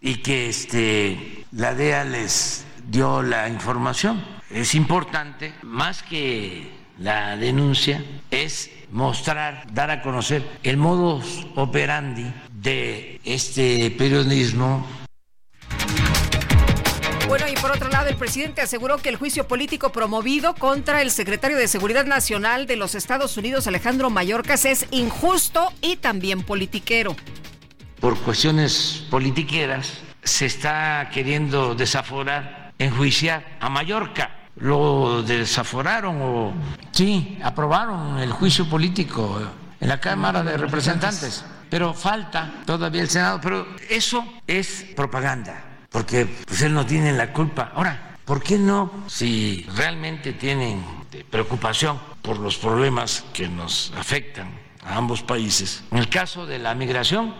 y 0.00 0.16
que 0.16 0.48
este, 0.48 1.44
la 1.52 1.74
DEA 1.74 2.04
les 2.04 2.64
dio 2.88 3.22
la 3.22 3.48
información. 3.48 4.24
Es 4.50 4.74
importante, 4.74 5.52
más 5.62 6.02
que 6.02 6.70
la 6.98 7.36
denuncia, 7.36 8.02
es 8.30 8.70
mostrar, 8.90 9.66
dar 9.72 9.90
a 9.90 10.02
conocer 10.02 10.42
el 10.62 10.76
modus 10.76 11.46
operandi 11.54 12.32
de 12.50 13.20
este 13.24 13.90
periodismo 13.90 14.86
bueno, 17.28 17.46
y 17.46 17.54
por 17.56 17.70
otro 17.70 17.90
lado, 17.90 18.08
el 18.08 18.16
presidente 18.16 18.62
aseguró 18.62 18.96
que 18.96 19.10
el 19.10 19.16
juicio 19.16 19.46
político 19.46 19.92
promovido 19.92 20.54
contra 20.54 21.02
el 21.02 21.10
secretario 21.10 21.58
de 21.58 21.68
Seguridad 21.68 22.06
Nacional 22.06 22.66
de 22.66 22.76
los 22.76 22.94
Estados 22.94 23.36
Unidos, 23.36 23.66
Alejandro 23.66 24.08
Mayorkas, 24.08 24.64
es 24.64 24.86
injusto 24.92 25.70
y 25.82 25.96
también 25.96 26.42
politiquero 26.42 27.14
por 28.00 28.18
cuestiones 28.18 29.04
politiqueras, 29.10 29.98
se 30.22 30.46
está 30.46 31.10
queriendo 31.12 31.74
desaforar, 31.74 32.72
enjuiciar 32.78 33.56
a 33.60 33.68
Mallorca. 33.68 34.34
Lo 34.56 35.22
desaforaron 35.22 36.20
o 36.20 36.52
sí, 36.90 37.38
aprobaron 37.42 38.18
el 38.18 38.32
juicio 38.32 38.68
político 38.68 39.40
en 39.80 39.88
la 39.88 40.00
Cámara 40.00 40.42
de 40.42 40.56
Representantes, 40.56 41.44
pero 41.70 41.94
falta 41.94 42.62
todavía 42.66 43.02
el 43.02 43.08
Senado, 43.08 43.40
pero 43.40 43.66
eso 43.88 44.24
es 44.46 44.86
propaganda, 44.96 45.86
porque 45.90 46.26
pues 46.26 46.62
él 46.62 46.74
no 46.74 46.84
tiene 46.84 47.12
la 47.12 47.32
culpa. 47.32 47.72
Ahora, 47.74 48.16
¿por 48.24 48.42
qué 48.42 48.58
no, 48.58 49.04
si 49.06 49.64
realmente 49.76 50.32
tienen 50.32 50.84
preocupación 51.30 51.98
por 52.22 52.38
los 52.38 52.56
problemas 52.56 53.24
que 53.32 53.48
nos 53.48 53.92
afectan 53.96 54.50
a 54.84 54.96
ambos 54.96 55.22
países, 55.22 55.84
en 55.92 55.98
el 55.98 56.08
caso 56.08 56.46
de 56.46 56.58
la 56.58 56.74
migración, 56.74 57.34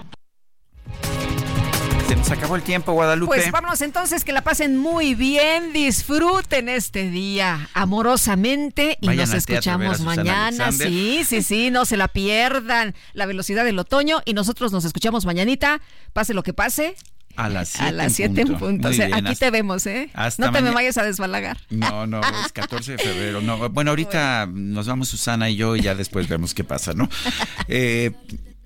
se 2.09 2.17
nos 2.17 2.31
acabó 2.31 2.57
el 2.57 2.63
tiempo, 2.63 2.93
Guadalupe. 2.93 3.35
Pues 3.35 3.51
vámonos 3.51 3.83
entonces, 3.83 4.25
que 4.25 4.33
la 4.33 4.43
pasen 4.43 4.79
muy 4.79 5.15
bien, 5.15 5.75
disfruten 5.75 6.71
este 6.71 7.11
día 7.11 7.69
amorosamente 7.75 8.97
y 9.03 9.09
nos 9.09 9.35
escuchamos 9.35 10.01
mañana. 10.01 10.73
Sí, 10.73 11.23
sí, 11.27 11.43
sí, 11.43 11.71
no 11.71 11.85
se 11.85 11.99
la 11.99 12.09
pierdan. 12.09 12.95
La 13.13 13.27
velocidad 13.27 13.65
del 13.65 13.79
otoño 13.79 14.23
y 14.25 14.33
nosotros 14.33 14.73
nos 14.73 14.87
escuchamos 14.87 15.27
mañanita, 15.27 15.83
pase 16.15 16.33
lo 16.33 16.43
que 16.43 16.55
pase. 16.55 16.97
A 17.37 17.49
las 17.49 17.69
7 17.69 17.85
A 17.85 17.93
las 17.93 18.13
7 18.15 18.41
en 18.41 18.59
punto. 18.59 18.89
aquí 18.89 19.37
te 19.37 19.51
vemos, 19.51 19.87
¿eh? 19.87 20.11
no 20.39 20.51
te 20.51 20.63
me 20.63 20.71
vayas 20.71 20.97
a 20.97 21.05
desbalagar. 21.05 21.59
No, 21.71 22.07
no, 22.07 22.21
es 22.21 22.53
14 22.53 22.93
de 22.93 22.99
febrero. 22.99 23.43
No, 23.43 23.69
bueno, 23.69 23.91
ahorita 23.91 24.47
nos 24.53 24.89
vamos 24.89 25.09
Susana 25.09 25.51
y 25.51 25.57
yo 25.57 25.77
y 25.77 25.83
ya 25.83 25.95
después 25.95 26.27
vemos 26.27 26.55
qué 26.55 26.65
pasa, 26.65 26.95
¿no? 26.95 27.09
Eh, 27.71 28.13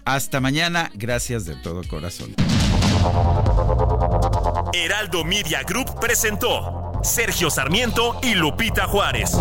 hasta 0.04 0.40
mañana, 0.40 0.90
gracias 0.94 1.44
de 1.44 1.56
todo 1.56 1.82
corazón. 1.86 2.34
Heraldo 4.72 5.24
Media 5.24 5.62
Group 5.62 6.00
presentó 6.00 6.92
Sergio 7.02 7.50
Sarmiento 7.50 8.18
y 8.22 8.34
Lupita 8.34 8.86
Juárez. 8.86 9.32